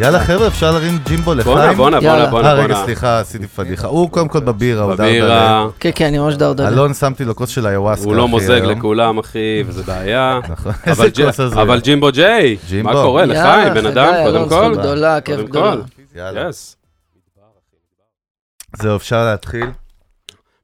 יאללה 0.00 0.20
חבר'ה, 0.20 0.46
אפשר 0.46 0.70
להרים 0.72 0.98
ג'ימבו 1.06 1.34
לחיים? 1.34 1.56
בואנה, 1.56 1.72
בואנה, 1.74 2.00
בואנה, 2.00 2.12
יאללה. 2.16 2.26
בואנה. 2.30 2.48
אה, 2.48 2.54
רגע. 2.54 2.82
סליחה, 2.84 3.18
עשיתי 3.20 3.46
פדיחה. 3.46 3.86
הוא 3.88 4.10
קודם 4.10 4.28
כל 4.28 4.40
בבירה, 4.40 4.82
הוא 4.84 4.94
בבירה, 4.94 5.28
דרדלה. 5.28 5.66
כן, 5.80 5.90
כן, 5.94 6.04
אני 6.06 6.18
ממש 6.18 6.34
דרדלה. 6.34 6.68
אלון, 6.68 6.94
שמתי 6.94 7.24
לו 7.24 7.36
כוס 7.36 7.50
של 7.50 7.66
איוואסקה. 7.66 8.04
הוא 8.06 8.14
לא 8.16 8.28
מוזג. 8.28 8.60
לכולם, 8.64 9.18
אחי, 9.18 9.62
וזה 9.66 9.82
בעיה. 9.82 10.38
נכון. 10.48 10.72
אבל 10.86 11.04
איזה 11.04 11.22
ג'- 11.22 11.26
כוס 11.26 11.40
הזויה. 11.40 11.62
אבל 11.62 11.80
ג'ימבו 11.80 12.08
ג'יי. 12.12 12.56
מה 12.82 12.92
קורה 12.92 13.22
יאללה, 13.22 13.34
לחיים, 13.34 13.74
בן 13.74 13.86
אדם, 13.86 14.14
קודם 14.24 14.48
כל? 14.48 14.74
גדולה, 14.78 15.20
כיף 15.20 15.40
גדולה. 15.40 15.74
יאללה. 16.16 16.48
זהו, 18.82 18.96
אפשר 18.96 19.24
להתחיל. 19.24 19.66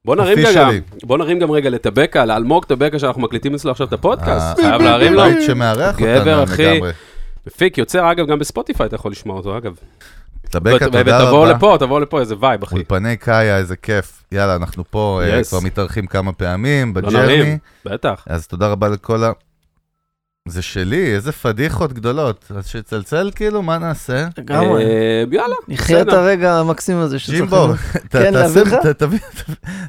בוא 0.05 0.17
נרים. 0.17 0.39
גם, 0.57 0.71
בוא 1.05 1.19
נרים 1.19 1.39
גם 1.39 1.51
רגע 1.51 1.71
לטבקה, 1.71 2.25
לאלמוג 2.25 2.65
טבקה 2.65 2.99
שאנחנו 2.99 3.23
מקליטים 3.23 3.55
אצלו 3.55 3.71
עכשיו 3.71 3.87
את 3.87 3.93
הפודקאסט, 3.93 4.59
אה, 4.59 4.65
חייב 4.69 4.83
להרים 4.83 5.13
לו. 5.15 5.23
בית 5.23 5.43
שמארח 5.47 5.97
גבר, 5.97 6.19
אותנו 6.19 6.45
אחי. 6.45 6.65
לגמרי. 6.75 6.91
מפיק, 7.47 7.79
יוצר 7.79 8.13
אגב, 8.13 8.27
גם 8.27 8.39
בספוטיפיי 8.39 8.87
אתה 8.87 8.95
יכול 8.95 9.13
לשמוע 9.13 9.37
אותו, 9.37 9.59
אגב. 9.59 9.75
טבקה, 10.51 10.85
תודה 10.85 11.01
ותבואו 11.01 11.43
רבה. 11.43 11.53
לפה, 11.53 11.77
תבואו 11.81 12.01
לפה, 12.01 12.21
איזה 12.21 12.35
וייב, 12.41 12.63
אחי. 12.63 12.75
אולפני 12.75 13.17
קאיה, 13.17 13.57
איזה 13.59 13.77
כיף. 13.77 14.25
יאללה, 14.33 14.57
אנחנו 14.57 14.85
פה 14.91 15.21
אה, 15.25 15.41
Yes. 15.41 15.49
כבר 15.49 15.61
מתארחים 15.61 16.07
כמה 16.07 16.33
פעמים, 16.33 16.93
לא 16.97 17.01
בג'רני. 17.03 17.27
נרים, 17.37 17.59
בטח. 17.85 18.25
אז 18.29 18.47
תודה 18.47 18.69
רבה 18.69 18.89
לכל 18.89 19.25
ה... 19.25 19.33
זה 20.49 20.63
שלי, 20.63 21.15
איזה 21.15 21.33
פדיחות 21.33 21.93
גדולות. 21.93 22.53
אז 22.57 22.67
שצלצל 22.67 23.31
כאילו, 23.35 23.63
מה 23.63 23.79
נעשה? 23.79 24.29
לגמרי. 24.39 24.85
אה, 24.85 25.25
יאללה, 25.33 25.55
נחיה 25.69 26.03
את. 26.03 26.09
הרגע 26.09 26.55
המקסים 26.59 26.97
הזה 26.97 27.19
שצריך... 27.19 27.39
ג'ימבו, 27.41 27.69
ת- 28.09 28.17
כן, 28.17 28.33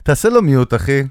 תעשה 0.04 0.30
לו 0.30 0.42
מיוט, 0.42 0.74
אחי. 0.74 1.04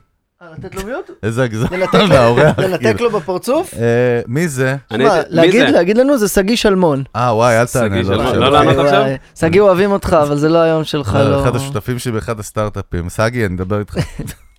לתת 0.58 0.74
לו 0.74 0.82
מיוט? 0.86 1.10
איזה 1.22 1.44
לו- 1.92 2.08
מהאורח, 2.08 2.58
לנתק 2.58 2.82
כאילו. 2.96 3.10
לו 3.10 3.20
בפרצוף? 3.20 3.74
אה, 3.74 3.80
מי 4.26 4.48
זה? 4.48 4.76
להגיד- 4.90 5.96
לנו 5.96 6.18
זה 6.18 6.28
שגיא 6.28 6.56
שלמון. 6.56 7.02
אה, 7.16 7.34
וואי, 7.34 7.60
אל 7.60 7.66
תענה 7.66 8.02
שגיא 8.02 8.14
לו. 8.14 8.22
לא. 8.82 9.06
שגיא 9.38 9.60
אוהבים 9.60 9.92
אותך, 9.92 10.16
אבל 10.22 10.36
זה 10.36 10.48
לא 10.48 10.58
היום 10.58 10.84
שלך, 10.84 11.16
אה, 11.16 11.28
לא... 11.28 11.42
אחד 11.42 11.56
השותפים 11.56 11.98
שלי 11.98 12.12
באחד 12.12 12.40
הסטארט-אפים. 12.40 13.08
סגי, 13.08 13.46
אני 13.46 13.54
מדבר 13.54 13.78
איתך. 13.78 13.96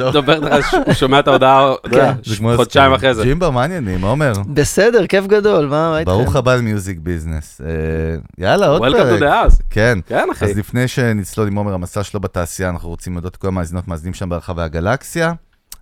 מדבר 0.00 0.56
איתך, 0.56 0.74
הוא 0.86 0.94
שומע 0.94 1.18
את 1.20 1.28
ההודעה, 1.28 1.74
כן, 1.90 2.12
כמו 2.36 2.52
חודשיים. 2.56 2.92
אחרי 2.92 3.14
זה. 3.14 3.22
ג'ימבו, 3.22 3.52
מה 3.52 3.62
העניינים? 3.62 4.02
עומר? 4.02 4.32
בסדר, 4.54 5.06
כיף 5.06 5.26
גדול, 5.26 5.66
מה 5.66 5.98
איתכם? 5.98 6.12
ברוך 6.12 6.36
הבא 6.36 6.54
למיוזיק 6.54 6.98
ביזנס. 6.98 7.60
אה, 7.60 7.66
יאללה, 8.38 8.66
עוד 8.66 8.82
Welcome 8.82 8.96
פרק. 8.96 9.20
to 9.20 9.22
the 9.22 9.26
house. 9.26 9.62
כן. 9.70 9.98
כן, 10.06 10.28
אחי. 10.32 10.44
אז 10.44 10.56
לפני 10.56 10.88
שנצלול 10.88 11.46
עם 11.46 11.56
עומר 11.56 11.74
המסע 11.74 12.02
שלו 12.02 12.20
בתעשייה, 12.20 12.68
אנחנו 12.68 12.88
רוצים 12.88 13.12
להודות 13.12 13.34
לכל 13.36 13.48
המאזינות 13.48 13.88
מאזינים 13.88 14.14
שם 14.14 14.28
ברחבי 14.28 14.62
הגלקסיה. 14.62 15.32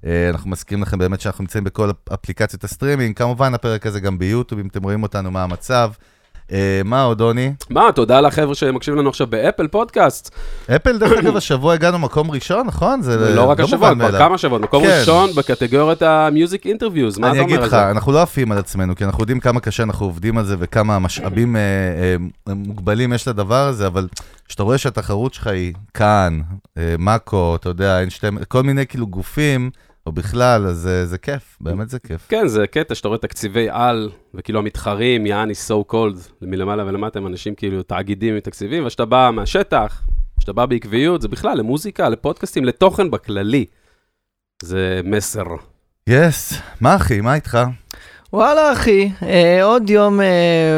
אה, 0.06 0.28
אנחנו 0.30 0.50
מזכירים 0.50 0.82
לכם 0.82 0.98
באמת 0.98 1.20
שאנחנו 1.20 1.42
נמצאים 1.42 1.64
בכל 1.64 1.90
אפליקציות 2.14 2.64
הסטרימינג, 2.64 3.16
כמובן 3.16 3.54
הפרק 3.54 3.86
הזה 3.86 4.00
גם 4.00 4.18
ביוטיוב, 4.18 4.60
אם 4.60 4.66
אתם 4.66 4.82
רואים 4.82 5.02
אותנו, 5.02 5.30
מה 5.30 5.42
המצב. 5.42 5.90
אה, 6.52 6.80
מה 6.84 7.02
עוד, 7.02 7.18
דוני? 7.18 7.52
מה, 7.70 7.92
תודה 7.94 8.20
לחבר'ה 8.20 8.54
שמקשיבים 8.54 9.00
לנו 9.00 9.08
עכשיו 9.08 9.26
באפל 9.26 9.66
פודקאסט. 9.68 10.34
אפל, 10.76 10.98
דרך 10.98 11.12
אגב, 11.12 11.36
השבוע 11.44 11.74
הגענו 11.74 11.98
מקום 11.98 12.30
ראשון, 12.30 12.66
נכון? 12.66 13.02
זה 13.02 13.34
לא 13.34 13.44
רק 13.44 13.60
השבוע, 13.60 13.94
מובן 13.94 14.08
כבר. 14.08 14.18
כמה 14.18 14.38
שבועות. 14.38 14.62
מקום 14.62 14.84
כן. 14.84 14.96
ראשון 15.00 15.30
בקטגוריית 15.32 16.02
ה 16.02 16.13
music 16.13 16.66
interviews. 16.66 17.18
מה 17.18 17.26
אתה 17.26 17.32
אני 17.32 17.40
אומר 17.40 17.50
אגיד 17.50 17.60
על 17.60 17.66
לך, 17.66 17.70
זה? 17.70 17.90
אנחנו 17.90 18.12
לא 18.12 18.22
עפים 18.22 18.52
על 18.52 18.58
עצמנו, 18.58 18.96
כי 18.96 19.04
אנחנו 19.04 19.22
יודעים 19.22 19.40
כמה 19.40 19.60
קשה 19.60 19.82
אנחנו 19.82 20.06
עובדים 20.06 20.38
על 20.38 20.44
זה 20.44 20.56
וכמה 20.58 20.98
משאבים 20.98 21.56
אה, 21.56 21.60
אה, 22.48 22.54
מוגבלים 22.54 23.12
יש 23.12 23.28
לדבר 23.28 23.66
הזה, 23.66 23.86
אבל 23.86 24.08
כשאתה 24.48 24.62
רואה 24.62 24.78
שהתחרות 24.78 25.34
שלך 25.34 25.46
היא 25.46 25.72
כאן, 25.94 26.40
מאקו, 26.98 27.56
אתה 27.56 27.68
יודע, 27.68 27.98
כל 28.48 28.62
מיני 28.62 28.86
כאילו 28.86 29.06
גופים, 29.06 29.70
או 30.06 30.12
בכלל, 30.12 30.66
אז 30.66 30.86
אה, 30.86 31.06
זה 31.06 31.18
כיף, 31.18 31.56
באמת 31.60 31.88
זה 31.88 31.98
כיף. 31.98 32.26
כן, 32.28 32.48
זה 32.48 32.66
קטע 32.66 32.94
שאתה 32.94 33.08
רואה 33.08 33.18
תקציבי 33.18 33.68
על, 33.70 34.10
וכאילו 34.34 34.58
המתחרים, 34.58 35.26
יעני 35.26 35.52
so 35.68 35.92
called, 35.92 36.28
מלמעלה 36.42 36.84
ולמטה 36.86 37.18
הם 37.18 37.26
אנשים 37.26 37.54
כאילו 37.54 37.82
תאגידים 37.82 38.34
עם 38.34 38.40
תקציבים, 38.40 38.86
וכשאתה 38.86 39.04
בא 39.04 39.30
מהשטח, 39.32 40.06
כשאתה 40.38 40.52
בא 40.52 40.66
בעקביות, 40.66 41.22
זה 41.22 41.28
בכלל 41.28 41.58
למוזיקה, 41.58 42.08
לפודקאסטים, 42.08 42.64
לתוכן 42.64 43.10
בכללי. 43.10 43.64
זה 44.62 45.00
מסר. 45.04 45.44
יס, 46.08 46.60
מה 46.80 46.96
אחי, 46.96 47.20
מה 47.20 47.34
איתך? 47.34 47.58
וואלה, 48.34 48.72
אחי, 48.72 49.10
אה, 49.22 49.64
עוד 49.64 49.90
יום 49.90 50.20
אה, 50.20 50.26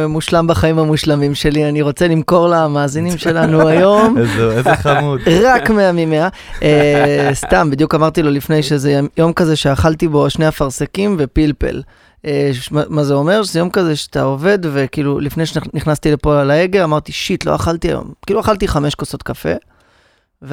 מושלם 0.08 0.46
בחיים 0.46 0.78
המושלמים 0.78 1.34
שלי. 1.34 1.68
אני 1.68 1.82
רוצה 1.82 2.08
למכור 2.08 2.48
למאזינים 2.48 3.18
שלנו 3.24 3.68
היום 3.68 4.18
איזה 4.18 4.50
איזה 4.52 4.76
חמוד. 4.76 5.20
רק 5.46 5.70
100 5.70 5.92
מ-100. 5.92 6.30
אה, 6.62 7.30
סתם, 7.32 7.68
בדיוק 7.70 7.94
אמרתי 7.94 8.22
לו 8.22 8.30
לפני 8.30 8.62
שזה 8.62 9.00
יום 9.16 9.32
כזה 9.32 9.56
שאכלתי 9.56 10.08
בו 10.08 10.30
שני 10.30 10.48
אפרסקים 10.48 11.16
ופלפל. 11.18 11.82
אה, 12.26 12.50
ש- 12.52 12.70
מה- 12.72 13.04
זה 13.04 13.14
אומר? 13.14 13.42
שזה 13.42 13.58
יום 13.58 13.70
כזה 13.70 13.96
שאתה 13.96 14.22
עובד, 14.22 14.58
וכאילו, 14.62 15.20
לפני 15.20 15.46
שנכנסתי 15.46 16.12
לפה 16.12 16.40
על 16.40 16.50
ההגה, 16.50 16.84
אמרתי, 16.84 17.12
shit, 17.12 17.44
לא 17.46 17.54
אכלתי 17.54 17.88
היום. 17.88 18.12
כאילו, 18.26 18.40
אכלתי 18.40 18.68
חמש 18.68 18.94
כוסות 18.94 19.22
קפה. 19.22 19.48
זה 19.48 19.56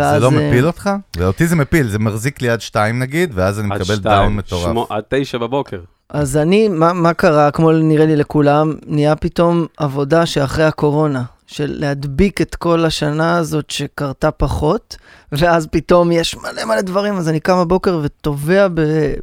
ואז, 0.02 0.22
לא 0.22 0.32
אה, 0.32 0.32
מפיל 0.50 0.68
אותך? 0.68 0.90
ואותי 1.18 1.48
זה 1.48 1.56
מפיל, 1.56 1.88
זה 1.88 2.00
מחזיק 2.00 2.42
לי 2.42 2.50
עד 2.50 2.62
שתיים 2.62 3.00
נגיד, 3.00 3.32
ואז 3.34 3.60
אני 3.60 3.68
מקבל 3.68 3.84
שתיים, 3.86 4.02
down 4.02 4.36
מטורף. 4.36 4.64
שמו- 4.70 4.88
עד 4.90 5.04
תשע 5.10 5.38
בבוקר. 5.38 5.80
אז 6.10 6.38
אני, 6.38 6.68
מה, 6.68 6.94
מה 6.94 7.14
קרה, 7.14 7.52
כמו 7.52 7.72
נראה 7.72 8.06
לי 8.06 8.16
לכולם, 8.16 8.74
נהיה 8.88 9.16
פתאום 9.16 9.66
עבודה 9.78 10.26
שאחרי 10.26 10.64
הקורונה, 10.64 11.24
של 11.48 11.76
להדביק 11.80 12.42
את 12.42 12.56
כל 12.56 12.86
השנה 12.86 13.38
הזאת 13.38 13.70
שקרתה 13.70 14.32
פחות, 14.32 14.98
ואז 15.32 15.68
פתאום 15.68 16.12
יש 16.12 16.38
מלא 16.38 16.66
מלא 16.66 16.82
דברים, 16.82 17.18
אז 17.18 17.30
אני 17.30 17.40
קם 17.40 17.60
בבוקר 17.60 18.00
וטובע. 18.04 18.68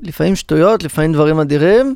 לפעמים 0.00 0.36
שטויות, 0.36 0.82
לפעמים 0.82 1.12
דברים 1.12 1.40
אדירים, 1.40 1.94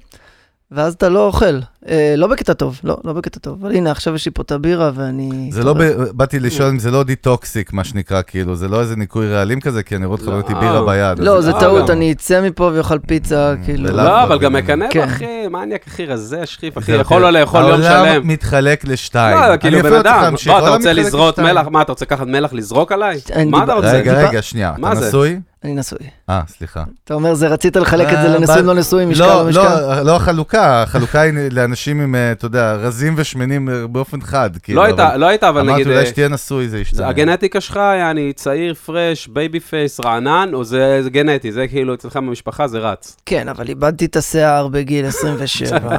ואז 0.71 0.95
אתה 0.95 1.09
לא 1.09 1.27
אוכל. 1.27 1.59
אה, 1.89 2.15
לא 2.17 2.27
בקטע 2.27 2.53
טוב, 2.53 2.81
לא, 2.85 2.97
לא 3.05 3.13
בקטע 3.13 3.39
טוב. 3.39 3.65
אבל 3.65 3.75
הנה, 3.75 3.91
עכשיו 3.91 4.15
יש 4.15 4.27
לי 4.27 4.33
פה 4.33 4.43
את 4.43 4.53
הבירה 4.53 4.91
ואני... 4.95 5.49
זה 5.53 5.65
לא, 5.65 5.73
ב- 5.73 6.03
באתי 6.13 6.41
לשאול 6.41 6.69
אם 6.69 6.79
זה 6.79 6.91
לא 6.91 7.03
דיטוקסיק, 7.03 7.73
מה 7.73 7.85
שנקרא, 7.85 8.23
כאילו, 8.27 8.57
זה 8.57 8.69
לא 8.69 8.81
איזה 8.81 8.97
ניקוי 8.97 9.33
רעלים 9.33 9.61
כזה, 9.61 9.83
כי 9.83 9.97
אני 9.97 10.07
רואה 10.07 10.19
אותך 10.19 10.29
לא. 10.29 10.37
אותי 10.37 10.55
בירה 10.55 10.87
ביד. 10.87 11.19
לא, 11.19 11.39
אז 11.39 11.45
זה 11.45 11.53
אה, 11.53 11.61
טעות. 11.61 11.91
אני 11.91 12.13
אצא 12.13 12.41
מפה 12.43 12.71
ואוכל 12.75 12.99
פיצה, 12.99 13.55
כאילו. 13.65 13.91
לא, 13.91 14.23
אבל 14.23 14.29
דווקא. 14.29 14.45
גם 14.45 14.53
מקנא 14.53 14.87
כן. 14.91 15.03
אחי, 15.03 15.49
מניאק, 15.49 15.87
אחי, 15.87 16.07
רזה, 16.07 16.47
שכיף, 16.47 16.79
אחי, 16.79 16.93
יכול 16.93 17.21
לא 17.21 17.27
אוקיי. 17.27 17.41
לאכול 17.41 17.61
יום 17.63 17.83
שלם. 17.83 17.91
העולם 17.91 18.29
מתחלק 18.29 18.85
לשתיים. 18.85 19.53
לא, 19.53 19.57
כאילו, 19.57 19.83
בן 19.83 19.91
לא 19.91 20.01
אדם, 20.01 20.35
לא, 20.47 20.59
אתה 20.59 20.69
רוצה 20.69 20.93
לזרות. 20.93 21.39
מלח, 21.39 21.67
מה, 21.71 21.83
אתה 21.83 21.93
רוצה 21.93 22.05
לקחת 22.05 22.27
מלח 22.27 22.53
לזרוק 22.53 22.93
עליי? 22.93 23.21
מה 23.47 23.65
אתה 23.65 23.75
רוצה? 23.75 23.93
רגע, 23.93 24.29
רגע, 24.29 24.43
שנייה. 24.43 24.73
מה 24.79 24.93
אתה? 24.93 25.09
נשוי? 25.09 25.41
אני 25.65 25.75
נשוי. 25.75 25.99
אה, 26.31 26.41
סליחה. 26.49 26.85
אתה 27.05 27.15
אומר, 27.15 27.35
זה 27.35 27.49
רצית 27.49 27.77
לחלק 27.77 28.07
את 28.07 28.19
זה 28.23 28.33
אה, 28.33 28.39
לנשואים 28.39 28.67
לא 28.67 28.75
נשואים, 28.75 29.11
משקל 29.11 29.27
לא, 29.27 29.43
לא 29.43 29.49
משקל? 29.49 29.63
לא, 29.63 30.03
לא 30.03 30.17
החלוקה, 30.17 30.83
החלוקה 30.83 31.21
היא 31.21 31.33
לאנשים 31.51 32.01
עם, 32.01 32.15
אה, 32.15 32.33
אתה 32.33 32.47
יודע, 32.47 32.73
רזים 32.75 33.15
ושמנים 33.17 33.69
אה, 33.69 33.87
באופן 33.87 34.21
חד. 34.21 34.51
כאילו, 34.63 34.81
לא 34.81 34.87
הייתה, 34.87 35.09
אבל 35.09 35.21
לא 35.21 35.27
הייתה, 35.27 35.49
אבל 35.49 35.63
נגיד... 35.63 35.75
אמרתי, 35.75 35.91
אולי 35.91 36.07
שתהיה 36.07 36.29
נשוי, 36.29 36.69
זה 36.69 36.79
ישתנה. 36.81 37.09
הגנטיקה 37.09 37.61
שלך, 37.61 37.77
יעני 37.77 38.33
צעיר, 38.33 38.75
fresh, 38.75 39.27
baby 39.29 39.61
face, 39.61 40.01
רענן, 40.05 40.51
או 40.53 40.65
זה 40.65 41.01
זה 41.03 41.11
גנטי, 41.11 41.53
זה 41.53 41.69
כאילו 41.69 41.95
אצלך 41.95 42.17
במשפחה 42.17 42.69
זה 42.69 42.79
רץ. 42.79 43.17
כן, 43.27 43.49
אבל 43.49 43.69
איבדתי 43.69 44.05
את 44.05 44.17
השיער 44.17 44.69
בגיל 44.69 45.07
27. 45.07 45.79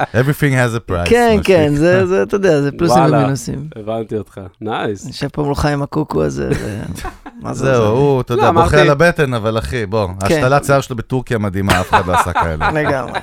Everything 0.00 0.52
has 0.54 0.88
a 0.88 0.90
price. 0.90 1.08
כן, 1.08 1.38
כן. 1.44 1.74
זה, 1.74 2.06
זה, 2.06 2.22
אתה 2.22 2.36
יודע, 2.36 2.62
זה 2.62 2.70
פלוסים 2.72 2.96
וואלה. 2.98 3.18
ומינוסים. 3.18 3.68
הבנתי 3.76 4.16
אותך, 4.16 4.40
nice. 4.60 5.06
יושב 5.06 5.28
פה 5.28 5.42
מולך 5.42 5.64
עם 5.64 5.82
הקוקו 5.82 6.22
הזה. 6.22 6.48
מה 7.42 7.54
זה 7.54 7.64
זהו, 7.64 7.74
זה? 7.82 7.88
הוא, 7.88 8.20
אתה 8.20 8.34
לא, 8.34 8.40
יודע, 8.40 8.50
בוכה 8.52 8.60
אמרתי- 8.62 8.80
על 8.80 8.90
הבטן, 9.02 9.34
אבל 9.34 9.58
אחי, 9.58 9.86
בוא, 9.86 10.08
כן. 10.08 10.26
השתלת 10.26 10.64
שיער 10.64 10.80
שלו 10.80 10.96
בטורקיה 10.96 11.38
מדהימה, 11.38 11.80
אף 11.80 11.90
אחד 11.90 12.06
לא 12.06 12.14
עשה 12.14 12.32
כאלה. 12.32 12.70
לגמרי. 12.80 13.20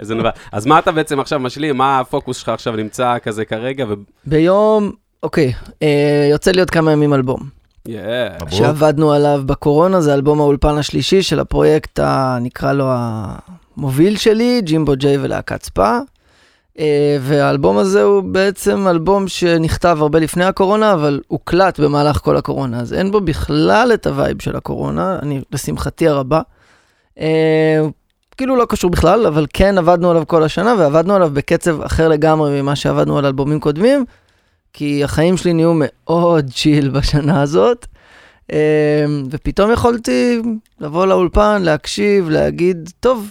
איזה 0.00 0.14
נבע. 0.14 0.30
אז 0.52 0.66
מה 0.66 0.78
אתה 0.78 0.92
בעצם 0.92 1.20
עכשיו 1.20 1.40
משלים? 1.40 1.76
מה 1.76 1.98
הפוקוס 2.00 2.36
שלך 2.36 2.48
עכשיו 2.48 2.76
נמצא 2.76 3.18
כזה 3.22 3.44
כרגע? 3.44 3.84
ו... 3.88 3.92
ביום, 4.26 4.92
אוקיי, 5.22 5.52
אה, 5.82 6.28
יוצא 6.30 6.50
לי 6.50 6.60
עוד 6.60 6.70
כמה 6.70 6.92
ימים 6.92 7.14
אלבום. 7.14 7.40
Yeah. 7.88 7.92
שעבדנו 8.50 9.12
עליו 9.12 9.42
בקורונה, 9.46 10.00
זה 10.00 10.14
אלבום 10.14 10.40
האולפן 10.40 10.78
השלישי 10.78 11.22
של 11.22 11.40
הפרויקט, 11.40 11.98
ה- 11.98 12.38
נקרא 12.40 12.72
לו 12.72 12.84
המוביל 13.76 14.16
שלי, 14.16 14.60
ג'ימבו 14.64 14.92
ג'יי 14.96 15.18
ולהקת 15.18 15.62
ספא. 15.62 15.98
אה, 16.78 17.16
והאלבום 17.20 17.78
הזה 17.78 18.02
הוא 18.02 18.22
בעצם 18.22 18.88
אלבום 18.88 19.28
שנכתב 19.28 19.98
הרבה 20.00 20.18
לפני 20.18 20.44
הקורונה, 20.44 20.92
אבל 20.92 21.20
הוקלט 21.28 21.80
במהלך 21.80 22.16
כל 22.16 22.36
הקורונה, 22.36 22.80
אז 22.80 22.92
אין 22.92 23.10
בו 23.10 23.20
בכלל 23.20 23.90
את 23.94 24.06
ה 24.06 24.13
vibe 24.13 24.42
של 24.42 24.56
הקורונה, 24.56 25.18
אני, 25.22 25.40
לשמחתי 25.52 26.08
הרבה. 26.08 26.40
אה, 27.20 27.80
כאילו 28.36 28.56
לא 28.56 28.64
קשור 28.64 28.90
בכלל, 28.90 29.26
אבל 29.26 29.46
כן 29.52 29.78
עבדנו 29.78 30.10
עליו 30.10 30.22
כל 30.26 30.42
השנה, 30.42 30.74
ועבדנו 30.78 31.14
עליו 31.14 31.30
בקצב 31.32 31.82
אחר 31.82 32.08
לגמרי 32.08 32.62
ממה 32.62 32.76
שעבדנו 32.76 33.18
על 33.18 33.26
אלבומים 33.26 33.60
קודמים, 33.60 34.04
כי 34.72 35.04
החיים 35.04 35.36
שלי 35.36 35.52
נהיו 35.52 35.72
מאוד 35.76 36.50
chill 36.50 36.88
בשנה 36.88 37.42
הזאת, 37.42 37.86
אמ, 38.52 38.56
ופתאום 39.30 39.72
יכולתי 39.72 40.40
לבוא 40.80 41.06
לאולפן, 41.06 41.62
להקשיב, 41.62 42.30
להגיד, 42.30 42.90
טוב, 43.00 43.30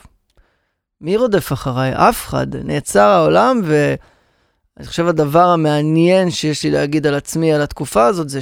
מי 1.02 1.18
רודף 1.18 1.54
אחריי? 1.54 1.92
אף 1.96 2.28
אחד. 2.28 2.56
נעצר 2.56 3.08
העולם, 3.08 3.62
ואני 3.64 4.88
חושב 4.88 5.08
הדבר 5.08 5.46
המעניין 5.48 6.32
שיש 6.32 6.64
לי 6.64 6.72
להגיד 6.72 7.08
על 7.08 7.16
עצמי, 7.16 7.54
על 7.54 7.62
התקופה 7.62 8.06
הזאת, 8.06 8.30
זה 8.30 8.40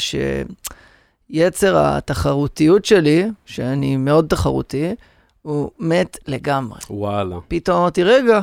שיצר 1.30 1.78
התחרותיות 1.78 2.86
שלי, 2.86 3.30
שאני 3.46 3.98
מאוד 3.98 4.26
תחרותי, 4.30 4.96
הוא 5.42 5.72
מת 5.80 6.18
לגמרי. 6.28 6.80
וואלה. 6.90 7.36
פתאום 7.48 7.78
אמרתי, 7.78 8.04
רגע, 8.04 8.40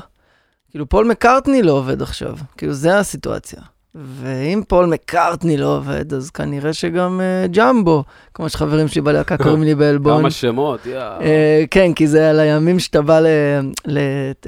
כאילו 0.70 0.88
פול 0.88 1.06
מקארטני 1.06 1.62
לא 1.62 1.72
עובד 1.72 2.02
עכשיו, 2.02 2.36
כאילו 2.56 2.72
זה 2.72 2.98
הסיטואציה. 2.98 3.60
ואם 4.04 4.62
פול 4.69 4.87
מקארטני 4.87 5.56
לא 5.56 5.76
עובד, 5.76 6.14
אז 6.14 6.31
כנראה 6.31 6.72
שגם 6.72 7.20
uh, 7.20 7.48
ג'מבו, 7.56 8.04
כמו 8.34 8.48
שחברים 8.48 8.88
שלי 8.88 9.00
בלהקה 9.00 9.37
קוראים 9.43 9.62
לי 9.62 9.75
בעלבון. 9.75 10.20
כמה 10.20 10.31
שמות, 10.31 10.87
יא. 10.87 11.00
Uh, 11.19 11.22
כן, 11.70 11.93
כי 11.93 12.06
זה 12.06 12.31
על 12.31 12.40
הימים 12.40 12.78
שאתה 12.78 13.02
בא 13.02 13.20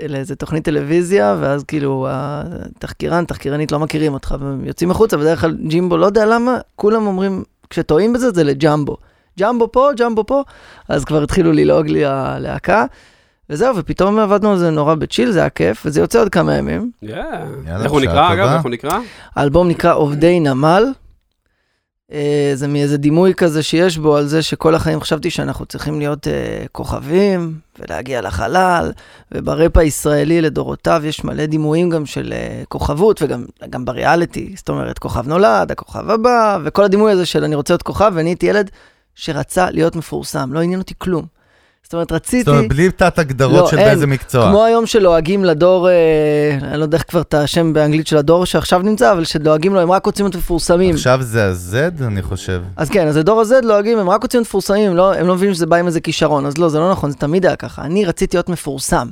לאיזה 0.08 0.36
תוכנית 0.36 0.64
טלוויזיה, 0.64 1.36
ואז 1.40 1.64
כאילו 1.64 2.06
התחקירן, 2.10 3.24
תחקירנית 3.24 3.72
לא 3.72 3.78
מכירים 3.78 4.14
אותך, 4.14 4.34
והם 4.40 4.64
יוצאים 4.64 4.90
החוצה, 4.90 5.16
בדרך 5.16 5.40
כלל 5.40 5.56
ג'ימבו, 5.66 5.96
לא 5.96 6.06
יודע 6.06 6.26
למה, 6.26 6.58
כולם 6.76 7.06
אומרים, 7.06 7.44
כשטועים 7.70 8.12
בזה, 8.12 8.30
זה 8.30 8.44
לג'מבו. 8.44 8.96
ג'מבו 9.40 9.72
פה, 9.72 9.88
ג'מבו 9.96 10.24
פה, 10.26 10.42
אז 10.88 11.04
כבר 11.04 11.22
התחילו 11.22 11.52
ללעוג 11.52 11.88
לי 11.88 12.04
הלהקה. 12.04 12.84
וזהו, 13.50 13.76
ופתאום 13.76 14.18
עבדנו 14.18 14.50
על 14.50 14.58
זה 14.58 14.70
נורא 14.70 14.94
בצ'יל, 14.94 15.30
זה 15.30 15.40
היה 15.40 15.50
כיף, 15.50 15.82
וזה 15.86 16.00
יוצא 16.00 16.20
עוד 16.20 16.28
כמה 16.28 16.54
ימים. 16.54 16.90
איך 17.82 17.92
הוא 17.92 18.00
נקרא, 18.00 18.32
אגב? 18.32 18.48
איך 18.48 18.62
הוא 18.62 18.70
נקרא? 18.70 18.98
האלבום 19.36 19.68
נקרא 19.68 19.94
עובדי 19.94 20.40
נמל. 20.40 20.84
אה, 22.12 22.50
זה 22.54 22.68
מאיזה 22.68 22.96
דימוי 22.98 23.34
כזה 23.34 23.62
שיש 23.62 23.98
בו 23.98 24.16
על 24.16 24.26
זה 24.26 24.42
שכל 24.42 24.74
החיים 24.74 25.00
חשבתי 25.00 25.30
שאנחנו 25.30 25.66
צריכים 25.66 25.98
להיות 25.98 26.28
אה, 26.28 26.64
כוכבים 26.72 27.58
ולהגיע 27.78 28.20
לחלל, 28.20 28.92
ובראפ 29.32 29.76
הישראלי 29.76 30.40
לדורותיו 30.40 31.02
יש 31.04 31.24
מלא 31.24 31.46
דימויים 31.46 31.90
גם 31.90 32.06
של 32.06 32.32
אה, 32.32 32.62
כוכבות 32.68 33.22
וגם 33.22 33.44
גם 33.70 33.84
בריאליטי, 33.84 34.52
זאת 34.56 34.68
אומרת 34.68 34.98
כוכב 34.98 35.28
נולד, 35.28 35.72
הכוכב 35.72 36.10
הבא, 36.10 36.58
וכל 36.64 36.84
הדימוי 36.84 37.12
הזה 37.12 37.26
של 37.26 37.44
אני 37.44 37.54
רוצה 37.54 37.72
להיות 37.74 37.82
כוכב, 37.82 38.12
ואני 38.14 38.30
הייתי 38.30 38.46
ילד 38.46 38.70
שרצה 39.14 39.70
להיות 39.70 39.96
מפורסם, 39.96 40.52
לא 40.52 40.60
עניין 40.60 40.80
אותי 40.80 40.94
כלום. 40.98 41.37
זאת 41.88 41.94
אומרת, 41.94 42.12
רציתי... 42.12 42.44
זאת 42.44 42.48
אומרת, 42.48 42.68
בלי 42.68 42.90
תת 42.90 43.18
הגדרות 43.18 43.60
לא, 43.60 43.70
של 43.70 43.78
אין. 43.78 43.88
באיזה 43.88 44.06
מקצוע. 44.06 44.50
כמו 44.50 44.64
היום 44.64 44.86
שלועגים 44.86 45.44
לדור, 45.44 45.88
אה, 45.88 45.94
אני 46.62 46.78
לא 46.78 46.82
יודע 46.82 46.96
איך 46.96 47.04
כבר 47.08 47.20
את 47.20 47.34
השם 47.34 47.72
באנגלית 47.72 48.06
של 48.06 48.16
הדור 48.16 48.46
שעכשיו 48.46 48.82
נמצא, 48.82 49.12
אבל 49.12 49.24
שדואגים 49.24 49.74
לו, 49.74 49.80
הם 49.80 49.90
רק 49.90 50.06
רוצים 50.06 50.26
להיות 50.26 50.36
מפורסמים. 50.36 50.94
עכשיו 50.94 51.18
זה 51.22 51.48
ה-Z, 51.48 52.04
אני 52.04 52.22
חושב. 52.22 52.62
אז 52.76 52.90
כן, 52.90 53.06
אז 53.06 53.16
לדור 53.16 53.40
הזה 53.40 53.60
דואגים, 53.62 53.98
הם 53.98 54.10
רק 54.10 54.22
רוצים 54.22 54.38
להיות 54.38 54.48
מפורסמים, 54.48 54.96
לא, 54.96 55.14
הם 55.14 55.26
לא 55.26 55.34
מבינים 55.34 55.54
שזה 55.54 55.66
בא 55.66 55.76
עם 55.76 55.86
איזה 55.86 56.00
כישרון, 56.00 56.46
אז 56.46 56.58
לא, 56.58 56.68
זה 56.68 56.78
לא 56.78 56.90
נכון, 56.90 57.10
זה 57.10 57.16
תמיד 57.16 57.46
היה 57.46 57.56
ככה. 57.56 57.82
אני 57.82 58.04
רציתי 58.04 58.36
להיות 58.36 58.48
מפורסם. 58.48 59.08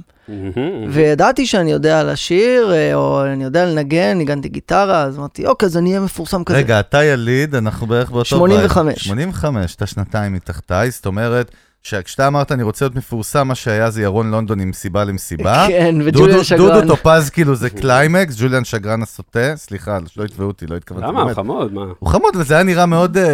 וידעתי 0.90 1.46
שאני 1.46 1.72
יודע 1.72 2.04
לשיר, 2.04 2.72
אה, 2.72 2.94
או 2.94 3.24
אני 3.24 3.44
יודע 3.44 3.66
לנגן, 3.66 4.18
ניגנתי 4.18 4.48
גיטרה, 4.48 5.02
אז 5.02 5.18
אמרתי, 5.18 5.46
אוקיי, 5.46 5.66
אז 5.66 5.76
אני 5.76 5.88
אהיה 5.90 6.00
מפורסם 6.00 6.44
כזה. 6.44 6.58
רגע, 6.58 6.80
אתה 6.80 7.04
יליד, 7.04 7.54
אנחנו 7.54 7.86
בערך 7.86 8.10
באותו... 8.10 8.24
85. 8.24 8.94
בית. 8.94 9.04
85, 9.04 9.74
אתה 9.74 9.86
שנתיים 9.86 10.32
מתחתיי, 10.32 10.90
זאת 10.90 11.06
אומרת, 11.06 11.50
שכשאתה 11.82 12.26
אמרת 12.26 12.52
אני 12.52 12.62
רוצה 12.62 12.84
להיות 12.84 12.94
מפורסם, 12.96 13.48
מה 13.48 13.54
שהיה 13.54 13.90
זה 13.90 14.02
ירון 14.02 14.30
לונדון 14.30 14.60
עם 14.60 14.72
סיבה 14.72 15.04
למסיבה. 15.04 15.66
כן, 15.68 15.94
וג'וליאן 16.04 16.44
שגרן. 16.44 16.80
דודו 16.80 16.96
טופז 16.96 17.30
כאילו 17.30 17.54
זה 17.54 17.70
קליימקס, 17.70 18.34
ג'וליאן 18.38 18.64
שגרן 18.64 19.02
הסוטה, 19.02 19.56
סליחה, 19.56 19.98
שלא 20.06 20.24
יתבעו 20.24 20.46
אותי, 20.46 20.66
לא 20.66 20.76
התכוונתי. 20.76 21.06
למה? 21.06 21.24
באמת. 21.24 21.36
חמוד, 21.36 21.72
מה? 21.72 21.84
הוא 21.98 22.08
חמוד, 22.08 22.36
וזה 22.36 22.54
היה 22.54 22.62
נראה 22.62 22.86
מאוד, 22.86 23.16
אה, 23.16 23.24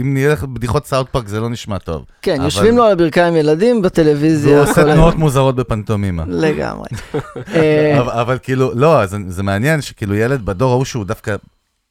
אם 0.00 0.14
נלך 0.14 0.44
בדיחות 0.44 0.86
South 0.86 1.08
Park 1.08 1.28
זה 1.28 1.40
לא 1.40 1.50
נשמע 1.50 1.78
טוב. 1.78 2.04
כן, 2.22 2.40
יושבים 2.42 2.76
לו 2.76 2.84
על 2.84 2.92
הברכיים 2.92 3.36
ילדים 3.36 3.82
בטלוויזיה. 3.82 4.58
והוא 4.58 4.70
עושה. 4.70 4.82
תנועות 4.82 5.14
מוזרות 5.14 5.56
בפנטומימה. 5.56 6.24
לגמרי. 6.26 6.88
אה, 7.54 8.20
אבל, 8.20 8.38
כאילו, 8.42 8.72
לא, 8.74 9.06
זה 9.06 9.42
מעניין 9.42 9.80
שכאילו 9.82 10.14
ילד 10.14 10.44
בדור 10.44 10.72
ההוא 10.72 10.84
שהוא 10.84 11.04
דווקא 11.04 11.36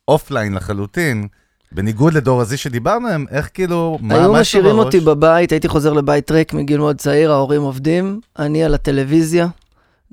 offline 0.08 0.54
לחלוטין, 0.54 1.28
בניגוד 1.72 2.14
לדור 2.14 2.42
ה 2.42 2.50
Z 2.50 2.58
שדיברנו 2.58 3.08
עליהם, 3.08 3.26
איך 3.32 3.50
כאילו, 3.54 3.98
מה, 4.02 4.16
היו 4.16 4.22
מה 4.22 4.28
יש 4.28 4.56
לו 4.56 4.62
משאירים 4.62 4.76
בראש? 4.76 4.86
אותי 4.86 5.00
בבית, 5.00 5.52
הייתי 5.52 5.68
חוזר 5.68 5.94
לבית 5.94 6.32
ריק 6.32 6.54
מגיל 6.54 6.78
מאוד 6.78 6.98
צעיר, 6.98 7.32
ההורים 7.32 7.62
עובדים, 7.62 8.20
אני 8.40 8.64
על 8.64 8.74
הטלוויזיה, 8.74 9.48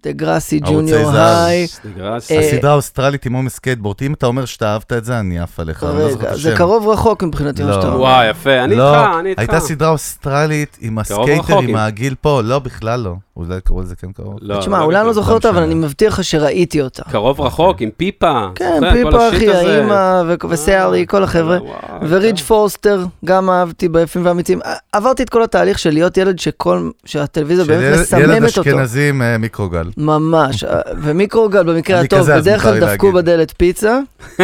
Degrassi, 0.02 0.60
Junior. 0.60 1.10
High. 1.10 1.66
אה, 2.00 2.16
הסדרה 2.16 2.70
האוסטרלית 2.70 3.26
עם 3.26 3.32
עם 3.32 3.54
הסקייטבורד, 3.54 3.96
אם 4.02 4.12
אתה 4.12 4.26
אומר 4.26 4.44
שאתה 4.44 4.72
אהבת 4.72 4.92
את 4.92 5.04
זה, 5.04 5.20
אני 5.20 5.40
עף 5.40 5.60
עליך, 5.60 5.84
אני 5.84 5.98
לא 5.98 6.10
זוכר 6.12 6.28
את 6.28 6.32
השם. 6.32 6.50
זה 6.50 6.56
קרוב 6.56 6.88
רחוק 6.88 7.22
מבחינתי 7.22 7.62
מה 7.62 7.68
לא. 7.70 7.74
שאתה 7.74 7.86
אומר. 7.86 8.00
וואי, 8.00 8.30
יפה, 8.30 8.64
אני 8.64 8.74
לא, 8.76 8.94
איתך, 8.94 9.10
אני 9.20 9.28
איתך. 9.30 9.38
הייתה 9.40 9.60
סדרה 9.60 9.88
אוסטרלית 9.90 10.78
עם 10.80 10.98
ה 10.98 11.06
skater, 11.06 11.58
עם 11.58 11.68
עם- 11.68 11.76
העגיל 11.76 12.14
פה, 12.20 12.40
לא, 12.44 12.58
בכלל 12.58 13.00
לא. 13.00 13.14
אולי 13.36 13.60
קראו 13.64 13.80
לזה 13.80 13.96
כן 13.96 14.12
קרוב. 14.12 14.36
לא, 14.40 14.60
תשמע, 14.60 14.78
לא 14.78 14.84
אולי 14.84 14.98
אני 14.98 15.06
לא 15.06 15.10
בדיוק. 15.10 15.24
זוכר 15.24 15.34
אותה, 15.34 15.48
אבל. 15.50 15.62
אני 15.62 15.74
מבטיח 15.74 16.18
לך 16.18 16.24
שראיתי 16.24 16.82
אותה. 16.82 17.02
קרוב 17.10 17.40
רחוק, 17.40 17.80
עם 17.80 17.90
פיפה. 17.96 18.46
כן, 18.54 18.80
פיפה, 18.92 19.28
אחי. 19.28 19.48
האימא 19.52 20.22
ו- 20.26 20.48
וסארי, 20.48 21.04
כל 21.08 21.22
החבר'ה. 21.24 21.58
טוב. 21.58 22.40
פורסטר, 22.46 23.04
גם 23.24 23.50
אהבתי 23.50 23.88
ביפים 23.88 24.26
ואמיצים. 24.26 24.58
ע- 24.64 24.74
עברתי 24.92 25.22
את 25.22 25.28
כל 25.30 25.42
התהליך 25.42 25.78
של 25.78 25.90
להיות 25.90 26.16
ילד 26.16 26.38
שכל, 26.38 26.90
שהטלוויזיה 27.04 27.64
באמת 27.64 27.80
ילד- 27.82 27.92
ילד 27.94 28.00
מסממת 28.38 28.58
אותו. 28.58 28.60
אשכנזי 28.70 29.08
עם 29.08 29.22
אה, 29.22 29.38
מיקרוגל. 29.38 29.90
ממש, 29.96 30.64
אה, 30.64 30.80
ומיקרוגל 31.02 31.62
במקרה 31.62 32.00
הטוב, 32.00 32.30
בדרך 32.30 32.62
כלל 32.62 32.80
דפקו. 32.80 33.12
בדלת 33.12 33.52
פיצה, 33.56 33.98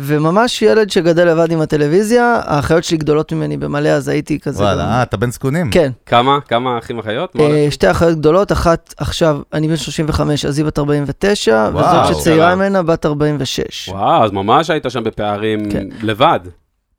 וממש 0.00 0.62
ילד 0.62 0.90
שגדל 0.90 1.28
לבד 1.28 1.52
עם 1.52 1.60
הטלוויזיה, 1.60 2.40
האחיות 2.44 2.84
שלי 2.84 2.96
גדולות 2.96 3.32
ממני 3.32 3.56
במלא, 3.56 3.88
אז 3.88 4.08
הייתי 4.08 4.38
כזה... 4.40 4.62
וואלה, 4.62 4.82
גם- 4.82 4.88
אה, 4.88 5.02
אתה 5.02 5.16
בן 5.16 5.30
זקונים. 5.30 5.70
כן, 5.70 5.90
כמה? 6.06 6.38
כמה 6.48 6.78
אחים 6.78 6.98
אחיות? 6.98 7.36
אה? 7.40 7.66
שתי 7.70 7.90
אחיות 7.90 8.18
גדולות, 8.18 8.52
אחת 8.52 8.94
עכשיו, 8.96 9.40
אני 9.52 9.68
בן 9.68 9.76
35, 9.76 10.44
אז 10.44 10.58
היא 10.58 10.66
בת 10.66 10.78
49, 10.78 11.68
וואו. 11.72 12.02
וזאת 12.04 12.16
שצעירה. 12.20 12.54
ממנה 12.54 12.82
בת 12.82 13.06
46. 13.06 13.88
וואו, 13.88 14.24
אז 14.24 14.30
ממש 14.32 14.70
היית 14.70 14.84
שם 14.88 15.04
בפערים 15.04 15.70
כן. 15.70 15.86
לבד. 16.02 16.40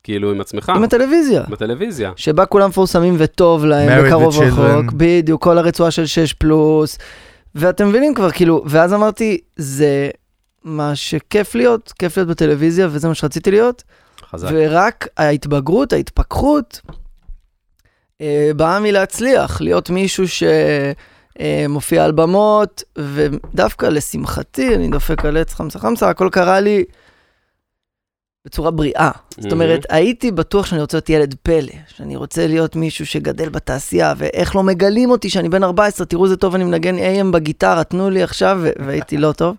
כאילו, 0.04 0.30
עם 0.30 0.40
עצמך. 0.40 0.68
עם 0.76 0.84
הטלוויזיה. 0.84 1.42
בטלוויזיה. 1.48 2.10
שבה 2.16 2.46
כולם 2.46 2.68
מפורסמים 2.68 3.14
וטוב 3.18 3.64
להם, 3.64 4.04
with 4.10 4.14
רחוק. 4.40 4.92
בדיוק, 4.96 5.42
כל 5.42 5.58
הרצועה 5.58 5.90
של 5.90 6.06
6 6.06 6.32
פלוס, 6.32 6.98
ואתם 7.54 7.88
מבינים 7.88 8.14
כבר, 8.14 8.30
כאילו, 8.30 8.62
ואז 8.66 8.94
אמרתי, 8.94 9.38
זה 9.56 10.08
מה 10.64 10.96
שכיף 10.96 11.54
להיות, 11.54 11.92
כיף 11.98 12.16
להיות 12.16 12.28
בטלוויזיה, 12.28 12.88
וזה 12.90 13.08
מה 13.08 13.14
שרציתי 13.14 13.50
להיות, 13.50 13.82
חזק. 14.30 14.48
ורק 14.52 15.08
ההתבגרות, 15.16 15.92
ההתפכחות, 15.92 16.80
אה, 18.20 18.50
באה 18.56 18.80
מלהצליח, 18.80 19.60
להיות 19.60 19.90
מישהו 19.90 20.24
שמופיע 21.38 22.04
על 22.04 22.12
במות, 22.12 22.82
ודווקא 22.98 23.86
לשמחתי, 23.86 24.74
אני 24.74 24.88
דופק 24.88 25.24
על 25.24 25.36
עץ 25.36 25.54
חמסה 25.54 25.78
חמסה, 25.78 26.10
הכל 26.10 26.28
קרה 26.32 26.60
לי 26.60 26.84
בצורה 28.44 28.70
בריאה. 28.70 29.10
זאת 29.38 29.52
אומרת, 29.52 29.86
הייתי 29.88 30.30
בטוח 30.30 30.66
שאני 30.66 30.80
רוצה 30.80 30.96
להיות 30.96 31.10
ילד 31.10 31.34
פלא, 31.42 31.72
שאני 31.96 32.16
רוצה 32.16 32.46
להיות 32.46 32.76
מישהו 32.76 33.06
שגדל 33.06 33.48
בתעשייה, 33.48 34.14
ואיך 34.16 34.56
לא 34.56 34.62
מגלים 34.62 35.10
אותי 35.10 35.30
שאני 35.30 35.48
בן 35.48 35.64
14, 35.64 36.06
תראו 36.06 36.24
איזה 36.24 36.36
טוב 36.36 36.54
אני 36.54 36.64
מנגן 36.64 36.98
AM 36.98 37.32
בגיטרה, 37.32 37.84
תנו 37.84 38.10
לי 38.10 38.22
עכשיו, 38.22 38.60
והייתי 38.86 39.16
לא 39.16 39.32
טוב. 39.32 39.56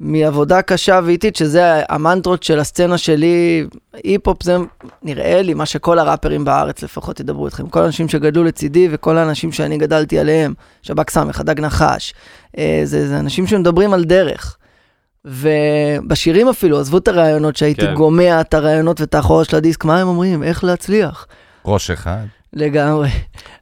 ומעבודה 0.00 0.62
קשה 0.62 1.00
ואיטית, 1.04 1.36
שזה 1.36 1.82
המנטרות 1.88 2.42
של 2.42 2.58
הסצנה 2.58 2.98
שלי, 2.98 3.66
היפ-הופ 4.04 4.42
זה 4.42 4.56
נראה 5.02 5.42
לי 5.42 5.54
מה 5.54 5.66
שכל 5.66 5.98
הראפרים 5.98 6.44
בארץ 6.44 6.82
לפחות 6.82 7.20
ידברו 7.20 7.46
איתכם. 7.46 7.68
כל 7.68 7.80
האנשים 7.82 8.08
שגדלו 8.08 8.44
לצידי 8.44 8.88
וכל 8.90 9.18
האנשים 9.18 9.52
שאני 9.52 9.78
גדלתי 9.78 10.18
עליהם, 10.18 10.54
שב"כ 10.82 11.10
סמך, 11.10 11.40
הדג 11.40 11.60
נחש, 11.60 12.14
אה, 12.58 12.80
זה, 12.84 13.08
זה 13.08 13.18
אנשים 13.18 13.46
שמדברים 13.46 13.92
על 13.92 14.04
דרך. 14.04 14.56
ובשירים 15.24 16.48
אפילו, 16.48 16.80
עזבו 16.80 16.98
את 16.98 17.08
הרעיונות 17.08 17.56
שהייתי 17.56 17.86
כן. 17.86 17.94
גומע 17.94 18.40
את 18.40 18.54
הרעיונות 18.54 19.00
ואת 19.00 19.14
האחורה 19.14 19.44
של 19.44 19.56
הדיסק, 19.56 19.84
מה 19.84 20.00
הם 20.00 20.08
אומרים? 20.08 20.42
איך 20.42 20.64
להצליח? 20.64 21.26
ראש 21.64 21.90
אחד. 21.90 22.24
לגמרי. 22.52 23.08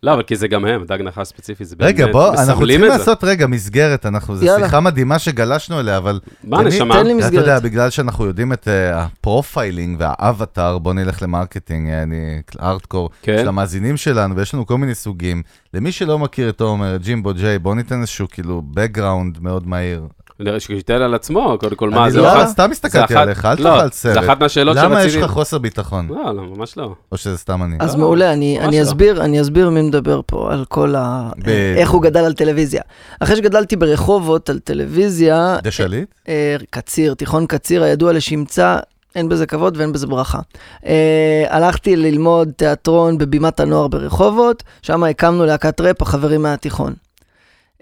לא, 0.02 0.14
אבל 0.14 0.23
כי 0.23 0.37
זה 0.37 0.49
גם 0.49 0.64
הם, 0.64 0.85
דג 0.85 1.02
נחש 1.02 1.26
ספציפי, 1.29 1.64
זה 1.64 1.76
באמת, 1.76 1.88
רגע, 1.88 2.07
בוא, 2.07 2.29
אנחנו 2.29 2.43
מסמלים 2.43 2.81
צריכים 2.81 2.85
את 2.85 2.90
זה. 2.93 2.99
לעשות 2.99 3.25
רגע 3.25 3.47
מסגרת, 3.47 4.07
אנחנו, 4.07 4.37
זו. 4.37 4.47
שיחה 4.59 4.81
מדהימה 4.81 5.19
שגלשנו 5.19 5.81
אליה, 5.81 5.97
אבל... 5.97 6.21
מה, 6.45 6.62
נשמה? 6.62 6.95
תן 6.95 7.07
לי 7.07 7.12
אתה 7.12 7.19
מסגרת. 7.19 7.43
יודע, 7.43 7.59
בגלל 7.59 7.90
שאנחנו 7.90 8.26
יודעים 8.26 8.52
את 8.52 8.69
אה, 8.69 9.02
ה 9.03 9.12
profiling 9.12 9.97
וה 10.00 10.18
avatar, 10.18 10.79
בוא 10.79 10.93
נלך 10.93 11.23
ל 11.23 11.29
marketing, 11.29 11.91
אה, 11.90 12.02
אני 12.02 12.43
ארטקור, 12.61 13.11
כן. 13.23 13.38
של 13.40 13.49
המאזינים 13.49 13.97
שלנו, 13.97 14.37
ויש 14.37 14.55
לנו 14.55 14.67
כל 14.67 14.79
מיני 14.79 14.95
סוגים. 14.95 15.43
למי 15.75 15.93
שלא 15.93 16.19
מכיר 16.19 16.49
את 16.49 16.59
תומר, 16.59 16.97
ג'ימבו 16.97 17.35
ג'יי, 17.35 17.59
בוא 17.59 17.75
ניתן 17.75 18.00
איזשהו 18.00 18.26
כאילו 18.31 18.62
background 18.76 19.38
מאוד 19.40 19.69
מהיר. 19.69 20.07
שייתן 20.59 21.03
על 21.03 21.15
עצמו, 21.15 21.57
קודם 21.61 21.77
כל, 21.77 21.91
מה, 21.91 22.03
אני 22.05 22.11
זה 22.13 22.21
לא, 22.21 22.33
אחת- 22.33 22.49
סתם 22.49 22.71
הסתכלתי 22.71 23.15
עליך, 23.15 23.45
אל 23.45 23.55
לא, 23.59 23.71
תאכל 23.77 23.89
סרט. 23.91 24.15
זה 24.15 24.21
אחת 24.21 24.41
מהשאלות 24.41 24.77
למה 24.77 24.99
יש 24.99 25.05
שרציתי... 25.13 25.25
לך 25.25 25.31
חוסר 25.31 25.59
ביטחון? 25.59 26.07
לא, 26.09 26.35
לא, 26.35 26.43
ממש 26.43 26.77
לא. 26.77 26.95
או 27.13 27.17
שזה 27.17 27.39
סתם 27.39 27.63
אני? 27.63 27.77
אז 27.81 27.95
לא, 27.95 28.01
מעולה, 28.01 28.33
אני, 28.33 28.61
אני, 28.61 28.77
לא. 28.79 28.83
אסביר, 28.83 29.25
אני 29.25 29.41
אסביר 29.41 29.71
מי 29.71 29.83
מדבר 29.83 30.21
פה, 30.27 30.53
על 30.53 30.65
כל 30.69 30.95
ה... 30.99 31.31
איך 31.77 31.91
הוא 31.91 32.03
גדל 32.03 32.21
על 32.25 32.33
טלוויזיה. 32.33 32.83
אחרי 33.21 33.37
שגדלתי 33.37 33.77
ברחובות 33.77 34.51
על 34.51 34.59
טלוויזיה, 34.59 35.57
דה 35.63 35.71
שליט? 35.71 36.09
אה, 36.29 36.57
קציר, 36.71 37.15
תיכון 37.15 37.47
קציר 37.47 37.83
הידוע 37.83 38.13
לשמצה, 38.13 38.77
אין 39.15 39.29
בזה 39.29 39.47
כבוד 39.47 39.77
ואין 39.77 39.93
בזה 39.93 40.07
ברכה. 40.07 40.39
אה, 40.87 41.45
הלכתי 41.49 41.97
ללמוד 41.97 42.51
תיאטרון 42.57 43.19
בבימת 43.19 43.61
הנוער 43.61 43.89
ברחובות, 43.89 44.63
שם 44.83 45.05
הקמנו 45.05 45.47
להקת 45.47 45.81
ראפ, 45.81 46.03
החברים 46.03 46.43
מהתיכון. 46.43 46.93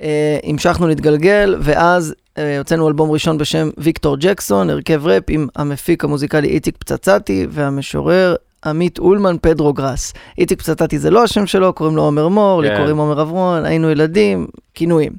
אה, 0.03 0.38
המשכנו 0.45 0.88
להתגלגל, 0.88 1.57
ואז 1.61 2.11
אה, 2.11 2.15
הוצאנו 2.59 2.88
אלבום 2.88 3.11
ראשון 3.11 3.38
בשם 3.38 3.71
ויקטור 3.78 4.16
ג'קסון, 4.16 4.71
הרכב 4.71 5.07
ראפ 5.07 5.23
עם 5.28 5.49
המפיק 5.57 6.04
המוזיקלי 6.04 6.49
איציק 6.49 6.76
פצצתי 6.76 7.47
והמשורר 7.50 8.35
עמית 8.64 8.99
אולמן 8.99 9.37
פדרו 9.42 9.73
גראס. 9.73 10.14
איציק 10.38 10.62
פצצתי 10.62 10.99
זה 10.99 11.11
לא 11.11 11.23
השם 11.25 11.47
שלו, 11.47 11.73
קוראים 11.73 11.97
לו 11.97 12.02
עומר 12.02 12.28
מור, 12.28 12.62
לי 12.62 12.68
כן. 12.68 12.76
קוראים 12.76 12.97
עומר 12.97 13.23
אברון, 13.23 13.64
היינו 13.64 13.90
ילדים, 13.90 14.47
כינויים. 14.75 15.12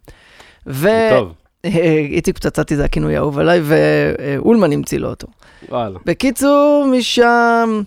ו... 0.68 0.90
טוב, 1.10 1.34
איציק 2.14 2.36
פצצתי 2.36 2.76
זה 2.76 2.86
הכינוי 2.86 3.16
האהוב 3.16 3.40
עליי, 3.40 3.62
ואולמן 3.64 4.72
המציא 4.72 5.00
לו 5.00 5.10
אותו. 5.10 5.28
וואלה. 5.70 6.00
בקיצור, 6.06 6.88
משם 6.92 7.82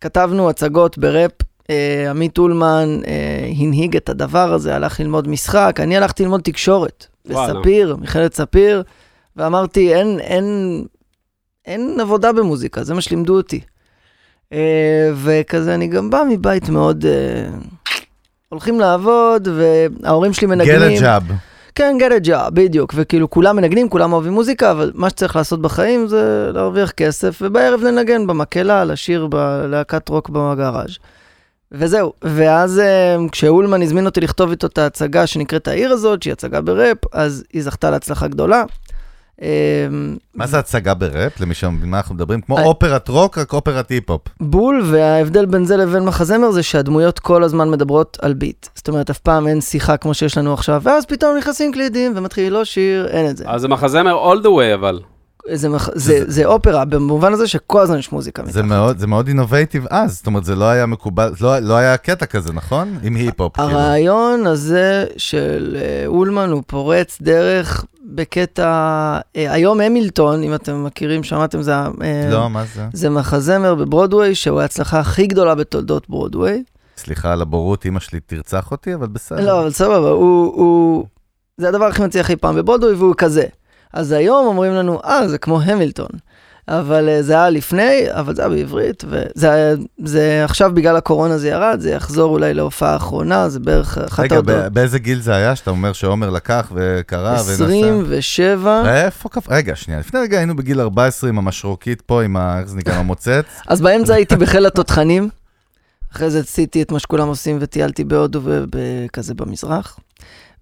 כתבנו 0.00 0.50
הצגות 0.50 0.98
בראפ. 0.98 1.32
אה, 1.72 2.10
עמית 2.10 2.38
אולמן 2.38 2.98
אה, 3.06 3.50
הנהיג 3.58 3.96
את 3.96 4.08
הדבר 4.08 4.52
הזה, 4.52 4.74
הלך 4.76 5.00
ללמוד 5.00 5.28
משחק, 5.28 5.76
אני 5.80 5.96
הלכתי 5.96 6.22
ללמוד 6.22 6.40
תקשורת. 6.40 7.06
בספיר, 7.26 7.96
מכללת 8.00 8.34
ספיר, 8.34 8.82
ואמרתי, 9.36 9.94
אין, 9.94 10.20
אין, 10.20 10.46
אין 11.66 11.96
עבודה 12.00 12.32
במוזיקה, 12.32 12.84
זה 12.84 12.94
מה 12.94 13.00
שלימדו 13.00 13.36
אותי. 13.36 13.60
אה, 14.52 15.10
וכזה, 15.14 15.74
אני 15.74 15.86
גם 15.86 16.10
בא 16.10 16.22
מבית 16.30 16.68
מאוד... 16.68 17.04
הולכים 18.48 18.80
לעבוד, 18.80 19.48
וההורים 19.48 20.32
שלי 20.32 20.46
מנגנים. 20.46 20.98
get 20.98 21.00
a 21.00 21.02
job. 21.02 21.32
כן, 21.74 21.96
get 22.00 22.24
a 22.24 22.26
job, 22.26 22.50
בדיוק. 22.50 22.92
וכאילו, 22.96 23.30
כולם 23.30 23.56
מנגנים, 23.56 23.88
כולם 23.88 24.12
אוהבים 24.12 24.32
מוזיקה, 24.32 24.70
אבל 24.70 24.92
מה 24.94 25.10
שצריך 25.10 25.36
לעשות 25.36 25.62
בחיים 25.62 26.08
זה 26.08 26.50
להרוויח 26.54 26.90
כסף, 26.90 27.38
ובערב 27.42 27.80
לנגן 27.80 28.26
במקהלה, 28.26 28.84
לשיר 28.84 29.26
בלהקת 29.26 30.08
רוק 30.08 30.28
בגראז'. 30.28 30.98
וזהו. 31.72 32.12
ואז 32.22 32.78
אה, 32.78 33.16
כשאולמן 33.32 33.82
הזמין 33.82 34.06
אותי 34.06 34.20
לכתוב 34.20 34.50
איתו 34.50 34.66
את 34.66 34.78
ההצגה 34.78 35.26
שנקראת 35.26 35.68
העיר 35.68 35.92
הזאת, 35.92 36.22
שהיא 36.22 36.32
הצגה 36.32 36.60
בראפ, 36.60 36.98
אז 37.12 37.44
היא 37.52 37.62
זכתה 37.62 37.90
להצלחה 37.90 38.28
גדולה. 38.28 38.64
אה, 39.42 39.86
מה 40.34 40.46
זה 40.46 40.58
הצגה 40.58 40.94
בראפ? 40.94 41.40
למי 41.40 41.54
שמבין 41.54 41.90
מה 41.90 41.96
אנחנו 41.96 42.14
מדברים? 42.14 42.40
כמו 42.40 42.58
אה. 42.58 42.64
אופרת 42.64 43.08
רוק, 43.08 43.38
רק 43.38 43.52
אופרת 43.52 43.88
היפ-הופ. 43.88 44.22
בול, 44.40 44.82
וההבדל 44.84 45.46
בין 45.46 45.64
זה 45.64 45.76
לבין 45.76 46.04
מחזמר 46.04 46.50
זה 46.50 46.62
שהדמויות 46.62 47.18
כל 47.18 47.44
הזמן 47.44 47.70
מדברות 47.70 48.18
על 48.22 48.34
ביט. 48.34 48.66
זאת 48.74 48.88
אומרת, 48.88 49.10
אף 49.10 49.18
פעם 49.18 49.46
אין 49.46 49.60
שיחה 49.60 49.96
כמו 49.96 50.14
שיש 50.14 50.38
לנו 50.38 50.54
עכשיו, 50.54 50.80
ואז 50.84 51.06
פתאום 51.06 51.36
נכנסים 51.36 51.72
קלידים 51.72 52.12
ומתחיל 52.16 52.52
לא 52.52 52.64
שיר, 52.64 53.08
אין 53.08 53.30
את 53.30 53.36
זה. 53.36 53.44
אז 53.46 53.60
זה 53.60 53.68
מחזמר 53.68 54.32
all 54.32 54.44
the 54.44 54.48
way, 54.48 54.74
אבל. 54.74 55.00
זה, 55.54 55.68
מח... 55.68 55.88
זה, 55.94 56.24
זה 56.26 56.44
אופרה, 56.44 56.84
במובן 56.84 57.32
הזה 57.32 57.48
שכל 57.48 57.80
הזמן 57.80 57.98
יש 57.98 58.12
מוזיקה. 58.12 58.42
זה 58.44 58.62
מתחת. 58.62 58.64
מאוד, 58.64 58.98
זה 58.98 59.06
מאוד 59.06 59.28
innovative 59.28 59.86
אז, 59.90 60.16
זאת 60.16 60.26
אומרת, 60.26 60.44
זה 60.44 60.54
לא 60.56 60.64
היה 60.64 60.86
מקובל, 60.86 61.32
לא, 61.40 61.58
לא 61.58 61.76
היה 61.76 61.96
קטע 61.96 62.26
כזה, 62.26 62.52
נכון? 62.52 62.98
עם 63.02 63.14
היפ-הופ. 63.14 63.56
כאילו. 63.56 63.68
הרעיון 63.68 64.46
הזה 64.46 65.04
של 65.16 65.76
אה, 65.80 66.06
אולמן 66.06 66.50
הוא 66.50 66.62
פורץ 66.66 67.18
דרך 67.22 67.84
בקטע, 68.04 68.64
אה, 69.36 69.52
היום 69.52 69.80
המילטון, 69.80 70.42
אם 70.42 70.54
אתם 70.54 70.84
מכירים, 70.84 71.22
שמעתם, 71.22 71.62
זה, 71.62 71.74
אה, 71.74 71.88
לא, 72.30 72.50
מה 72.50 72.64
זה? 72.74 72.86
זה 72.92 73.10
מחזמר 73.10 73.74
בברודוויי, 73.74 74.34
שהוא 74.34 74.60
ההצלחה 74.60 75.00
הכי 75.00 75.26
גדולה 75.26 75.54
בתולדות 75.54 76.08
ברודוויי. 76.08 76.62
סליחה 76.96 77.32
על 77.32 77.42
הבורות, 77.42 77.86
אמא 77.86 78.00
שלי 78.00 78.20
תרצח 78.20 78.70
אותי, 78.70 78.94
אבל 78.94 79.06
בסדר. 79.06 79.46
לא, 79.46 79.60
אבל 79.60 79.70
סבבה, 79.70 80.08
הוא, 80.08 80.52
הוא, 80.54 81.06
זה 81.56 81.68
הדבר 81.68 81.84
הכי 81.84 82.02
מצליח 82.02 82.30
אי 82.30 82.36
פעם 82.36 82.56
בברודוויי, 82.56 82.94
והוא 82.94 83.14
כזה. 83.18 83.44
אז 83.92 84.12
היום 84.12 84.46
אומרים 84.46 84.72
לנו, 84.72 85.00
אה, 85.04 85.28
זה 85.28 85.38
כמו 85.38 85.62
המילטון. 85.62 86.10
אבל 86.68 87.08
אה, 87.08 87.22
זה 87.22 87.32
היה 87.32 87.50
לפני, 87.50 88.04
אבל 88.10 88.34
זה 88.34 88.42
היה 88.42 88.48
בעברית, 88.48 89.04
וזה 89.08 89.50
היה, 89.50 89.74
זה 90.04 90.44
עכשיו 90.44 90.70
בגלל 90.74 90.96
הקורונה 90.96 91.38
זה 91.38 91.48
ירד, 91.48 91.76
זה 91.80 91.90
יחזור 91.90 92.32
אולי 92.32 92.54
להופעה 92.54 92.92
האחרונה, 92.92 93.48
זה 93.48 93.60
בערך 93.60 93.98
אחת 93.98 94.20
רגע, 94.20 94.34
ההודעות. 94.36 94.64
ב- 94.64 94.74
באיזה 94.74 94.98
גיל 94.98 95.20
זה 95.20 95.34
היה 95.34 95.56
שאתה 95.56 95.70
אומר 95.70 95.92
שעומר 95.92 96.30
לקח 96.30 96.72
וקרא 96.74 97.32
ונסע? 97.32 97.64
27, 97.64 98.82
איפה 99.04 99.28
קפ... 99.28 99.48
רגע, 99.48 99.76
שנייה, 99.76 100.00
לפני 100.00 100.20
רגע 100.20 100.38
היינו 100.38 100.56
בגיל 100.56 100.80
14 100.80 101.30
עם 101.30 101.38
המשרוקית 101.38 102.00
פה, 102.00 102.22
עם 102.22 102.36
ה... 102.36 102.58
איך 102.60 102.68
זה 102.68 102.76
נקרא, 102.76 102.94
המוצץ. 102.94 103.44
אז 103.68 103.80
באמצע 103.80 104.14
הייתי 104.14 104.36
בחיל 104.36 104.66
התותחנים, 104.66 105.28
אחרי 106.12 106.30
זה 106.30 106.38
עשיתי 106.38 106.82
את 106.82 106.92
מה 106.92 106.98
שכולם 106.98 107.28
עושים 107.28 107.58
וטיילתי 107.60 108.04
בהודו 108.04 108.40
וכזה 108.44 109.34
במזרח. 109.34 109.98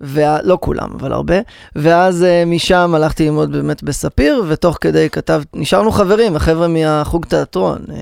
ולא 0.01 0.59
כולם, 0.61 0.89
אבל 1.01 1.13
הרבה. 1.13 1.35
ואז 1.77 2.23
uh, 2.23 2.49
משם 2.49 2.93
הלכתי 2.95 3.25
ללמוד 3.25 3.53
באמת 3.53 3.83
בספיר, 3.83 4.45
ותוך 4.49 4.79
כדי 4.81 5.11
כתב, 5.11 5.43
נשארנו 5.55 5.93
חברים, 5.93 6.37
החבר'ה 6.37 6.69
מהחוג 6.69 7.27
תיאטרון, 7.27 7.79
uh, 7.89 7.93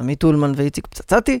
עמית 0.00 0.24
אולמן 0.24 0.52
ואיציק 0.56 0.86
פצצתי, 0.86 1.38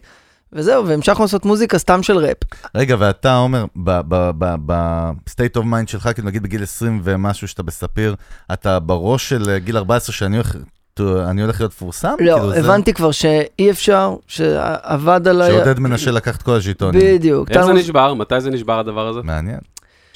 וזהו, 0.52 0.86
והמשכנו 0.86 1.24
לעשות 1.24 1.44
מוזיקה 1.44 1.78
סתם 1.78 2.02
של 2.02 2.16
ראפ. 2.18 2.36
רגע, 2.74 2.96
ואתה, 2.98 3.36
עומר, 3.36 3.64
ב-state 3.76 5.56
of 5.56 5.62
mind 5.62 5.86
שלך, 5.86 6.08
כאילו 6.14 6.28
נגיד 6.28 6.42
בגיל 6.42 6.62
20 6.62 7.00
ומשהו 7.04 7.48
שאתה 7.48 7.62
בספיר, 7.62 8.14
אתה 8.52 8.78
בראש 8.80 9.28
של 9.28 9.50
אה, 9.50 9.58
גיל 9.58 9.76
14 9.76 10.14
שאני 10.14 10.36
הולך... 10.36 10.56
אני 11.00 11.42
הולך 11.42 11.60
להיות 11.60 11.72
מפורסם? 11.72 12.14
לא, 12.20 12.34
כאילו, 12.34 12.50
זה- 12.50 12.58
הבנתי 12.58 12.92
כבר 12.94 13.10
שאי 13.10 13.70
אפשר, 13.70 14.14
שעבד 14.26 15.28
עליי... 15.28 15.50
שעודד 15.52 15.78
מנשה 15.78 16.10
לקח 16.10 16.36
את 16.36 16.42
כל 16.42 16.52
הז'יטונים. 16.52 17.00
בדיוק. 17.00 17.50
איך 17.50 17.62
זה 17.62 17.72
טל- 17.72 17.78
נשבר? 17.78 18.14
מתי 18.14 18.40
זה 18.40 18.50
נשבר 18.50 18.78
הדבר 18.78 19.08
הזה? 19.08 19.20
מעניין. 19.24 19.58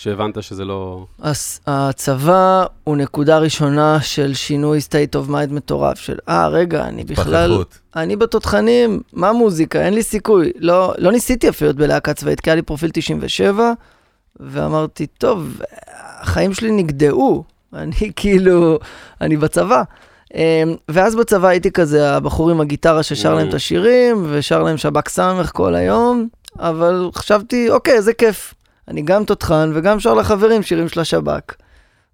שהבנת 0.06 0.42
שזה 0.42 0.64
לא... 0.64 1.04
הס- 1.22 1.60
הצבא 1.66 2.64
הוא 2.84 2.96
נקודה 2.96 3.38
ראשונה 3.38 4.00
של 4.00 4.34
שינוי 4.34 4.78
state 4.78 5.16
of 5.16 5.30
mind 5.30 5.52
מטורף, 5.52 5.98
של 5.98 6.16
אה, 6.28 6.48
רגע, 6.48 6.84
אני 6.84 7.04
בכלל, 7.04 7.50
פחחות. 7.50 7.78
אני 7.96 8.16
בתותחנים, 8.16 9.00
מה 9.12 9.32
מוזיקה? 9.32 9.80
אין 9.82 9.94
לי 9.94 10.02
סיכוי. 10.02 10.52
לא, 10.58 10.94
לא 10.98 11.12
ניסיתי 11.12 11.48
אפילו 11.48 11.68
להיות 11.68 11.76
בלהקה 11.76 12.14
צבאית, 12.14 12.40
כי 12.40 12.50
היה 12.50 12.54
לי 12.54 12.62
פרופיל 12.62 12.90
97, 12.92 13.72
ואמרתי, 14.40 15.06
טוב, 15.06 15.60
החיים 16.20 16.54
שלי 16.54 16.70
נגדעו, 16.70 17.44
אני 17.74 17.92
כאילו, 18.16 18.78
אני 19.20 19.36
בצבא. 19.36 19.82
אמ, 20.34 20.40
ואז 20.88 21.16
בצבא 21.16 21.48
הייתי 21.48 21.70
כזה 21.70 22.16
הבחור 22.16 22.50
עם 22.50 22.60
הגיטרה 22.60 23.02
ששר 23.02 23.34
להם 23.34 23.48
את 23.48 23.54
השירים, 23.54 24.26
ושר 24.30 24.62
להם 24.62 24.76
שב"כ 24.76 25.08
סמך 25.08 25.50
כל 25.54 25.74
היום, 25.74 26.28
אבל 26.58 27.10
חשבתי, 27.14 27.70
אוקיי, 27.70 28.02
זה 28.02 28.12
כיף. 28.14 28.54
אני 28.88 29.02
גם 29.02 29.24
תותחן 29.24 29.70
וגם 29.74 30.00
שר 30.00 30.14
לחברים 30.14 30.62
שירים 30.62 30.88
של 30.88 31.00
השב"כ. 31.00 31.54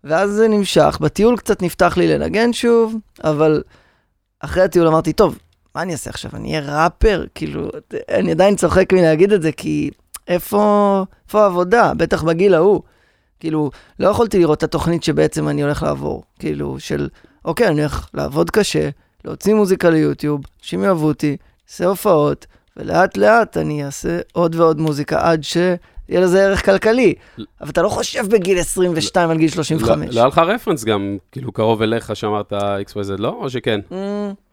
ואז 0.05 0.31
זה 0.31 0.49
נמשך, 0.49 0.99
בטיול 1.00 1.37
קצת 1.37 1.62
נפתח 1.62 1.97
לי 1.97 2.09
לנגן 2.09 2.52
שוב, 2.52 2.97
אבל 3.25 3.62
אחרי 4.41 4.62
הטיול 4.62 4.87
אמרתי, 4.87 5.12
טוב, 5.12 5.38
מה 5.75 5.83
אני 5.83 5.93
אעשה 5.93 6.11
עכשיו? 6.11 6.31
אני 6.35 6.59
אהיה 6.59 6.85
ראפר? 6.85 7.25
כאילו, 7.35 7.69
אני 8.11 8.31
עדיין 8.31 8.57
צוחק 8.57 8.93
מלהגיד 8.93 9.33
את 9.33 9.43
זה, 9.43 9.52
כי 9.52 9.91
איפה, 10.29 11.05
איפה 11.26 11.43
העבודה? 11.43 11.93
בטח 11.97 12.23
בגיל 12.23 12.55
ההוא. 12.55 12.83
כאילו, 13.41 13.71
לא 13.99 14.09
יכולתי 14.09 14.38
לראות 14.38 14.59
את 14.59 14.62
התוכנית 14.62 15.05
שבעצם 15.05 15.49
אני 15.49 15.62
הולך 15.62 15.83
לעבור. 15.83 16.23
כאילו, 16.38 16.81
של, 16.81 17.09
אוקיי, 17.45 17.69
אני 17.69 17.81
הולך 17.81 18.09
לעבוד 18.14 18.50
קשה, 18.50 18.88
להוציא 19.25 19.55
מוזיקה 19.55 19.91
ליוטיוב, 19.91 20.41
אנשים 20.62 20.85
יאהבו 20.85 21.07
אותי, 21.07 21.37
אעשה 21.69 21.87
הופעות, 21.87 22.47
ולאט 22.76 23.17
לאט 23.17 23.57
אני 23.57 23.85
אעשה 23.85 24.21
עוד 24.33 24.55
ועוד 24.55 24.81
מוזיקה 24.81 25.31
עד 25.31 25.45
שיהיה 26.12 26.25
לזה 26.25 26.45
ערך 26.45 26.64
כלכלי. 26.64 27.14
אבל 27.61 27.71
אתה 27.71 27.83
לא 27.83 27.88
חושב 27.88 28.26
בגיל 28.28 28.59
22 28.59 29.31
על 29.31 29.37
גיל 29.37 29.49
לא 29.57 29.64
35. 29.64 30.14
לא 30.14 30.21
היה 30.21 30.28
לך 30.28 30.38
רפרנס 30.38 30.85
גם, 30.85 31.16
כאילו, 31.33 31.52
קרוב 31.52 31.83
אליך 31.83 32.16
שאמרת 32.16 32.52
XYZ, 32.52 33.16
לא? 33.19 33.38
או 33.40 33.50
שכן? 33.50 33.81
Mm, 33.90 33.95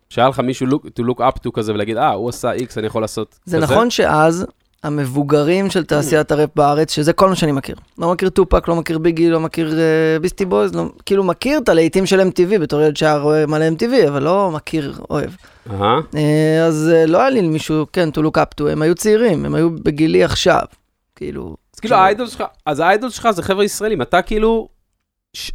שהיה 0.10 0.30
לך 0.30 0.40
מישהו 0.40 0.68
to 0.68 1.04
look 1.04 1.20
up 1.20 1.48
to 1.48 1.52
כזה 1.54 1.74
ולהגיד, 1.74 1.98
אה, 1.98 2.10
הוא 2.10 2.30
עשה 2.30 2.56
X, 2.56 2.78
אני 2.78 2.88
יכול 2.88 3.02
לעשות 3.02 3.40
כזה? 3.46 3.58
זה 3.58 3.64
נכון 3.64 3.90
שאז 3.90 4.46
המבוגרים 4.84 5.70
של 5.70 5.86
תעשיית 5.86 6.32
הראפ 6.32 6.50
בארץ, 6.56 6.92
שזה 6.92 7.14
כל 7.14 7.30
מה 7.30 7.36
שאני 7.36 7.52
מכיר. 7.52 7.76
לא 7.98 8.12
מכיר 8.12 8.30
טופק, 8.30 8.68
לא 8.68 8.76
מכיר 8.76 8.98
ביגי, 8.98 9.30
לא 9.30 9.40
מכיר 9.40 9.72
uh, 9.72 10.22
ביסטי 10.22 10.46
בויז, 10.46 10.76
לא, 10.76 10.86
כאילו 11.06 11.24
מכיר 11.24 11.60
את 11.60 11.70
הלהיטים 11.70 12.06
של 12.06 12.22
MTV, 12.22 12.60
בתור 12.60 12.82
ילד 12.82 12.98
שהיה 12.98 13.18
רואה 13.18 13.46
מלא 13.46 13.66
MTV, 13.78 14.08
אבל 14.08 14.24
לא 14.24 14.52
מכיר, 14.54 15.00
אוהב. 15.10 15.30
אהה. 15.72 16.00
Uh, 16.12 16.16
אז 16.68 16.92
uh, 16.94 17.10
לא 17.10 17.18
היה 17.22 17.30
לי 17.30 17.42
מישהו, 17.42 17.86
כן, 17.94 18.10
to 18.14 18.20
look 18.20 18.38
up 18.38 18.62
to, 18.62 18.70
הם 18.70 18.82
היו 18.82 18.96
צעירים, 18.96 19.46
הם 19.46 19.56
היו 19.56 19.70
בגילי 19.72 20.24
עכשיו. 20.24 20.62
כאילו... 21.20 21.56
אז 21.76 21.80
כאילו 21.80 21.96
האיידול 21.96 22.28
שלך, 22.28 22.44
אז 22.66 22.80
האיידול 22.80 23.10
שלך 23.10 23.32
זה 23.32 23.44
חבר'ה 23.44 23.64
ישראלים, 23.64 24.02
אתה 24.02 24.22
כאילו, 24.22 24.68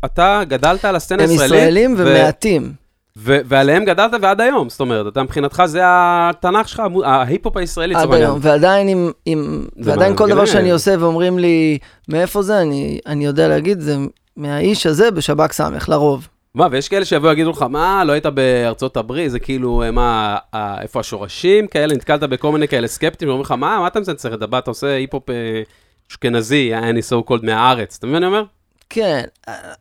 אתה 0.05 0.43
גדלת 0.49 0.85
על 0.85 0.97
הסצנה 0.97 1.23
הם 1.23 1.31
הישראלית. 1.31 1.55
ישראלים 1.55 1.95
ו- 1.99 2.05
ומעטים. 2.07 2.73
ו- 3.17 3.39
ועליהם 3.45 3.85
גדלת 3.85 4.11
ועד 4.23 4.41
היום, 4.41 4.69
זאת 4.69 4.81
אומרת, 4.81 5.13
אתה 5.13 5.23
מבחינתך 5.23 5.63
זה 5.67 5.81
התנ"ך 5.85 6.69
שלך, 6.69 6.83
ההיפ-הופ 7.05 7.57
הישראלי, 7.57 7.95
עד. 7.95 8.13
היום, 8.15 8.39
ועדיין 8.43 8.89
עם, 8.89 9.11
עם 9.27 9.67
ועדיין 9.77 10.17
כל. 10.17 10.29
דבר 10.29 10.47
שאני 10.47 10.71
עושה 10.71 10.95
ואומרים 10.99 11.39
לי, 11.39 11.79
מאיפה 12.09 12.43
זה, 12.43 12.61
אני, 12.61 12.99
אני 13.07 13.25
יודע 13.25 13.49
להגיד, 13.49 13.81
זה 13.81 13.97
מהאיש 14.37 14.87
הזה 14.87 15.11
בשב"כ 15.11 15.53
סמך, 15.53 15.89
לרוב. 15.89 16.29
מה, 16.55 16.69
ויש 16.71 16.89
כאלה 16.89 17.05
שיבואו 17.05 17.31
ויגידו 17.31 17.51
לך, 17.51 17.63
מה, 17.63 18.05
לא 18.05 18.13
היית 18.13 18.27
בארצות 18.27 18.97
הברית, 18.97 19.31
זה 19.31 19.39
כאילו, 19.39 19.83
אה, 19.83 19.91
מה, 19.91 20.37
אה, 20.55 20.81
איפה 20.83 21.01
השורשים 21.01 21.67
כאלה, 21.67 21.95
נתקלת 21.95 22.21
בכל 22.21 22.53
מיני 22.53 22.69
כאלה 22.69 22.87
סקפטים, 22.87 23.29
ואומרים 23.29 23.45
לך, 23.45 23.51
מה, 23.51 23.79
מה 23.81 23.87
אתה 23.87 24.01
מצנצר 24.01 24.35
את 24.35 24.43
הבא, 24.43 24.59
אתה 24.59 24.71
עושה 24.71 24.87
היפ-הופ 24.87 25.31
אה, 25.31 25.63
אשכנזי, 26.11 26.75
אני 26.75 27.01
so 27.01 27.31
called 27.31 27.47
מהארץ, 27.47 27.97
אתה 27.99 28.07
מבין 28.07 28.21
מה 28.21 28.27
אני 28.27 28.37
אומר? 28.37 28.45
כן, 28.91 29.25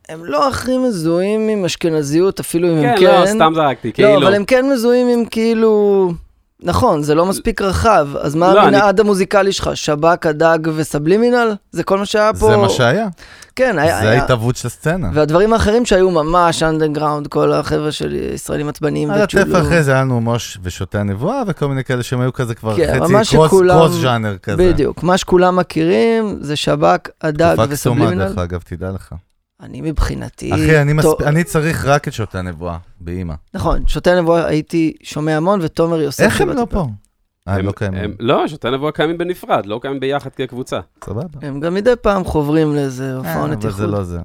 הם 0.10 0.25
לא 0.25 0.48
הכי 0.48 0.77
מזוהים 0.77 1.50
עם 1.50 1.65
אשכנזיות, 1.65 2.39
אפילו 2.39 2.68
אם 2.68 2.77
הם 2.77 2.84
כן, 2.84 2.96
כן. 3.00 3.22
לא, 3.22 3.25
סתם 3.25 3.51
זרקתי, 3.56 3.94
כאילו. 3.94 4.10
לא, 4.10 4.18
אבל 4.18 4.36
הם 4.36 4.46
כן 4.46 4.70
מזוהים 4.70 5.08
עם 5.08 5.25
כאילו... 5.25 6.12
נכון, 6.63 7.03
זה 7.03 7.15
לא 7.15 7.25
מספיק 7.25 7.62
רחב, 7.62 8.08
אז 8.22 8.36
מה 8.36 8.53
לא, 8.53 8.62
המנעד 8.62 9.00
המוזיקלי 9.00 9.51
שלך? 9.51 9.70
שב"כ, 9.74 10.25
הדג 10.25 10.60
וסבלימינל? 10.75 11.55
זה 11.72 11.84
כל 11.84 11.98
מה 11.98 12.05
שהיה 12.05 12.34
פה? 12.34 12.48
זה 12.48 12.58
מה 12.58 12.70
שהיה. 12.70 13.08
כן, 13.55 13.79
היה... 13.79 14.01
זה 14.01 14.10
ההתהוות 14.10 14.55
של 14.55 14.67
הסצנה. 14.67 15.10
והדברים 15.13 15.53
האחרים 15.53 15.86
שהיו 15.86 16.12
ממש 16.12 16.63
אנדרגראונד, 16.63 17.27
כל 17.27 17.53
החבר'ה 17.53 17.91
של 17.91 18.15
ישראלים 18.34 18.70
עצבניים 18.70 19.12
על 19.12 19.22
וצ'ולו. 19.24 19.43
הטף 19.43 19.65
אחרי 19.67 19.84
זה 19.84 19.91
היה 19.91 20.01
לנו 20.01 20.22
מוש 20.22 20.58
ושוטי 20.63 20.98
הנבואה, 20.98 21.41
וכל 21.48 21.67
מיני 21.67 21.84
כאלה 21.84 22.03
שהם 22.03 22.22
היו 22.22 22.34
כזה 22.34 22.55
כבר 22.55 22.75
כן, 22.77 23.00
חצי 23.03 23.13
קרוס 23.13 23.48
שכולם- 23.48 23.75
קרוס 23.77 23.91
ז'אנר 23.91 24.38
כזה. 24.38 24.58
בדיוק, 24.74 25.03
מה 25.03 25.17
שכולם 25.17 25.55
מכירים 25.55 26.38
זה 26.41 26.55
שב"ק, 26.55 27.10
הדג 27.22 27.48
תקופה 27.53 27.67
קסומה, 27.67 28.01
וסבלימינל. 28.03 28.27
דרך 28.27 28.38
אגב, 28.38 28.60
תדע 28.65 28.91
לך. 28.91 29.13
אני 29.63 29.82
מבחינתי... 29.82 30.53
אחי, 30.53 30.82
אני 30.82 30.93
מספ- 30.93 31.24
אני 31.25 31.43
צריך 31.43 31.86
רק 31.86 32.08
את 32.08 32.13
שוטי 32.13 32.38
הנבואה, 32.38 32.77
באימא. 33.01 33.34
נכון, 33.53 33.84
שוטי 33.88 34.10
הנבואה 34.10 34.46
הייתי 34.48 34.93
שומע 35.03 35.38
המון, 35.38 35.60
ותומר 35.63 36.01
יוסף... 36.01 36.24
איך 36.24 36.41
הם 36.41 36.50
לא 36.50 36.67
פה? 36.70 36.79
אה, 37.48 37.53
הם 37.53 37.60
הם- 37.60 37.65
לא 37.65 37.72
קיימים. 37.72 38.03
הם- 38.03 38.13
לא, 38.20 38.48
שוטי 38.48 38.70
נבואה 38.72 38.91
קיימים 38.91 39.17
בנפרד, 39.17 39.65
לא 39.65 39.79
קיימים 39.82 40.00
ביחד 40.00 40.29
כקבוצה. 40.29 40.79
סבבה. 41.05 41.24
הם 41.41 41.60
גם 41.60 41.74
מדי 41.74 41.93
פעם 42.01 42.24
חוברים 42.24 42.75
לאיזה 42.75 43.12
אה, 43.12 43.17
הופעונת 43.17 43.58
אבל 43.65 43.74
זה 43.74 43.84
איחוד. 43.84 43.98
לא 43.98 44.03
זה. 44.03 44.20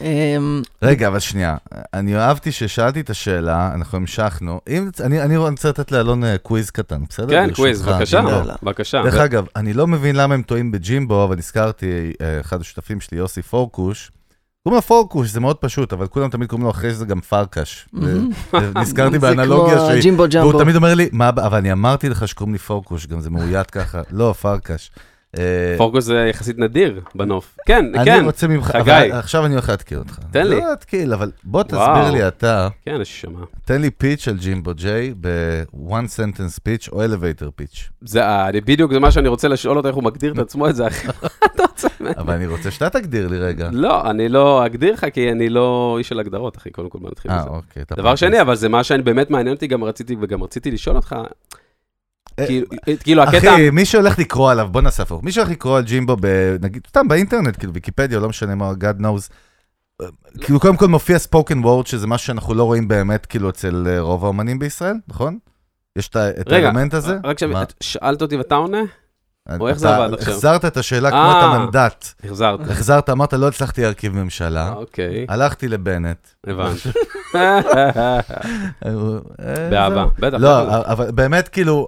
אמ, 0.00 0.62
רגע, 0.82 1.08
אבל 1.08 1.18
שנייה. 1.18 1.56
אני 1.94 2.16
אהבתי 2.16 2.52
ששאלתי 2.52 3.00
את 3.00 3.10
השאלה, 3.10 3.70
אנחנו 3.74 3.98
המשכנו. 3.98 4.60
אם- 4.68 4.90
אני 5.00 5.22
אני 5.22 5.36
רוצה 5.36 5.68
לתת 5.68 5.92
לאלון 5.92 6.24
אה, 6.24 6.38
quiz 6.38 6.70
קטן, 6.70 7.02
בסדר? 7.08 7.28
כן, 7.28 7.54
quiz, 7.54 7.82
בבקשה. 7.82 8.22
בבקשה. 8.62 9.02
דרך 9.02 9.14
אגב, 9.14 9.46
אני 9.56 9.72
לא 9.72 9.86
מבין 9.86 10.16
למה 10.16 10.34
הם 10.34 10.42
טועים 10.42 10.72
בג'ימבו, 10.72 11.24
אבל 11.24 11.36
נזכרתי, 11.36 11.86
אה, 12.20 12.40
אחד 12.40 12.60
השותפים 12.60 13.00
שלי, 13.00 13.18
יוסי 13.18 13.42
פורקוש, 13.42 14.10
קוראים 14.66 14.76
לו 14.76 14.82
פורקוש, 14.82 15.30
זה 15.30 15.40
מאוד 15.40 15.56
פשוט, 15.56 15.92
אבל 15.92 16.06
כולם 16.06 16.28
תמיד 16.28 16.48
קוראים 16.48 16.64
לו 16.64 16.70
אחרי 16.70 16.90
שזה 16.90 17.04
גם 17.04 17.20
פרקש. 17.20 17.88
ו- 17.94 18.00
מהמם. 18.00 18.30
ונזכרתי 18.52 19.12
זה 19.18 19.18
באנלוגיה 19.18 19.76
כמו 19.78 19.86
שלי. 19.86 20.00
ג'ימבו 20.00 20.24
ג'מבו. 20.30 20.48
והוא 20.48 20.62
תמיד 20.62 20.76
אומר 20.76 20.94
לי, 20.94 21.08
מה, 21.12 21.28
הבע-?" 21.28 21.46
אבל 21.46 21.58
אני 21.58 21.72
אמרתי 21.72 22.08
לך 22.08 22.28
שקוראים 22.28 22.52
לי 22.52 22.58
פורקוש, 22.58 23.06
גם 23.06 23.20
זה 23.20 23.30
מאוית 23.30 23.70
ככה. 23.70 24.02
לא, 24.10 24.34
פרקש. 24.40 24.90
אה, 25.38 25.74
פורקוס 25.78 26.04
זה 26.04 26.26
יחסית 26.30 26.58
נדיר 26.58 27.00
בנוף. 27.14 27.56
כן, 27.66 27.84
אני 27.94 28.04
כן, 28.04 28.24
רוצה 28.24 28.48
ממך, 28.48 28.66
חגי. 28.66 28.80
אבל 28.80 29.12
עכשיו 29.12 29.46
אני 29.46 29.54
הולך 29.54 29.68
להתקיל 29.68 29.98
אותך. 29.98 30.18
תן 30.30 30.46
לי. 30.46 30.60
לא 30.60 30.68
להתקיל, 30.70 31.12
אבל 31.12 31.30
בוא 31.44 31.62
תסביר. 31.62 32.10
לי 32.12 32.28
אתה, 32.28 32.68
כן, 32.84 33.00
נשמה. 33.00 33.40
תן 33.64 33.80
לי 33.80 33.90
פיץ' 33.90 34.20
של 34.24 34.36
ג'ימבו 34.38 34.74
ג'יי 34.74 35.14
ב-one 35.20 35.76
sentence 36.16 36.58
pitch 36.68 36.92
או 36.92 37.04
elevator 37.04 37.46
pitch. 37.62 37.78
זה, 38.00 38.46
אני- 38.48 38.60
בדיוק 38.60 38.92
זה 38.92 38.98
מה 39.00 39.10
שאני 39.10 39.28
רוצה 39.28 39.48
לשאול 39.48 39.76
אותו, 39.76 39.88
איך 39.88 39.96
הוא 39.96 40.04
מגדיר 40.04 40.32
את 40.32 40.38
עצמו 40.38 40.68
את 40.68 40.76
זה, 40.76 40.84
ממני? 42.00 42.14
אבל 42.18 42.34
אני 42.34 42.46
רוצה 42.46 42.70
שאתה 42.70 42.90
תגדיר 43.00 43.28
לי 43.28 43.38
רגע. 43.38 43.68
לא, 43.72 44.10
אני 44.10 44.28
לא 44.28 44.66
אגדיר 44.66 44.92
לך, 44.92 45.06
כי 45.12 45.32
אני 45.32 45.48
לא 45.48 45.94
איש 45.98 46.08
של 46.08 46.20
הגדרות, 46.20 46.56
אחי, 46.56 46.70
קודם 46.70 46.88
כל 46.88 46.98
בוא 46.98 47.10
נתחיל 47.10 47.30
אה, 47.30 47.38
בזה. 47.38 47.48
אוקיי. 47.48 47.82
דבר. 47.96 48.14
שני, 48.16 48.40
אבל 48.40 48.54
זה 48.56 48.68
מה 48.68 48.84
שאני 48.84 49.02
באמת 49.02 49.30
מעניין 49.30 49.54
אותי, 49.54 49.66
גם 49.66 49.84
רציתי, 49.84 50.16
וגם 50.20 50.42
רציתי 50.42 50.70
לשאול 50.70 50.96
אותך, 50.96 51.16
כאילו, 52.46 52.66
כאילו, 53.04 53.22
הקטע... 53.22 53.54
אחי, 53.54 53.70
מי 53.70 53.84
שהולך 53.84 54.18
לקרוא 54.18 54.50
עליו, 54.50 54.68
בוא 54.70 54.80
נעשה 54.80 55.02
הפוך. 55.02 55.22
מי 55.22 55.32
שהולך 55.32 55.50
לקרוא 55.50 55.76
על 55.76 55.84
ג'ימבו, 55.84 56.16
נגיד, 56.60 56.82
סתם 56.88 57.08
באינטרנט, 57.08 57.58
כאילו 57.58 57.74
ויקיפדיה, 57.74 58.18
לא 58.18 58.28
משנה 58.28 58.54
מה, 58.54 58.72
God 58.72 59.00
knows. 59.00 59.32
אה, 60.02 60.06
כאילו, 60.40 60.60
קודם 60.60 60.76
כל 60.76 60.88
מופיע 60.88 61.18
ספוקן 61.18 61.58
וורד, 61.58 61.86
שזה 61.86 62.06
משהו 62.06 62.26
שאנחנו 62.26 62.54
לא 62.54 62.64
רואים 62.64 62.88
באמת, 62.88 63.26
כאילו, 63.26 63.50
אצל 63.50 63.86
אה, 63.88 64.00
רוב 64.00 64.24
האומנים 64.24 64.58
בישראל, 64.58 64.96
נכון? 65.08 65.38
יש 65.96 66.08
את 66.08 66.16
רגע, 66.48 66.66
האלמנט 66.66 66.94
הזה? 66.94 67.16
רק 67.24 67.42
מה? 67.42 67.60
שאת 67.60 67.74
שאלת 67.80 68.22
אותי 68.22 68.36
ואתה 68.36 68.54
עונה? 68.54 68.82
או 69.60 69.68
איך 69.68 69.78
זה 69.78 69.96
עבד 69.96 70.14
עכשיו? 70.14 70.32
החזרת 70.32 70.64
את 70.64 70.76
השאלה 70.76 71.10
כמו 71.10 71.18
אה. 71.18 71.38
את 71.38 71.44
המנדט. 71.44 72.06
החזרת. 72.24 72.60
החזרת, 72.70 73.10
אמרת, 73.10 73.32
לא 73.32 73.48
הצלחתי 73.48 73.82
להרכיב 73.82 74.14
ממשלה. 74.14 74.72
אוקיי, 74.72 75.26
הלכתי 75.28 75.68
לבנט. 75.68 76.28
הבנתי. 76.46 76.88
אה, 77.34 78.20
באהבה. 79.70 80.06
בטח. 80.18 80.36
לא. 80.40 80.84
אבל 80.86 81.10
באמת, 81.10 81.48
כאילו, 81.48 81.86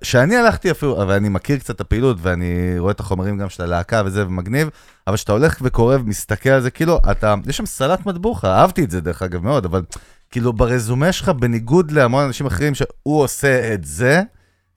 כשאני 0.00 0.36
הלכתי 0.36 0.70
אפילו, 0.70 1.02
אבל 1.02 1.14
אני 1.14 1.28
מכיר 1.28 1.58
קצת 1.58 1.74
את 1.74 1.80
הפעילות, 1.80 2.16
ואני 2.20 2.74
רואה 2.78 2.92
את 2.92 3.00
החומרים 3.00 3.38
גם 3.38 3.48
של 3.48 3.62
הלהקה 3.62 4.02
וזה, 4.06 4.26
ומגניב, 4.26 4.68
אבל 5.06 5.16
כשאתה 5.16 5.32
הולך 5.32 5.58
וקורא 5.62 5.96
ומסתכל 5.96 6.50
על 6.50 6.60
זה, 6.60 6.70
כאילו, 6.70 6.98
אתה, 7.10 7.34
יש 7.46 7.56
שם 7.56 7.66
סלט 7.66 8.06
מטבוחה, 8.06 8.60
אהבתי 8.60 8.84
את 8.84 8.90
זה 8.90 9.00
דרך 9.00 9.22
אגב 9.22 9.42
מאוד, 9.42 9.64
אבל 9.64 9.82
כאילו 10.30 10.52
ברזומה 10.52 11.12
שלך, 11.12 11.28
בניגוד 11.28 11.90
להמון 11.90 12.24
אנשים 12.24 12.46
אחרים 12.46 12.74
שהוא 12.74 13.22
עושה 13.22 13.74
את 13.74 13.84
זה, 13.84 14.22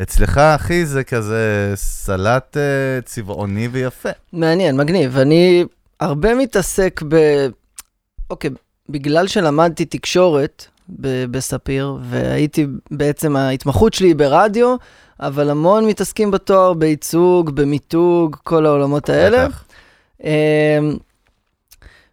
אצלך, 0.02 0.38
אחי, 0.38 0.86
זה 0.86 1.04
כזה 1.04 1.72
סלט 1.76 2.58
אה, 2.58 3.02
צבעוני 3.06 3.68
ויפה. 3.68 4.10
מעניין, 4.34 4.78
מגניב. 4.78 5.18
אני 5.18 5.66
הרבה 6.00 6.36
מתעסק 6.36 7.02
ב... 7.08 7.16
אוקיי, 8.30 8.50
בגלל 8.90 9.28
שלמדתי 9.28 9.86
תקשורת 9.86 10.66
ב- 10.90 11.26
בספיר, 11.26 11.98
והייתי, 12.04 12.68
בעצם 12.92 13.36
ההתמחות 13.36 13.94
שלי 13.94 14.08
היא 14.08 14.16
ברדיו, 14.16 14.76
אבל 15.20 15.50
המון 15.50 15.86
מתעסקים 15.86 16.32
בתואר 16.32 16.74
בייצוג, 16.74 17.50
במיתוג, 17.50 18.36
כל 18.44 18.66
העולמות 18.66 19.10
האלה. 19.10 19.48
בטח. 19.48 19.64
אמ, 20.24 20.30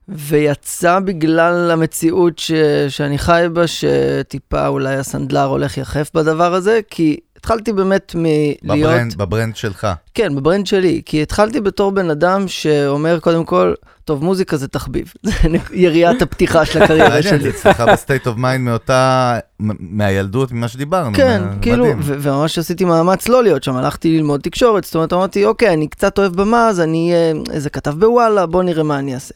ויצא 0.08 1.00
בגלל 1.00 1.70
המציאות 1.70 2.38
ש... 2.38 2.52
שאני 2.88 3.18
חי 3.18 3.46
בה, 3.52 3.66
שטיפה 3.66 4.66
אולי 4.66 4.94
הסנדלר 4.96 5.44
הולך 5.44 5.78
יחף 5.78 6.10
בדבר 6.14 6.54
הזה, 6.54 6.80
כי 6.90 7.16
התחלתי 7.44 7.72
באמת 7.72 8.14
מלהיות... 8.14 8.90
בברנד, 8.90 9.14
בברנד 9.14 9.56
שלך. 9.56 9.86
כן, 10.14 10.36
בברנד 10.36 10.66
שלי, 10.66 11.02
כי 11.06 11.22
התחלתי 11.22 11.60
בתור 11.60 11.92
בן 11.92 12.10
אדם 12.10 12.48
שאומר 12.48 13.18
קודם 13.20 13.44
כל, 13.44 13.74
טוב, 14.04 14.24
מוזיקה 14.24 14.56
זה 14.56 14.68
תחביב. 14.68 15.12
זה 15.22 15.32
יריית 15.72 16.22
הפתיחה 16.22 16.64
של 16.64 16.82
הקריירה 16.82 17.08
מעניין, 17.14 17.22
זה 17.22 17.40
שלי. 17.40 17.50
אצלך 17.50 17.80
ב 17.80 17.88
state 17.88 18.26
of 18.26 18.36
mind 18.36 18.64
מאותה, 18.68 19.38
מהילדות, 19.80 20.52
ממה 20.52 20.68
שדיברנו. 20.68 21.16
כן, 21.16 21.42
כאילו, 21.62 21.86
וממש 21.98 22.58
עשיתי 22.58 22.84
מאמץ 22.84 23.28
לא 23.28 23.42
להיות 23.42 23.62
שם, 23.62 23.76
הלכתי 23.76 24.16
ללמוד 24.16 24.40
תקשורת, 24.40 24.84
זאת 24.84 24.94
אומרת, 24.94 25.12
אמרתי, 25.12 25.44
אוקיי, 25.44 25.72
אני 25.72 25.88
קצת 25.88 26.18
אוהב 26.18 26.32
במה, 26.32 26.68
אז 26.68 26.80
אני 26.80 27.12
אהיה 27.12 27.34
איזה 27.50 27.70
כתב 27.70 27.94
בוואלה, 27.98 28.46
בוא 28.46 28.62
נראה 28.62 28.82
מה 28.82 28.98
אני 28.98 29.14
אעשה. 29.14 29.34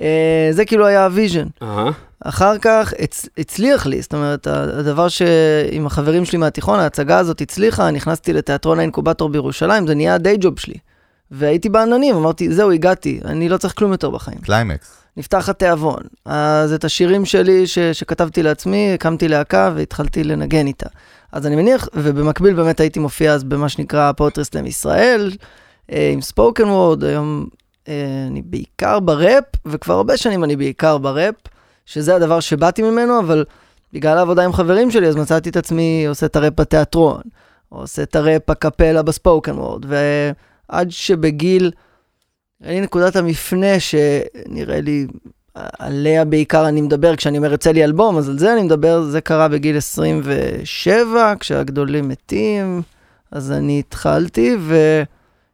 אה, 0.00 0.48
זה 0.50 0.64
כאילו 0.64 0.86
היה 0.86 1.04
ה 1.04 1.09
vision. 1.09 1.46
אהה. 1.62 1.90
אחר 2.24 2.58
כך 2.58 2.92
הצ... 2.98 3.26
הצליח 3.38 3.86
לי, 3.86 4.02
זאת 4.02 4.14
אומרת, 4.14 4.46
הדבר 4.46 5.08
שעם 5.08 5.86
החברים 5.86 6.24
שלי 6.24 6.38
מהתיכון, 6.38 6.78
ההצגה 6.78 7.18
הזאת 7.18 7.40
הצליחה, 7.40 7.90
נכנסתי 7.90 8.32
לתיאטרון 8.32 8.78
האינקובטור 8.78 9.28
בירושלים, 9.28 9.86
זה 9.86 9.94
נהיה 9.94 10.14
ה 10.14 10.20
day 10.20 10.36
job 10.40 10.58
שלי. 10.58 10.74
והייתי 11.30 11.68
בעננים, 11.68 12.16
אמרתי, 12.16 12.52
זהו, 12.52 12.70
הגעתי, 12.70 13.20
אני 13.24 13.48
לא 13.48 13.56
צריך 13.56 13.74
כלום 13.78 13.92
יותר 13.92 14.10
בחיים. 14.10 14.38
קליימקס. 14.38 14.96
נפתח 15.16 15.48
התיאבון. 15.48 16.00
אז 16.24 16.72
את 16.72 16.84
השירים 16.84 17.24
שלי 17.24 17.66
ש... 17.66 17.78
שכתבתי 17.78 18.42
לעצמי, 18.42 18.90
הקמתי 18.94 19.28
להקה 19.28 19.72
והתחלתי 19.74 20.24
לנגן 20.24 20.66
איתה. 20.66 20.88
אז 21.32 21.46
אני 21.46 21.56
מניח, 21.56 21.88
ובמקביל 21.94 22.54
באמת 22.54 22.80
הייתי 22.80 22.98
מופיע 22.98 23.32
אז 23.32 23.44
במה 23.44 23.68
שנקרא 23.68 24.12
poetry 24.12 24.44
slam 24.44 24.66
ישראל, 24.66 25.30
אה, 25.92 26.10
עם 26.12 26.20
ספוקן 26.20 26.64
וורד, 26.64 27.04
היום 27.04 27.46
אני 28.30 28.42
בעיקר 28.42 29.00
בראפ, 29.00 29.44
וכבר 29.66 29.94
הרבה 29.94 30.16
שנים 30.16 30.44
אני 30.44 30.56
בעיקר 30.56 30.98
בראפ, 30.98 31.34
שזה 31.86 32.16
הדבר 32.16 32.40
שבאתי 32.40 32.82
ממנו, 32.82 33.18
אבל 33.18 33.44
בגלל 33.92 34.18
העבודה 34.18 34.44
עם 34.44 34.52
חברים 34.52 34.90
שלי, 34.90 35.06
אז 35.08 35.16
מצאתי 35.16 35.48
את 35.48 35.56
עצמי 35.56 36.04
עושה 36.08 36.26
את 36.26 36.36
הראפ 36.36 36.52
בתיאטרון, 36.60 37.22
או 37.72 37.80
עושה 37.80 38.02
את 38.02 38.16
הראפ 38.16 38.50
הקפלה 38.50 39.02
בספוקן 39.02 39.58
וורד, 39.58 39.86
ועד 39.88 40.90
שבגיל, 40.90 41.70
נראה 42.60 42.74
לי 42.74 42.80
נקודת 42.80 43.16
המפנה 43.16 43.80
שנראה 43.80 44.80
לי, 44.80 45.06
עליה 45.78 46.24
בעיקר 46.24 46.68
אני 46.68 46.80
מדבר, 46.80 47.16
כשאני 47.16 47.38
אומר 47.38 47.52
יוצא 47.52 47.70
לי 47.70 47.84
אלבום, 47.84 48.18
אז 48.18 48.28
על 48.28 48.38
זה 48.38 48.52
אני 48.52 48.62
מדבר, 48.62 49.02
זה 49.02 49.20
קרה 49.20 49.48
בגיל 49.48 49.76
27, 49.76 51.34
כשהגדולים 51.40 52.08
מתים, 52.08 52.82
אז 53.32 53.52
אני 53.52 53.78
התחלתי 53.78 54.56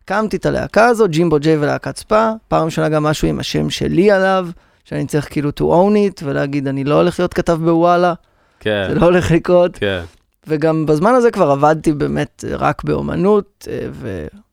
והקמתי 0.02 0.36
את 0.36 0.46
הלהקה 0.46 0.86
הזאת, 0.86 1.10
ג'ימבו 1.10 1.38
ג'יי 1.38 1.56
ולהקת 1.56 1.96
ספא, 1.96 2.32
פעם 2.48 2.64
ראשונה 2.64 2.88
גם 2.88 3.02
משהו 3.02 3.28
עם 3.28 3.40
השם 3.40 3.70
שלי 3.70 4.10
עליו, 4.10 4.48
שאני 4.84 5.06
צריך 5.06 5.28
כאילו 5.30 5.50
to 5.50 5.62
own 5.62 5.94
it, 5.94 6.22
ולהגיד, 6.24 6.68
אני 6.68 6.84
לא 6.84 6.94
הולך 6.94 7.20
להיות 7.20 7.34
כתב 7.34 7.58
בוואלה, 7.64 8.14
כן, 8.60 8.84
זה 8.88 8.94
לא 8.94 9.04
הולך 9.04 9.30
לקרות. 9.30 9.76
כן. 9.76 10.02
וגם 10.46 10.86
בזמן 10.86 11.14
הזה 11.14 11.30
כבר 11.30 11.50
עבדתי 11.50 11.92
באמת 11.92 12.44
רק 12.50 12.84
באומנות, 12.84 13.68
אה, 13.70 13.88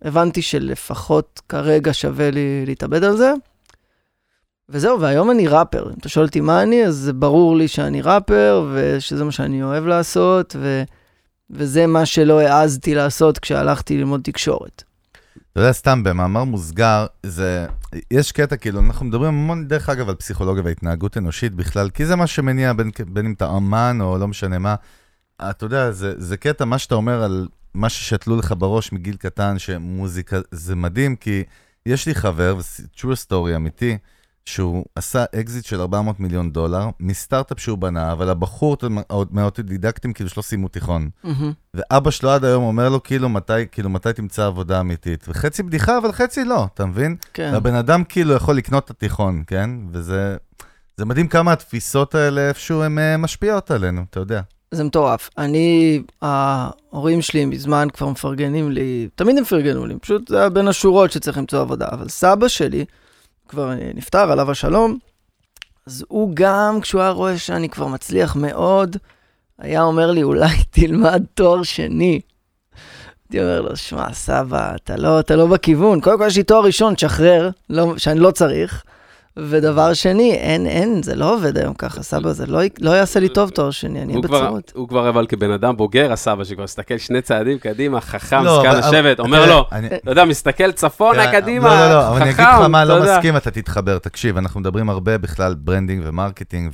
והבנתי 0.02 0.42
שלפחות 0.42 1.42
כרגע 1.50 1.94
שווה 1.94 2.32
לי 2.32 2.64
להתאבד 2.66 3.04
על 3.04 3.18
זה. 3.18 3.34
וזהו, 4.70 5.02
והיום 5.02 5.32
אני 5.32 5.48
ראפר. 5.48 5.90
אם 5.90 5.96
אתה 6.00 6.10
שואל 6.10 6.26
אותי 6.26 6.42
מה 6.42 6.64
אני, 6.64 6.86
אז 6.86 6.96
זה 6.96 7.14
ברור 7.14 7.56
לי 7.56 7.68
שאני 7.68 8.02
ראפר, 8.02 8.66
ושזה 8.74 9.24
מה 9.24 9.32
שאני 9.32 9.64
אוהב 9.64 9.86
לעשות, 9.86 10.56
ו... 10.60 10.84
וזה 11.50 11.88
מה 11.88 12.06
שלא 12.06 12.40
העזתי 12.40 12.96
לעשות 12.96 13.40
כשהלכתי 13.40 13.98
ללמוד 13.98 14.22
תקשורת. 14.24 14.84
אתה 15.60 15.66
יודע, 15.66 15.74
סתם 15.74 16.04
במאמר 16.04 16.44
מוסגר, 16.44 17.06
זה, 17.24 17.68
יש 18.12 18.32
קטע, 18.32 18.58
כאילו, 18.58 18.80
אנחנו 18.80 19.06
מדברים 19.06 19.34
המון, 19.34 19.68
דרך 19.68 19.90
אגב, 19.90 20.10
על 20.10 20.16
פסיכולוגיה 20.16 20.64
והתנהגות 20.66 21.18
אנושית 21.18 21.54
בכלל, 21.56 21.90
כי 21.90 22.06
זה 22.06 22.16
מה 22.16 22.28
שמניע 22.28 22.74
בין, 22.74 22.92
בין 23.08 23.26
אם 23.26 23.34
אתה 23.34 23.58
אמן 23.58 23.98
או 24.02 24.18
לא 24.18 24.28
משנה 24.28 24.60
מה. 24.60 24.76
אתה 25.42 25.66
יודע, 25.66 25.92
זה, 25.92 26.14
זה 26.18 26.38
קטע, 26.38 26.66
מה 26.66 26.78
שאתה 26.78 26.96
אומר 26.96 27.24
על 27.24 27.48
מה 27.74 27.90
ששתלו 27.90 28.38
לך 28.38 28.54
בראש 28.58 28.92
מגיל 28.92 29.16
קטן, 29.16 29.60
שמוזיקה, 29.60 30.40
זה 30.52 30.76
מדהים, 30.76 31.16
כי 31.16 31.44
יש 31.86 32.08
לי 32.08 32.16
חבר, 32.16 32.58
true 32.98 33.28
story 33.28 33.56
אמיתי, 33.56 33.98
שהוא 34.50 34.86
עשה 34.96 35.26
אקזיט 35.36 35.66
של 35.66 35.82
400 35.82 36.20
מיליון 36.20 36.52
דולר, 36.52 36.90
מסטארט-אפ 37.00 37.60
שהוא 37.60 37.78
בנה, 37.78 38.12
אבל 38.12 38.30
הבחור 38.30 38.78
מהאוטודידקטים 39.32 40.14
כאילו 40.14 40.30
שלא 40.30 40.42
סיימו 40.42 40.68
תיכון. 40.68 41.10
ואבא 41.74 42.12
שלו 42.12 42.30
עד 42.30 42.46
היום 42.46 42.64
אומר 42.64 42.90
לו, 42.90 43.04
כאילו, 43.04 43.30
מתי, 43.30 43.54
כאילו, 43.72 43.90
מתי 43.90 44.14
תמצא 44.14 44.46
עבודה 44.46 44.80
אמיתית? 44.80 45.26
וחצי 45.28 45.64
בדיחה, 45.64 45.98
אבל 45.98 46.12
חצי 46.12 46.44
לא, 46.44 46.66
אתה 46.74 46.86
מבין? 46.86 47.16
כן. 47.34 47.50
והבן 47.54 47.74
אדם 47.76 48.04
כאילו 48.04 48.34
יכול 48.34 48.58
לקנות 48.58 48.86
את 48.86 48.90
התיכון, 48.90 49.44
כן? 49.48 49.70
וזה 49.92 50.38
זה 50.98 51.06
מדהים 51.06 51.28
כמה 51.28 51.54
התפיסות 51.54 52.16
האלה 52.16 52.48
איפשהו 52.48 52.84
הן 52.84 52.98
uh, 52.98 53.18
משפיעות 53.18 53.72
עלינו, 53.72 54.02
אתה 54.10 54.20
יודע. 54.20 54.42
זה 54.72 54.84
מטורף. 54.84 55.30
אני, 55.38 56.02
ההורים 56.22 57.22
שלי 57.22 57.46
מזמן 57.46 57.88
כבר 57.94 58.10
מפרגנים 58.10 58.72
לי, 58.72 59.10
תמיד 59.16 59.38
הם 59.38 59.44
פרגנו 59.44 59.86
לי, 59.86 59.96
פשוט 60.00 60.28
זה 60.28 60.40
היה 60.40 60.50
בין 60.50 60.68
השורות 60.68 61.12
שצריך 61.12 61.38
למצוא 61.38 61.62
עבודה. 61.62 61.88
אבל 61.92 62.10
סבא 62.10 62.48
שלי, 62.48 62.86
כבר 63.50 63.74
נפטר, 63.96 64.32
עליו 64.32 64.52
השלום, 64.52 64.98
אז 65.88 66.06
הוא 66.08 66.32
גם, 66.34 66.80
כשהוא 66.82 67.02
היה 67.02 67.10
רואה 67.10 67.38
שאני 67.38 67.70
כבר 67.70 67.88
מצליח 67.88 68.36
מאוד, 68.36 68.98
היה 69.60 69.82
אומר 69.82 70.12
לי, 70.12 70.24
אולי 70.24 70.64
תלמד 70.72 71.24
תואר 71.34 71.64
שני. 71.64 72.22
הייתי 73.24 73.40
אומר 73.42 73.62
לו, 73.62 73.76
שמע, 73.76 74.14
סבא, 74.14 74.76
אתה 74.76 74.98
לא, 74.98 75.20
אתה 75.20 75.36
לא 75.36 75.48
בכיוון. 75.48 76.02
קודם 76.02 76.18
כל 76.18 76.26
יש 76.28 76.38
לי 76.38 76.44
תואר 76.44 76.64
ראשון, 76.64 76.94
תשחרר, 76.94 77.50
לא, 77.70 77.98
שאני 77.98 78.20
לא 78.20 78.32
צריך. 78.32 78.84
ודבר 79.50 79.94
שני, 79.94 80.34
אין, 80.34 80.66
אין, 80.66 81.04
זה 81.04 81.16
לא 81.16 81.34
עובד 81.34 81.58
היום 81.58 81.74
ככה, 81.74 82.04
סבא, 82.04 82.32
זה 82.32 82.46
לא, 82.46 82.60
לא 82.80 82.92
יעשה 82.92 83.20
לי 83.20 83.30
טוב 83.30 83.50
תואר 83.50 83.72
שני, 83.72 84.02
אני 84.02 84.14
אהיה 84.14 84.22
בצרות. 84.22 84.72
הוא 84.76 84.88
כבר 84.88 85.10
אבל 85.10 85.28
כבן 85.28 85.52
אדם 85.52 85.78
בוגר, 85.78 86.12
הסבא 86.12 86.44
שכבר 86.44 86.64
מסתכל 86.64 86.98
שני 86.98 87.22
צעדים 87.22 87.58
קדימה, 87.58 88.02
חכם, 88.02 88.44
לא, 88.44 88.60
זקן 88.60 88.76
השבט, 88.76 89.20
אומר 89.20 89.46
לו, 89.46 89.66
אתה 89.96 90.12
יודע, 90.12 90.26
מסתכל 90.26 90.72
צפונה, 90.72 91.32
קדימה, 91.32 91.70
חכם, 91.70 91.80
לא, 91.80 91.90
לא, 91.90 91.94
לא, 91.94 92.08
אבל 92.08 92.22
אני 92.22 92.30
אגיד 92.30 92.46
לך 92.46 92.70
מה 92.70 92.86
לא 92.86 93.04
מסכים, 93.04 93.38
אתה 93.38 93.52
תתחבר. 93.52 93.98
תקשיב, 93.98 94.38
אנחנו 94.38 94.60
מדברים 94.60 94.90
הרבה 94.90 95.18
בכלל 95.18 95.56
branding 95.56 96.04
ו 96.06 96.12
marketing, 96.12 96.72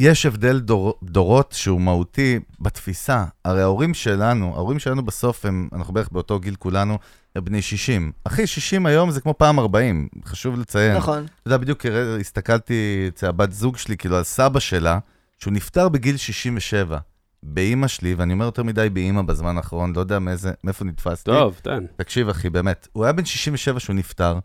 ויש 0.00 0.26
הבדל 0.26 0.60
דורות 1.02 1.52
שהוא 1.56 1.80
מהותי 1.80 2.38
בתפיסה. 2.60 3.24
הרי 3.44 3.62
ההורים 3.62 3.94
שלנו, 3.94 4.52
ההורים 4.54 4.78
שלנו 4.78 5.04
בסוף 5.04 5.46
הם, 5.46 5.68
אנחנו 5.72 5.94
בערך 5.94 6.08
באותו 6.12 6.38
גיל 6.38 6.54
כולנו, 6.58 6.98
בני 7.38 7.62
60. 7.62 8.12
אחי, 8.24 8.46
60 8.46 8.86
היום 8.86 9.10
זה 9.10 9.20
כמו 9.20 9.38
פעם 9.38 9.58
40, 9.58 10.08
חשוב 10.24 10.58
לציין. 10.58 10.96
נכון. 10.96 11.24
אתה 11.24 11.48
יודע, 11.48 11.56
בדיוק 11.56 11.86
הסתכלתי 12.20 13.04
אצל 13.08 13.26
הבת 13.26 13.52
זוג 13.52 13.76
שלי, 13.76 13.96
כאילו, 13.96 14.16
על 14.16 14.22
סבא 14.22 14.60
שלה, 14.60 14.98
שהוא 15.38 15.52
נפטר 15.52 15.88
בגיל 15.88 16.16
67. 16.16 16.98
באימא 17.42 17.88
שלי, 17.88 18.14
ואני 18.14 18.32
אומר 18.32 18.44
יותר 18.44 18.62
מדי 18.62 18.88
באימא 18.88 19.22
בזמן 19.22 19.56
האחרון, 19.56 19.92
לא 19.92 20.00
יודע 20.00 20.18
מאיזה, 20.18 20.50
מאיפה 20.64 20.84
נתפסתי. 20.84 21.30
טוב, 21.30 21.60
תן. 21.62 21.84
תקשיב, 21.96 22.28
אחי, 22.28 22.50
באמת. 22.50 22.88
הוא 22.92 23.04
היה 23.04 23.12
בן 23.12 23.24
67 23.24 23.80
שהוא 23.80 23.96
נפטר. 23.96 24.38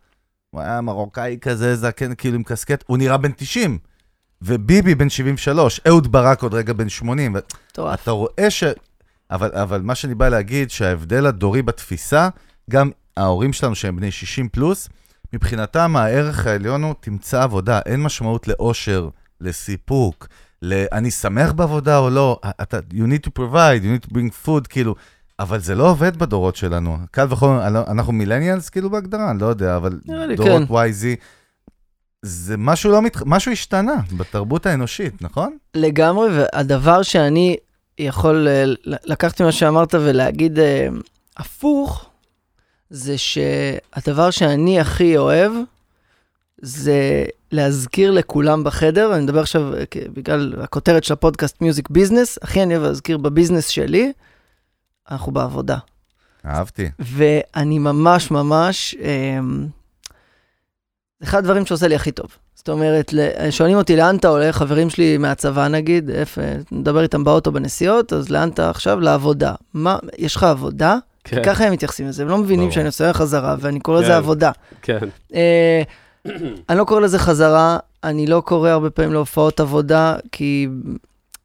הוא 0.50 0.62
היה 0.62 0.82
מרוקאי 0.82 1.38
כזה, 1.42 1.76
זקן, 1.76 2.16
כאילו 2.16 2.36
עם 2.36 2.44
קסקט, 2.44 2.84
הוא 2.88 2.98
נראה 2.98 3.18
בן 3.18 3.32
90. 3.36 3.78
וביבי 4.42 4.96
בן 4.96 5.10
73, 5.10 5.82
אהוד 5.88 6.12
ברק 6.12 6.44
עוד 6.44 6.54
רגע 6.54 6.74
בן 6.74 6.90
80. 6.90 7.34
מטורף. 7.34 8.02
אתה 8.02 8.12
רואה 8.12 8.50
ש... 8.50 8.64
אבל, 9.32 9.52
אבל 9.54 9.82
מה 9.82 9.96
שאני 9.96 10.16
בא 10.16 10.30
להגיד, 10.30 10.72
שההבדל 10.72 11.26
הדורי 11.26 11.62
בתפיסה, 11.62 12.30
גם 12.70 12.90
ההורים 13.18 13.54
שלנו 13.54 13.76
שהם 13.76 13.96
בני 13.96 14.12
60 14.12 14.50
פלוס, 14.50 14.90
מבחינתם 15.34 15.96
הערך 15.96 16.48
העליון 16.48 16.84
הוא 16.84 16.94
תמצא 17.00 17.44
עבודה, 17.44 17.80
אין 17.86 18.04
משמעות 18.04 18.48
לאושר, 18.48 19.10
לסיפוק, 19.42 20.28
ל- 20.62 20.86
אני 20.92 21.12
שמח 21.12 21.52
בעבודה 21.52 21.98
או 21.98 22.10
לא, 22.10 22.40
אתה, 22.62 22.80
you 22.92 23.04
need 23.04 23.28
to 23.28 23.30
provide, 23.40 23.84
you 23.84 24.06
need 24.06 24.10
to 24.10 24.14
bring 24.14 24.48
food, 24.48 24.68
כאילו, 24.70 24.96
אבל 25.40 25.60
זה 25.60 25.76
לא 25.76 25.90
עובד 25.90 26.18
בדורות 26.18 26.56
שלנו. 26.56 26.98
קל 27.12 27.28
וחומר, 27.30 27.70
לא, 27.70 27.84
אנחנו 27.88 28.14
מילניאלס 28.14 28.70
כאילו 28.70 28.90
בהגדרה, 28.90 29.32
אני 29.32 29.40
לא 29.40 29.46
יודע, 29.46 29.76
אבל 29.76 30.00
דורות 30.36 30.68
כן. 30.68 30.74
YZ, 30.74 31.06
זה 32.22 32.58
משהו 32.58 32.92
לא 32.92 33.02
מת... 33.02 33.18
משהו 33.26 33.52
השתנה 33.52 33.94
בתרבות 34.18 34.66
האנושית, 34.66 35.22
נכון? 35.22 35.58
לגמרי, 35.76 36.28
והדבר 36.38 37.02
שאני 37.02 37.58
יכול 38.00 38.48
אה, 38.48 38.64
לקחת 39.06 39.42
ממה 39.42 39.52
שאמרת 39.52 39.94
ולהגיד 39.96 40.60
אה, 40.60 40.88
הפוך, 41.38 42.10
זה 42.90 43.18
שהדבר 43.18 44.32
שאני 44.32 44.80
הכי 44.80 45.18
אוהב, 45.18 45.52
זה 46.62 47.26
להזכיר 47.52 48.12
לכולם 48.12 48.64
בחדר, 48.64 49.16
אני 49.16 49.24
מדבר 49.24 49.40
עכשיו 49.40 49.72
בגלל 50.14 50.54
הכותרת 50.62 51.04
של 51.04 51.14
הפודקאסט 51.14 51.62
מיוזיק 51.62 51.90
ביזנס, 51.90 52.38
הכי 52.42 52.64
אני 52.64 52.78
אוהב 52.78 52.88
להזכיר 52.88 53.18
בביזנס 53.18 53.68
שלי, 53.68 54.14
אנחנו 55.12 55.32
בעבודה. 55.32 55.78
אהבתי. 56.46 56.90
ואני 57.00 57.80
ממש 57.80 58.32
ממש, 58.32 58.96
אה, 59.02 59.40
אחד 61.24 61.38
הדברים 61.38 61.66
שעושה 61.66 61.88
לי 61.88 61.96
הכי 61.96 62.12
טוב. 62.12 62.28
זאת 62.56 62.70
אומרת, 62.70 63.14
שואלים 63.50 63.78
אותי 63.78 63.96
לאן 63.96 64.18
אתה 64.18 64.28
הולך, 64.28 64.58
חברים 64.58 64.90
שלי 64.90 65.18
מהצבא 65.18 65.68
נגיד, 65.68 66.10
איפה, 66.10 66.42
נדבר 66.72 67.02
איתם 67.02 67.24
באוטו 67.24 67.52
בנסיעות, 67.52 68.14
אז 68.14 68.30
לאן 68.30 68.50
אתה 68.50 68.70
עכשיו? 68.70 69.00
לעבודה. 69.00 69.56
מה, 69.74 69.98
יש 70.18 70.36
לך 70.36 70.44
עבודה? 70.44 70.98
כן. 71.26 71.44
ככה 71.44 71.66
הם 71.66 71.74
מתייחסים 71.74 72.08
לזה, 72.08 72.24
הם 72.24 72.30
לא 72.30 72.38
מבינים 72.38 72.72
שאני 72.72 72.86
עושה 72.86 73.14
חזרה, 73.14 73.56
ואני 73.60 73.80
קורא 73.80 74.00
לזה 74.00 74.08
כן. 74.08 74.14
עבודה. 74.14 74.52
כן. 74.82 75.00
אה, 75.34 75.82
אני 76.70 76.78
לא 76.78 76.84
קורא 76.84 77.00
לזה 77.00 77.20
חזרה, 77.20 77.78
אני 78.04 78.28
לא 78.28 78.42
קורא 78.46 78.70
הרבה 78.70 78.90
פעמים 78.90 79.14
להופעות 79.14 79.60
עבודה, 79.60 80.16
כי... 80.32 80.68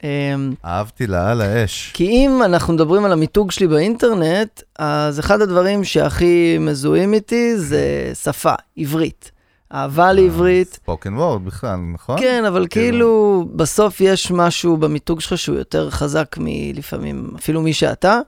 אה, 0.04 0.34
אהבתי 0.64 1.06
לה 1.06 1.30
על 1.30 1.40
האש. 1.40 1.90
כי 1.94 2.04
אם 2.04 2.42
אנחנו 2.44 2.74
מדברים 2.74 3.04
על 3.04 3.12
המיתוג 3.12 3.50
שלי 3.50 3.66
באינטרנט, 3.66 4.62
אז 4.78 5.20
אחד 5.20 5.40
הדברים 5.40 5.84
שהכי 5.84 6.58
מזוהים 6.60 7.14
איתי 7.14 7.58
זה 7.58 8.12
שפה, 8.22 8.52
עברית. 8.76 9.30
אהבה 9.74 10.12
לעברית. 10.12 10.72
ספוקן 10.74 11.14
וורד 11.14 11.44
בכלל, 11.44 11.76
נכון? 11.94 12.20
כן, 12.20 12.44
אבל 12.44 12.66
כאילו, 12.70 13.44
בסוף 13.54 14.00
יש 14.00 14.30
משהו 14.30 14.76
במיתוג 14.76 15.20
שלך 15.20 15.38
שהוא 15.38 15.58
יותר 15.58 15.90
חזק 15.90 16.36
מלפעמים, 16.40 17.30
אפילו 17.38 17.62
מי 17.62 17.72
שאתה. 17.72 18.20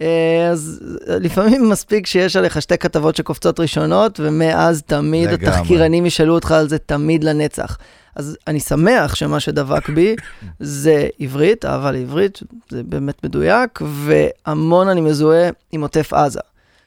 אה, 0.00 0.48
אז 0.50 0.80
לפעמים 1.08 1.70
מספיק 1.70 2.06
שיש 2.06 2.36
עליך 2.36 2.62
שתי 2.62 2.78
כתבות 2.78 3.16
שקופצות 3.16 3.60
ראשונות, 3.60 4.20
ומאז 4.22 4.82
תמיד 4.82 5.30
לגמרי. 5.30 5.48
התחקירנים 5.48 6.06
ישאלו 6.06 6.34
אותך 6.34 6.52
על 6.52 6.68
זה 6.68 6.78
תמיד 6.78 7.24
לנצח. 7.24 7.78
אז 8.16 8.36
אני 8.46 8.60
שמח 8.60 9.14
שמה 9.14 9.40
שדבק 9.40 9.88
בי 9.88 10.16
זה 10.60 11.08
עברית, 11.20 11.64
אהבה 11.64 11.90
לעברית, 11.90 12.40
זה 12.70 12.82
באמת 12.82 13.24
מדויק, 13.24 13.80
והמון 13.82 14.88
אני 14.88 15.00
מזוהה 15.00 15.50
עם 15.72 15.82
עוטף 15.82 16.12
עזה, 16.12 16.40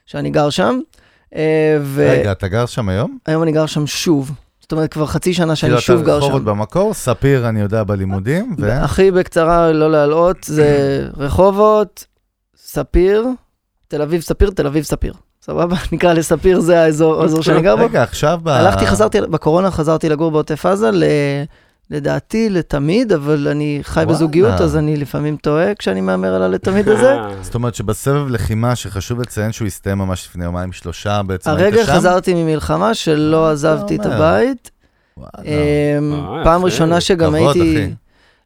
שאני 0.05 0.29
גר 0.29 0.49
שם. 0.49 0.79
אה, 1.35 1.77
ו... 1.81 2.07
רגע, 2.19 2.31
אתה 2.31 2.47
גר 2.47 2.65
שם 2.65 2.89
היום? 2.89 3.17
היום 3.25 3.43
אני 3.43 3.51
גר 3.51 3.65
שם 3.65 3.87
שוב. 3.87 4.31
זאת 4.61 4.71
אומרת, 4.71 4.93
כבר 4.93 5.05
חצי 5.05 5.33
שנה 5.33 5.55
שאני 5.55 5.81
שוב 5.81 6.01
גר 6.01 6.03
שם. 6.03 6.03
כאילו 6.03 6.17
אתה 6.17 6.25
רחובות 6.25 6.43
במקור, 6.43 6.93
ספיר, 6.93 7.49
אני 7.49 7.61
יודע, 7.61 7.83
בלימודים, 7.83 8.55
ו... 8.59 8.71
הכי 8.71 9.11
בקצרה, 9.11 9.71
לא 9.71 9.91
להלאות, 9.91 10.37
זה 10.43 11.07
רחובות, 11.17 12.05
ספיר, 12.75 13.27
תל 13.88 14.01
אביב 14.01 14.21
ספיר, 14.21 14.49
תל 14.49 14.67
אביב 14.67 14.83
ספיר. 14.83 15.13
סבבה? 15.41 15.75
נקרא 15.91 16.13
לספיר, 16.13 16.59
זה 16.59 16.81
האזור 16.81 17.41
שאני 17.41 17.61
גר 17.61 17.75
בו. 17.75 17.85
רגע, 17.85 18.03
עכשיו 18.03 18.39
ב... 18.43 18.47
הלכתי, 18.47 18.88
חזרתי, 18.88 19.21
בקורונה 19.21 19.71
חזרתי 19.71 20.09
לגור 20.09 20.31
בעוטף 20.31 20.65
עזה, 20.65 20.91
ל... 20.91 21.03
לדעתי 21.91 22.49
לתמיד, 22.49 23.11
אבל 23.11 23.47
אני 23.47 23.79
חי 23.83 23.99
וואלה. 23.99 24.11
בזוגיות, 24.11 24.61
אז 24.61 24.77
אני 24.77 24.97
לפעמים 24.97 25.38
טועה 25.38 25.75
כשאני 25.75 26.01
מהמר 26.01 26.35
על 26.35 26.41
הלתמיד 26.41 26.89
הזה. 26.89 27.15
זאת 27.41 27.55
אומרת 27.55 27.75
שבסבב 27.75 28.27
לחימה, 28.29 28.75
שחשוב 28.75 29.21
לציין 29.21 29.51
שהוא 29.51 29.67
הסתיים 29.67 29.97
ממש 29.97 30.27
לפני 30.27 30.45
יומיים 30.45 30.71
שלושה, 30.71 31.21
בעצם? 31.23 31.49
הרגע 31.49 31.85
חזרתי 31.85 32.33
ממלחמה 32.33 32.93
שלא 32.93 33.49
עזבתי 33.51 33.95
את 33.95 34.05
הבית. 34.05 34.71
אמ, 35.17 35.23
פעם 36.43 36.65
ראשונה 36.65 37.01
שגם 37.01 37.35
הייתי... 37.35 37.53
כבוד, 37.53 37.65
אחי. 37.65 37.93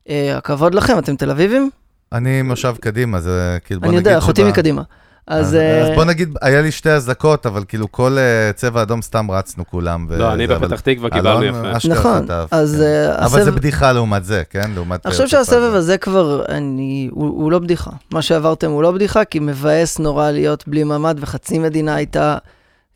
אה, 0.09 0.37
הכבוד 0.37 0.75
לכם, 0.75 0.99
אתם 0.99 1.15
תל 1.15 1.31
אביבים? 1.31 1.69
אני 2.13 2.41
מושב 2.41 2.75
קדימה, 2.81 3.19
זה 3.19 3.57
כאילו, 3.65 3.81
בוא 3.81 3.87
נגיד 3.87 4.07
אני 4.07 4.09
יודע, 4.09 4.17
אחותי 4.17 4.43
מקדימה. 4.43 4.81
אז, 5.27 5.55
אז 5.55 5.95
בוא 5.95 6.05
נגיד, 6.05 6.37
היה 6.41 6.61
לי 6.61 6.71
שתי 6.71 6.89
אזעקות, 6.89 7.45
אבל 7.45 7.63
כאילו 7.67 7.91
כל 7.91 8.17
uh, 8.17 8.53
צבע 8.53 8.81
אדום 8.81 9.01
סתם 9.01 9.31
רצנו 9.31 9.67
כולם. 9.67 10.07
לא, 10.09 10.33
אני 10.33 10.47
בפתח 10.47 10.79
תקווה 10.79 11.09
קיבלנו 11.09 11.43
יפה. 11.45 11.89
נכון, 11.89 12.25
אז... 12.51 12.75
כן. 12.75 13.23
אבל. 13.25 13.43
זה 13.43 13.51
בדיחה 13.51 13.91
לעומת 13.91 14.25
זה, 14.25 14.43
כן? 14.49 14.71
לעומת... 14.75 15.05
אני 15.05 15.11
חושב 15.11 15.27
שהסבב 15.27 15.73
הזה 15.73 15.97
כבר, 15.97 16.45
אני, 16.49 17.09
הוא, 17.11 17.27
הוא 17.27 17.51
לא 17.51 17.59
בדיחה. 17.59 17.91
מה 18.11 18.21
שעברתם 18.21 18.71
הוא 18.71 18.83
לא 18.83 18.91
בדיחה, 18.91 19.25
כי 19.25 19.39
מבאס 19.39 19.99
נורא 19.99 20.31
להיות 20.31 20.67
בלי 20.67 20.83
ממ"ד, 20.83 21.15
וחצי 21.19 21.59
מדינה 21.59 21.95
הייתה... 21.95 22.37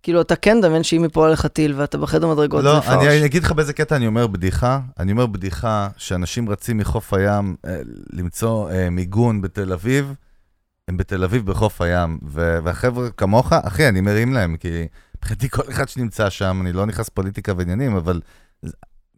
כאילו, 0.03 0.21
אתה 0.21 0.35
כן 0.35 0.61
דמיין 0.61 0.83
שאם 0.83 1.05
יפול 1.05 1.27
עליך 1.27 1.45
טיל 1.45 1.73
ואתה 1.77 1.97
בחדר 1.97 2.27
מדרגות, 2.27 2.63
לא, 2.63 2.75
זה 2.75 2.81
פרש. 2.81 3.05
לא, 3.05 3.11
אני 3.11 3.25
אגיד 3.25 3.43
לך 3.43 3.51
באיזה 3.51 3.73
קטע 3.73 3.95
אני 3.95 4.07
אומר 4.07 4.27
בדיחה. 4.27 4.79
אני 4.99 5.11
אומר 5.11 5.25
בדיחה 5.25 5.87
שאנשים 5.97 6.49
רצים 6.49 6.77
מחוף 6.77 7.13
הים 7.13 7.55
אה, 7.65 7.79
למצוא 8.13 8.69
אה, 8.71 8.89
מיגון 8.89 9.41
בתל 9.41 9.73
אביב, 9.73 10.13
הם 10.87 10.97
בתל 10.97 11.23
אביב 11.23 11.45
בחוף 11.45 11.81
הים, 11.81 12.19
ו- 12.27 12.57
והחבר'ה 12.63 13.09
כמוך, 13.09 13.53
אחי, 13.53 13.87
אני 13.87 14.01
מרים 14.01 14.33
להם, 14.33 14.57
כי 14.57 14.87
מבחינתי 15.17 15.49
כל 15.49 15.61
אחד 15.69 15.89
שנמצא 15.89 16.29
שם, 16.29 16.57
אני 16.61 16.71
לא 16.73 16.85
נכנס 16.85 17.09
פוליטיקה 17.09 17.53
ועניינים, 17.57 17.95
אבל 17.95 18.21
זה- 18.61 18.71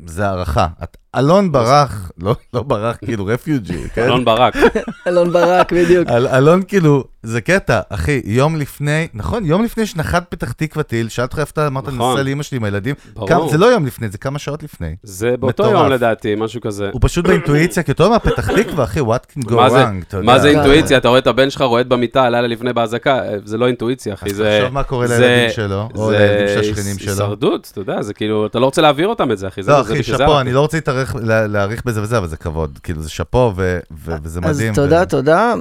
זה 0.05 0.27
הערכה. 0.27 0.67
את- 0.83 0.97
אלון 1.15 1.51
ברח, 1.51 2.11
לא, 2.17 2.35
לא 2.53 2.63
ברח, 2.63 2.97
כאילו 3.05 3.25
רפיוג'י, 3.25 3.89
כן? 3.93 4.03
אלון 4.03 4.25
ברק. 4.25 4.53
אלון 5.07 5.31
ברק, 5.33 5.73
בדיוק. 5.73 6.09
אל, 6.09 6.27
אלון 6.27 6.61
כאילו, 6.67 7.03
זה 7.25 7.41
קטע, 7.41 7.79
אחי, 7.89 8.21
יום 8.25 8.55
לפני, 8.55 9.07
נכון, 9.13 9.45
יום 9.45 9.63
לפני 9.63 9.85
שנחת 9.85 10.25
פתח 10.29 10.51
תקווה 10.51 10.83
טיל, 10.83 11.09
שאלת 11.09 11.29
אותך 11.29 11.39
איפה 11.39 11.51
אתה 11.51 11.67
אמרת, 11.67 11.87
אני 11.87 11.95
נכון. 11.97 12.11
נוסע 12.11 12.23
לאמא 12.23 12.43
שלי 12.43 12.57
עם 12.57 12.63
הילדים, 12.63 12.95
ברור. 13.13 13.27
כמה, 13.29 13.49
זה 13.49 13.57
לא 13.57 13.65
יום 13.65 13.85
לפני, 13.85 14.09
זה 14.09 14.17
כמה 14.17 14.39
שעות 14.39 14.63
לפני. 14.63 14.95
זה 15.03 15.37
באותו 15.39 15.63
מטורף. 15.63 15.81
יום 15.81 15.91
לדעתי, 15.91 16.35
משהו 16.37 16.61
כזה. 16.61 16.89
הוא 16.93 17.01
פשוט 17.03 17.27
באינטואיציה, 17.27 17.83
כי 17.83 17.91
אתה 17.91 18.03
אומר, 18.03 18.19
פתח 18.19 18.51
תקווה, 18.51 18.83
אחי, 18.83 18.99
what 18.99 19.03
can 19.39 19.49
go 19.49 19.53
מה 19.55 19.69
זה- 19.69 19.83
wrong, 19.83 20.03
אתה 20.07 20.17
יודע. 20.17 20.25
מה 20.25 20.39
זה. 20.39 20.47
אינטואיציה? 20.49 20.97
אתה 20.97 21.07
רואה 21.07 21.19
את 21.19 21.27
הבן 21.27 21.49
שלך 21.49 21.61
רועד 21.61 21.89
במיטה 21.89 22.29
לילה 22.29 22.47
לפני 22.47 22.73
באזעקה, 22.73 23.19
זה 23.45 23.57
לא 23.57 23.67
אינטואיציה, 23.67 24.13
אחי, 24.13 24.29
אז 24.29 24.35
זה... 24.35 24.57
תחשוב 24.59 24.73
מה 24.73 24.83
קורה 24.83 25.07
זה- 25.07 25.19
לילדים 25.19 25.49
שלו, 25.49 25.89
או 25.95 26.09
זה 26.09 26.17
לילדים 26.17 26.47
של 26.47 26.59
השכנים 26.71 26.97
שלו. 26.99 27.11
הישרדות, 27.11 27.69
אתה 27.71 27.81
יודע, 27.81 28.01
זה 28.01 28.13
כאילו, 28.13 28.45
אתה 28.45 28.59
לא 28.59 28.65
רוצה 28.65 28.81
להעביר 28.81 29.07
אותם 29.07 29.31
את 29.31 29.37
זה, 29.37 29.47
אחי. 29.47 29.63
זה- 29.63 29.71
לא, 29.71 29.77
זה 29.83 29.93
אחי, 29.93 29.99
בשביל 29.99 30.17
זה 30.17 30.23
שאפו, 30.23 30.31
הלכתי. 30.31 30.41
אני 30.47 30.53
לא 30.53 30.59
רוצה 30.61 30.77
להתארך- 30.77 31.15
לה- 31.21 31.47
להאריך 31.47 31.81
בזה 31.85 32.01
וזה, 32.01 32.17
אבל 32.17 32.27
זה 32.27 32.37
כבוד. 32.37 32.79
כאילו, 32.83 33.01
זה 33.01 33.09
שאפו, 33.09 33.53
ו- 33.55 33.79
ו- 34.05 34.15
וזה 34.23 34.39
אז 34.43 34.55
מדהים. 34.57 34.73
תודה, 34.73 35.01
ו- 35.01 35.09
תודה. 35.09 35.53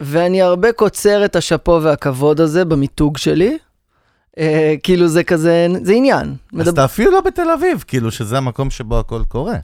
אה, 0.00 0.06
ואני 0.10 0.42
הרבה 0.42 0.72
קוצר 0.72 1.24
את 1.24 1.36
השאפו 1.36 1.80
והכבוד 1.82 2.40
הזה 2.40 2.64
במיתוג 2.64 3.16
שלי. 3.16 3.58
אה, 4.38 4.74
כאילו 4.82 5.08
זה 5.08 5.24
כזה, 5.24 5.66
זה 5.82 5.92
עניין. 5.92 6.28
אז 6.28 6.36
מדבר- 6.52 6.70
אתה 6.70 6.84
אפילו 6.84 7.10
לא 7.10 7.20
בתל 7.20 7.50
אביב, 7.50 7.84
כאילו, 7.86 8.10
שזה 8.10 8.38
המקום 8.38 8.70
שבו 8.70 8.98
הכל 8.98 9.22
קורה. 9.28 9.56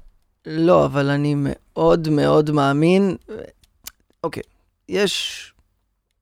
לא, 0.46 0.84
אבל 0.84 1.10
אני 1.10 1.34
מאוד 1.38 2.08
מאוד 2.08 2.50
מאמין. 2.50 3.16
אוקיי, 4.24 4.42
יש, 4.88 5.52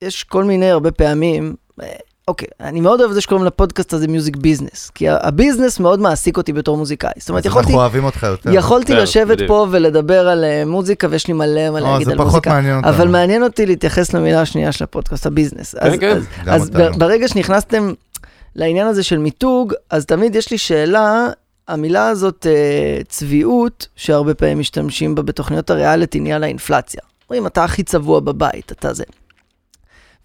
יש 0.03 0.25
כל 0.25 0.45
מיני, 0.45 0.71
הרבה 0.71 0.91
פעמים, 0.91 1.55
אה, 1.83 1.87
אוקיי, 2.29 2.49
אני 2.61 2.81
מאוד 2.81 3.01
אוהב 3.01 3.11
את 3.11 3.15
זה 3.15 3.21
שקוראים 3.21 3.47
לפודקאסט 3.47 3.93
הזה 3.93 4.09
Music 4.09 4.37
Business, 4.37 4.91
כי 4.95 5.09
ה- 5.09 5.19
ה 5.21 5.27
business 5.27 5.81
מאוד 5.81 6.01
מעסיק 6.01 6.37
אותי 6.37 6.53
בתור 6.53 6.77
מוזיקאי. 6.77 7.11
זאת 7.19 7.29
אומרת, 7.29 7.43
אז 7.47 7.51
יכולתי, 7.51 7.67
אנחנו 7.69 7.81
אוהבים 7.81 8.05
אותך 8.05 8.23
יותר. 8.23 8.51
יכולתי 8.53 8.93
יותר, 8.93 9.03
לשבת 9.03 9.29
בדיוק. 9.29 9.49
פה 9.49 9.67
ולדבר 9.71 10.29
על 10.29 10.45
אה, 10.45 10.63
מוזיקה, 10.67 11.07
ויש 11.11 11.27
לי 11.27 11.33
מלא 11.35 11.71
מה 11.71 11.81
להגיד 11.81 12.07
זה 12.07 12.13
על 12.13 12.19
פחות 12.19 12.27
מוזיקה. 12.31 12.51
מעניין 12.51 12.77
אותנו. 12.77 12.91
אבל 12.91 13.09
מעניין 13.09 13.43
אותי 13.43 13.67
להתייחס 13.67 14.15
למילה 14.15 14.41
השנייה 14.41 14.73
של 14.73 14.85
הפודקאסט, 14.85 15.27
ה 15.27 15.31
business. 15.31 15.75
אז, 15.79 15.93
כן. 16.01 16.17
אז, 16.17 16.25
גם 16.47 16.55
אז. 16.55 16.71
ב- 16.71 16.99
ברגע 16.99 17.29
שנכנסתם 17.29 17.93
לעניין 18.57 18.87
הזה 18.87 19.03
של 19.03 19.19
מיתוג, 19.19 19.73
אז 19.91 20.07
תמיד 20.07 20.37
יש 20.37 20.51
לי 20.51 20.59
שאלה, 20.59 21.29
המילה 21.69 22.09
הזאת, 22.09 22.47
אה, 22.51 23.03
צביעות, 23.09 23.87
שהרבה 23.97 24.35
פעמים 24.35 24.59
משתמשים 24.59 25.15
בה 25.15 25.23
בתוכניות 25.23 25.71
הריאליטי, 25.71 26.21
נהיה 26.21 26.39
לה 26.39 26.47
אינפלציה. 26.47 27.01
אומרים, 27.31 27.47
אתה 27.47 27.65
הכי 27.65 27.83
צבוע 27.83 28.21
בבית, 28.21 28.73
אתה 28.73 28.93
זה. 28.95 29.05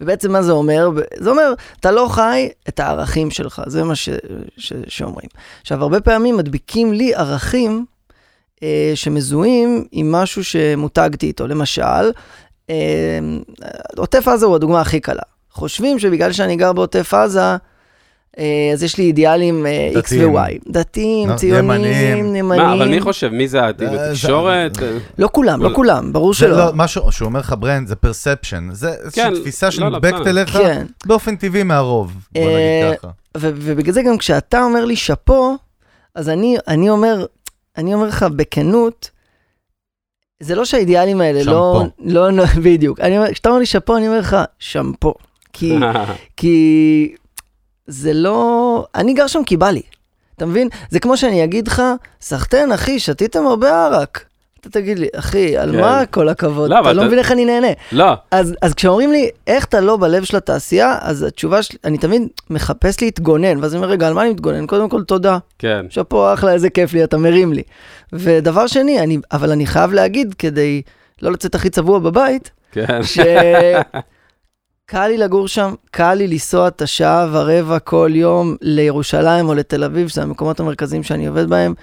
ובעצם 0.01 0.31
מה 0.31 0.41
זה 0.41 0.51
אומר? 0.51 0.89
זה 1.17 1.29
אומר, 1.29 1.53
אתה 1.79 1.91
לא 1.91 2.07
חי 2.11 2.49
את 2.69 2.79
הערכים 2.79 3.31
שלך, 3.31 3.61
זה 3.67 3.83
מה 3.83 3.95
ש, 3.95 4.09
ש, 4.57 4.73
שאומרים. 4.87 5.29
עכשיו, 5.61 5.81
הרבה 5.81 6.01
פעמים 6.01 6.37
מדביקים 6.37 6.93
לי 6.93 7.15
ערכים 7.15 7.85
אה, 8.63 8.91
שמזוהים 8.95 9.85
עם 9.91 10.11
משהו 10.11 10.43
שמותגתי 10.43 11.25
איתו. 11.25 11.47
למשל, 11.47 12.11
אה, 12.69 13.19
עוטף 13.97 14.27
עזה 14.27 14.45
הוא 14.45 14.55
הדוגמה 14.55 14.81
הכי 14.81 14.99
קלה. 14.99 15.23
חושבים 15.51 15.99
שבגלל 15.99 16.31
שאני 16.31 16.55
גר 16.55 16.73
בעוטף 16.73 17.13
עזה, 17.13 17.55
אז 18.73 18.83
יש 18.83 18.97
לי 18.97 19.03
אידיאלים 19.03 19.65
אה, 19.65 19.91
X. 19.95 20.13
ו-Y. 20.19 20.71
דתיים, 20.71 21.29
לא, 21.29 21.35
ציונים. 21.35 21.71
נאמנים. 21.71 22.47
מה, 22.47 22.73
אבל 22.73 22.87
מי 22.87 23.01
חושב? 23.01 23.27
מי 23.29 23.47
זה 23.47 23.61
העתיד? 23.61 23.87
אה? 23.87 24.07
אה, 24.09 24.97
לא 25.17 25.29
כולם, 25.31 25.61
לא 25.63 25.69
כל- 25.69 25.75
כולם, 25.75 26.13
ברור 26.13 26.33
שלא. 26.33 26.57
לא, 26.65 26.73
מה 26.73 26.87
ש- 26.87 26.97
שהוא 27.09 27.25
אומר 27.25 27.39
לך, 27.39 27.55
brand, 27.59 27.87
זה 27.87 27.95
perception. 27.95 28.67
זה 28.71 28.89
איזושהי 28.93 29.23
כן, 29.23 29.33
תפיסה 29.41 29.65
לא, 29.77 29.89
לא, 29.89 29.99
שנדבקת. 29.99 30.27
אליך 30.27 30.49
כן. 30.49 30.85
באופן 31.05 31.35
טבעי 31.35 31.63
מהרוב, 31.63 32.13
בוא 32.31 32.41
אה, 32.41 32.47
נגיד 32.87 32.99
ככה. 32.99 33.07
ובגלל 33.37 33.93
זה 33.93 34.01
גם 34.03 34.17
כשאתה 34.17 34.63
אומר 34.63 34.85
לי 34.85 34.95
שאפו, 34.95 35.55
אז 36.15 36.29
אני, 36.29 36.57
אני 36.67 36.89
אומר, 36.89 37.25
אני 37.77 37.93
אומר 37.93 38.07
לך 38.07 38.23
בכנות, 38.35 39.09
זה 40.39 40.55
לא 40.55 40.65
שהאידיאלים 40.65 41.21
האלה 41.21 41.43
לא, 41.43 41.83
לא, 41.99 42.31
לא, 42.31 42.43
בדיוק. 42.63 42.99
כשאתה 43.31 43.49
אומר 43.49 43.59
לי 43.59 43.65
שאפו, 43.65 43.97
אני 43.97 44.07
אומר 44.07 44.19
לך, 44.19 44.37
שמפו. 44.59 45.13
כי, 45.53 45.75
כי 46.37 47.15
זה 47.87 48.13
לא, 48.13 48.85
אני 48.95 49.13
גר 49.13 49.27
שם 49.27 49.43
כי 49.43 49.57
בא 49.57 49.69
לי. 49.69 49.81
אתה 50.37 50.45
מבין? 50.45 50.69
זה 50.89 50.99
כמו 50.99 51.17
שאני 51.17 51.43
אגיד 51.43 51.67
לך, 51.67 51.81
סחטיין, 52.21 52.71
אחי, 52.71 52.99
שתיתם 52.99 53.47
הרבה 53.47 53.85
ערק. 53.85 54.25
אתה 54.59 54.69
תגיד 54.69 54.99
לי, 54.99 55.07
אחי, 55.15 55.57
על 55.57 55.71
כן. 55.71 55.81
מה 55.81 56.05
כל 56.05 56.29
הכבוד? 56.29 56.69
לא, 56.69 56.79
אתה 56.79 56.93
לא 56.93 57.03
מבין 57.03 57.19
איך 57.19 57.31
אני 57.31 57.45
נהנה. 57.45 57.67
לא, 57.91 58.13
אז, 58.31 58.55
אז 58.61 58.73
כשאומרים 58.73 59.11
לי, 59.11 59.29
איך 59.47 59.65
אתה 59.65 59.81
לא 59.81 59.97
בלב 59.97 60.23
של 60.23 60.37
התעשייה, 60.37 60.97
אז 61.01 61.23
התשובה 61.23 61.63
שלי, 61.63 61.77
אני 61.83 61.97
תמיד 61.97 62.21
מחפש 62.49 63.01
להתגונן, 63.01 63.57
ואז 63.61 63.73
אני 63.73 63.83
אומר, 63.83 63.91
רגע, 63.91 64.07
על 64.07 64.13
מה 64.13 64.21
אני 64.21 64.29
מתגונן? 64.29 64.65
קודם 64.65 64.89
כל, 64.89 65.03
תודה. 65.03 65.37
כן. 65.59 65.85
שאפו, 65.89 66.33
אחלה, 66.33 66.53
איזה 66.53 66.69
כיף 66.69 66.93
לי, 66.93 67.03
אתה 67.03 67.17
מרים 67.17 67.53
לי. 67.53 67.63
ודבר 68.13 68.67
שני, 68.67 68.99
אני, 68.99 69.17
אבל 69.31 69.51
אני 69.51 69.65
חייב 69.65 69.93
להגיד, 69.93 70.35
כדי 70.37 70.81
לא 71.21 71.31
לצאת 71.31 71.55
הכי 71.55 71.69
צבוע 71.69 71.99
בבית, 71.99 72.51
כן. 72.71 73.01
שקל 74.91 75.07
לי 75.07 75.17
לגור 75.17 75.47
שם, 75.47 75.73
קל 75.91 76.13
לי 76.13 76.27
לנסוע 76.27 76.67
את 76.67 76.81
השעה 76.81 77.27
ורבע 77.31 77.79
כל 77.79 78.11
יום 78.13 78.55
לירושלים 78.61 79.49
או 79.49 79.53
לתל 79.53 79.83
אביב, 79.83 80.07
שזה 80.07 80.21
המקומות 80.21 80.59
המרכזיים 80.59 81.03
שאני 81.03 81.27
עובד 81.27 81.49
בהם. 81.49 81.73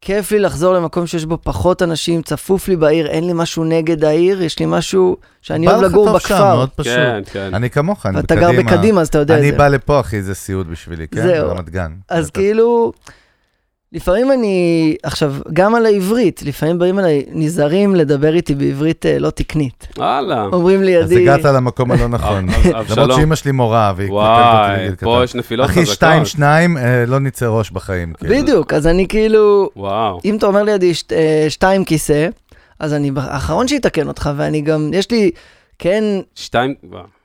כיף 0.00 0.32
לי 0.32 0.38
לחזור 0.38 0.74
למקום 0.74 1.06
שיש 1.06 1.24
בו 1.24 1.38
פחות 1.42 1.82
אנשים, 1.82 2.22
צפוף 2.22 2.68
לי 2.68 2.76
בעיר, 2.76 3.06
אין 3.06 3.26
לי 3.26 3.32
משהו 3.34 3.64
נגד 3.64 4.04
העיר, 4.04 4.42
יש 4.42 4.58
לי 4.58 4.66
משהו 4.68 5.16
שאני 5.42 5.66
בא 5.66 5.72
אוהב 5.72 5.84
לך 5.84 5.90
לגור 5.92 6.06
טוב 6.06 6.18
שם, 6.18 6.34
בכפר. 6.34 6.54
מאוד 6.54 6.70
פשוט. 6.76 6.92
כן, 6.94 7.20
כן. 7.32 7.54
אני 7.54 7.70
כמוך, 7.70 8.06
אני 8.06 8.22
בקדימה. 8.22 8.52
גר 8.52 8.62
בקדימה, 8.62 9.00
אז 9.00 9.08
אתה 9.08 9.18
יודע 9.18 9.34
את 9.34 9.40
אני 9.40 9.50
זה. 9.50 9.56
בא 9.58 9.68
לפה, 9.68 10.00
אחי, 10.00 10.22
זה 10.22 10.34
סיוט 10.34 10.66
בשבילי, 10.66 11.08
כן? 11.08 11.22
זהו. 11.22 11.48
ברמת 11.48 11.70
גן. 11.70 11.92
אז. 12.08 12.30
כאילו, 12.30 12.92
לפעמים 13.92 14.32
אני, 14.32 14.96
עכשיו, 15.02 15.34
גם 15.52 15.74
על 15.74 15.86
העברית, 15.86 16.42
לפעמים 16.42 16.78
באים 16.78 16.98
אליי, 16.98 17.24
נזהרים 17.28 17.94
לדבר 17.94 18.34
איתי 18.34 18.54
בעברית 18.54 19.06
אה, 19.06 19.18
לא 19.18 19.30
תקנית. 19.30 19.88
וואלה. 19.96 20.44
אומרים 20.52 20.82
לי, 20.82 20.98
אז 20.98 21.12
ידי, 21.12 21.22
הגעת 21.22 21.44
למקום 21.44 21.90
הלא 21.92 22.08
נכון. 22.18 22.46
למרות 22.90 23.14
שאימא 23.16 23.34
שלי 23.34 23.52
מורה, 23.52 23.92
והיא 23.96 24.08
כותבת 24.08 24.28
אותי 24.28 24.46
וואי, 24.46 24.82
מגיל 24.82 24.96
פה 24.96 25.14
קטן. 25.16 25.24
יש 25.24 25.34
נפילות 25.34 25.66
אחי, 25.66 25.80
חזקות. 25.80 25.94
שתיים, 25.94 26.24
שניים, 26.24 26.78
אה, 26.78 27.04
לא 27.06 27.18
נצא 27.18 27.46
ראש 27.46 27.70
בחיים. 27.70 28.12
כאילו. 28.12 28.34
בדיוק, 28.34 28.72
אז 28.72 28.86
אני 28.86 29.08
כאילו, 29.08 29.70
וואו. 29.76 30.20
אם 30.24 30.36
אתה 30.36 30.46
אומר 30.46 30.62
לידי 30.62 30.92
אה, 31.12 31.46
שתיים 31.48 31.84
כיסא, 31.84 32.28
אז 32.78 32.94
אני 32.94 33.10
האחרון 33.16 33.68
שיתקן 33.68 34.08
אותך, 34.08 34.30
ואני 34.36 34.60
גם, 34.60 34.90
יש 34.92 35.10
לי, 35.10 35.30
כן, 35.78 36.04
שתיים, 36.34 36.74
וואו. 36.84 37.19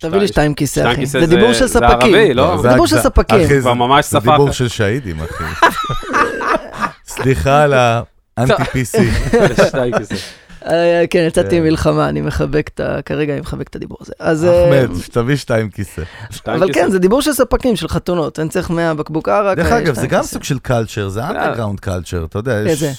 תביא 0.00 0.18
לי 0.18 0.28
שתיים- 0.28 0.54
כיסא, 0.54 0.92
אחי. 0.92 1.06
זה 1.06 1.26
דיבור 1.26 1.52
של 1.52 1.66
זה 1.66 1.72
ספקים. 1.78 1.88
ערבי, 2.14 2.34
לא? 2.34 2.56
זה 2.62 2.68
דיבור 2.68 2.86
של 2.86 2.98
ספקים. 2.98 3.44
אחי, 3.44 3.60
זה- 3.60 3.68
ממש 3.74 4.04
זה 4.04 4.10
שפה 4.20 4.30
דיבור. 4.30 4.50
של 4.52 4.68
שהידים, 4.68 5.16
אחי. 5.20 5.44
סליחה 7.14 7.62
על 7.62 7.74
האנטי-PC. 7.74 8.98
אה, 10.66 11.04
כן, 11.10 11.24
יצאתי 11.28 11.50
כן. 11.50 11.62
ממלחמה, 11.62 12.08
אני 12.08 12.20
מחבק 12.20 12.70
את 12.74 12.80
ה... 12.80 13.02
כרגע 13.02 13.32
אני 13.32 13.40
מחבק 13.40 13.68
את 13.68 13.76
הדיבור 13.76 13.98
הזה. 14.00 14.12
אז... 14.18 14.44
אה, 14.44 14.84
אחמד, 14.84 14.96
שתביא 15.02 15.36
שתיים 15.36 15.70
כיסא. 15.70 16.02
אבל. 16.46 16.72
כן, 16.72 16.90
זה 16.90 16.98
דיבור 16.98 17.22
של 17.22 17.32
ספקים, 17.32 17.76
של 17.76 17.88
חתונות. 17.88 18.38
אני 18.38 18.48
צריך 18.48 18.70
100 18.70 18.94
בקבוק 18.94 19.28
ערק. 19.28 19.56
דרך 19.56 19.72
אה, 19.72 19.78
אגב, 19.78 19.94
זה 19.94 20.06
גם. 20.06 20.22
סוג 20.22 20.44
של 20.44 20.58
קלצ'ר, 20.58 21.08
זה 21.08 21.24
אנדרגראונד 21.24 21.80
קלצ'ר, 21.80 22.24
אתה 22.24 22.38
יודע, 22.38 22.62
יש... 22.66 22.70
איזה? 22.70 22.92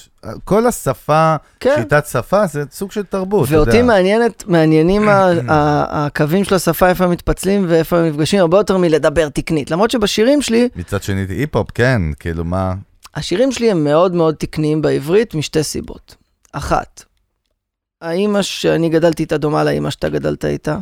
כל 0.43 0.67
השפה, 0.67 1.35
כן. 1.59 1.75
שיטת 1.77 2.05
שפה, 2.05 2.47
זה 2.47 2.63
סוג 2.71 2.91
של 2.91 3.03
תרבות, 3.03 3.47
אתה 3.47 3.55
יודע. 3.55 3.71
ואותי 3.71 3.81
מעניינת, 3.81 4.43
מעניינים 4.47 5.07
הקווים 5.09 6.43
של 6.43 6.55
השפה, 6.55 6.89
איפה 6.89 7.03
הם 7.03 7.11
מתפצלים 7.11 7.65
ואיפה 7.69 7.97
הם 7.97 8.05
נפגשים, 8.05 8.39
הרבה 8.39 8.57
יותר 8.57 8.77
מלדבר 8.77 9.29
תקנית. 9.29 9.71
למרות 9.71 9.91
שבשירים 9.91 10.41
שלי, 10.41 10.69
מצד 10.75 11.03
שני, 11.03 11.25
היפ-הופ, 11.29 11.71
כן, 11.71 12.01
כאילו, 12.19 12.45
מה... 12.45 12.73
השירים 13.15 13.51
שלי 13.51 13.71
הם 13.71 13.83
מאוד 13.83 14.15
מאוד 14.15 14.35
תקניים 14.35 14.81
בעברית 14.81 15.35
משתי 15.35 15.63
סיבות. 15.63 16.15
אחת, 16.51 17.03
האימא 18.01 18.41
שאני 18.41 18.89
גדלתי 18.89 19.23
איתה 19.23 19.37
דומה 19.37 19.63
לאימא 19.63 19.89
שאתה 19.89 20.09
גדלת 20.09 20.45
איתה. 20.45 20.77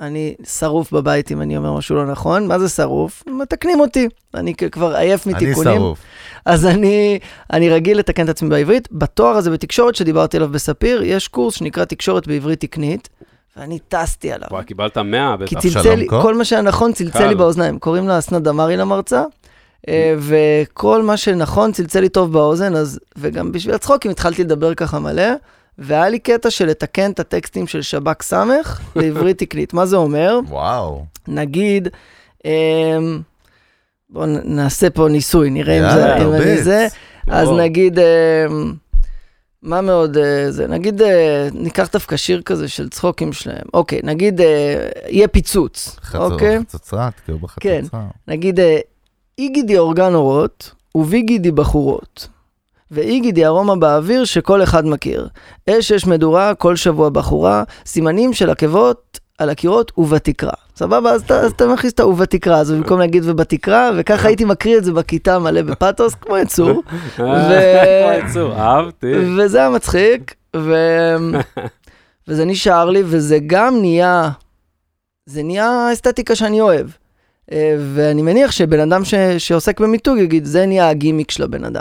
אני 0.00 0.34
שרוף 0.58 0.92
בבית 0.92 1.32
אם 1.32 1.42
אני 1.42 1.56
אומר 1.56 1.72
משהו 1.72 1.96
לא 1.96 2.06
נכון. 2.06 2.46
מה 2.46 2.58
זה 2.58 2.68
שרוף? 2.68 3.22
מתקנים 3.26 3.80
אותי. 3.80 4.08
אני 4.34 4.54
כבר 4.54 4.96
עייף 4.96 5.26
אני 5.26 5.34
מתיקונים. 5.34 5.78
שרוף. 5.78 5.98
אז 6.46 6.66
אני, 6.66 7.18
אני 7.52 7.70
רגיל 7.70 7.98
לתקן 7.98 8.24
את 8.24 8.28
עצמי 8.28 8.48
בעברית. 8.48 8.88
בתואר 8.92 9.36
הזה 9.36 9.50
בתקשורת 9.50 9.94
שדיברתי 9.94 10.36
עליו 10.36 10.48
בספיר, 10.48 11.02
יש 11.02 11.28
קורס 11.28 11.54
שנקרא 11.54 11.84
תקשורת 11.84 12.26
בעברית 12.26 12.60
תקנית, 12.60 13.08
ואני 13.56 13.78
טסתי 13.88 14.32
עליו. 14.32 14.48
וואי, 14.50 14.64
קיבלת 14.64 14.98
100 14.98 15.34
כי 15.46 15.56
בטח. 15.56 15.62
צלצל 15.62 15.78
אבשלום 15.78 15.98
לי? 15.98 16.08
כל 16.08 16.34
מה 16.34 16.44
שהיה 16.44 16.62
נכון 16.62 16.92
צלצל 16.92 17.18
קל. 17.18 17.28
לי 17.28 17.34
באוזניים. 17.34 17.78
קוראים 17.78 18.08
לה 18.08 18.18
אסנת 18.18 18.42
דמארי 18.42 18.76
למרצה, 18.76 19.24
אה, 19.88 20.14
וכל 20.18 21.02
מה 21.02 21.16
שנכון 21.16 21.72
צלצל 21.72 22.00
לי 22.00 22.08
טוב 22.08 22.32
באוזן, 22.32 22.76
אז, 22.76 23.00
וגם 23.16 23.52
בשביל 23.52 23.74
הצחוקים 23.74 24.10
התחלתי 24.10 24.44
לדבר 24.44 24.74
ככה 24.74 24.98
מלא, 24.98 25.32
והיה 25.78 26.08
לי 26.08 26.18
קטע 26.18 26.50
של 26.50 26.66
לתקן 26.66 27.10
את 27.10 27.20
הטקסטים 27.20 27.66
של 27.66 27.82
שב"כ 27.82 28.22
סמך 28.22 28.80
לעברית 28.96 29.38
תקנית. 29.38 29.74
מה 29.74 29.86
זה 29.86 29.96
אומר? 29.96 30.40
וואו. 30.48 31.04
נגיד, 31.28 31.88
אמ, 32.44 33.20
בואו 34.10 34.26
נעשה 34.44 34.90
פה 34.90 35.08
ניסוי, 35.08 35.50
נראה 35.50 35.78
אם 35.78 35.82
יאללה, 35.82 36.18
זה, 36.18 36.24
תרביץ. 36.24 36.62
זה. 36.62 36.86
אז. 37.26 37.48
נגיד, 37.48 37.98
אמ, 37.98 38.72
מה 39.62 39.80
מאוד 39.80 40.16
אה, 40.16 40.50
זה? 40.50 40.66
נגיד, 40.66 41.02
אה, 41.02 41.48
ניקח 41.54 41.88
דווקא 41.92 42.16
שיר 42.16 42.42
כזה 42.42 42.68
של 42.68 42.88
צחוקים 42.88 43.32
שלהם. 43.32 43.66
אוקיי, 43.74 44.00
נגיד, 44.04 44.40
אה, 44.40 44.88
יהיה 45.08 45.28
פיצוץ, 45.28 45.96
אוקיי? 46.14 46.58
חצוצרת, 46.60 47.12
כאילו 47.24 47.38
כן. 47.60 47.80
בחצוצרה. 47.80 48.06
נגיד, 48.28 48.60
אה, 48.60 48.78
איגידי 49.38 49.78
אורגן 49.78 50.14
אורות 50.14 50.74
וביגידי 50.94 51.50
בחורות. 51.50 52.28
ואיגידי 52.92 53.46
ארומה 53.46 53.76
באוויר 53.76 54.24
שכל 54.24 54.62
אחד 54.62 54.86
מכיר. 54.86 55.28
אש 55.70 55.92
אש 55.92 56.06
מדורה, 56.06 56.54
כל 56.54 56.76
שבוע 56.76 57.08
בחורה, 57.08 57.62
סימנים 57.86 58.32
של 58.32 58.50
עקבות 58.50 59.20
על 59.38 59.50
הקירות 59.50 59.92
ובתקרה. 59.98 60.52
סבבה? 60.76 61.10
אז 61.10 61.22
אתה, 61.22 61.40
אז 61.40 61.52
אתה 61.52 61.66
מכניס 61.66 61.92
את 61.92 62.00
ה"ובתקרה" 62.00 62.58
הזו 62.58 62.76
במקום 62.76 62.98
להגיד 62.98 63.22
ובתקרה, 63.26 63.90
וככה 63.96 64.28
הייתי 64.28 64.44
מקריא 64.44 64.78
את 64.78 64.84
זה 64.84 64.92
בכיתה 64.92 65.38
מלא 65.38 65.62
בפאתוס, 65.62 66.14
כמו 66.14 66.38
יצור. 66.38 66.82
אה, 67.20 68.02
כמו 68.20 68.28
יצור, 68.28 68.54
אהבתי. 68.54 69.12
וזה 69.36 69.58
היה 69.58 69.70
מצחיק, 69.70 70.34
ו... 70.56 70.74
וזה 72.28 72.44
נשאר 72.44 72.90
לי, 72.90 73.02
וזה 73.04 73.38
גם 73.46 73.80
נהיה, 73.80 74.30
זה 75.26 75.42
נהיה 75.42 75.92
אסתטיקה 75.92 76.34
שאני 76.34 76.60
אוהב. 76.60 76.86
אה, 77.52 77.76
ואני 77.94 78.22
מניח 78.22 78.50
שבן 78.50 78.80
אדם 78.80 79.04
ש... 79.04 79.14
שעוסק 79.38 79.80
במיתוג 79.80 80.18
יגיד, 80.18 80.44
זה 80.44 80.66
נהיה 80.66 80.88
הגימיק 80.88 81.30
של 81.30 81.42
הבן 81.42 81.64
אדם. 81.64 81.80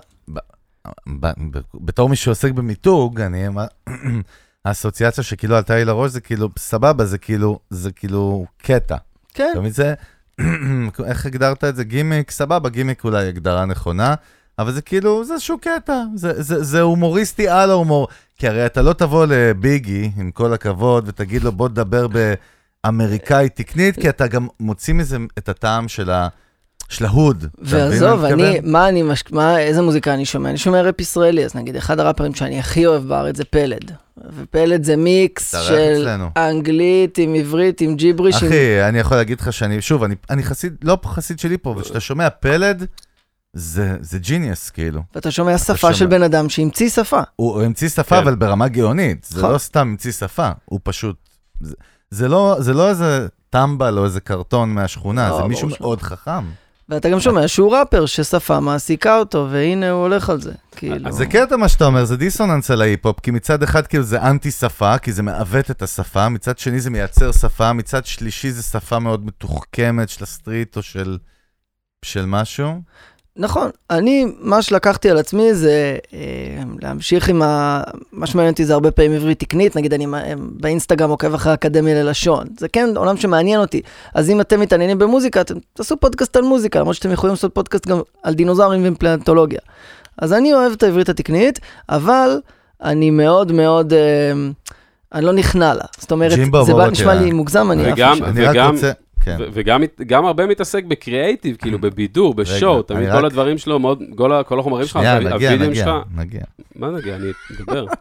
בתור 1.74 2.10
מי 2.10 2.16
שעוסק 2.16 2.52
במיתוג, 2.52 3.22
אני... 3.22 3.48
האסוציאציה 4.66 5.24
שכאילו 5.24 5.56
עלתה 5.56 5.76
לי 5.76 5.86
לראש 5.86 6.12
זה 6.12 6.22
כאילו, 6.22 6.50
סבבה, 6.58 7.06
זה 7.06 7.18
כאילו, 7.18 7.60
זה 7.70 7.92
כאילו 7.92 8.46
קטע. 8.58 8.96
כן, 9.34 9.54
מבין? 9.58 9.72
זה, 9.72 9.94
איך 11.10 11.26
הגדרת 11.26 11.64
את 11.64 11.76
זה? 11.76 11.84
גימיק, 11.84 12.32
סבבה, 12.32 12.70
גימיק 12.70 13.04
אולי 13.04 13.28
הגדרה 13.28 13.66
נכונה, 13.66 14.16
אבל 14.60 14.72
זה 14.72 14.82
כאילו, 14.82 15.24
זה 15.24 15.34
איזשהו 15.34 15.58
קטע, 15.58 16.04
זה, 16.16 16.42
זה, 16.42 16.64
זה 16.64 16.82
הומוריסטי 16.82 17.48
על 17.48 17.70
ההומור. 17.70 18.08
כי 18.38 18.48
הרי 18.48 18.66
אתה 18.66 18.82
לא 18.82 18.94
תבוא 18.94 19.26
לביגי, 19.30 20.12
עם 20.18 20.32
כל 20.32 20.54
הכבוד, 20.54 21.04
ותגיד 21.08 21.44
לו, 21.44 21.52
בוא 21.52 21.68
תדבר 21.68 22.08
באמריקאית 22.84 23.56
תקנית, 23.56 23.96
כי 23.96 24.10
אתה 24.10 24.28
גם 24.28 24.48
מוציא 24.60 24.94
מזה 24.94 25.18
את 25.38 25.50
הטעם 25.50 25.88
של 25.88 26.10
ה... 26.10 26.28
של 26.92 27.06
ההוד. 27.06 27.46
אתה 27.54 27.62
מבין 27.62 27.80
מה 27.80 27.90
ועזוב, 27.90 28.24
אני? 28.24 28.60
מה 28.64 28.90
אני, 28.90 29.04
מש... 29.04 29.24
מה, 29.32 29.60
איזה 29.60 29.82
מוזיקה 29.82 30.14
אני 30.14 30.26
שומע? 30.26 30.50
אני 30.50 30.58
שומע 30.58 30.82
ראפ 30.82 31.02
ישראלי, 31.02 31.46
אז 31.46 31.56
נגיד, 31.56 31.76
אחד 31.76 32.00
הראפרים 32.00 32.36
שאני 32.36 32.60
הכי 32.60 32.86
אוהב 32.86 33.04
בארץ 33.04 33.38
זה 33.38 33.44
פלד. 33.44 33.92
ופלד 34.36 34.84
זה 34.84 34.96
מיקס 34.96 35.52
של 35.52 35.98
אצלנו. 36.02 36.30
אנגלית 36.38 37.18
עם 37.18 37.36
עברית, 37.36 37.82
עם 37.82 37.96
ג'יבריש. 37.96 38.44
עם... 38.44 38.50
אחי, 38.50 38.84
אני 38.84 39.00
יכול 39.00 39.18
להגיד 39.18 39.42
לך 39.42 39.54
שאני, 39.54 39.82
שוב, 39.82 40.04
אני, 40.04 40.16
אני 40.30 40.44
חסיד, 40.44 40.76
לא 40.84 40.98
חסיד 41.06 41.40
שלי 41.40 41.58
פה, 41.58 41.76
וכשאתה 41.78 42.00
שומע 42.00 42.30
פלד, 42.30 42.86
זה, 43.54 43.96
זה 44.02 44.20
ג'יניוס, 44.20 44.70
כאילו. 44.70 45.02
ואתה 45.16 45.32
שומע 45.32 45.58
שפה 45.58 45.78
שומע. 45.78 45.94
של 45.94 46.08
בן 46.08 46.24
אדם 46.24 46.50
שהמציא 46.50 46.90
שפה. 46.90 47.22
הוא, 47.36 47.54
הוא 47.54 47.64
המציא 47.64 47.90
שפה, 47.90 48.16
כן. 48.16 48.22
אבל 48.22 48.36
ברמה 48.36 48.68
גאונית. 48.68 49.28
זה 49.30 49.40
נכון. 49.40 49.54
לא 49.54 49.58
סתם 49.58 49.80
המציא 49.80 50.12
שפה, 50.12 50.50
הוא 50.66 50.80
פשוט... 50.84 51.16
זה, 51.62 51.76
זה, 52.10 52.28
לא, 52.28 52.56
זה 52.60 52.74
לא 52.74 52.90
איזה 52.90 53.28
טמבל 53.50 53.98
או 53.98 54.06
איזה 54.06 54.20
קרטון 54.20 54.70
מהשכונה, 54.70 55.30
לא, 55.30 55.38
זה 55.38 55.44
מישהו. 55.44 55.70
מאוד 55.80 56.02
חכם. 56.02 56.44
ואתה 56.92 57.10
גם 57.10 57.20
שומע 57.20 57.48
שהוא 57.48 57.76
ראפר, 57.76 58.06
ששפה 58.06 58.60
מעסיקה 58.60 59.18
אותו, 59.18 59.48
והנה 59.52 59.90
הוא 59.90 60.02
הולך 60.02 60.30
על 60.30 60.42
זה. 60.42 60.52
כאילו... 60.76 61.08
אז 61.10 61.16
זה 61.16 61.26
קטע 61.26 61.56
מה 61.58 61.70
שאתה 61.70 61.86
אומר, 61.86 62.06
זה 62.06 62.18
דיסוננס 62.18 62.72
על 62.72 62.82
ההיפ-הופ, 62.82 63.20
כי 63.20 63.32
מצד 63.32 63.64
אחד 63.64 63.88
כאילו 63.88 64.04
זה 64.04 64.22
אנטי 64.22 64.52
שפה, 64.52 64.98
כי 64.98 65.12
זה 65.12 65.24
מעוות 65.24 65.72
את 65.72 65.82
השפה, 65.82 66.30
מצד 66.30 66.58
שני 66.58 66.80
זה 66.80 66.90
מייצר 66.90 67.32
שפה, 67.32 67.74
מצד 67.74 68.06
שלישי 68.06 68.52
זה 68.52 68.64
שפה 68.64 69.00
מאוד 69.00 69.26
מתוחכמת 69.26 70.10
של 70.10 70.24
הסטריט 70.24 70.78
או 70.78 70.82
של, 70.82 71.18
של 72.06 72.26
משהו. 72.26 72.82
נכון, 73.42 73.70
אני, 73.90 74.26
מה 74.40 74.62
שלקחתי 74.62 75.10
על 75.10 75.18
עצמי 75.18 75.54
זה 75.54 75.98
אה, 76.14 76.20
להמשיך 76.82 77.30
עם 77.30 77.42
ה... 77.42 77.82
מה 78.12 78.28
שמעניין 78.28 78.52
אותי 78.52 78.66
זה 78.66 78.74
הרבה 78.74 78.92
פעמים 78.92 79.12
עברית 79.12 79.40
תקנית, 79.40 79.76
נגיד 79.76 79.94
אני 79.94 80.06
אה, 80.06 80.34
באינסטגרם 80.38 81.10
עוקב 81.10 81.34
אחרי 81.34 81.52
האקדמיה 81.52 82.04
ללשון. 82.04 82.48
זה 82.60 82.68
כן 82.68 82.90
עולם 82.96 83.18
שמעניין 83.18 83.60
אותי. 83.60 83.82
אז 84.16 84.30
אם 84.30 84.42
אתם 84.42 84.60
מתעניינים 84.60 84.98
במוזיקה, 84.98 85.42
אתם 85.42 85.54
תעשו 85.74 85.98
פודקאסט 85.98 86.36
על 86.36 86.44
מוזיקה, 86.44 86.80
למרות 86.80 86.96
שאתם 86.96 87.12
יכולים 87.12 87.34
לעשות 87.34 87.54
פודקאסט 87.54 87.88
גם 87.88 88.02
על 88.24 88.34
דינוזאורים 88.34 88.82
ואימפלנטולוגיה. 88.82 89.60
אז 90.18 90.34
אני 90.34 90.54
אוהב 90.54 90.72
את 90.72 90.84
העברית 90.84 91.10
התקנית, 91.10 91.60
אבל 91.90 92.40
אני 92.84 93.10
מאוד 93.10 93.52
מאוד... 93.52 93.94
אה, 93.94 94.00
אני 95.14 95.26
לא 95.26 95.34
נכנע 95.34 95.74
לה. 95.74 95.84
זאת 96.00 96.12
אומרת, 96.12 96.32
זה 96.66 96.74
בא 96.74 96.90
נשמע. 96.90 97.14
לי 97.14 97.32
מוגזם, 97.32 97.72
אני 97.72 97.92
וגם-. 97.92 98.24
אני 98.24 98.46
רק 98.46 98.52
וגם- 98.52 98.76
רוצה... 98.76 98.92
כן. 99.24 99.38
וגם 99.54 99.84
גם 100.08 100.26
הרבה 100.26 100.48
מתעסק 100.48 100.84
בקריאייטיב, 100.84 101.56
כאילו 101.56 101.80
בבידור, 101.80 102.34
בשואו, 102.34 102.82
תמיד 102.82 103.12
כל 103.12 103.26
הדברים 103.26 103.58
שלו 103.58 103.80
מאוד, 103.80 104.04
כל 104.46 104.60
החומרים 104.60 104.86
שלך, 104.88 104.98
נגיע, 104.98 105.50
שלך, 105.76 105.90
נגיע. 106.16 106.44
מה 106.76 106.90
נגיע, 106.90 107.16
אני 107.16 107.32
אדבר. 107.60 107.86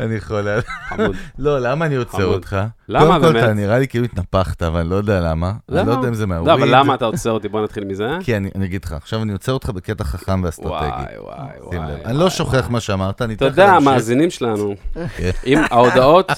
אני 0.00 0.20
חולה. 0.20 0.60
חמוד. 0.88 1.16
לא, 1.38 1.58
למה 1.60 1.86
אני 1.86 1.94
עוצר. 1.96 2.24
אותך? 2.24 2.56
למה 2.88 3.04
קודם 3.06 3.20
כל, 3.20 3.32
באמת? 3.32 3.44
אתה 3.44 3.52
נראה 3.52 3.78
לי 3.78 3.88
כאילו 3.88 4.04
התנפחת, 4.04 4.62
אבל 4.62 4.80
אני 4.80 4.90
לא 4.90 4.96
יודע 4.96 5.20
למה. 5.20 5.52
אני 5.68 5.86
לא 5.86 5.92
יודע 5.92 6.08
אם 6.08 6.14
זה 6.14 6.26
לא, 6.26 6.28
מהוויד. 6.28 6.48
אבל 6.48 6.68
למה 6.78 6.94
אתה 6.94 7.04
עוצר 7.04 7.30
אותי? 7.30 7.48
בוא 7.48 7.62
נתחיל 7.64 7.84
מזה. 7.84 8.08
כי 8.20 8.36
אני 8.36 8.64
אגיד 8.64 8.84
לך, 8.84 8.92
עכשיו 8.92 9.22
אני 9.22 9.32
עוצר 9.32 9.52
אותך 9.52 9.70
בקטע 9.70 10.04
חכם 10.04 10.42
ואסטרטגי. 10.44 10.70
וואי, 10.74 11.18
וואי, 11.18 11.78
וואי. 11.78 12.04
אני 12.04 12.18
לא 12.18 12.30
שוכח 12.30 12.68
מה 12.70 12.80
שאמרת, 12.80 13.22
אני 13.22 13.34
אתה 13.34 13.46
אתן 13.46 13.52
לך 13.52 13.58
יודע, 13.58 13.72
להמשיך. 13.72 13.88
המאזינים 13.88 14.30
שלנו, 14.30 14.74
כן. 15.16 15.30
אם 15.46 15.58
ההודעות, 15.70 16.30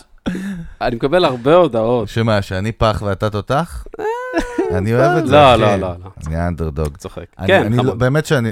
אני 0.81 0.97
מקבל 0.97 1.25
הרבה 1.25 1.55
הודעות. 1.55 2.09
שמה, 2.09 2.43
שאני 2.43 2.73
פח 2.73 3.03
ואתה 3.07 3.31
תותח? 3.31 3.87
אני 4.71 4.95
אוהב 4.95 5.19
את 5.19 5.27
זה, 5.27 5.35
לא, 5.35 5.55
אחי. 5.55 5.61
לא, 5.61 5.77
לא, 5.77 5.95
לא. 6.05 6.11
אני 6.27 6.37
האנדרדוג. 6.37 6.97
צוחק. 6.97 7.25
כן, 7.47 7.73
חמוד. 7.77 7.99
באמת 7.99 8.27
שאני... 8.27 8.51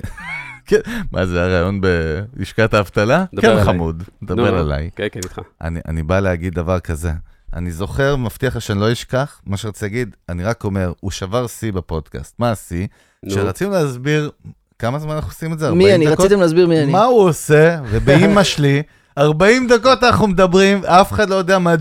כן, 0.66 0.80
מה 1.12 1.26
זה 1.26 1.44
הרעיון 1.44 1.80
בלשכת 1.80 2.74
האבטלה? 2.74 3.24
כן. 3.40 3.64
חמוד, 3.64 4.02
דבר 4.22 4.58
עליי. 4.58 4.90
כן, 4.96 5.06
כן, 5.12 5.20
איתך. 5.24 5.40
אני, 5.60 5.80
אני 5.88 6.02
בא 6.02 6.20
להגיד 6.20 6.54
דבר 6.54 6.80
כזה. 6.80 7.12
אני 7.54 7.70
זוכר, 7.70 8.16
מבטיח 8.16 8.56
לך 8.56 8.62
שאני 8.62 8.80
לא 8.80 8.92
אשכח, 8.92 9.40
מה 9.46 9.56
שרציתי 9.56 9.84
להגיד, 9.84 10.16
אני 10.28 10.44
רק 10.44 10.64
אומר, 10.64 10.92
הוא 11.00 11.10
שבר 11.10 11.46
שיא 11.46 11.72
בפודקאסט. 11.72 12.34
מה 12.38 12.50
השיא? 12.50 12.86
נו. 13.22 13.30
שרצינו 13.30 13.70
להסביר, 13.70 14.30
כמה 14.78 14.98
זמן 14.98 15.14
אנחנו 15.14 15.30
עושים 15.30 15.52
את 15.52 15.58
זה? 15.58 15.66
40 15.66 15.78
מי 15.78 15.94
אני? 15.94 16.06
דקות? 16.06 16.20
רציתם 16.20 16.40
להסביר 16.40 16.66
מי 16.66 16.82
אני. 16.82 16.92
מה 16.92 17.04
הוא 17.04 17.28
עושה, 17.28 17.78
ובאימא 17.90 18.42
שלי, 18.42 18.82
40 19.18 19.66
דקות 19.68 20.04
אנחנו 20.04 20.26
מדברים, 20.26 20.84
אף 20.84 21.12
אחד 21.12 21.30
לא 21.30 21.34
יודע 21.34 21.58
מה 21.58 21.74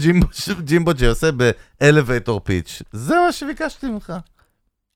ג'ימבו, 0.63 0.93
ג'י 0.93 1.05
עושה 1.07 1.29
ב-elevator 1.81 2.39
pitch. 2.43 2.81
זה 2.91 3.15
מה 3.25 3.31
שביקשתי 3.31 3.87
ממך. 3.87 4.13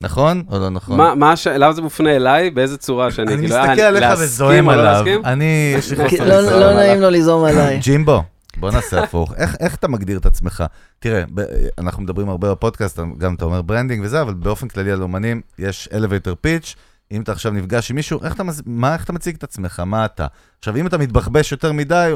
נכון 0.04 0.43
או 0.51 0.60
לא 0.60 0.69
נכון? 0.69 0.97
מה, 0.97 1.15
מה 1.15 1.32
הש... 1.32 1.47
למה 1.47 1.73
זה 1.73 1.82
מופנה 1.82 2.15
אליי? 2.15 2.49
באיזה 2.49 2.77
צורה 2.77 3.12
שאני... 3.12 3.34
אני 3.34 3.41
כאילו, 3.41 3.56
אה, 3.56 3.63
מסתכל 3.67 3.82
עליך 3.82 4.01
להסכים 4.04 4.25
וזועם 4.25 4.67
או 4.67 4.71
לא 4.75 4.97
עליו. 4.99 5.21
אני, 5.25 5.73
יש 5.77 5.91
לי 5.91 6.10
חוסר 6.10 6.25
לא- 6.30 6.41
ניסיון. 6.41 6.60
לא 6.60 6.73
נעים 6.73 7.01
לו 7.01 7.10
ליזום 7.10 7.45
עליי. 7.45 7.80
ג'ימבו, 7.80 8.23
בוא 8.58 8.71
נעשה 8.71 9.04
הפוך. 9.04 9.34
איך, 9.38 9.56
איך 9.60 9.75
אתה 9.75 9.88
מגדיר 9.88 10.17
את 10.17 10.25
עצמך? 10.25 10.63
תראה, 10.99 11.23
ב- 11.34 11.41
אנחנו 11.77 12.04
מדברים 12.04 12.30
הרבה 12.30 12.51
בפודקאסט, 12.51 12.99
גם 13.17 13.34
אתה 13.34 13.45
אומר 13.45 13.62
branding 13.62 14.01
וזה, 14.06 14.21
אבל 14.21 14.34
באופן 14.34 14.67
כללי 14.67 14.91
על 14.91 15.01
אומנים, 15.01 15.41
יש 15.60 15.89
elevator 15.91 16.34
pitch. 16.47 16.75
אם 17.12 17.21
אתה 17.21 17.32
עכשיו 17.32 17.51
נפגש 17.51 17.89
עם 17.91 17.95
מישהו, 17.95 18.23
איך 18.23 18.34
אתה, 18.34 18.43
מז- 18.43 18.62
מה, 18.65 18.93
איך 18.93 19.04
אתה 19.04 19.13
מציג 19.13 19.36
את 19.36 19.43
עצמך? 19.43 19.80
מה 19.80 20.06
אתה? 20.06 20.27
עכשיו, 20.60 20.75
אם 20.75 20.88
אתה 20.88 20.97
מתבחבש 20.97 21.51
יותר 21.51 21.71
מדי, 21.71 22.12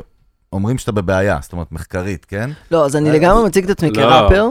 אומרים 0.55 0.77
שאתה 0.77 0.91
בבעיה, 0.91 1.39
זאת 1.41 1.53
אומרת, 1.53 1.71
מחקרית, 1.71 2.25
כן? 2.25 2.49
לא, 2.71 2.85
אז 2.85 2.95
אני 2.95 3.11
לגמרי 3.11 3.45
מציג 3.45 3.63
את 3.63 3.69
עצמי 3.69 3.89
לא. 3.89 3.95
כראפר, 3.95 4.47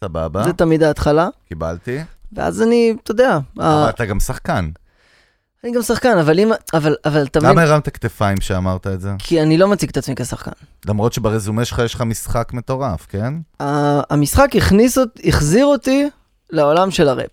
סבבה, 0.00 0.44
זה 0.44 0.52
תמיד 0.52 0.82
ההתחלה, 0.82 1.28
קיבלתי. 1.48 1.98
ואז 2.32 2.62
אני, 2.62 2.94
אתה 3.02 3.10
יודע, 3.10 3.38
אבל 3.58 3.64
אה, 3.64 3.90
אתה 3.90 4.04
גם 4.04 4.20
שחקן. 4.20 4.70
אני 5.64 5.72
גם 5.72 5.82
שחקן, 5.82 6.18
אבל 6.18 6.40
אם, 6.40 6.52
אבל, 6.74 6.96
אבל 7.04 7.24
אתה 7.24 7.38
למה 7.42 7.62
הרמת 7.62 7.88
כתפיים 7.88 8.38
כשאמרת 8.38 8.86
את 8.86 9.00
זה? 9.00 9.10
כי 9.18 9.42
אני 9.42 9.58
לא 9.58 9.68
מציג 9.68 9.90
את 9.90 9.96
עצמי 9.96 10.14
כשחקן. 10.14 10.50
למרות 10.86 11.12
שברזומה 11.12 11.64
שלך 11.64 11.82
יש 11.84 11.94
לך 11.94 12.00
משחק 12.00 12.52
מטורף, 12.52 13.06
כן? 13.08 13.34
המשחק 13.60 14.56
הכניס 14.56 14.98
אותי, 14.98 15.28
החזיר 15.28 15.66
אותי 15.66 16.08
לעולם 16.50 16.90
של 16.90 17.08
הראפ. 17.08 17.30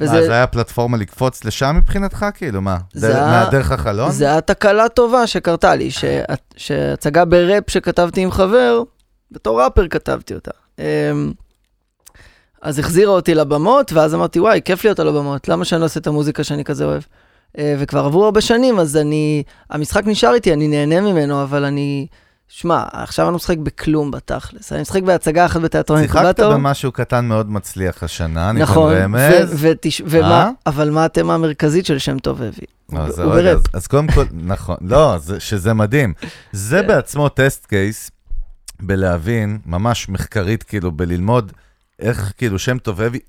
אה, 0.00 0.06
מה, 0.06 0.12
וזה, 0.12 0.26
זה 0.26 0.32
היה 0.32 0.46
פלטפורמה 0.46 0.96
לקפוץ 0.96 1.44
לשם 1.44 1.74
מבחינתך? 1.78 2.26
כאילו, 2.34 2.60
מה? 2.62 2.76
זה 2.92 3.16
היה- 3.16 3.26
מהדרך 3.26 3.70
החלון? 3.72 4.10
זה 4.10 4.24
היה 4.24 4.40
תקלה 4.40 4.88
טובה 4.88 5.26
שקרתה 5.26 5.74
לי, 5.74 5.90
ש- 5.90 6.04
שהצגה 6.56 7.24
בראפ 7.24 7.70
שכתבתי 7.70 8.20
עם 8.20 8.30
חבר, 8.30 8.82
בתור 9.30 9.62
ראפר 9.62 9.88
כתבתי 9.88 10.34
אותה. 10.34 10.50
אמ, 10.78 11.32
אז 12.62 12.78
החזירה 12.78 13.12
אותי 13.12 13.34
לבמות, 13.34 13.92
ואז 13.92 14.14
אמרתי, 14.14 14.40
וואי, 14.40 14.60
כיף 14.64 14.84
להיות 14.84 14.98
על 15.00 15.08
הבמות, 15.08 15.48
למה 15.48 15.64
שאני 15.64 15.78
לא 15.80 15.84
אעשה 15.84 16.00
את 16.00 16.06
המוזיקה 16.06 16.44
שאני 16.44 16.64
כזה 16.64 16.84
אוהב? 16.84 17.02
אה, 17.58 17.74
וכבר 17.78 18.04
עברו 18.04 18.24
הרבה 18.24 18.40
שנים, 18.40 18.78
אז 18.78 18.96
אני, 18.96 19.42
המשחק 19.70 20.02
נשאר 20.06 20.34
איתי, 20.34 20.52
אני 20.52 20.68
נהנה 20.68 21.00
ממנו, 21.00 21.42
אבל 21.42 21.64
אני, 21.64 22.06
שמע, 22.56 22.84
עכשיו 22.92 23.26
אני 23.26 23.32
לא 23.32 23.36
משחק 23.36 23.58
בכלום 23.58 24.10
בתכלס. 24.10 24.72
אני 24.72 24.80
משחק 24.82 25.02
בהצגה 25.02 25.46
אחת 25.46 25.60
בתיאטרון 25.60 26.02
שיחקת 26.02 26.16
אינקובטור. 26.18 26.52
במשהו 26.52 26.92
קטן 26.92 27.24
מאוד 27.24 27.50
מצליח 27.50 28.02
השנה, 28.02 28.50
אני 28.50 28.60
נכון, 28.60 28.92
רמז. 28.92 29.20
אה? 29.20 30.50
אבל 30.66 30.90
מה 30.90 31.04
התמה 31.04 31.34
המרכזית 31.34 31.86
של 31.86 31.98
שם 31.98 32.18
טוב 32.18 32.42
הביא? 32.42 32.66
הוא- 32.86 33.10
זה 33.10 33.22
הוא. 33.22 33.32
אז- 33.34 33.62
אז 33.72 33.86
קודם 33.86 34.06
כל, 34.14 34.24
נכון, 34.52 34.76
לא, 34.80 35.18
זה- 35.18 35.40
שזה 35.40 35.74
מדהים. 35.74 36.12
זה 36.52 36.80
כן. 36.82 36.86
בעצמו 36.88 37.28
טסט 37.28 37.66
קייס 37.66 38.10
בלהבין, 38.82 39.58
ממש 39.66 40.08
מחקרית, 40.08 40.62
כאילו, 40.62 40.92
בללמוד 40.92 41.52
איך, 41.98 42.32
כאילו, 42.38 42.58
שם 42.58 42.78
טוב 42.78 43.00
הביא, 43.00 43.20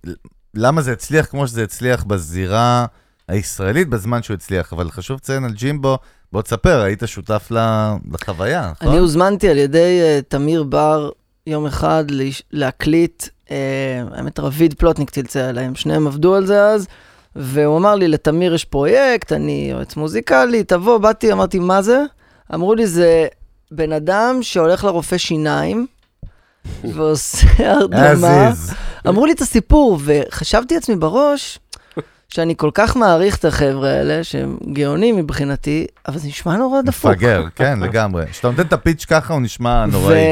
למה 0.54 0.82
זה 0.82 0.92
הצליח 0.92 1.26
כמו 1.26 1.48
שזה 1.48 1.64
הצליח 1.64 2.04
בזירה 2.04 2.86
הישראלית 3.28 3.90
בזמן 3.90 4.24
שהוא 4.24 4.34
הצליח. 4.36 4.74
אבל 4.74 4.92
חשוב 4.92 5.18
לציין 5.18 5.44
על 5.44 5.52
ג'ימבו, 5.52 5.98
בוא 6.36 6.42
תספר, 6.42 6.82
היית 6.82 7.04
שותף 7.06 7.52
לחוויה, 8.12 8.72
נכון? 8.72 8.88
אני 8.88 8.98
הוזמנתי 8.98 9.50
על 9.50 9.58
ידי 9.58 10.02
uh, 10.02 10.24
תמיר 10.28 10.64
בר 10.64 11.10
יום 11.48 11.66
אחד 11.66 12.04
להקליט, 12.52 13.24
uh, 13.24 13.50
האמת 14.12 14.40
רביד 14.40 14.74
פלוטניק 14.74 15.10
צלצל 15.10 15.40
אליהם, 15.40 15.76
שניהם 15.76 16.08
עבדו 16.08 16.36
על 16.36 16.46
זה 16.46 16.64
אז, 16.64 16.88
והוא 17.36 17.78
אמר 17.78 17.96
לי, 17.96 18.08
לתמיר 18.08 18.54
יש 18.54 18.66
פרויקט, 18.66 19.32
אני 19.32 19.68
יועץ 19.72 19.96
מוזיקלי, 19.96 20.64
תבוא, 20.64 20.98
באתי, 20.98 21.32
אמרתי, 21.32 21.60
מה 21.60 21.82
זה? 21.82 22.04
אמרו 22.54 22.76
לי, 22.76 22.88
זה 22.88 23.28
בן 23.72 23.92
אדם 23.92 24.38
שהולך 24.42 24.84
לרופא 24.84 25.18
שיניים, 25.18 25.88
ועושה 26.84 27.48
הרדמה. 27.72 28.52
אמרו 29.08 29.26
לי 29.26 29.32
את 29.32 29.42
הסיפור, 29.42 30.00
וחשבתי 30.04 30.76
לעצמי 30.76 30.96
בראש, 30.96 31.60
שאני 32.30 32.54
כל 32.58 32.70
כך 32.74 32.96
מעריך 32.96 33.38
את 33.38 33.46
החבר'ה 33.46 33.90
האלה, 33.90 34.24
שהם 34.24 34.58
גאונים 34.74 35.16
מבחינתי, 35.16 35.86
אבל 36.08 36.18
זה 36.18 36.28
נשמע 36.28 36.58
נורא 36.58 36.82
דפוק. 36.82 37.12
מפגר, 37.12 37.46
כן, 37.56 37.80
לגמרי. 37.80 38.26
כשאתה 38.32 38.50
נותן 38.50 38.62
את 38.62 38.74
הפיץ' 38.74 39.06
ככה, 39.06 39.34
הוא 39.34 39.42
נשמע 39.42 39.86
נוראי. 39.86 40.18
ו... 40.18 40.26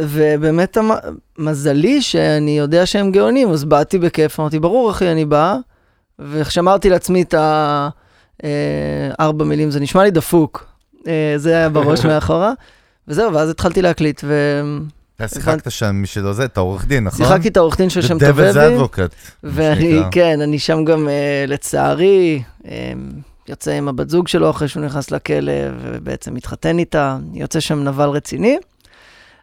ובאמת 0.00 0.76
המ- 0.76 0.90
מזלי 1.38 2.02
שאני 2.02 2.58
יודע 2.58 2.86
שהם 2.86 3.10
גאונים, 3.12 3.50
אז 3.50 3.64
באתי 3.64 3.98
בכיף, 3.98 4.40
אמרתי, 4.40 4.58
ברור 4.58 4.90
אחי, 4.90 5.12
אני 5.12 5.24
בא, 5.24 5.56
ושמרתי 6.18 6.90
לעצמי 6.90 7.22
את 7.22 7.34
הארבע 9.18 9.44
מילים, 9.44 9.70
זה 9.70 9.80
נשמע 9.80 10.02
לי 10.04 10.10
דפוק. 10.10 10.66
אה, 11.08 11.34
זה 11.36 11.56
היה 11.56 11.68
בראש 11.68 12.04
מאחורה, 12.06 12.52
וזהו, 13.08 13.32
ואז 13.34 13.50
התחלתי 13.50 13.82
להקליט, 13.82 14.24
אתה 15.16 15.28
שיחקת 15.28 15.70
שם, 15.70 15.94
מי 15.94 16.06
שלא 16.06 16.32
זה, 16.32 16.44
את 16.44 16.56
העורך 16.56 16.86
דין, 16.86 17.04
נכון? 17.04 17.26
ושיחקתי 17.26 17.48
את 17.48 17.56
העורך 17.56 17.76
דין 17.78 17.90
של 17.90 18.02
שם 18.02 18.18
דבל 18.18 18.52
זה 18.52 18.60
טובבי, 18.60 18.74
אדבוקט. 18.74 19.14
ואני. 19.42 20.00
כן, 20.10 20.40
אני 20.40 20.58
שם 20.58 20.84
גם, 20.84 21.08
אה, 21.08 21.44
לצערי, 21.48 22.42
אה, 22.68 22.92
יוצא 23.48 23.70
עם 23.70 23.88
הבת 23.88 24.10
זוג 24.10 24.28
שלו 24.28 24.50
אחרי 24.50 24.68
שהוא 24.68 24.84
נכנס 24.84 25.10
לכלא, 25.10 25.52
ובעצם 25.82 26.34
מתחתן 26.34 26.78
איתה, 26.78 27.16
יוצא 27.34 27.60
שם 27.60 27.84
נבל 27.84 28.08
רציני. 28.08 28.58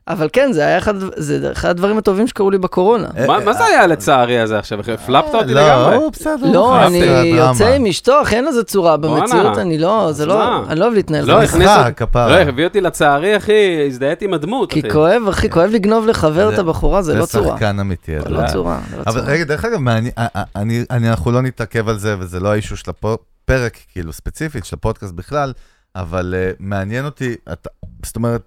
אבל 0.08 0.30
כן, 0.34 0.52
זה 0.54 0.62
היה 0.66 0.78
אחד, 0.78 0.94
זה 1.18 1.52
אחד 1.52 1.70
הדברים 1.70 1.98
הטובים 1.98 2.28
שקרו 2.28 2.52
לי 2.52 2.58
בקורונה. 2.58 3.08
אה, 3.18 3.28
מה 3.28 3.40
מה 3.40 3.54
זה 3.54 3.66
היה 3.66 3.88
לצערי 3.88 4.40
הזה 4.40 4.60
עכשיו? 4.60 4.80
הפלפת 4.80 5.36
אותי 5.36 5.54
לא, 5.54 5.62
לגמרי. 5.62 5.96
הוא 5.96 6.12
בסדר. 6.12 6.52
לא, 6.54 6.88
אני. 6.88 6.98
יוצא 6.98 7.68
עם 7.76 7.86
אשתו, 7.86 8.22
אחי, 8.22 8.36
אין 8.36 8.46
לזה 8.46 8.64
צורה. 8.64 8.98
במציאות 8.98 9.58
אני 9.58 9.78
לא, 9.78 10.10
זה 10.12 10.26
לא? 10.26 10.66
אני 10.70 10.80
לא 10.80 10.86
אוהב 10.86 10.94
להתנהל 10.94 11.26
לא. 11.26 11.42
הכניס 11.44 11.68
אותי-. 11.70 12.16
לא, 12.16 12.34
הביא 12.36 12.66
אותי 12.68 12.82
לצערי, 12.82 13.38
אחי, 13.38 13.54
הזדהיתי 13.88 14.26
עם 14.26 14.34
הדמות, 14.34 14.72
כי. 14.72 14.90
כואב, 14.92 15.22
אחי, 15.30 15.50
כואב 15.50 15.70
לגנוב 15.70 16.06
לחבר 16.08 16.50
את 16.50 16.56
זה- 16.56 16.62
הבחורה, 16.62 17.02
זה 17.02 17.16
לא 17.16 17.26
צורה. 17.26 17.48
שחקן 17.54 17.80
אמיתי. 17.80 18.22
זה 18.22 18.30
לא. 18.30 18.48
צורה, 18.48 18.80
זה 18.90 18.98
לא 18.98 19.04
אבל 19.08 19.12
צורה. 19.22 19.34
רגע, 19.34 19.44
דרך 19.44 19.66
אגב, 19.66 19.88
אה, 19.88 20.00
אה, 20.18 20.44
אני- 20.56 20.84
אני- 20.92 21.10
אנחנו 21.10 21.32
לא 21.32 21.42
נתעכב 21.42 21.90
על 21.90 21.98
זה, 21.98 22.16
וזה 22.20 22.40
לא 22.40 22.50
האישו 22.50 22.78
של 22.78 22.92
הפרק, 22.92 23.78
כאילו, 23.92 24.14
ספציפית, 24.14 24.66
של 24.66 24.76
הפודקאסט 24.76 25.14
בכלל, 25.14 25.54
אבל 25.96 26.36
אה, 26.38 26.52
מעניין 26.60 27.06
אותי, 27.06 27.36
אתה- 27.54 27.70
זאת 28.06 28.16
אומרת, 28.16 28.42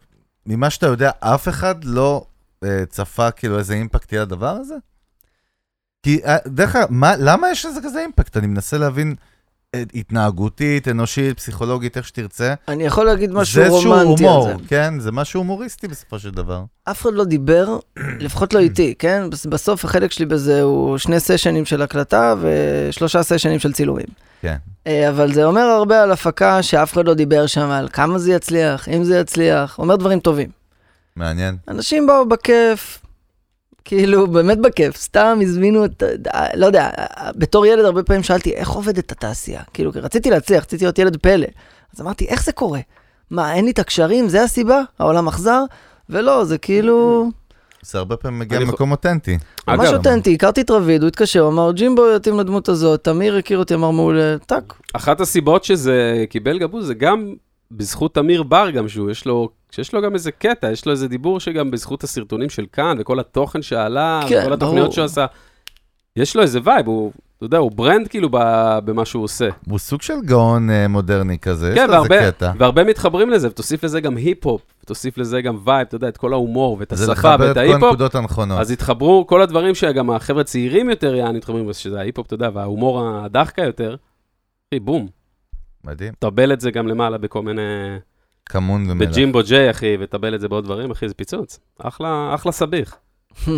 ממה 0.46 0.70
שאתה 0.70 0.86
יודע, 0.86 1.10
אף 1.20 1.48
אחד 1.48 1.84
לא 1.84 2.24
אה, 2.64 2.86
צפה 2.88 3.30
כאילו 3.30 3.58
איזה 3.58 3.74
אימפקט 3.74 4.12
יהיה 4.12 4.22
לדבר 4.22 4.48
הזה? 4.60 4.74
כי 6.02 6.20
אה, 6.24 6.36
דרך 6.46 6.76
אגב, 6.76 6.86
מה- 6.90 7.16
למה 7.18 7.50
יש 7.50 7.66
לזה 7.66 7.80
כזה 7.84 8.00
אימפקט? 8.00 8.36
אני 8.36 8.46
מנסה 8.46 8.78
להבין 8.78 9.14
אה, 9.74 9.82
התנהגותית, 9.94 10.88
אנושית, 10.88 11.36
פסיכולוגית, 11.36 11.96
איך 11.96 12.06
שתרצה. 12.06 12.54
אני 12.68 12.84
יכול 12.84 13.06
להגיד 13.06 13.30
זה 13.30 13.36
משהו 13.36 13.62
איזשהו 13.62 13.92
רומנטי 13.92 14.24
על 14.26 14.30
הומור, 14.30 14.46
זה. 14.48 14.54
כן? 14.68 14.94
זה 15.00 15.12
משהו 15.12 15.40
הומוריסטי 15.40 15.88
בסופו 15.88 16.18
של 16.18 16.30
דבר. 16.30 16.64
אף 16.84 17.02
אחד 17.02 17.10
לא 17.12 17.24
דיבר, 17.24 17.78
לפחות 18.20 18.54
לא 18.54 18.58
איתי, 18.58 18.94
כן? 18.98 19.30
בס- 19.30 19.46
בסוף 19.46 19.84
החלק 19.84 20.12
שלי 20.12 20.26
בזה 20.26 20.62
הוא 20.62 20.98
שני 20.98 21.20
סשנים 21.20 21.64
של 21.64 21.82
הקלטה 21.82 22.34
ושלושה 22.40 23.22
סשנים 23.22 23.58
של 23.58 23.72
צילומים. 23.72 24.06
כן. 24.42 24.56
אה, 24.86 25.08
אבל 25.08 25.32
זה 25.32 25.44
אומר 25.44 25.60
הרבה 25.60 26.02
על 26.02 26.12
הפקה 26.12 26.62
שאף 26.62 26.92
אחד 26.92 27.06
לא 27.06 27.14
דיבר 27.14 27.46
שם 27.46 27.70
על 27.70 27.88
כמה 27.92 28.18
זה 28.18 28.32
יצליח, 28.32 28.88
אם 28.88 29.04
זה 29.04 29.18
יצליח, 29.18 29.78
אומר 29.78 29.96
דברים 29.96 30.20
טובים. 30.20 30.48
מעניין. 31.16 31.56
אנשים 31.68 32.06
באו 32.06 32.28
בכיף, 32.28 33.00
כאילו, 33.84 34.26
באמת 34.26 34.58
בכיף, 34.58 34.96
סתם 34.96 35.38
הזמינו 35.42 35.84
את, 35.84 36.02
לא 36.54 36.66
יודע, 36.66 36.90
בתור 37.36 37.66
ילד 37.66 37.84
הרבה 37.84 38.02
פעמים 38.02 38.22
שאלתי, 38.22 38.54
איך 38.54 38.68
עובדת 38.68 39.12
התעשייה? 39.12 39.62
כאילו, 39.74 39.90
רציתי 39.94 40.30
להצליח, 40.30 40.62
רציתי 40.62 40.84
להיות 40.84 40.98
ילד 40.98 41.16
פלא. 41.16 41.46
אז 41.94 42.00
אמרתי, 42.00 42.26
איך 42.28 42.44
זה 42.44 42.52
קורה? 42.52 42.80
מה, 43.30 43.54
אין 43.54 43.64
לי 43.64 43.70
את 43.70 43.78
הקשרים? 43.78 44.28
זה 44.28 44.42
הסיבה? 44.42 44.82
העולם 44.98 45.28
אכזר? 45.28 45.64
ולא, 46.10 46.44
זה 46.44 46.58
כאילו, 46.58 47.30
זה 47.84 47.98
הרבה 47.98 48.16
פעמים 48.16 48.38
מגיע 48.38 48.58
ממקום 48.58 48.90
אותנטי. 48.90 49.38
ממש 49.68 49.88
אותנטי. 49.92 50.34
הכרתי 50.34 50.60
את 50.60 50.70
רביד, 50.70 51.02
הוא 51.02 51.08
התקשר, 51.08 51.40
הוא 51.40 51.52
אמר, 51.52 51.72
ג'ימבו 51.72 52.02
יתאים 52.16 52.40
לדמות 52.40 52.68
הזאת, 52.68 53.04
תמיר 53.04 53.36
הכיר 53.36 53.58
אותי, 53.58 53.74
אמר 53.74 53.90
מעולה, 53.90 54.36
טאק. 54.46 54.80
אחת 54.92 55.20
הסיבות 55.20 55.64
שזה 55.64 56.24
קיבל 56.30 56.58
גבוז 56.58 56.86
זה 56.86 56.94
גם 56.94 57.34
בזכות 57.70 58.14
תמיר 58.14 58.42
בר 58.42 58.70
גם, 58.70 58.88
שהוא 58.88 59.10
יש 59.10 59.26
לו, 59.26 59.48
שיש 59.70 59.92
לו 59.94 60.02
גם 60.02 60.14
איזה 60.14 60.32
קטע, 60.32 60.70
יש 60.70 60.86
לו 60.86 60.92
איזה 60.92 61.08
דיבור 61.08 61.40
שגם 61.40 61.70
בזכות 61.70 62.04
הסרטונים 62.04 62.50
של 62.50 62.66
כאן 62.72 62.96
וכל 63.00 63.20
התוכן 63.20 63.62
שעלה, 63.62 64.20
כן, 64.28 64.40
וכל 64.42 64.52
התוכניות. 64.52 64.92
שהוא 64.92 65.04
עשה, 65.04 65.26
יש 66.16 66.36
לו 66.36 66.42
איזה 66.42 66.58
vibe, 66.64 66.86
הוא, 66.86 67.12
אתה 67.46 67.54
יודע, 67.54 67.58
הוא 67.58 67.70
ברנד 67.72 68.08
כאילו 68.08 68.28
ב- 68.32 68.78
במה 68.84 69.04
שהוא 69.04 69.24
עושה. 69.24 69.48
הוא 69.68 69.78
סוג 69.78 70.02
של 70.02 70.14
גאון 70.24 70.70
אה, 70.70 70.88
מודרני 70.88 71.38
כזה, 71.38 71.68
יש 71.70 71.74
כן, 71.74 71.90
לו 71.90 71.94
איזה 72.02 72.08
והרבה, 72.10 72.32
קטע. 72.32 72.52
והרבה 72.58 72.84
מתחברים 72.84 73.30
לזה, 73.30 73.48
ותוסיף 73.48 73.84
לזה 73.84 74.00
גם 74.00 74.16
היפ-הופ, 74.16 74.62
תוסיף 74.86 75.18
לזה 75.18 75.40
גם 75.42 75.58
וייב, 75.64 75.86
אתה 75.86 75.96
יודע, 75.96 76.08
את 76.08 76.16
כל 76.16 76.32
ההומור 76.32 76.76
ואת 76.80 76.92
זה 76.94 77.12
השפה 77.12 77.12
לחבר 77.12 77.44
ואת 77.44 77.50
את 77.50 77.54
כל 77.54 77.60
ההיפ-הופ, 77.60 77.82
הנקודות 77.82 78.14
הנכונות. 78.14 78.58
אז 78.58 78.70
התחברו 78.70 79.26
כל 79.26 79.42
הדברים 79.42 79.74
שגם 79.74 80.10
החבר'ה 80.10 80.44
צעירים 80.44 80.90
יותר 80.90 81.14
יעני 81.14 81.38
מתחברים, 81.38 81.68
אז 81.68 81.76
שזה 81.76 82.00
ההיפ-הופ, 82.00 82.26
אתה 82.26 82.34
יודע, 82.34 82.50
וההומור 82.54 83.08
הדחקה 83.08 83.62
יותר, 83.62 83.96
אחי, 84.68 84.80
בום, 84.80 85.08
מדהים. 85.84 86.12
טבל 86.18 86.52
את 86.52 86.60
זה 86.60 86.70
גם 86.70 86.88
למעלה 86.88 87.18
בכל 87.18 87.42
מיני... 87.42 87.62
כמון 88.46 88.90
ומלח. 88.90 89.08
בג'ימבו 89.08 89.40
ג'יי, 89.42 89.70
אחי, 89.70 89.96
וטבל 90.00 90.34
את 90.34 90.40
זה 90.40 90.48
בעוד 90.48 90.64
דברים, 90.64 90.90
אחי, 90.90 91.08
זה 91.08 91.14
פיצוץ. 91.14 91.58
אחלה, 91.78 92.34
אחלה 92.34 92.52
סביך. 92.52 92.96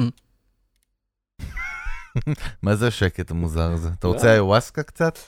מה 2.63 2.77
זה 2.77 2.87
השקט 2.87 3.31
המוזר 3.31 3.71
הזה? 3.73 3.89
אתה 3.99 4.09
לא. 4.09 4.13
רוצה 4.13 4.35
איוואסקה 4.35 4.83
קצת? 4.83 5.19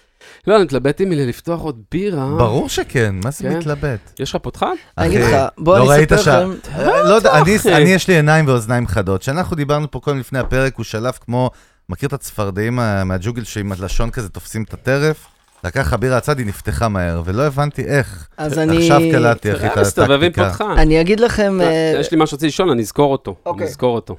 לא, 0.47 0.57
אני 0.57 0.64
מתלבט 0.64 1.01
אם 1.01 1.12
לפתוח 1.12 1.61
עוד 1.61 1.82
בירה. 1.93 2.26
ברור 2.39 2.68
שכן, 2.68 3.14
מה 3.24 3.30
זה 3.30 3.45
כן. 3.49 3.59
מתלבט? 3.59 4.20
יש 4.20 4.30
לך 4.30 4.43
פותחן? 4.43 4.66
אני 4.99 5.07
אגיד 5.07 5.20
לך, 5.20 5.36
בוא 5.59 5.78
לא 5.78 5.82
אני 5.82 5.91
ראית 5.91 6.12
אספר 6.12 6.45
לכם, 6.49 6.51
אה, 6.74 7.03
לא 7.03 7.14
יודע, 7.14 7.39
אני- 7.76 7.89
יש 7.91 8.09
לי 8.09 8.14
עיניים 8.14 8.49
ואוזניים 8.49 8.86
חדות. 8.86 9.20
כשאנחנו 9.20 9.57
דיברנו 9.57 9.91
פה 9.91 10.01
קודם 10.01 10.18
לפני 10.18 10.39
הפרק, 10.39 10.76
הוא 10.76 10.84
שלף 10.84 11.18
כמו, 11.18 11.51
מכיר 11.89 12.07
את 12.07 12.12
הצפרדעים 12.12 12.76
מה- 12.76 13.05
מהג'וגל 13.05 13.45
שעם 13.45 13.72
הלשון 13.72 14.11
כזה 14.11 14.28
תופסים 14.28 14.62
את 14.62 14.74
הטרף? 14.74 15.26
לקח 15.64 15.93
הבירה 15.93 16.16
הצד, 16.16 16.39
היא 16.39 16.47
נפתחה 16.47 16.89
מהר, 16.89 17.22
ולא 17.24 17.43
הבנתי 17.43 17.84
איך. 17.84 18.28
אז 18.36 18.59
אני... 18.59 18.76
עכשיו 18.78 19.01
קלטתי, 19.12 19.53
אחי, 19.53 19.66
את 19.66 19.76
אה, 19.76 19.82
הטקטיקה. 19.82 20.49
פותחן. 20.49 20.64
אני 20.78 21.01
אגיד 21.01 21.20
לכם... 21.20 21.61
אה, 21.61 21.93
יש 22.01 22.11
לי 22.12 22.16
משהו 22.16 22.26
שרציתי 22.30 22.47
לשאול, 22.47 22.70
אני 22.70 22.82
אזכור 22.82 23.12
אותו. 23.12 23.34
אוקיי. 23.47 23.62
אני 23.62 23.70
אזכור 23.70 23.95
אותו. 23.95 24.16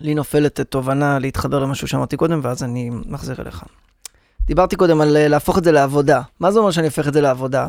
לי 0.00 0.14
נופלת 0.14 0.60
תובנה 0.60 1.18
להתחבר 1.18 1.58
למשהו 1.58 1.88
שאמרתי 1.88 2.16
קודם, 2.16 2.40
ואז 2.42 2.62
אני 2.62 2.90
מחזיר 2.90 3.36
אליך. 3.40 3.64
דיברתי 4.46 4.76
קודם 4.76 5.00
על 5.00 5.16
אה, 5.16 5.28
להפוך 5.28 5.58
את 5.58 5.64
זה 5.64 5.72
לעבודה. 5.72 6.22
מה 6.40 6.52
זה 6.52 6.58
אומר 6.58 6.70
שאני 6.70 6.86
הופך 6.86 7.08
את 7.08 7.12
זה 7.12 7.20
לעבודה? 7.20 7.68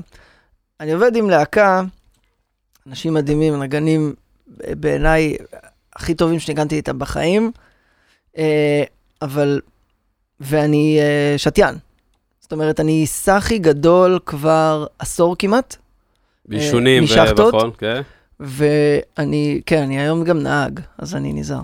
אני 0.80 0.92
עובד 0.92 1.16
עם 1.16 1.30
להקה, 1.30 1.82
אנשים 2.88 3.14
מדהימים, 3.14 3.64
נגנים 3.64 4.14
אה, 4.64 4.76
בעיניי 4.76 5.36
הכי 5.96 6.16
טובים 6.16 6.40
שניגנתי 6.40 6.76
איתם 6.76 7.00
בחיים, 7.00 7.52
אה, 8.38 8.84
אבל... 9.22 9.62
ואני 10.40 11.00
שתיין. 11.38 11.76
זאת 12.40 12.52
אומרת, 12.52 12.80
אני 12.80 13.08
סאחי 13.08 13.60
גדול 13.60 14.20
כבר 14.26 14.88
עשור 15.00 15.36
כמעט, 15.40 15.76
משחטות? 17.04 17.54
ובכל, 17.54 17.70
כן. 17.78 18.02
ואני, 18.40 19.62
כן, 19.66 19.82
אני 19.82 20.00
היום 20.00 20.24
גם 20.24 20.40
נהג, 20.40 20.80
אז 20.98 21.16
אני 21.16 21.34
נזהר. 21.34 21.62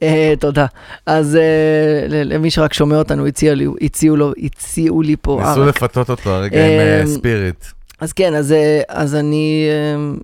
Uh, 0.00 0.04
תודה. 0.40 0.66
אז 1.06 1.34
uh, 1.34 2.08
ל- 2.08 2.34
למי 2.34 2.50
שרק 2.50 2.72
שומע 2.72 2.98
אותנו, 2.98 3.26
הציע 3.26 3.54
לי, 3.54 3.66
הציעו, 3.80 4.16
לו, 4.16 4.32
הציעו 4.42 5.02
לי 5.02 5.16
פה 5.20 5.40
ניסו 5.40 5.62
ערק. 5.62 5.76
לפתות 5.76 6.10
אותו 6.10 6.30
הרגע 6.30 6.66
עם 6.66 6.80
אה, 6.80 7.00
אמ, 7.02 7.06
ספיריט. 7.06 7.64
אז 8.00 8.12
כן, 8.12 8.34
אז, 8.34 8.52
אה, 8.52 8.82
אז 8.88 9.14
אני 9.14 9.68
uh, 9.68 10.22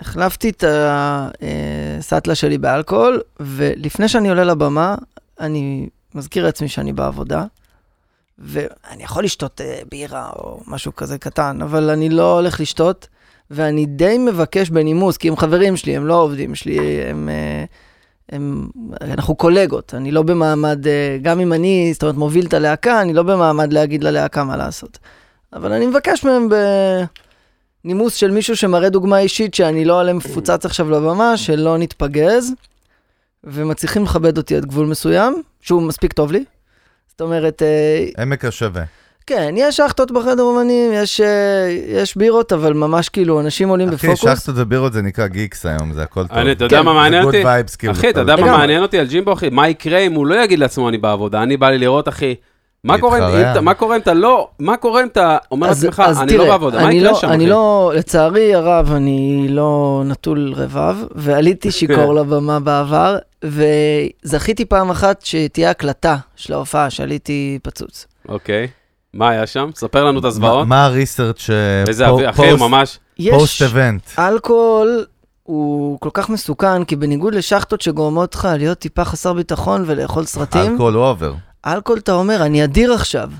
החלפתי 0.00 0.50
את 0.50 0.64
הסאטלה 1.98 2.34
שלי 2.34 2.58
באלכוהול, 2.58 3.20
ולפני 3.40 4.08
שאני 4.08 4.28
עולה 4.28 4.44
לבמה, 4.44 4.94
אני 5.40 5.88
מזכיר 6.14 6.44
לעצמי 6.44 6.68
שאני 6.68 6.92
בעבודה, 6.92 7.44
ואני 8.38 9.02
יכול 9.02 9.24
לשתות 9.24 9.60
בירה 9.90 10.30
או 10.36 10.60
משהו 10.66 10.96
כזה 10.96 11.18
קטן, 11.18 11.62
אבל 11.62 11.90
אני 11.90 12.08
לא 12.08 12.34
הולך 12.34 12.60
לשתות, 12.60 13.08
ואני 13.50 13.86
די 13.86 14.18
מבקש 14.18 14.70
בנימוס, 14.70 15.16
כי 15.16 15.28
הם 15.28 15.36
חברים 15.36 15.76
שלי, 15.76 15.96
הם 15.96 16.06
לא 16.06 16.22
עובדים 16.22 16.54
שלי, 16.54 17.02
הם... 17.02 17.28
אה, 17.28 17.64
הם, 18.32 18.68
אנחנו 19.00 19.34
קולגות, 19.34 19.94
אני 19.94 20.10
לא 20.10 20.22
במעמד, 20.22 20.86
אה, 20.86 21.18
גם 21.22 21.40
אם 21.40 21.52
אני, 21.52 21.90
זאת 21.92 22.02
אומרת, 22.02 22.16
מוביל 22.16 22.46
את 22.46 22.54
הלהקה, 22.54 23.02
אני 23.02 23.12
לא 23.12 23.22
במעמד 23.22 23.72
להגיד 23.72 24.04
ללהקה 24.04 24.44
מה 24.44 24.56
לעשות. 24.56 24.98
אבל 25.52 25.72
אני 25.72 25.86
מבקש 25.86 26.24
מהם 26.24 26.48
בנימוס 27.84 28.14
של 28.14 28.30
מישהו 28.30 28.56
שמראה 28.56 28.88
דוגמה 28.88 29.18
אישית 29.18 29.54
שאני 29.54 29.84
לא 29.84 30.00
עולה 30.00 30.12
מפוצץ 30.12 30.66
עכשיו 30.66 30.90
לבמה, 30.90 31.36
שלא 31.36 31.78
נתפגז, 31.78 32.52
ומצליחים 33.44 34.04
לכבד 34.04 34.38
אותי 34.38 34.56
עד 34.56 34.66
גבול 34.66 34.86
מסוים, 34.86 35.42
שהוא 35.60 35.82
מספיק 35.82 36.12
טוב 36.12 36.32
לי. 36.32 36.44
זאת 37.08 37.20
אומרת, 37.20 37.62
אה, 37.62 38.22
עמק 38.22 38.44
השווה. 38.44 38.84
כן, 39.30 39.54
יש 39.56 39.76
שחטות 39.76 40.10
בחדר 40.12 40.42
אומנים, 40.42 40.92
יש, 40.94 41.20
אה, 41.20 41.26
יש 41.88 42.16
בירות, 42.16 42.52
אבל 42.52 42.72
ממש 42.72 43.08
כאילו, 43.08 43.40
אנשים 43.40 43.68
עולים 43.68 43.88
אחי, 43.88 43.96
בפוקוס. 44.08 44.38
שחטות 44.38 44.54
ובירות 44.58 44.92
זה 44.92 45.02
נקרא 45.02 45.26
גיקס 45.26 45.66
היום, 45.66 45.92
זה 45.92 46.02
הכל 46.02 46.26
טוב. 46.26 46.38
אני, 46.38 46.52
אתה 46.52 46.64
יודע 46.64 46.78
כן, 46.78 46.84
מה 46.84 46.94
מעניין 46.94 47.24
אותי? 47.24 47.42
vibes, 47.44 47.76
כאילו, 47.78 47.92
אחי, 47.92 48.10
אתה 48.10 48.20
יודע 48.20 48.36
מה. 48.36 48.56
מעניין 48.56 48.82
אותי 48.82 48.98
על 48.98 49.06
ג'ימבו, 49.06 49.32
אחי? 49.32 49.48
מה 49.50 49.68
יקרה 49.68 49.98
אם 49.98 50.12
הוא 50.12 50.26
לא 50.26 50.34
יגיד 50.44 50.58
לעצמו 50.58 50.88
אני 50.88 50.98
בעבודה? 50.98 51.42
אני 51.42 51.56
בא 51.56 51.70
לי 51.70 51.78
לראות, 51.78 52.08
אחי. 52.08 52.34
מה 52.84 52.98
קורה 52.98 53.18
אם- 53.18 53.50
אתה- 53.50 53.60
מה 53.60 53.74
קורה 53.74 53.96
אם 53.96 54.00
אתה 54.00 54.14
לא, 54.14 54.48
מה 54.58 54.76
קורה 54.76 55.02
אם 55.02 55.06
אתה 55.06 55.36
אומר 55.50 55.68
לעצמך, 55.68 56.02
אני 56.20 56.36
לא 56.36 56.44
בעבודה? 56.46 56.78
מה 56.80 56.86
אני 56.86 56.94
יקרה 56.94 57.10
לא- 57.10 57.18
שם, 57.18 57.28
אני 57.28 57.44
אחי? 57.44 57.50
לא, 57.50 57.92
לצערי 57.96 58.54
הרב, 58.54 58.92
אני 58.92 59.46
לא 59.50 60.02
נטול 60.06 60.52
רבב, 60.56 60.96
ועליתי 61.14 61.70
שיכור 61.78 62.14
לבמה 62.14 62.60
בעבר, 62.60 63.18
וזכיתי 64.24 64.64
פעם 64.64 64.90
אחת 64.90 65.22
שתהיה 65.24 65.70
הקלטה 65.70 66.16
של 66.36 66.52
ההופעה, 66.52 66.90
שעליתי 66.90 67.58
פצוץ. 67.62 68.06
אוקיי. 68.28 68.68
מה 69.14 69.28
היה 69.28 69.46
שם? 69.46 69.70
ספר 69.74 70.04
לנו 70.04 70.20
את 70.20 70.24
הזוועות. 70.24 70.66
מה- 70.66 70.84
הריסרצ' 70.84 71.50
איזה 71.88 72.08
אוויר, 72.08 72.30
אחי, 72.30 72.50
הוא 72.50 72.60
ממש... 72.60 72.98
פוסט 73.30 73.54
יש 73.54 73.62
אבנט. 73.62 74.02
אלכוהול, 74.18 75.04
הוא 75.42 76.00
כל 76.00 76.10
כך 76.12 76.28
מסוכן, 76.28 76.84
כי 76.84 76.96
בניגוד 76.96 77.34
לשחטות 77.34 77.80
שגורמות 77.80 78.34
לך 78.34 78.48
להיות 78.58 78.78
טיפה 78.78 79.04
חסר 79.04 79.32
ביטחון 79.32 79.84
ולאכול 79.86 80.24
סרטים, 80.24 80.72
אלכוהול 80.72 80.96
אובר. 80.96 81.34
אלכוהול 81.66 81.98
אתה 81.98 82.12
אומר, 82.12 82.42
אני 82.42 82.64
אדיר 82.64 82.92
עכשיו. 82.92 83.30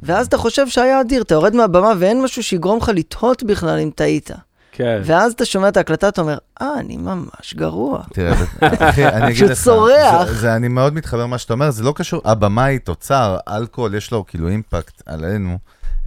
ואז 0.00 0.26
אתה 0.26 0.38
חושב 0.38 0.68
שהיה 0.68 1.00
אדיר, 1.00 1.22
אתה 1.22 1.34
יורד 1.34 1.56
מהבמה 1.56 1.92
ואין 1.98 2.22
משהו 2.22 2.42
שיגרום 2.42 2.78
לך 2.78 2.90
לתהות 2.94 3.42
בכלל 3.42 3.78
אם 3.78 3.90
טעית. 3.94 4.30
כן. 4.72 5.00
ואז 5.04 5.32
אתה 5.32 5.44
שומע 5.44 5.68
את 5.68 5.76
ההקלטה, 5.76 6.08
אתה 6.08 6.20
אומר, 6.20 6.38
אה, 6.62 6.68
אני 6.80 6.96
ממש 6.96 7.54
גרוע. 7.54 8.02
תראה, 8.12 8.34
זה- 8.34 8.44
אחי, 8.78 9.06
אני 9.06 9.24
אגיד 9.24 9.36
פשוט 9.36 9.50
לך, 9.50 9.58
צורח. 9.58 10.24
זה- 10.26 10.34
זה- 10.34 10.56
אני 10.56 10.68
מאוד 10.68 10.94
מתחבר 10.94 11.22
למה 11.22 11.38
שאתה 11.38 11.52
אומר, 11.52 11.70
זה 11.70 11.82
לא 11.84 11.92
קשור, 11.96 12.22
הבמה 12.24 12.64
היא 12.64 12.78
תוצר, 12.78 13.36
אלכוהול 13.48 13.94
יש 13.94 14.10
לו 14.12 14.24
כאילו 14.26 14.48
impact 14.48 15.02
עלינו. 15.06 15.58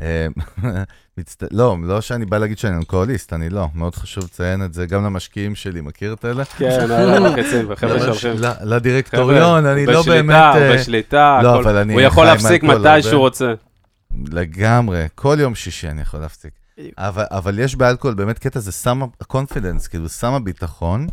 אה, 0.02 0.28
מצט- 1.20 1.44
לא, 1.52 1.78
לא 1.84 2.02
שאני 2.02 2.26
בא 2.26 2.38
להגיד 2.38 2.58
שאני 2.58 2.78
אלכוהוליסט, 2.78 3.34
אני 3.34 3.50
לא, 3.50 3.68
מאוד 3.76 3.96
חשוב 3.96 4.24
לציין 4.24 4.64
את 4.66 4.74
זה 4.74 4.86
גם 4.86 5.06
למשקיעים 5.06 5.56
שלי, 5.56 5.82
מכיר 5.82 6.14
את 6.14 6.26
אלה? 6.26 6.46
כן, 6.46 6.70
הלאה, 6.90 7.20
בחצים, 7.30 7.72
החבר'ה 7.72 7.94
למש- 7.94 8.04
שהולכים. 8.04 8.44
ל- 8.44 8.76
לדירקטוריון, 8.76 9.66
אני 9.66 9.86
לא 9.86 10.00
בשליטה, 10.02 10.10
באמת... 10.22 10.56
אה, 10.56 10.74
בשליטה, 10.74 11.40
לא, 11.44 11.60
אבל 11.60 11.78
אני 11.78 11.94
הוא 11.94 12.02
יכול 12.02 12.26
להפסיק 12.26 12.64
מתי. 12.64 13.02
שהוא 13.02 13.20
רוצה. 13.20 13.54
לגמרי, 14.32 15.06
כל 15.16 15.38
יום 15.40 15.56
שישי 15.56 15.88
אני 15.90 16.02
יכול 16.02 16.20
להפסיק. 16.20 16.52
אבל, 16.98 17.24
אבל 17.32 17.60
יש 17.60 17.76
באלכוהול 17.76 18.16
באמת 18.16 18.40
קטע, 18.40 18.60
זה 18.60 18.72
סם 18.72 19.02
ה 19.22 19.27
confidence, 19.27 19.88
כאילו 19.88 20.10
סם 20.10 20.34
הביטחון, 20.34 21.08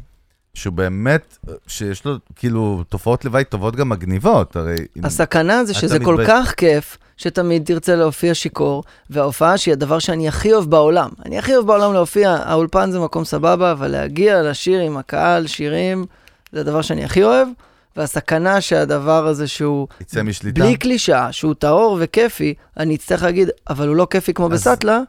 שהוא 0.54 0.72
באמת, 0.74 1.38
שיש 1.66 2.04
לו 2.04 2.14
כאילו 2.36 2.84
תופעות 2.88 3.24
לוואי 3.24 3.44
טובות 3.44 3.76
גם 3.76 3.88
מגניבות, 3.88 4.56
הרי... 4.56 4.74
הסכנה 5.04 5.64
זה 5.64 5.74
שזה 5.74 5.98
כל 6.04 6.14
מתבייש- 6.14 6.26
כך 6.28 6.54
כיף, 6.56 6.98
שתמיד 7.16 7.64
תרצה 7.64 7.96
להופיע 7.96 8.34
שיכור, 8.34 8.84
וההופעה 9.10 9.58
שהיא 9.58 9.72
הדבר 9.72 9.98
שאני 9.98 10.28
הכי 10.28 10.52
אוהב 10.52 10.64
בעולם. 10.70 11.08
אני 11.26 11.38
הכי 11.38 11.54
אוהב 11.54 11.66
בעולם 11.66 11.92
להופיע, 11.92 12.30
האולפן 12.30 12.90
זה 12.90 13.00
מקום 13.00 13.24
סבבה, 13.24 13.72
אבל 13.72 13.88
להגיע 13.88 14.42
לשיר 14.42 14.80
עם 14.80 14.96
הקהל, 14.96 15.46
שירים, 15.46 16.06
זה 16.52 16.60
הדבר 16.60 16.82
שאני 16.82 17.04
הכי 17.04 17.22
אוהב. 17.24 17.48
והסכנה 17.96 18.60
שהדבר 18.60 19.26
הזה 19.26 19.48
שהוא 19.48 19.88
יצא 20.00 20.22
משליטה. 20.22 20.60
בלי 20.60 20.76
קלישאה, 20.76 21.32
שהוא 21.32 21.54
טהור 21.54 21.98
וכיפי, 22.00 22.54
אני 22.76 22.94
אצטרך 22.94 23.22
להגיד, 23.22 23.48
אבל 23.70 23.88
הוא 23.88 23.96
לא 23.96 24.06
כיפי 24.10 24.34
כמו 24.34 24.46
אז- 24.46 24.52
בסטלה, 24.52 25.00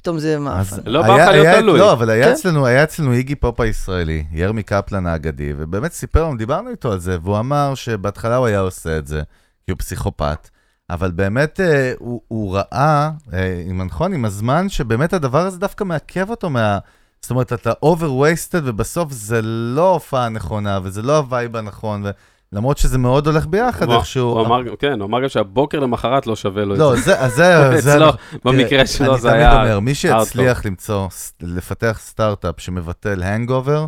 פתאום 0.00 0.18
זה 0.18 0.38
מאפן. 0.38 0.76
לא 0.86 1.02
בא 1.02 1.08
לך 1.08 1.28
להיות 1.28 1.46
היה- 1.46 1.60
תלוי. 1.60 1.78
לא, 1.78 1.92
אבל 1.92 2.10
היה 2.10 2.24
כן. 2.26 2.32
אצלנו, 2.32 2.66
היה 2.66 2.82
אצלנו 2.84 3.12
איגי 3.12 3.34
פופ 3.34 3.60
הישראלי, 3.60 4.24
ירמי 4.32 4.62
קפלן 4.62 5.06
האגדי, 5.06 5.52
ובאמת 5.56 5.92
סיפר 5.92 6.24
לנו, 6.24 6.36
דיברנו 6.36 6.70
איתו 6.70 6.92
על 6.92 6.98
זה, 6.98 7.16
והוא 7.22 7.38
אמר 7.38 7.74
שבהתחלה 7.74 8.36
הוא 8.36 8.46
היה 8.46 8.60
עושה 8.60 8.98
את 8.98 9.06
זה, 9.06 9.22
כי 9.64 9.70
הוא 9.72 9.78
פסיכופת, 9.78 10.48
אבל 10.90 11.10
באמת 11.10 11.60
אה, 11.60 11.92
הוא, 11.98 12.20
הוא 12.28 12.56
ראה, 12.56 13.10
אה, 13.32 13.62
עם 13.66 13.82
נכון, 13.82 14.12
עם 14.14 14.24
הזמן, 14.24 14.68
שבאמת 14.68 15.12
הדבר 15.12 15.46
הזה 15.46 15.58
דווקא 15.58 15.84
מעכב 15.84 16.30
אותו 16.30 16.50
מה... 16.50 16.78
זאת 17.22 17.30
אומרת, 17.30 17.52
אתה 17.52 17.72
overwasted, 17.84 18.60
ובסוף 18.64 19.12
זה 19.12 19.40
לא 19.42 19.88
ההופעה 19.90 20.26
הנכונה, 20.26 20.78
וזה 20.82 21.02
לא 21.02 21.16
ה 21.16 21.24
vibe 21.24 21.56
הנכון, 21.56 22.04
ולמרות 22.52 22.78
שזה 22.78 22.98
מאוד 22.98 23.26
הולך 23.26 23.46
ביחד 23.46 23.90
איכשהו. 23.90 24.28
הוא 24.28 24.46
אמר, 24.46 24.76
כן, 24.78 25.00
הוא 25.00 25.06
אמר 25.08 25.22
גם 25.22 25.28
שהבוקר 25.28 25.80
למחרת 25.80 26.26
לא 26.26 26.36
שווה 26.36 26.64
לו 26.64 26.74
את 26.74 26.78
לא, 26.78 26.96
זה. 26.96 27.00
זה, 27.02 27.20
אז 27.20 27.34
זה, 27.34 27.70
זה, 27.80 27.94
אצלו, 27.94 28.08
במקרה 28.44 28.86
שלו 28.86 29.18
זה 29.18 29.30
אני 29.30 29.38
היה... 29.38 29.50
תמיד 29.50 29.64
אומר, 29.64 29.80
מי. 29.80 29.94
שיצליח 29.94 30.66
למצוא, 30.66 31.08
לפתח 31.42 31.98
סטארט-אפ 32.02 32.54
שמבטל 32.58 33.22
hangover, 33.22 33.86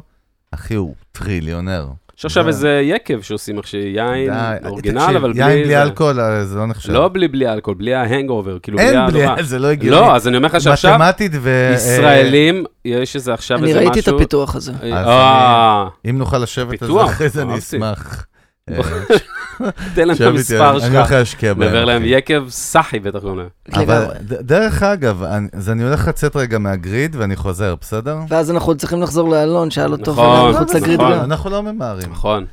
אחי, 0.50 0.74
הוא 0.74 0.94
טריליונר. 1.12 1.86
יש 2.18 2.24
עכשיו 2.24 2.42
זה- 2.42 2.48
איזה 2.48 2.80
יקב 2.84 3.20
שעושים 3.22 3.58
עכשיו, 3.58 3.80
יין 3.80 4.32
original, 4.64 5.16
אבל 5.16 5.32
בלי... 5.32 5.42
יין 5.52 5.64
בלי. 5.64 5.82
אלכוהול, 5.82 6.20
אה, 6.20 6.44
זה 6.44 6.58
לא 6.58 6.66
נחשב. 6.66 6.92
לא 6.92 7.08
בלי 7.08 7.28
בלי 7.28 7.52
אלכוהול, 7.52 7.78
בלי 7.78 7.94
ה 7.94 8.00
hangover, 8.00 8.58
כאילו 8.58 8.78
בלי 8.78 8.88
אין 8.88 9.06
בלי. 9.06 9.44
זה 9.44 9.58
לא 9.58 9.66
הגיוני. 9.68 10.00
לא, 10.00 10.16
אז 10.16 10.28
אני 10.28 10.36
אומר 10.36 10.46
לך 10.48 10.60
שעכשיו, 10.60 10.94
מתמטית 10.94 11.32
ו... 11.40 11.72
ישראלים, 11.74 12.64
יש 12.84 13.16
איזה 13.16 13.34
עכשיו 13.34 13.56
איזה 13.64 13.78
אני 13.78 13.88
משהו... 13.88 13.92
ראיתי 13.92 14.10
את 14.10 14.14
הפיתוח 14.14 14.54
הזה. 14.56 14.72
אה, 14.82 15.88
אם 16.10 16.18
נוכל 16.18 16.38
לשבת 16.38 16.82
על 16.82 16.92
זה 16.92 17.04
אחרי 17.04 17.28
זה, 17.28 17.42
אני. 17.42 17.58
אשמח. 17.58 18.26
אה, 18.70 18.76
תן 19.94 20.08
להם 20.08 20.16
את 20.16 20.20
המספר 20.20 20.70
אני 20.86 20.96
הולך 20.96 21.08
שלך. 21.08 21.12
להשקיע 21.12 21.54
בהם. 21.54 21.68
נעבר 21.68 21.84
להם. 21.84 22.02
יקב 22.04 22.44
סחי 22.48 22.98
בטח 22.98 23.18
קוראים 23.18 23.38
להם. 23.38 23.48
אבל 23.72 23.82
לגמרי. 23.82 24.14
ד- 24.18 24.34
דרך 24.46 24.82
אגב, 24.82 25.22
אני- 25.22 25.48
אז 25.52 25.70
אני 25.70 25.82
הולך 25.84 26.08
לצאת 26.08 26.36
רגע 26.36 26.58
מהגריד 26.58 27.16
ואני 27.16 27.36
חוזר, 27.36 27.74
בסדר? 27.80 28.18
ואז 28.28 28.50
אנחנו 28.50 28.76
צריכים 28.76 29.02
לחזור 29.02 29.28
לאלון, 29.30 29.70
שהיה 29.70 29.86
לו 29.86 29.96
טוב 29.96 30.20
נכון, 30.20 30.50
מחוץ 30.54 30.74
לגריד 30.74 31.00
נכון. 31.00 31.12
גם. 31.12 31.20
אנחנו 31.24 31.50
לא 31.50 31.62
ממהרים. 31.62 32.10
נכון. 32.12 32.46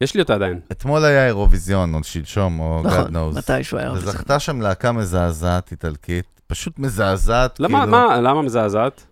יש 0.00 0.14
לי 0.14 0.20
אותה 0.20 0.34
עדיין. 0.34 0.60
אתמול 0.72 1.04
היה 1.04 1.26
אירוויזיון, 1.26 1.94
או 1.94 2.04
שלשום, 2.04 2.60
או 2.60 2.82
God 2.84 2.86
נכון, 2.88 3.16
knows. 3.16 3.38
מתישהו 3.38 3.78
היה. 3.78 3.90
בזה. 3.92 4.08
וזכתה 4.08 4.38
שם 4.38 4.60
להקה 4.60 4.92
מזעזעת 4.92 5.70
איטלקית, 5.70 6.24
פשוט 6.46 6.78
מזעזעת, 6.78 7.60
למה, 7.60 7.78
כאילו... 7.78 7.90
מה, 7.92 8.20
למה 8.20 8.42
מזעזעת? 8.42 9.02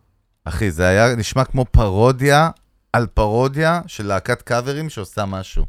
אחי, 0.45 0.71
זה 0.71 0.87
היה 0.89 1.17
נשמע 1.17 1.45
כמו 1.45 1.65
פרודיה 1.65 2.51
על 2.93 3.07
פרודיה 3.15 3.81
של 3.87 4.07
להקת 4.07 4.43
קאברים 4.43 4.89
שעושה 4.91 5.25
משהו. 5.25 5.65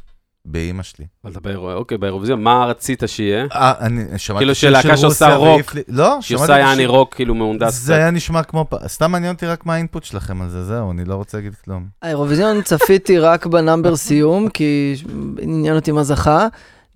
באימא 0.47 0.83
שלי. 0.83 1.05
אבל 1.23 1.31
אתה 1.31 1.39
באירו- 1.39 1.73
אוקיי, 1.73 1.97
באירוויזיון, 1.97 2.43
מה 2.43 2.65
רצית 2.65 3.03
שיהיה? 3.05 3.45
אה, 3.53 3.73
אני 3.79 4.03
שמעתי 4.17 4.39
כאילו 4.39 4.55
שיר 4.55 4.69
של 4.69 4.73
להקה 4.73 4.87
של 4.97 5.01
שעושה 5.01 5.35
רוק. 5.35 5.75
לא, 5.87 6.17
שעושה 6.21 6.45
שמעתי 6.45 6.61
את 6.63 6.67
יעני. 6.67 6.85
רוק 6.85 7.13
כאילו 7.15 7.35
מהונדס. 7.35 7.73
זה 7.73 7.95
היה 7.95 8.11
נשמע 8.11 8.43
כמו... 8.43 8.65
סתם 8.87 9.11
מעניין 9.11 9.33
אותי 9.33 9.45
רק 9.45 9.65
מה 9.65 9.73
האינפוט 9.73 10.03
שלכם 10.03 10.41
על 10.41 10.49
זה, 10.49 10.63
זהו, 10.63 10.91
אני 10.91 11.05
לא 11.05 11.15
רוצה 11.15 11.37
להגיד 11.37 11.53
כלום. 11.65 11.85
האירוויזיון 12.01 12.61
צפיתי 12.61 13.19
רק 13.19 13.45
בנאמבר 13.45 13.95
סיום, 13.95 14.49
כי 14.49 14.95
עניין 15.41 15.75
אותי 15.75 15.91
מה 15.91 16.03
זכה. 16.03 16.47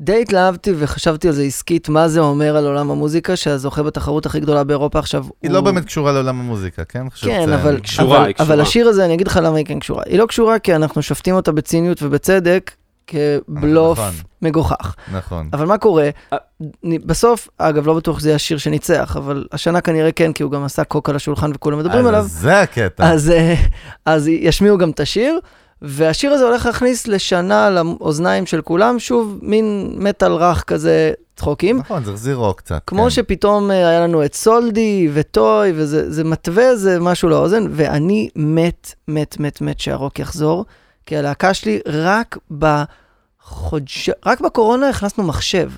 די 0.03 0.21
התלהבתי 0.21 0.71
וחשבתי 0.77 1.27
על 1.27 1.33
זה 1.33 1.43
עסקית, 1.43 1.89
מה 1.89 2.07
זה 2.07 2.19
אומר 2.19 2.57
על 2.57 2.65
עולם 2.65 2.91
המוזיקה, 2.91 3.35
שהזוכה 3.35 3.83
בתחרות 3.83 4.25
הכי 4.25 4.39
גדולה 4.39 4.63
באירופה 4.63 4.99
עכשיו 4.99 5.23
היא 5.41 5.49
הוא... 5.49 5.55
לא 5.55 5.61
באמת 5.61 5.85
קשורה 5.85 6.11
לעולם 6.11 6.39
המוזיקה, 6.39 6.83
כן? 6.83 6.99
כן, 6.99 7.05
לציין. 7.41 7.53
אבל, 7.53 7.79
קשורה, 7.79 8.17
אבל, 8.17 8.25
היא 8.25 8.33
קשורה. 8.33 8.49
אבל 8.53 8.61
השיר 8.61 8.87
הזה, 8.87 9.05
אני 9.05 9.13
אגיד 9.13 9.27
לך 9.27 9.39
למה 9.43 9.57
היא 9.57 9.65
כן 9.65 9.79
קשורה. 9.79 10.03
היא 10.05 10.19
לא 10.19 10.25
קשורה 10.25 10.59
כי 10.59 10.75
אנחנו 10.75 11.01
שופטים 11.01 11.35
אותה 11.35 11.51
בציניות 11.51 12.03
ובצדק, 12.03 12.71
כבלוף 13.11 13.99
נכון. 13.99 14.13
מגוחך. 14.41 14.95
נכון. 15.13 15.49
אבל 15.53 15.65
מה 15.65 15.77
קורה? 15.77 16.09
בסוף, 16.83 17.49
אגב, 17.57 17.87
לא 17.87 17.93
בטוח 17.93 18.19
שזה 18.19 18.29
יהיה 18.29 18.35
השיר 18.35 18.57
שניצח, 18.57 19.17
אבל 19.17 19.45
השנה 19.51 19.81
כנראה 19.81 20.11
כן, 20.11 20.33
כי 20.33 20.43
הוא 20.43 20.51
גם 20.51 20.63
עשה 20.63 20.83
קוק 20.83 21.09
על 21.09 21.15
השולחן 21.15 21.51
וכולם 21.53 21.79
מדברים 21.79 21.99
אז 21.99 22.07
עליו. 22.07 22.23
זה 22.27 22.61
הקטע. 22.61 23.11
אז, 23.11 23.29
אה, 23.29 23.55
אז 24.05 24.27
ישמיעו 24.27 24.77
גם 24.77 24.89
את 24.89 24.99
השיר, 24.99 25.39
והשיר 25.81 26.31
הזה 26.31 26.45
הולך 26.45 26.65
להכניס 26.65 27.07
לשנה 27.07 27.69
לאוזניים 27.69 28.45
של 28.45 28.61
כולם, 28.61 28.99
שוב, 28.99 29.39
מין 29.41 29.93
מטאל 29.97 30.31
רך 30.31 30.63
כזה, 30.63 31.11
צחוקים. 31.35 31.77
נכון, 31.77 32.03
זה 32.03 32.11
החזיר 32.11 32.35
רוק 32.35 32.57
קצת. 32.57 32.81
כמו 32.87 33.03
כן. 33.03 33.09
שפתאום 33.09 33.71
אה, 33.71 33.89
היה 33.89 33.99
לנו 33.99 34.25
את 34.25 34.35
סולדי 34.35 35.09
וטוי, 35.13 35.71
וזה 35.75 36.11
זה 36.11 36.23
מתווה 36.23 36.69
איזה 36.69 36.99
משהו 36.99 37.29
לאוזן, 37.29 37.65
ואני 37.71 38.29
מת, 38.35 38.93
מת, 39.07 39.39
מת, 39.39 39.61
מת 39.61 39.79
שהרוק 39.79 40.19
יחזור, 40.19 40.65
כי 41.05 41.17
הלהקה 41.17 41.53
שלי 41.53 41.79
רק 41.87 42.37
בחודש... 42.51 44.09
רק 44.25 44.41
בקורונה 44.41 44.89
הכנסנו 44.89 45.23
מחשב. 45.23 45.71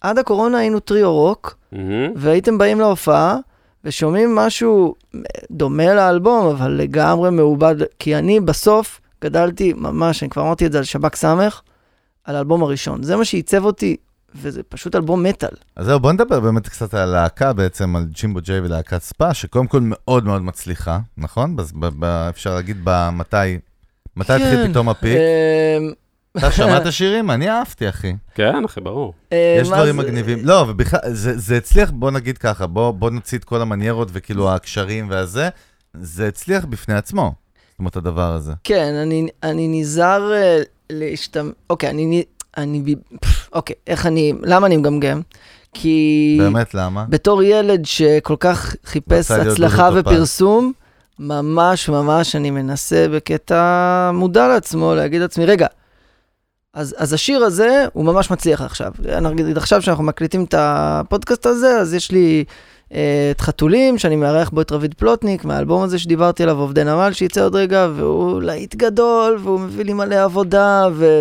עד 0.00 0.18
הקורונה 0.18 0.58
היינו 0.58 0.80
טריו 0.80 1.12
רוק, 1.14 1.56
מהמם. 1.72 2.12
והייתם 2.16 2.58
באים 2.58 2.80
להופעה 2.80 3.36
ושומעים 3.84 4.34
משהו 4.34 4.94
דומה 5.50 5.94
לאלבום, 5.94 6.46
אבל 6.46 6.70
לגמרי 6.70 7.30
מעובד, 7.30 7.74
כי 7.98 8.16
אני 8.16 8.40
בסוף 8.40 9.00
גדלתי 9.24 9.72
ממש, 9.76 10.22
אני 10.22 10.30
כבר 10.30 10.42
אמרתי 10.42 10.66
את 10.66 10.72
זה 10.72 10.78
על 10.78 10.84
שב"כ 10.84 11.16
סמך, 11.16 11.60
על 12.24 12.36
האלבום 12.36 12.62
הראשון. 12.62 13.02
זה 13.02 13.16
מה 13.16 13.24
שעיצב 13.24 13.64
אותי, 13.64 13.96
וזה 14.34 14.62
פשוט 14.62 14.96
אלבום 14.96 15.22
מטאל. 15.22 15.48
אז 15.76 15.86
זהו, 15.86 16.00
בוא 16.00 16.12
נדבר 16.12 16.40
באמת 16.40 16.68
קצת 16.68 16.94
על 16.94 17.00
הלהקה 17.00 17.52
בעצם, 17.52 17.96
על 17.96 18.04
ג'ימבו 18.10 18.40
ג'יי 18.40 18.60
ולהקת 18.60 19.02
ספא, 19.02 19.32
שקודם 19.32 19.66
כל 19.66 19.80
מאוד 19.82 20.24
מאוד 20.24 20.42
מצליחה, 20.42 20.98
נכון? 21.18 21.56
בז- 21.56 21.72
ב- 21.74 21.90
ב- 21.98 22.26
אפשר 22.30 22.54
להגיד 22.54 22.76
במתי, 22.84 23.36
מתי 24.16 24.32
התחיל 24.32 24.56
כן. 24.64 24.70
פתאום 24.70 24.88
הפיק? 24.88 25.16
אמ, 25.16 25.92
אתה 26.38 26.50
שמעת 26.50 26.92
שירים? 26.92 27.30
אני 27.30 27.50
אהבתי, 27.50 27.88
אחי. 27.88 28.12
כן, 28.34 28.64
אחי, 28.64 28.80
ברור. 28.80 29.14
אה, 29.32 29.58
יש 29.60 29.68
דברים 29.68 29.96
מגניבים. 29.96 30.38
לא, 30.42 30.64
ובכלל, 30.68 31.00
זה 31.08 31.38
זה 31.38 31.56
הצליח, 31.56 31.90
בוא 31.90 32.10
נגיד 32.10 32.38
ככה, 32.38 32.66
בוא 32.66 33.10
נוציא 33.10 33.38
את 33.38 33.44
כל 33.44 33.62
המניירות 33.62 34.08
וכאילו 34.12 34.50
הקשרים 34.54 35.06
והזה, 35.10 35.48
זה 35.94 36.28
הצליח 36.28 36.64
בפני 36.64 36.94
עצמו. 36.94 37.32
זאת 37.70 37.78
אומרת, 37.78 37.96
הדבר 37.96 38.32
הזה. 38.32 38.52
כן, 38.64 38.94
אני, 38.94 39.26
אני 39.42 39.80
נזהר 39.80 40.32
אה, 40.32 40.60
להשתמ... 40.90 41.50
אוקיי, 41.70 41.90
אני... 41.90 42.06
נ- 42.20 42.60
אני... 42.60 42.80
ב- 42.82 43.16
פף, 43.20 43.48
אוקיי, 43.52 43.76
איך 43.86 44.06
אני... 44.06 44.32
למה 44.42 44.66
אני 44.66 44.76
מגמגם? 44.76 45.20
כי 45.74 46.36
באמת, 46.40 46.74
למה? 46.74 47.04
בתור 47.08 47.42
ילד 47.42 47.84
שכל 47.84 48.36
כך 48.40 48.74
חיפש 48.84 49.30
הצלחה. 49.30 49.88
ופרסום, 49.96 50.72
ממש 51.20 51.88
ממש 51.88 52.36
אני 52.36 52.50
מנסה 52.50 53.06
בקטע 53.12 54.10
מודע 54.14 54.48
לעצמו 54.48 54.94
להגיד 54.94 55.20
לעצמי, 55.20 55.46
רגע, 55.46 55.66
אז, 56.74 56.94
אז 56.98 57.12
השיר 57.12 57.44
הזה 57.44 57.84
הוא 57.92 58.04
ממש 58.04 58.30
מצליח 58.30 58.62
עכשיו. 58.62 58.92
נגיד 59.22 59.56
עכשיו 59.56 59.82
שאנחנו 59.82 60.04
מקליטים 60.04 60.44
את 60.44 60.54
הפודקאסט 60.58 61.46
הזה, 61.46 61.80
אז 61.80 61.94
יש 61.94 62.10
לי 62.10 62.44
אה, 62.94 63.28
את 63.30 63.40
חתולים, 63.40 63.98
שאני 63.98 64.16
מארח 64.16 64.50
בו 64.50 64.60
את 64.60 64.72
רביד 64.72 64.94
פלוטניק, 64.94 65.44
מהאלבום 65.44 65.82
הזה 65.82 65.98
שדיברתי 65.98 66.42
עליו, 66.42 66.58
עובדי 66.58 66.84
נמל, 66.84 67.12
שיצא 67.12 67.44
עוד 67.44 67.54
רגע, 67.54 67.88
והוא 67.94 68.42
להיט 68.42 68.74
גדול, 68.74 69.38
והוא 69.42 69.60
מביא 69.60 69.84
לי 69.84 69.92
מלא 69.92 70.24
עבודה, 70.24 70.88
ו, 70.92 71.20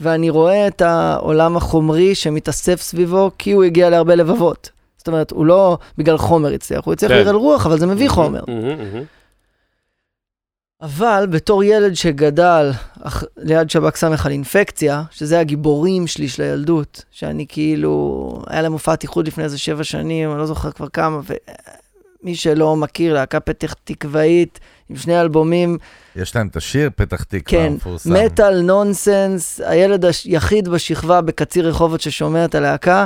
ואני 0.00 0.30
רואה 0.30 0.66
את 0.66 0.82
העולם 0.82 1.56
החומרי 1.56 2.14
שמתאסף 2.14 2.80
סביבו, 2.80 3.30
כי 3.38 3.52
הוא 3.52 3.64
הגיע 3.64 3.90
להרבה 3.90 4.14
לבבות. 4.14 4.70
זאת 4.98 5.08
אומרת, 5.08 5.30
הוא 5.30 5.46
לא 5.46 5.78
בגלל 5.98 6.18
חומר 6.18 6.52
הצליח, 6.52 6.84
הוא 6.84 6.92
הצליח 6.92 7.12
כן. 7.12 7.20
בגלל 7.20 7.34
רוח, 7.34 7.66
אבל 7.66 7.78
זה 7.78 7.86
מביא 7.86 8.08
חומר. 8.08 8.40
אבל 10.82 11.26
בתור 11.30 11.64
ילד 11.64 11.94
שגדל 11.94 12.70
אח- 13.02 13.24
ליד 13.36 13.70
שב"כ 13.70 13.96
סמך 13.96 14.26
על 14.26 14.32
אינפקציה, 14.32 15.02
שזה 15.10 15.40
הגיבורים 15.40 16.06
שלי 16.06 16.28
של 16.28 16.42
הילדות, 16.42 17.04
שאני 17.10 17.46
כאילו, 17.48 18.42
היה 18.46 18.62
להם 18.62 18.72
הופעת 18.72 19.02
איחוד 19.02 19.26
לפני 19.26 19.44
איזה 19.44 19.58
שבע 19.58 19.84
שנים, 19.84 20.30
אני 20.30 20.38
לא 20.38 20.46
זוכר 20.46 20.70
כבר 20.70 20.88
כמה, 20.88 21.20
ומי 22.22 22.34
שלא 22.34 22.76
מכיר, 22.76 23.14
להקה 23.14 23.40
פתח 23.40 23.74
תקוואית 23.84 24.60
עם 24.88 24.96
שני 24.96 25.20
אלבומים, 25.20 25.78
יש 26.16 26.36
להם 26.36 26.48
את 26.48 26.56
השיר 26.56 26.90
פתח 26.96 27.22
תקווה 27.22 27.42
כן, 27.62 27.72
המפורסם. 27.72 28.12
מטאל 28.12 28.60
נונסנס, 28.60 29.60
הילד 29.60 30.04
היחיד 30.24 30.68
בשכבה 30.68 31.20
בקציר 31.20 31.68
רחובות 31.68 32.00
ששומע 32.00 32.44
את 32.44 32.54
הלהקה, 32.54 33.04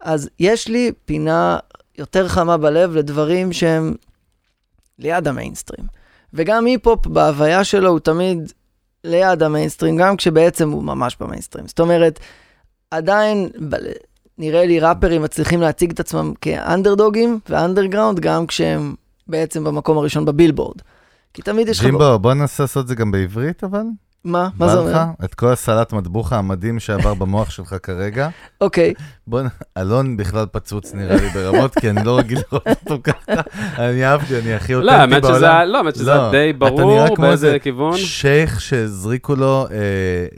אז 0.00 0.28
יש 0.40 0.68
לי 0.68 0.92
פינה 1.04 1.58
יותר 1.98 2.28
חמה 2.28 2.56
בלב 2.56 2.96
לדברים 2.96 3.52
שהם 3.52 3.94
ליד 4.98 5.28
המיינסטרים. 5.28 6.03
וגם 6.34 6.66
היפ-הופ 6.66 7.06
בהוויה 7.06 7.64
שלו 7.64 7.90
הוא 7.90 7.98
תמיד 7.98 8.52
ליד 9.04 9.42
המיינסטרים, 9.42 9.96
גם 9.96 10.16
כשבעצם 10.16 10.70
הוא 10.70 10.82
ממש 10.82 11.16
במיינסטרים. 11.20 11.68
זאת 11.68 11.80
אומרת, 11.80 12.20
עדיין 12.90 13.48
נראה 14.38 14.66
לי 14.66 14.80
ראפרים 14.80 15.22
מצליחים 15.22 15.60
להציג 15.60 15.90
את 15.90 16.00
עצמם 16.00 16.32
כאנדרדוגים 16.40 17.38
ואנדרגראונד, 17.48 18.20
גם 18.20 18.46
כשהם 18.46 18.94
בעצם 19.26 19.64
במקום 19.64 19.98
הראשון 19.98 20.24
בבילבורד. 20.24 20.76
כי 21.34 21.42
תמיד 21.42 21.68
יש 21.68 21.78
לך... 21.78 21.84
ג'ימבו, 21.84 22.18
בוא 22.18 22.34
ננסה 22.34 22.62
לעשות 22.62 22.82
את 22.82 22.88
זה 22.88 22.94
גם 22.94 23.10
בעברית, 23.10 23.64
אבל. 23.64 23.82
מה? 24.24 24.48
מה 24.58 24.68
זה? 24.68 24.78
אומר? 24.78 25.04
את 25.24 25.34
כל 25.34 25.52
הסלט 25.52 25.92
מטבוחה 25.92 26.36
המדהים 26.38 26.80
שעבר 26.80 27.14
במוח 27.14 27.50
שלך 27.50 27.76
כרגע. 27.82 28.28
אוקיי. 28.60 28.94
בוא, 29.26 29.42
נ- 29.42 29.48
אלון 29.78 30.16
בכלל 30.16 30.46
פצוץ 30.52 30.94
נראה 30.94 31.16
לי 31.16 31.28
ברמות, 31.28 31.74
כי 31.78 31.90
אני 31.90 32.04
לא 32.04 32.18
רגיל 32.18 32.38
לראות 32.52 32.66
אותו 32.68 32.98
ככה. 33.04 33.40
אני 33.78 34.06
אהבתי, 34.06 34.38
אני 34.38 34.54
הכי 34.54 34.72
לא, 34.74 34.78
אותנטי 35.02 35.20
בעולם. 35.20 35.68
לא, 35.68 35.78
האמת 35.78 35.94
שזה 35.94 36.14
לא, 36.14 36.30
די 36.30 36.52
אתה 36.56 36.64
נראה 36.64 36.70
ברור 36.76 37.16
כמו 37.16 37.26
באיזה 37.26 37.46
איזה 37.46 37.58
כיוון. 37.58 37.96
שייח 37.96 38.60
שהזריקו 38.60 39.34
לו 39.36 39.66
אה, 39.70 39.76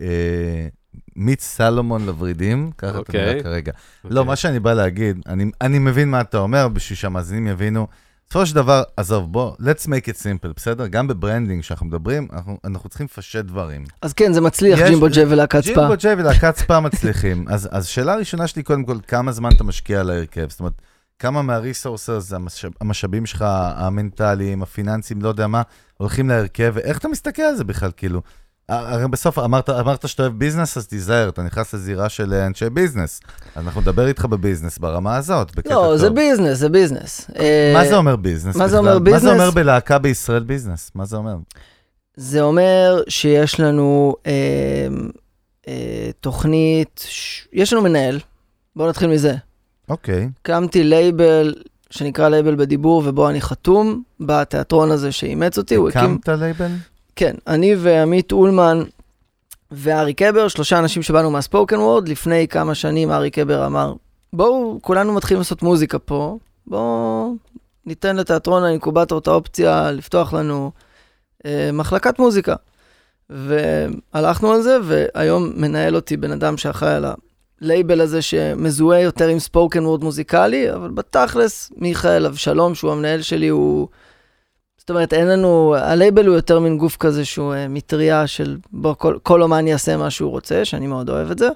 אה, 0.01 0.69
מיץ 1.17 1.43
סלומון 1.45 2.07
לוורידים, 2.07 2.71
ככה 2.79 2.91
אתה 2.91 2.99
אוקיי. 2.99 3.21
נראה 3.27 3.43
כרגע. 3.43 3.73
לא, 4.05 4.09
אוקיי. 4.21 4.29
מה 4.29 4.37
שאני 4.37 4.61
בא 4.61 4.73
להגיד, 4.75 5.19
אני, 5.27 5.51
אני 5.61 5.79
מבין 5.79 6.11
מה 6.11 6.21
אתה 6.21 6.39
אומר, 6.39 6.69
בשביל 6.69 6.97
שהמאזינים 6.97 7.47
יבינו. 7.47 7.87
בסופו 8.31 8.47
של 8.47 8.55
דבר, 8.55 8.83
עזוב, 8.97 9.33
בוא, 9.33 9.53
let's 9.61 9.87
make 9.87 10.07
it 10.09 10.23
simple, 10.23 10.49
בסדר? 10.57 10.87
גם 10.87 11.09
ב 11.09 11.14
branding, 11.14 11.63
כשאנחנו 11.63 11.87
מדברים, 11.87 12.29
אנחנו, 12.33 12.59
אנחנו 12.65 12.89
צריכים 12.89 13.07
לפשט 13.13 13.45
דברים. 13.45 13.85
אז 14.03 14.13
כן, 14.13 14.33
זה 14.33 14.41
מצליח, 14.41 14.79
ג'ימבו 14.79 15.07
ג'יי 15.11 15.25
ולהקת 15.25 15.61
ספא. 15.61 15.75
ג'ימבו 15.75 15.95
ג'יי 15.97 16.15
ולהקת 16.15 16.57
ספא 16.57 16.81
מצליחים. 16.81 17.45
אז, 17.49 17.69
אז 17.73 17.87
שאלה 17.87 18.15
ראשונה 18.15 18.47
שלי, 18.47 18.63
קודם 18.63 18.85
כל, 18.85 18.99
כמה 19.09 19.33
זמן 19.33 19.51
אתה 19.57 19.65
משקיע 19.65 20.01
על 20.01 20.11
ההרכב? 20.11 20.51
זאת 20.51 20.61
אומרת, 20.61 20.83
כמה 21.19 21.43
מה 21.43 21.58
resources, 21.58 22.33
המשאב, 22.33 22.73
המשאבים 22.81 23.27
שלך, 23.27 23.45
המנטליים, 23.77 24.63
הפיננסיים, 24.63 25.23
לא 25.23 25.29
יודע 25.29 25.47
מה, 25.47 25.63
הולכים 25.97 26.29
להרכב, 26.29 26.73
ואיך 26.75 26.99
אתה 26.99 27.09
מסתכל 27.09 27.43
על 27.43 27.57
זה 27.57 27.65
בכלל, 27.65 27.91
כאילו? 27.97 28.23
הרי 28.69 29.09
בסוף 29.09 29.39
אמרת, 29.39 29.71
אמרת 29.71 30.09
שאתה 30.09 30.23
אוהב 30.23 30.39
ביזנס, 30.39 30.77
אז 30.77 30.87
תיזהר, 30.87 31.29
אתה 31.29 31.43
נכנס 31.43 31.75
לזירה 31.75 32.09
של 32.09 32.35
אנשי 32.35 32.71
ביזנס. 32.71 33.21
אז 33.57 33.67
אנחנו 33.67 33.81
נדבר 33.81 34.07
איתך 34.07 34.25
בביזנס 34.25 34.79
ברמה 34.79 35.17
הזאת, 35.17 35.57
בקטע 35.57 35.75
טוב. 35.75 35.85
לא, 35.85 35.97
זה 35.97 36.11
ביזנס, 36.11 36.59
זה 36.59 36.69
ביזנס. 36.69 37.31
מה 37.75 37.81
אה, 37.81 37.89
זה 37.89 37.97
אומר 37.97 38.17
ביזנס 38.17 38.57
מה 38.57 38.69
זה? 38.69 38.79
אומר 38.79 38.99
מה 38.99 38.99
זה 38.99 39.05
ביזנס? 39.05 39.33
אומר 39.33 39.51
בלהקה 39.51 39.99
בישראל 39.99 40.43
ביזנס? 40.43 40.91
מה 40.95 41.05
זה 41.05 41.17
אומר? 41.17 41.37
זה 42.17 42.43
אומר 42.43 43.03
שיש 43.09 43.61
לנו 43.61 44.17
אה, 44.27 44.33
אה, 45.69 46.11
תוכנית, 46.21 47.07
ש... 47.09 47.49
יש 47.53 47.73
לנו 47.73 47.83
מנהל, 47.83 48.21
בואו 48.77 48.89
נתחיל 48.89 49.11
מזה. 49.11 49.35
אוקיי. 49.89 50.29
הקמתי 50.41 50.85
לייבל 50.85 51.55
שנקרא 51.91 52.29
לייבל 52.29 52.55
בדיבור, 52.55 53.03
ובו 53.07 53.29
אני 53.29 53.41
חתום, 53.41 54.03
בתיאטרון 54.21 54.91
הזה 54.91 55.13
שאימץ 55.13 55.59
אותי, 55.59 55.75
הקים... 55.75 55.89
הקמת 55.89 56.29
לייבל? 56.29 56.71
כן, 57.17 57.35
אני 57.47 57.75
ועמית 57.79 58.33
אולמן 58.33 58.83
וארי 59.71 60.15
קבר, 60.15 60.49
שלושה 60.49 60.79
אנשים 60.79 61.03
שבאנו 61.03 61.31
מה 61.31 61.42
spoken 61.42 61.77
word, 61.77 62.09
לפני 62.09 62.49
כמה 62.49 62.75
שנים 62.75 63.11
ארי 63.11 63.31
קבר 63.31 63.67
אמר, 63.67 63.95
בואו, 64.33 64.79
כולנו 64.83 65.13
מתחילים 65.13 65.41
לעשות 65.41 65.63
מוזיקה 65.63 65.99
פה, 65.99 66.39
בואו 66.67 67.35
ניתן 67.87 68.17
לתיאטרון 68.17 68.65
האינקובטור 68.65 69.19
את 69.19 69.27
האופציה 69.27 69.91
לפתוח 69.91 70.33
לנו 70.33 70.71
אה, 71.47 71.71
מחלקת 71.73 72.19
מוזיקה. 72.19 72.55
והלכנו 73.31 74.53
על 74.53 74.63
זה, 74.63 74.79
והיום 74.83 75.53
מנהל 75.57 75.97
אותי 75.97 76.17
בן 76.17 76.33
אדם 76.33 76.57
שאחראי 76.57 76.95
על 76.95 77.05
הלייבל 77.63 78.01
הזה 78.01 78.23
שמזוהה 78.23 79.01
יותר 79.01 79.29
עם 79.29 79.39
spoken 79.39 79.87
word 79.87 80.05
מוזיקלי, 80.05 80.73
אבל 80.73 80.91
בתכלס, 80.91 81.73
מיכאל 81.77 82.27
אבשלום, 82.27 82.75
שהוא 82.75 82.93
המנהל 82.93 83.23
שלי, 83.23 83.49
הוא... 83.49 83.89
זאת 84.87 84.91
אומרת, 84.91 85.13
אין 85.13 85.27
לנו, 85.29 85.75
הלייבל 85.79 86.27
הוא 86.27 86.35
יותר 86.35 86.61
מין 86.61 86.79
גוף 86.79 86.97
כזה 86.97 87.25
שהוא 87.25 87.55
אה, 87.55 87.57
מטריה 87.69 88.27
של 88.27 88.57
בוא, 88.73 88.95
כל, 88.95 89.19
כל 89.23 89.43
אומן 89.43 89.67
יעשה 89.67 89.97
מה 89.97 90.11
שהוא 90.11 90.31
רוצה, 90.31 90.65
שאני 90.65 90.87
מאוד 90.87 91.11
אוהב 91.11 91.31
את 91.31 91.39
זה. 91.39 91.49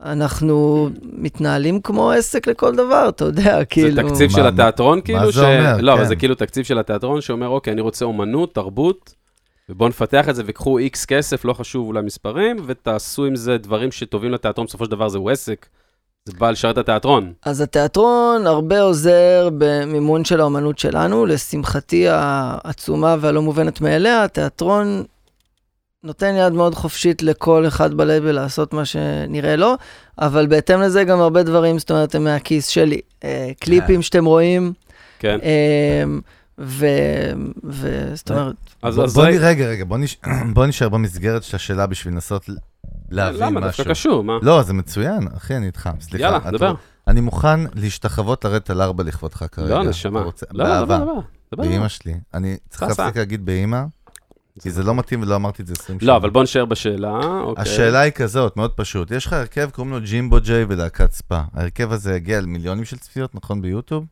ואנחנו 0.00 0.88
מתנהלים 1.12 1.80
כמו 1.80 2.10
עסק 2.10 2.46
לכל 2.46 2.76
דבר, 2.76 3.06
אתה 3.08 3.24
יודע, 3.24 3.64
כאילו... 3.64 3.90
זה 3.94 4.02
תקציב 4.02 4.30
מה- 4.30 4.36
של 4.36 4.42
מה- 4.42 4.48
התיאטרון, 4.48 4.98
מה 4.98 5.04
כאילו? 5.04 5.26
זה 5.26 5.32
ש- 5.32 5.38
אומר? 5.38 5.76
לא, 5.80 5.96
כן. 5.96 6.04
זה 6.04 6.16
כאילו 6.16 6.34
תקציב 6.34 6.64
של 6.64 6.78
התיאטרון 6.78 7.20
שאומר, 7.20 7.48
אוקיי, 7.48 7.72
אני 7.72 7.80
רוצה 7.80 8.04
אומנות, 8.04 8.54
תרבות, 8.54 9.14
ובואו 9.68 9.88
נפתח 9.88 10.28
את 10.28 10.34
זה 10.36 10.42
וקחו 10.46 10.78
איקס 10.78 11.04
כסף, 11.04 11.44
לא 11.44 11.52
חשוב 11.52 11.86
אולי 11.86 12.02
מספרים, 12.02 12.56
ותעשו 12.66 13.24
עם 13.24 13.36
זה 13.36 13.58
דברים 13.58 13.92
שטובים 13.92 14.30
לתיאטרון, 14.32 14.66
בסופו 14.66 14.84
של 14.84 14.90
דבר 14.90 15.08
זהו 15.08 15.30
עסק. 15.30 15.66
זה 16.28 16.32
בא 16.38 16.50
לשרת 16.50 16.72
את 16.72 16.78
התיאטרון. 16.78 17.32
אז 17.44 17.60
התיאטרון 17.60 18.46
הרבה 18.46 18.80
עוזר 18.80 19.48
במימון 19.58 20.24
של 20.24 20.40
האומנות 20.40 20.78
שלנו. 20.78 21.26
לשמחתי 21.26 22.06
העצומה 22.08 23.16
והלא 23.20 23.42
מובנת 23.42 23.80
מאליה, 23.80 24.24
התיאטרון 24.24 25.04
נותן 26.04 26.34
יד 26.38 26.52
מאוד 26.52 26.74
חופשית 26.74 27.22
לכל 27.22 27.66
אחד 27.66 27.94
בלייבל 27.94 28.32
לעשות 28.32 28.72
מה 28.72 28.84
שנראה 28.84 29.56
לו, 29.56 29.74
אבל 30.18 30.46
בהתאם 30.46 30.80
לזה 30.80 31.04
גם 31.04 31.20
הרבה 31.20 31.42
דברים, 31.42 31.78
זאת 31.78 31.90
אומרת, 31.90 32.14
הם 32.14 32.24
מהכיס 32.24 32.68
שלי. 32.68 33.00
אה, 33.24 33.50
קליפים 33.60 34.02
שאתם 34.02 34.24
רואים, 34.24 34.72
כן. 35.18 35.38
אה, 35.42 36.04
ו... 36.58 36.86
וזאת 37.64 38.30
אומרת, 38.30 38.54
אז 38.82 38.96
בוא, 38.96 39.04
אז 39.04 39.14
בוא, 39.14 39.24
רגע, 39.24 39.48
רגע, 39.48 39.66
רגע, 39.66 39.84
בוא, 39.84 39.98
נש... 39.98 40.16
בוא 40.54 40.66
נשאר 40.66 40.88
במסגרת 40.88 41.42
של 41.42 41.56
השאלה 41.56 41.86
בשביל 41.86 42.14
לנסות 42.14 42.48
להבין 43.10 43.42
למה? 43.42 43.60
משהו. 43.60 43.70
דווקא 43.70 43.90
קשור, 43.90 44.24
מה? 44.24 44.38
לא, 44.42 44.62
זה 44.62 44.72
מצוין, 44.72 45.28
אחי, 45.36 45.56
אני 45.56 45.66
איתך, 45.66 45.90
סליחה. 46.00 46.24
יאללה, 46.24 46.50
דבר. 46.50 46.74
אני 47.08 47.20
מוכן 47.20 47.60
להשתחוות 47.74 48.44
לרדת 48.44 48.70
על 48.70 48.82
ארבע 48.82 49.04
לכבודך 49.04 49.44
כרגע. 49.52 49.74
לא, 49.74 49.84
נשמה. 49.84 50.24
לא. 50.52 50.64
דבר, 50.64 50.84
דבר. 50.84 51.20
באמא 51.56 51.88
שלי. 51.88 52.14
אני 52.34 52.56
צריך. 52.68 52.82
להפסיק 52.82 53.16
להגיד 53.16 53.44
באמא, 53.44 53.84
כי 54.62 54.70
זה 54.70 54.82
לא 54.82 54.94
מתאים 54.94 55.22
ולא 55.22 55.36
אמרתי 55.36 55.62
את 55.62 55.66
זה 55.66 55.74
20 55.78 56.00
שנה. 56.00 56.08
לא, 56.08 56.16
אבל 56.16 56.30
בוא 56.30 56.42
נשאר 56.42 56.64
בשאלה, 56.64 57.18
אוקיי. 57.40 57.62
השאלה 57.62 58.00
היא 58.00 58.12
כזאת, 58.12 58.56
מאוד 58.56 58.72
פשוט. 58.72 59.10
יש 59.10 59.26
לך 59.26 59.32
הרכב, 59.32 59.70
קוראים 59.70 59.92
לו 59.92 60.00
ג'ימבו 60.00 60.40
ג'יי 60.40 60.64
ולהקת 60.68 61.12
ספא. 61.12 61.40
ההרכב 61.54 61.92
הזה 61.92 62.14
הגיע 62.14 62.40
למיליונים 62.40 62.84
של 62.84 62.98
צפיות, 62.98 63.34
נכון, 63.34 63.62
ביוטיוב? 63.62 64.04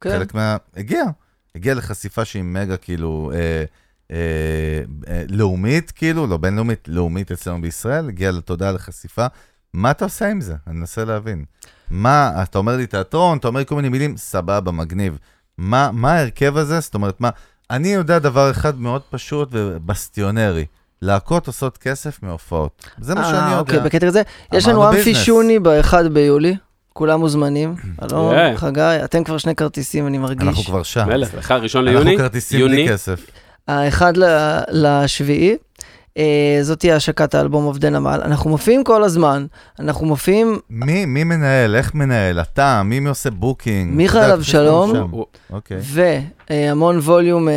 כן. 0.00 0.10
חלק 0.10 0.34
מה... 0.34 0.56
הגיע. 0.76 1.02
הגיע 1.54 1.74
לחשיפה 1.74 2.24
שהיא 2.24 2.42
מגה, 2.42 2.76
כאילו, 2.76 3.32
אה, 3.34 3.64
לאומית, 5.28 5.90
כאילו, 5.90 6.26
לא 6.26 6.36
בינלאומית, 6.36 6.88
לאומית 6.88 7.32
אצלנו 7.32 7.60
בישראל, 7.60 8.08
הגיע 8.08 8.30
לתודעה 8.30 8.72
לחשיפה. 8.72 9.26
מה 9.72 9.90
אתה 9.90 10.04
עושה 10.04 10.30
עם 10.30 10.40
זה? 10.40 10.54
אני 10.66 10.76
מנסה 10.76 11.04
להבין. 11.04 11.44
מה, 11.90 12.42
אתה 12.42 12.58
אומר 12.58 12.76
לי 12.76 12.86
תיאטרון, 12.86 13.38
אתה 13.38 13.48
אומר 13.48 13.60
לי 13.60 13.66
כל 13.66 13.74
מיני 13.74 13.88
מילים, 13.88 14.16
סבבה, 14.16 14.72
מגניב. 14.72 15.18
מה, 15.58 15.90
מה 15.92 16.12
ההרכב 16.12 16.56
הזה? 16.56 16.80
זאת 16.80 16.94
אומרת, 16.94 17.20
מה... 17.20 17.30
אני 17.70 17.88
יודע 17.88 18.18
דבר 18.18 18.50
אחד 18.50 18.80
מאוד 18.80 19.02
פשוט 19.10 19.48
ובסטיונרי. 19.52 20.66
להקות 21.02 21.46
עושות 21.46 21.78
כסף 21.78 22.22
מהופעות. 22.22 22.86
זה 22.98 23.14
מה 23.14 23.24
שאני 23.24 23.38
אה, 23.38 23.44
יודע. 23.44 23.58
אוקיי, 23.58 23.80
בקטע 23.80 24.06
כזה. 24.06 24.22
יש 24.52 24.68
לנו 24.68 24.90
אמפי. 24.90 25.14
שוני 25.14 25.58
ב-1 25.58 26.08
ביולי, 26.12 26.56
כולם 26.92 27.20
מוזמנים. 27.20 27.74
Yeah. 28.00 28.56
חגי, 28.56 28.80
אתם 29.04 29.24
כבר 29.24 29.38
שני 29.38 29.54
כרטיסים, 29.54 30.06
אני 30.06 30.18
מרגיש. 30.18 30.48
אנחנו 30.48 30.62
כבר 30.64 30.82
שם. 30.82 31.06
מלך, 31.08 31.34
לך 31.34 31.50
ראשון 31.50 31.88
אנחנו 31.88 32.04
ליוני, 32.04 32.18
כרטיסים 32.18 32.60
יוני, 32.60 32.76
בלי 32.76 32.88
כסף. 32.88 33.26
האחד 33.68 34.16
ל- 34.16 34.60
לשביעי. 34.70 35.56
אה, 36.18 36.58
זאת 36.62 36.78
תהיה 36.78 36.96
השקת 36.96 37.34
האלבום 37.34 37.64
עובדי 37.64 37.90
נמל. 37.90 38.20
אנחנו 38.24 38.50
מופיעים 38.50 38.84
כל 38.84 39.04
הזמן, 39.04 39.46
אנחנו 39.80 40.06
מופיעים, 40.06 40.58
מי, 40.70 41.04
מי 41.06 41.24
מנהל? 41.24 41.76
איך 41.76 41.94
מנהל? 41.94 42.40
אתה? 42.40 42.82
מי 42.84 43.08
עושה 43.08 43.30
booking? 43.30 43.94
מיכאל 43.96 44.32
אבשלום. 44.32 44.92
אוקיי. 45.52 45.78
והמון 46.50 46.98
ווליום 46.98 47.48
אה, 47.48 47.54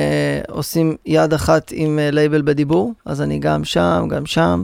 עושים 0.49 0.95
יד 1.05 1.33
אחת 1.33 1.71
עם 1.75 1.99
אה, 1.99 2.11
לייבל 2.11 2.41
בדיבור, 2.41 2.93
אז 3.05 3.21
אני 3.21 3.39
גם 3.39 3.63
שם, 3.63 4.07
גם 4.09 4.25
שם. 4.25 4.63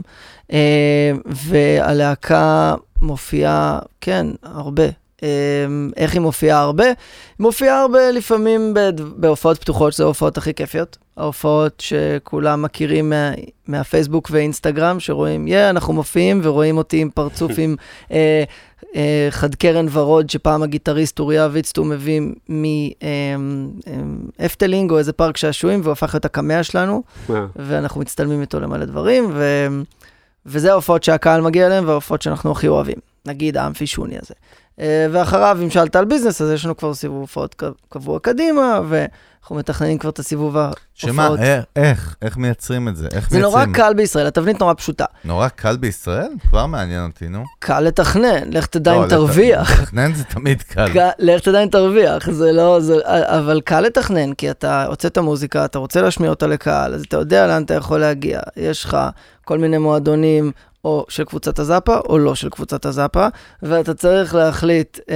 והלהקה 1.26 2.74
מופיעה, 3.02 3.78
כן, 4.00 4.26
הרבה. 4.42 4.84
איך 5.96 6.12
היא 6.12 6.20
מופיעה 6.20 6.60
הרבה? 6.60 6.84
היא 6.84 6.94
מופיעה 7.40 7.80
הרבה 7.80 8.10
לפעמים 8.10 8.74
בהופעות 9.16 9.58
פתוחות, 9.60 9.92
שזה 9.92 10.02
ההופעות 10.02 10.38
הכי 10.38 10.54
כיפיות. 10.54 10.96
ההופעות 11.18 11.80
שכולם 11.80 12.62
מכירים 12.62 13.10
מה, 13.10 13.30
מהפייסבוק 13.66 14.28
ואינסטגרם, 14.32 15.00
שרואים, 15.00 15.48
יא, 15.48 15.66
yeah, 15.66 15.70
אנחנו 15.70 15.92
מופיעים 15.92 16.40
ורואים 16.42 16.76
אותי 16.76 17.00
עם 17.00 17.10
פרצוף 17.10 17.52
עם 17.62 17.76
אה, 18.10 18.44
אה, 18.96 19.28
חד 19.30 19.54
קרן 19.54 19.86
ורוד, 19.92 20.30
שפעם 20.30 20.62
הגיטריסט 20.62 21.20
אוריה 21.20 21.48
ויצטו 21.52 21.84
מביא 21.84 22.20
מאפטלינג 24.38 24.90
או 24.90 24.98
איזה 24.98 25.12
פארק 25.12 25.36
שעשועים, 25.36 25.80
והוא 25.80 25.92
הפך 25.92 26.14
להיות 26.14 26.24
הקמע 26.24 26.62
שלנו. 26.62 27.02
אה, 27.30 27.46
ואנחנו 27.56 28.00
מצטלמים 28.00 28.40
איתו 28.40 28.60
למלא 28.60 28.84
דברים, 28.84 29.30
ו... 29.32 29.66
וזה 30.46 30.72
ההופעות 30.72 31.04
שהקהל 31.04 31.40
מגיע 31.40 31.66
אליהן, 31.66 31.84
וההופעות 31.84 32.22
שאנחנו 32.22 32.52
הכי 32.52 32.68
אוהבים. 32.68 32.98
נגיד 33.26 33.56
האמפי 33.56 33.86
שוני 33.86 34.16
הזה. 34.22 34.34
אה, 34.80 35.06
ואחריו, 35.12 35.58
אם 35.62 35.70
שאלת 35.70 35.96
על 35.96 36.04
ביזנס, 36.04 36.42
אז 36.42 36.50
יש 36.50 36.64
לנו 36.64 36.76
כבר 36.76 36.94
סיבוב 36.94 37.20
הופעות 37.20 37.62
קבוע 37.88 38.18
קדימה, 38.18 38.80
ואנחנו 38.88 39.56
מתכננים 39.56 39.98
כבר 39.98 40.10
את 40.10 40.18
הסיבוב 40.18 40.56
שמה, 40.94 41.22
ההופעות. 41.24 41.40
איך, 41.46 41.64
איך, 41.76 42.16
איך 42.22 42.36
מייצרים 42.36 42.88
את 42.88 42.96
זה? 42.96 43.08
איך 43.12 43.30
זה 43.30 43.38
נורא 43.40 43.56
מייצרים? 43.56 43.74
קל 43.74 43.94
בישראל, 43.94 44.26
התבנית 44.26 44.60
נורא 44.60 44.74
פשוטה. 44.74 45.04
נורא 45.24 45.48
קל 45.48 45.76
בישראל? 45.76 46.28
כבר 46.50 46.66
מעניין 46.66 47.04
אותי, 47.04 47.28
נו. 47.28 47.44
קל 47.58 47.80
לתכנן, 47.80 48.50
לך 48.50 48.66
תדע 48.66 48.92
לא, 48.92 48.96
אם 48.98 49.02
לת- 49.02 49.08
תרוויח. 49.10 49.80
לתכנן 49.80 50.14
זה 50.14 50.24
תמיד 50.24 50.62
קל. 50.62 50.86
לך 51.18 51.40
תדע 51.42 51.62
אם 51.62 51.68
תרוויח, 51.68 52.30
זה 52.30 52.52
לא, 52.52 52.80
זה, 52.80 52.94
אבל 53.38 53.60
קל 53.60 53.80
לתכנן, 53.80 54.32
כי 54.32 54.50
אתה 54.50 54.84
הוצאת 54.84 55.18
מוזיקה, 55.18 55.64
אתה 55.64 55.78
רוצה 55.78 56.02
להשמיע 56.02 56.30
אותה 56.30 56.46
לקהל, 56.46 56.94
אז 56.94 57.04
אתה 57.08 57.16
יודע 57.16 57.46
לאן 57.46 57.62
אתה 57.62 57.74
יכול 57.74 58.00
להגיע. 58.00 58.40
יש 58.56 58.84
לך 58.84 58.96
כל 59.44 59.58
מיני 59.58 59.78
מועדונים, 59.78 60.52
או 60.84 61.06
של 61.08 61.24
קבוצת 61.24 61.58
הזאפה, 61.58 61.96
או 62.08 62.18
לא 62.18 62.34
של 62.34 62.48
קבוצת 62.50 62.86
הזאפה, 62.86 63.26
ואתה 63.62 63.94
צריך 63.94 64.34
להחליט 64.34 64.98
אה, 65.10 65.14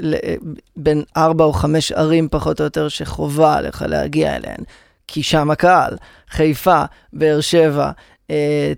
ל- 0.00 0.14
אה, 0.14 0.34
בין 0.76 1.02
ארבע 1.16 1.44
או 1.44 1.52
חמש 1.52 1.92
ערים 1.92 2.28
פחות 2.30 2.60
או 2.60 2.64
יותר 2.64 2.88
שחובה 2.88 3.54
עליך 3.56 3.84
להגיע 3.88 4.36
אליהן, 4.36 4.60
כי 5.08 5.22
שם 5.22 5.50
הקהל, 5.50 5.96
חיפה, 6.30 6.82
באר 7.12 7.40
שבע, 7.40 7.90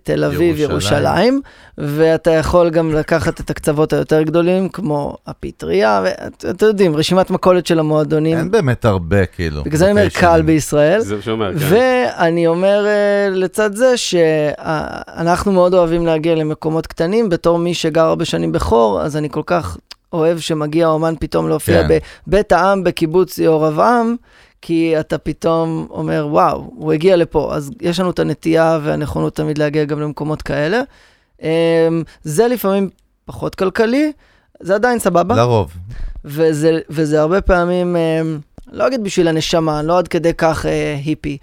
תל 0.02 0.24
אביב, 0.24 0.58
ירושלים. 0.58 0.70
ירושלים, 0.70 1.40
ואתה 1.78 2.30
יכול 2.30 2.70
גם 2.70 2.92
לקחת 2.94 3.40
את 3.40 3.50
הקצוות 3.50 3.92
היותר 3.92 4.22
גדולים, 4.22 4.68
כמו 4.68 5.16
הפטריה, 5.26 6.04
ואתם 6.04 6.66
יודעים, 6.66 6.96
רשימת 6.96 7.30
מכולת 7.30 7.66
של 7.66 7.78
המועדונים. 7.78 8.38
אין 8.38 8.50
באמת 8.50 8.84
הרבה, 8.84 9.26
כאילו. 9.26 9.64
בגלל 9.64 9.78
זה 9.78 9.84
אני 9.84 9.90
אומר 9.90 10.08
קל. 10.08 10.42
בישראל. 10.42 11.00
זה 11.00 11.16
מה 11.16 11.22
שאומר, 11.22 11.58
כן. 11.58 11.64
ואני 11.68 12.46
אומר 12.46 12.86
אה, 12.86 13.28
לצד 13.30 13.74
זה 13.74 13.96
שאנחנו 13.96 15.52
מאוד 15.52 15.74
אוהבים 15.74 16.06
להגיע 16.06 16.34
למקומות 16.34 16.86
קטנים, 16.86 17.28
בתור 17.28 17.58
מי 17.58 17.74
שגר 17.74 18.04
הרבה 18.04 18.24
שנים 18.24 18.52
בחור, 18.52 19.02
אז 19.02 19.16
אני 19.16 19.28
כל 19.30 19.42
כך 19.46 19.76
אוהב 20.12 20.38
שמגיע 20.38 20.86
אומן 20.86 21.14
פתאום 21.20 21.48
להופיע 21.48 21.88
כן. 21.88 21.98
בבית 22.26 22.52
העם 22.52 22.84
בקיבוץ 22.84 23.38
יהורבעם, 23.38 24.16
כי 24.62 25.00
אתה 25.00 25.18
פתאום 25.18 25.86
אומר, 25.90 26.26
וואו, 26.30 26.70
הוא 26.76 26.92
הגיע 26.92 27.16
לפה. 27.16 27.54
אז 27.54 27.70
יש 27.80 28.00
לנו 28.00 28.10
את 28.10 28.18
הנטייה 28.18 28.78
והנכונות 28.82 29.36
תמיד 29.36 29.58
להגיע 29.58 29.84
גם 29.84 30.00
למקומות 30.00 30.42
כאלה. 30.42 30.82
אמ, 31.42 31.48
זה 32.22 32.48
לפעמים 32.48 32.90
פחות 33.24 33.54
כלכלי, 33.54 34.12
זה 34.60 34.74
עדיין 34.74 34.98
סבבה. 34.98 35.36
לרוב. 35.36 35.72
וזה, 36.24 36.78
וזה 36.90 37.20
הרבה 37.20 37.40
פעמים, 37.40 37.96
אה, 37.96 38.22
לא 38.72 38.86
אגיד 38.86 39.04
בשביל 39.04 39.28
הנשמה, 39.28 39.82
לא 39.82 39.98
עד 39.98 40.08
כדי 40.08 40.34
כך 40.34 40.66
אה, 40.66 40.96
היפי. 41.04 41.38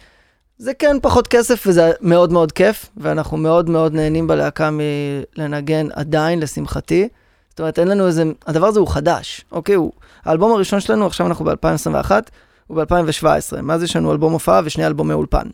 זה 0.57 0.73
כן 0.73 0.97
פחות 1.01 1.27
כסף 1.27 1.63
וזה 1.67 1.91
מאוד 2.01 2.31
מאוד 2.31 2.51
כיף, 2.51 2.89
ואנחנו 2.97 3.37
מאוד 3.37 3.69
מאוד 3.69 3.93
נהנים 3.93 4.27
בלהקה 4.27 4.69
מלנגן 4.71 5.87
עדיין, 5.93 6.39
לשמחתי. 6.39 7.07
זאת 7.49 7.59
אומרת, 7.59 7.79
אין 7.79 7.87
לנו 7.87 8.07
איזה, 8.07 8.23
הדבר 8.47 8.67
הזה 8.67 8.79
הוא 8.79 8.87
חדש, 8.87 9.45
אוקיי? 9.51 9.75
הוא, 9.75 9.91
האלבום 10.25 10.51
הראשון 10.51 10.79
שלנו, 10.79 11.05
עכשיו 11.05 11.27
אנחנו 11.27 11.45
ב-2021, 11.45 12.11
הוא 12.67 12.83
ב-2017. 12.83 13.61
מאז 13.61 13.83
יש 13.83 13.95
לנו 13.95 14.11
אלבום 14.11 14.33
הופעה 14.33 14.61
ושני 14.65 14.87
אלבומי 14.87 15.13
אולפן. 15.13 15.47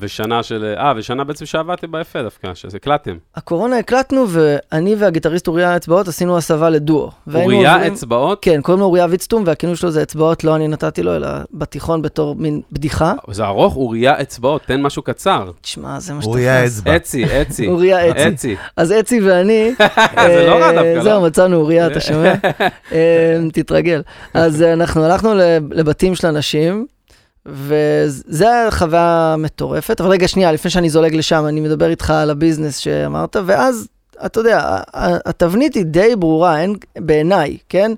ושנה 0.00 0.42
של... 0.42 0.74
אה, 0.78 0.92
ושנה 0.96 1.24
בעצם 1.24 1.46
שעבדתי 1.46 1.86
ביפה 1.86 2.22
דווקא, 2.22 2.54
שזה 2.54 2.76
הקלטתם. 2.76 3.16
הקורונה 3.36 3.78
הקלטנו, 3.78 4.24
ואני 4.28 4.94
והגיטריסט 4.98 5.48
אוריה 5.48 5.76
אצבעות 5.76 6.08
עשינו 6.08 6.36
הסבה 6.36 6.70
לדואו. 6.70 7.10
אוריה 7.34 7.74
עוברים- 7.74 7.92
אצבעות? 7.92 8.38
כן, 8.42 8.60
קוראים 8.62 8.80
לו 8.80 8.86
אוריה 8.86 9.06
ויצטום, 9.10 9.42
והכינוי 9.46 9.76
שלו 9.76 9.90
זה 9.90 10.02
אצבעות, 10.02 10.44
לא 10.44 10.56
אני 10.56 10.68
נתתי 10.68 11.02
לו, 11.02 11.16
אלא 11.16 11.28
בתיכון 11.54 12.02
בתור 12.02 12.34
מין 12.36 12.60
בדיחה. 12.72 13.12
זה 13.30 13.44
ארוך, 13.44 13.76
אוריה 13.76 14.20
אצבעות, 14.22 14.62
תן 14.62 14.82
משהו 14.82 15.02
קצר. 15.02 15.50
תשמע, 15.60 16.00
זה 16.00 16.12
מה 16.14 16.20
שתפס. 16.22 16.26
אוריה 16.34 16.64
אצבע. 16.66 16.96
אצי, 16.96 17.24
אצי. 17.42 17.68
אוריה 17.68 18.10
אצי. 18.10 18.28
אצי. 18.28 18.56
אז 18.76 18.92
אצי 18.92 19.20
ואני, 19.20 19.72
זה 20.26 20.46
לא 20.46 20.54
רע 20.54 20.66
אה, 20.66 20.72
דווקא, 20.72 21.02
זהו, 21.02 21.20
לא? 21.20 21.26
מצאנו 21.26 21.56
אוריה, 21.56 21.86
אתה 21.86 22.00
שומע? 22.08 22.34
אה, 22.92 23.38
תתרגל. 23.52 24.02
אז 24.34 24.62
אה, 24.62 24.72
אנחנו 24.72 25.04
הלכנו 25.04 25.34
לב- 25.34 25.72
לבתים 25.72 26.14
של 26.14 26.26
אנשים, 26.26 26.86
הייתה 28.30 28.68
חוויה 28.70 29.34
מטורפת. 29.38 30.00
אבל 30.00 30.10
רגע, 30.10 30.28
שנייה, 30.28 30.52
לפני 30.52 30.70
שאני 30.70 30.90
זולג 30.90 31.14
לשם, 31.14 31.46
אני 31.48 31.60
מדבר 31.60 31.90
איתך 31.90 32.10
על 32.10 32.30
הביזנס 32.30 32.76
שאמרת, 32.76 33.36
ואז, 33.46 33.88
אתה 34.26 34.40
יודע, 34.40 34.78
התבנית 34.94 35.74
היא 35.74 35.84
די 35.84 36.16
ברורה, 36.16 36.60
אין, 36.60 36.74
בעיניי, 36.96 37.56
כן? 37.68 37.92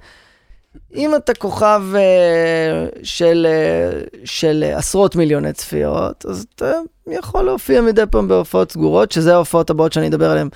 אם 0.94 1.14
אתה 1.16 1.34
כוכב 1.34 1.82
אה, 1.94 2.86
של, 3.02 3.46
אה, 3.50 4.00
של 4.24 4.64
אה, 4.66 4.78
עשרות 4.78 5.16
מיליוני 5.16 5.52
צפיות, 5.52 6.26
אז 6.26 6.46
אתה 6.54 6.72
יכול 7.06 7.42
להופיע 7.42 7.80
מדי 7.80 8.02
פעם 8.10 8.28
בהופעות 8.28 8.72
סגורות, 8.72 9.12
שזה 9.12 9.34
ההופעות 9.34 9.70
הבאות 9.70 9.92
שאני 9.92 10.08
אדבר 10.08 10.30
עליהן. 10.30 10.48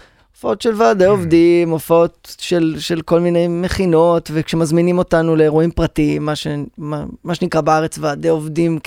הופעות 0.43 0.63
של 0.63 0.75
ועדי 0.77 1.05
עובדים, 1.05 1.71
הופעות 1.71 2.37
של, 2.41 2.75
של 2.79 3.01
כל 3.01 3.21
מיני 3.21 3.49
מכינות, 3.49 4.31
וכשמזמינים 4.35 4.99
אותנו 4.99 5.37
לאירועים 5.37 5.71
פרטיים, 5.71 6.27
מה, 6.27 6.37
ש, 6.37 6.47
מה, 6.79 7.05
מה 7.25 7.35
שנקרא 7.35 7.61
בארץ 7.61 7.99
ועדי 8.01 8.29
עובדים 8.29 8.79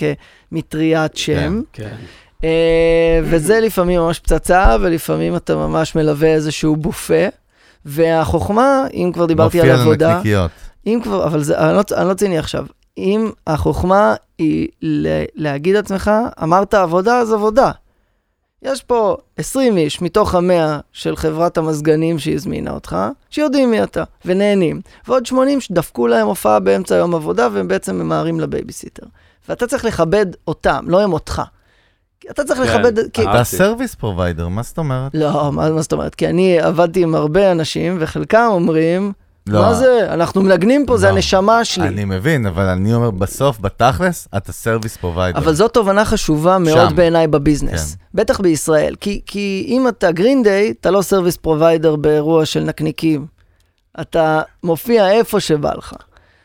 כמטריית 0.52 1.18
שם. 1.18 1.62
כן. 1.74 1.96
אה, 2.44 3.20
וזה 3.24 3.60
לפעמים 3.60 4.00
ממש 4.00 4.20
פצצה, 4.20 4.78
ולפעמים 4.82 5.36
אתה 5.36 5.56
ממש 5.56 5.96
מלווה 5.96 6.34
איזשהו 6.34 6.76
בופה. 6.76 7.28
והחוכמה, 7.86 8.86
אם 8.94 9.12
כבר 9.14 9.26
דיברתי 9.26 9.62
על 9.62 9.68
מופיע 9.68 9.82
עבודה, 9.82 10.10
לנקניקיות. 10.10 10.52
אם 10.88 11.00
כבר, 11.04 11.26
אבל 11.26 11.44
זה, 11.44 11.58
אני, 11.60 11.78
לא, 11.78 11.82
אני 11.98 12.10
לא 12.10 12.14
ציני 12.14 12.38
עכשיו. 12.38 12.66
אם 12.98 13.32
החוכמה 13.48 14.16
היא 14.38 14.68
להגיד 15.36 15.76
לעצמך, 15.76 16.12
אמרת 16.44 16.74
עבודה, 16.74 17.18
אז 17.18 17.32
עבודה. 17.32 17.72
יש 18.62 18.84
פה 18.84 19.18
20 19.38 19.78
איש 19.78 20.02
מתוך 20.02 20.36
המאה 20.36 20.80
של 20.92 21.16
חברת 21.16 21.58
המזגנים 21.58 22.20
שהזמינה 22.20 22.72
אותך, 22.72 22.98
שיודעים 23.30 23.72
מי 23.72 23.84
אתה, 23.84 24.04
ונהנים. 24.26 24.82
ועוד 25.08 25.26
80 25.26 25.62
שדפקו 25.62 26.08
להם 26.08 26.28
הופעה 26.28 26.60
באמצע 26.60 26.96
יום 26.96 27.16
עבודה, 27.16 27.48
והם 27.52 27.68
בעצם 27.68 27.96
ממהרים 27.96 28.40
לבייביסיטר. 28.40 29.06
ואתה 29.50 29.68
צריך 29.68 29.86
לכבד 29.86 30.26
אותם, 30.48 30.86
לא 30.88 31.02
הם 31.02 31.14
אותך. 31.14 31.42
אתה 32.32 32.44
צריך 32.44 32.60
כן, 32.60 32.66
לכבד... 32.66 33.10
כי. 33.12 33.24
אתה 33.24 33.44
service 33.44 33.96
provider, 33.96 34.48
מה 34.48 34.64
זאת 34.64 34.78
אומרת? 34.78 35.12
לא, 35.14 35.52
מה, 35.52 35.70
מה 35.70 35.82
זאת 35.82 35.94
אומרת? 35.94 36.16
כי 36.16 36.28
אני 36.28 36.60
עבדתי 36.60 37.04
עם 37.04 37.16
הרבה 37.16 37.52
אנשים, 37.52 37.98
וחלקם 38.00 38.48
אומרים, 38.52 39.14
לא. 39.48 39.62
מה 39.62 39.74
זה? 39.74 40.14
אנחנו 40.14 40.42
מנגנים 40.42 40.86
פה, 40.86 40.98
זה 40.98 41.08
לא. 41.08 41.12
הנשמה 41.12 41.66
שלי. 41.66 41.88
אני 41.88 42.06
מבין, 42.06 42.46
אבל 42.46 42.64
אני 42.64 42.94
אומר, 42.94 43.12
בסוף, 43.12 43.60
בתכלס, 43.60 44.28
אתה 44.38 44.52
service 44.52 44.98
provider. 44.98 45.40
אבל 45.40 45.54
זו 45.54 45.68
תובנה 45.68 46.06
חשובה 46.06 46.58
מאוד 46.58 46.90
שם. 46.90 46.96
בעיניי 46.96 47.28
בביזנס. 47.28 47.96
כן. 47.96 48.00
בטח 48.14 48.40
בישראל. 48.40 48.96
כי, 49.00 49.22
כי 49.26 49.66
אם 49.68 49.88
אתה 49.88 50.12
Green 50.12 50.44
Day, 50.44 50.74
אתה 50.82 50.92
לא 50.92 51.02
service 51.02 51.38
provider 51.38 51.96
באירוע 51.96 52.46
של 52.46 52.60
נקניקים. 52.64 53.26
אתה 54.02 54.42
מופיע 54.64 55.12
איפה 55.12 55.40
שבא 55.40 55.72
לך. 55.78 55.94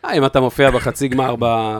אה, 0.04 0.12
אם 0.12 0.26
אתה 0.26 0.40
מופיע 0.40 0.70
בחצי 0.70 1.08
גמר 1.08 1.34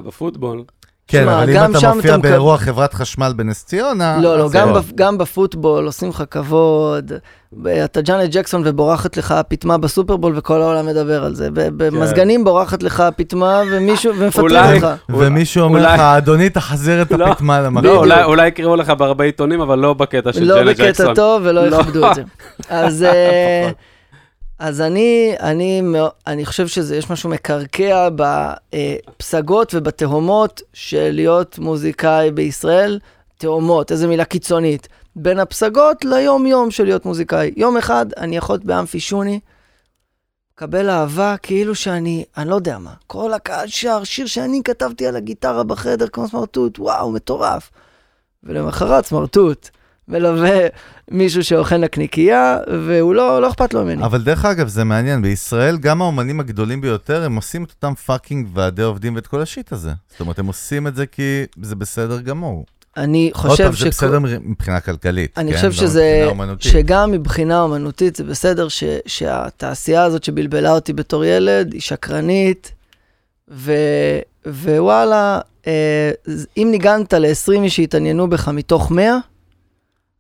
בפוטבול. 0.05 0.65
כן, 1.11 1.23
שמע, 1.23 1.43
אבל 1.43 1.55
גם 1.55 1.65
אם 1.65 1.71
אתה 1.71 1.81
שם 1.81 1.93
מופיע 1.97 2.17
מקב- 2.17 2.23
באירוע 2.23 2.57
חברת 2.59 2.95
חשמל 2.95 3.33
בנס 3.37 3.65
ציונה... 3.65 4.19
לא, 4.23 4.39
לא, 4.39 4.49
גם, 4.53 4.69
לא. 4.69 4.75
בפ, 4.81 4.93
גם 4.95 5.19
בפוטבול 5.19 5.87
עושים 5.87 6.09
לך 6.09 6.25
כבוד. 6.31 7.13
ב- 7.53 7.67
אתה 7.67 8.01
ג'אנט 8.01 8.31
ג'קסון 8.31 8.63
ובורחת 8.65 9.17
לך 9.17 9.33
הפטמה 9.33 9.79
בסופרבול 9.79 10.33
וכל 10.37 10.63
העולם 10.63 10.87
מדבר 10.87 11.25
על 11.25 11.35
זה. 11.35 11.49
ב- 11.51 11.85
במזגנים 11.85 12.45
בורחת 12.45 12.83
לך 12.83 13.01
הפטמה 13.01 13.63
ומישהו, 13.73 14.13
ומפטרים 14.19 14.51
אותך. 14.75 14.87
ומישהו 15.11 15.63
אומר 15.65 15.83
לך, 15.95 16.01
אדוני, 16.01 16.51
תחזיר 16.51 17.03
את 17.03 17.13
לא. 17.13 17.25
הפטמה 17.27 17.61
למקום. 17.61 17.85
לא, 18.09 18.25
אולי- 18.25 18.47
יקראו 18.49 18.77
לך 18.77 18.91
בהרבה 18.91 19.25
עיתונים, 19.25 19.61
אבל 19.61 19.79
לא 19.79 19.95
בקטע 19.95 20.33
של 20.33 20.45
לא 20.45 20.55
ג'נט 20.57 20.67
בקטע 20.69 20.89
ג'קסון. 20.89 21.15
טוב 21.15 21.43
ולא 21.45 21.67
לא. 21.69 21.77
יכבדו 21.77 22.11
את 22.11 22.15
זה. 22.15 22.23
אז, 22.71 23.03
אה, 23.03 23.71
אז 24.61 24.81
אני, 24.81 25.35
אני, 25.41 25.83
אני 26.27 26.47
חושב 26.47 26.67
שיש 26.67 27.11
משהו 27.11 27.31
מקרקע 27.31 28.09
בפסגות 28.15 29.75
ובתהומות 29.75 30.63
של 30.73 31.11
להיות 31.13 31.59
מוזיקאי 31.59 32.31
בישראל. 32.31 32.99
תהומות, 33.39 33.93
איזה 33.93 34.07
מילה 34.07 34.25
קיצונית. 34.25 34.89
בין 35.17 35.39
הפסגות 35.39 36.05
ליום-יום 36.05 36.71
של 36.71 36.85
להיות 36.85 37.05
מוזיקאי. 37.05 37.51
יום 37.57 37.77
אחד 37.77 38.07
אני 38.17 38.37
יכול 38.37 38.55
להיות 38.55 38.65
באמפי 38.65 39.01
שוני, 39.01 39.41
מקבל 40.55 40.91
אהבה 40.91 41.37
כאילו 41.43 41.75
שאני, 41.75 42.25
אני 42.37 42.49
לא 42.49 42.55
יודע 42.55 42.79
מה, 42.79 42.95
כל 43.07 43.33
הקהל 43.33 43.69
שר 43.69 44.05
שיר 44.05 44.27
שאני 44.27 44.61
כתבתי 44.65 45.07
על 45.07 45.17
הגיטרה 45.17 45.65
בחדר 45.65 46.09
כמו 46.09 46.29
סמרטוט, 46.29 46.79
וואו, 46.79 47.13
מטורף. 47.13 47.71
ולמחרת 48.43 49.07
סמרטוט 49.07 49.69
מלווה 50.11 50.59
מישהו 51.11 51.45
שאוכל 51.45 51.77
נקניקייה, 51.77 52.59
והוא 52.87 53.15
לא, 53.15 53.43
לא 53.43 53.49
אכפת 53.49 53.75
לו 53.75 53.85
ממני. 53.85 54.05
אבל 54.05 54.23
דרך 54.23 54.45
אגב, 54.45 54.69
זה 54.69 54.85
מעניין, 54.85 55.23
בישראל 55.23 55.77
גם 55.79 56.03
האומנים 56.03 56.41
הגדולים 56.41 56.81
ביותר, 56.81 57.25
הם 57.25 57.37
עושים 57.37 57.65
את 57.65 57.71
אותם 57.71 57.95
fucking 57.95 58.49
ועדי 58.55 58.83
עובדים 58.83 59.15
ואת 59.15 59.27
כל 59.27 59.43
ה 59.43 59.49
shit 59.49 59.73
הזה. 59.73 59.91
זאת 60.11 60.21
אומרת, 60.21 60.39
הם 60.39 60.47
עושים 60.47 60.87
את 60.87 60.97
זה 60.97 61.07
כי 61.07 61.45
זה 61.63 61.77
בסדר 61.77 62.21
גמור. 62.21 62.67
אני 62.97 63.31
עוד 63.35 63.37
חושב 63.37 63.65
פעם, 63.65 63.73
זה 63.73 63.89
בסדר 63.89 64.19
מבחינה 64.19 64.81
כלכלית, 64.81 65.39
אני 65.39 65.51
כן? 65.51 65.57
חושב 65.57 65.67
לא 65.67 65.89
שזה. 65.89 66.31
שגם 66.59 67.11
מבחינה 67.11 67.63
אומנותית 67.63 68.17
זה 68.17 68.25
בסדר 68.25 68.69
ש, 68.69 68.85
שהתעשייה 69.07 70.03
הזאת 70.03 70.25
שבלבלה 70.25 70.73
אותי 70.73 70.93
בתור 70.93 71.25
ילד 71.25 71.73
היא 71.73 71.81
שקרנית, 71.81 72.73
ו, 73.51 73.73
ווואלה, 74.47 75.41
אה, 75.67 76.11
אם 76.57 76.69
ניגנת 76.71 77.15
ל-20 77.15 77.63
איש 77.63 77.77
שהתעניינו 77.77 78.31
בך 78.31 78.49
מתוך 78.49 78.91
100, 78.91 79.19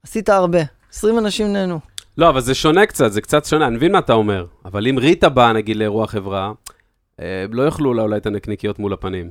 עשית 0.05 0.29
הרבה. 0.29 0.59
20 0.93 1.19
אנשים 1.19 1.53
נהנו. 1.53 1.79
לא, 2.19 2.29
אבל 2.29 2.41
זה 2.41 2.55
שונה 2.55 2.87
קצת, 2.87 3.13
זה 3.13 3.21
קצת 3.21 3.45
שונה, 3.45 3.67
אני 3.67 3.77
מבין 3.77 3.93
מה 3.93 3.99
אתה 3.99 4.13
אומר. 4.13 4.45
אבל 4.65 4.87
אם 4.87 4.99
ריטה 4.99 5.29
באה, 5.29 5.53
נגיד, 5.53 5.77
לאירוע 5.77 6.07
חברה, 6.07 6.53
אה, 7.21 7.45
לא 7.53 7.63
יאכלו 7.63 7.95
לה 7.95 8.03
אולי 8.03 8.17
את 8.17 8.27
הנקניקיות 8.27 8.79
מול 8.79 8.93
הפנים. 8.93 9.31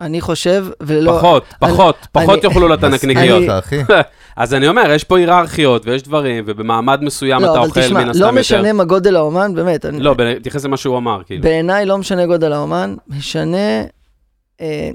אני 0.00 0.20
חושב, 0.20 0.66
ולא... 0.80 1.16
פחות, 1.18 1.44
פחות, 1.58 1.96
פחות 2.12 2.38
אני- 2.44 2.48
יאכלו 2.52 2.68
לה 2.68 2.74
את 2.74 2.84
הנקניקיות. 2.88 3.42
אז 4.36 4.54
אני 4.54 4.68
אומר, 4.68 4.90
יש 4.90 5.04
פה 5.04 5.18
היררכיות 5.18 5.86
ויש 5.86 6.02
דברים, 6.02 6.44
ובמעמד 6.46 7.02
מסוים 7.02 7.38
אתה 7.38 7.46
לא, 7.46 7.58
אבל 7.58 7.68
אוכל 7.68 7.80
תשמע, 7.82 8.00
מן 8.04 8.08
הסתם 8.10 8.20
לא 8.22 8.26
יותר. 8.26 8.40
משנה 8.40 8.72
מה 8.72 8.84
גודל 8.84 9.16
האומן, 9.16 9.54
באמת. 9.54 9.84
אני- 9.84 10.00
לא, 10.00 10.14
תתייחס 10.40 10.64
למה 10.64 10.76
שהוא 10.76 10.96
אמר, 10.98 11.22
כאילו. 11.26 11.42
בעיניי 11.42 11.86
לא 11.86 11.98
משנה 11.98 12.26
גודל 12.26 12.52
האומן, 12.52 12.94
משנה... 13.08 13.82
אה, 14.60 14.90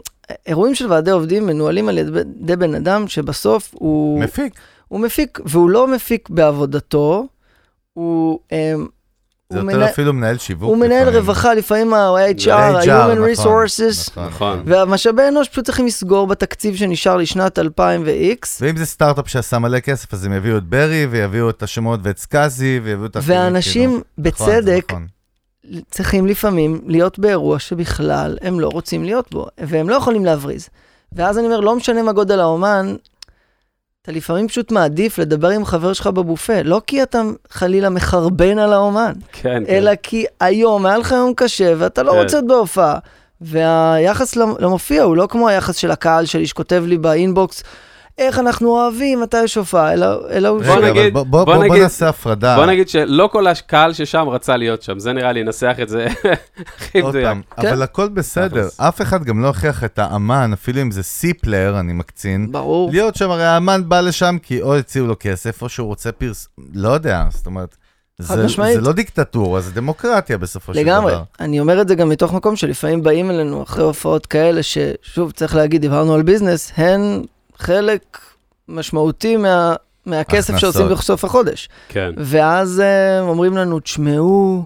אירועים 0.47 0.75
של 0.75 0.91
ועדי 0.91 1.11
עובדים 1.11 1.47
מנוהלים 1.47 1.89
על 1.89 1.97
ידי 1.97 2.55
בן 2.55 2.75
אדם 2.75 3.07
שבסוף 3.07 3.71
הוא... 3.73 4.19
מפיק. 4.19 4.53
הוא 4.93 4.99
מפיק, 5.01 5.39
והוא 5.45 5.69
לא 5.69 5.87
מפיק 5.87 6.29
בעבודתו, 6.29 7.27
הוא... 7.93 8.39
אה, 8.51 8.73
זה 9.49 9.59
הוא 9.59 9.65
יותר 9.71 9.77
מנהל- 9.77 9.89
אפילו 9.89 10.13
מנהל 10.13 10.37
שיווק. 10.37 10.69
הוא 10.69 10.77
מנהל 10.77 11.01
לפעמים. 11.01 11.19
רווחה, 11.19 11.53
לפעמים 11.53 11.93
ה-HR, 11.93 12.51
ה-Human 12.51 12.85
נכון, 12.85 13.25
Resources, 13.33 14.11
נכון. 14.11 14.27
נכון. 14.27 14.61
והמשאבי 14.65 15.21
אנוש 15.27 15.49
פשוט 15.49 15.65
צריכים 15.65 15.85
לסגור 15.85 16.27
בתקציב 16.27 16.75
שנשאר 16.75 17.17
לשנת 17.17 17.59
2000 17.59 18.03
ו-X, 18.05 18.47
ואם 18.61 18.77
זה 18.77 18.85
סטארט-אפ 18.85 19.27
שעשה 19.29 19.59
מלא 19.59 19.79
כסף, 19.79 20.13
אז 20.13 20.25
הם 20.25 20.33
יביאו 20.33 20.57
את 20.57 20.63
ברי, 20.63 21.07
ויביאו 21.09 21.49
את 21.49 21.63
השמות 21.63 21.99
ואת 22.03 22.17
סקאזי, 22.17 22.79
ויביאו 22.83 23.05
את 23.05 23.17
ואנשים, 23.21 23.89
כאילו. 23.89 24.01
נכון, 24.31 24.45
בצדק, 24.47 24.85
נכון. 24.89 25.07
צריכים 25.91 26.27
לפעמים 26.27 26.81
להיות 26.87 27.19
באירוע 27.19 27.59
שבכלל 27.59 28.37
הם 28.41 28.59
לא 28.59 28.67
רוצים 28.67 29.03
להיות 29.03 29.31
בו, 29.31 29.47
והם 29.57 29.89
לא 29.89 29.95
יכולים 29.95 30.25
להבריז. 30.25 30.69
ואז 31.11 31.37
אני 31.37 31.45
אומר, 31.45 31.59
לא 31.59 31.75
משנה 31.75 32.03
מה 32.03 32.11
גודל 32.11 32.39
האומן, 32.39 32.95
אתה 34.03 34.11
לפעמים 34.11 34.47
פשוט 34.47 34.71
מעדיף 34.71 35.17
לדבר 35.19 35.49
עם 35.49 35.65
חבר 35.65 35.93
שלך 35.93 36.07
בבופה, 36.07 36.61
לא 36.63 36.81
כי 36.87 37.03
אתה 37.03 37.21
חלילה 37.49 37.89
מחרבן 37.89 38.59
על 38.59 38.73
האומן, 38.73 39.13
כן, 39.31 39.41
כן. 39.41 39.63
אלא 39.75 39.91
כי 40.03 40.25
היום 40.39 40.85
היה 40.85 40.97
לך 40.97 41.11
יום 41.11 41.33
קשה 41.35 41.73
ואתה 41.77 42.03
לא 42.03 42.11
כן. 42.11 42.17
רוצה 42.17 42.37
להיות 42.37 42.47
בהופעה. 42.47 42.97
והיחס 43.41 44.35
למ- 44.35 44.55
למופיע 44.59 45.03
הוא 45.03 45.15
לא 45.17 45.27
כמו 45.31 45.47
היחס 45.49 45.75
של 45.75 45.91
הקהל 45.91 46.25
שלי 46.25 46.47
שכותב 46.47 46.83
לי 46.87 46.97
באינבוקס, 46.97 47.63
איך 48.17 48.39
אנחנו 48.39 48.69
אוהבים, 48.69 49.21
מתי 49.21 49.43
יש 49.43 49.55
הופעה, 49.55 49.93
אלא, 49.93 50.05
הוא... 50.47 50.61
בוא 50.63 50.73
אבל 50.73 50.89
נגיד- 50.91 51.13
בוא- 51.13 51.23
בוא 51.23 51.43
בוא 51.43 51.55
בוא 51.55 51.63
נגיד- 51.63 51.81
נעשה 51.83 52.09
הפרדה. 52.09 52.55
בוא 52.55 52.65
נגיד 52.65 52.89
שלא 52.89 53.29
כל 53.31 53.47
הקהל 53.47 53.93
ששם 53.93 54.25
רצה 54.29 54.57
להיות 54.57 54.81
שם, 54.81 54.99
זה 54.99 55.13
נראה 55.13 55.31
לי 55.31 55.39
ינסח 55.39 55.75
את 55.81 55.89
זה 55.89 56.07
הכי 56.77 57.01
מדויק. 57.01 57.25
פעם, 57.25 57.41
כן. 57.61 57.67
אבל 57.67 57.81
הכל 57.81 58.09
בסדר. 58.09 58.67
אף 58.77 59.01
אחד 59.01 59.23
גם 59.23 59.41
לא 59.41 59.47
הכריח 59.47 59.83
את 59.83 59.99
האמן, 59.99 60.53
אפילו 60.53 60.81
אם 60.81 60.91
זה 60.91 61.03
C-player, 61.03 61.79
אני 61.79 61.93
מקצין. 61.93 62.51
ברור. 62.51 62.91
להיות 62.91 63.15
שם, 63.15 63.29
הרי 63.31 63.45
האמן 63.45 63.81
בא 63.89 64.01
לשם 64.01 64.37
כי 64.43 64.61
או 64.61 64.75
הציעו 64.75 65.07
לו 65.07 65.15
כסף, 65.19 65.61
או 65.61 65.69
שהוא 65.69 65.87
רוצה 65.87 66.11
פרס... 66.11 66.47
לא 66.73 66.89
יודע, 66.89 67.23
זאת 67.29 67.45
אומרת, 67.45 67.75
זה, 68.19 68.45
משמעית. 68.45 68.75
זה 68.75 68.81
לא 68.81 68.91
דיקטטורה, 68.93 69.61
זה 69.61 69.71
דמוקרטיה 69.71 70.37
בסופו 70.37 70.73
של 70.73 70.79
לגמרי. 70.79 71.11
דבר. 71.11 71.23
אני 71.39 71.59
אומר 71.59 71.81
את 71.81 71.87
זה 71.87 71.95
גם 71.95 72.09
מתוך 72.09 72.33
מקום 72.33 72.55
שלפעמים 72.55 73.03
באים 73.03 73.31
אלינו 73.31 73.63
אחרי 73.63 73.83
הופעות 73.83 74.25
כאלה, 74.25 74.61
ששוב, 74.63 75.31
צריך 75.31 75.55
להגיד, 75.55 75.81
דיברנו 75.81 76.13
על 76.13 76.21
ביזנס, 76.21 76.71
הן 76.77 77.23
חלק 77.57 78.17
משמעותי 78.67 79.37
מה, 79.37 79.75
מהכסף 80.05 80.49
הכנסות. 80.49 80.73
שעושים 80.73 80.95
בסוף 80.97 81.25
החודש. 81.25 81.69
כן. 81.87 82.11
ואז 82.17 82.79
אה, 82.79 83.19
אומרים 83.21 83.57
לנו, 83.57 83.79
תשמעו, 83.79 84.65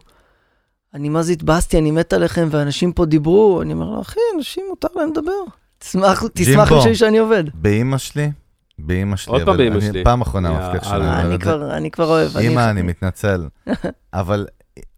אני 0.94 1.10
מה 1.10 1.24
זה 1.24 1.32
התבאסתי, 1.32 1.78
אני 1.78 1.92
מת 1.92 2.14
עליכם, 2.14 2.48
ואנשים 2.52 2.94
פה 2.94 3.06
דיברו. 3.06 3.62
אני 3.62 3.74
אומר 3.74 3.86
לו, 3.90 4.02
אחי, 4.02 4.20
אנשים 4.38 4.66
מותר 4.70 4.88
להם 4.96 5.10
לדבר. 5.12 5.32
תשמח, 5.80 6.24
תשמח. 6.34 6.72
בשביל 6.74 6.94
שאני 6.96 7.18
עובד. 7.18 7.44
באמא 7.54 7.98
שלי, 7.98 8.32
באמא 8.80 9.16
שלי, 9.16 9.34
עוד 9.34 9.42
פעם 9.46 9.62
אני 9.62 9.82
שלי. 9.82 10.04
פעם 10.04 10.22
אחרונה 10.22 10.52
מבטיח 10.52 10.84
שאני 10.90 11.22
אני 11.22 11.36
את 11.36 11.40
זה. 11.40 11.46
כבר, 11.46 11.78
אני 11.78 11.92
כבר 11.92 12.06
אוהב. 12.06 12.38
אני- 12.38 12.48
אמא, 12.48 12.70
אני 12.70 12.82
מתנצל. 12.82 13.48
אבל 14.14 14.48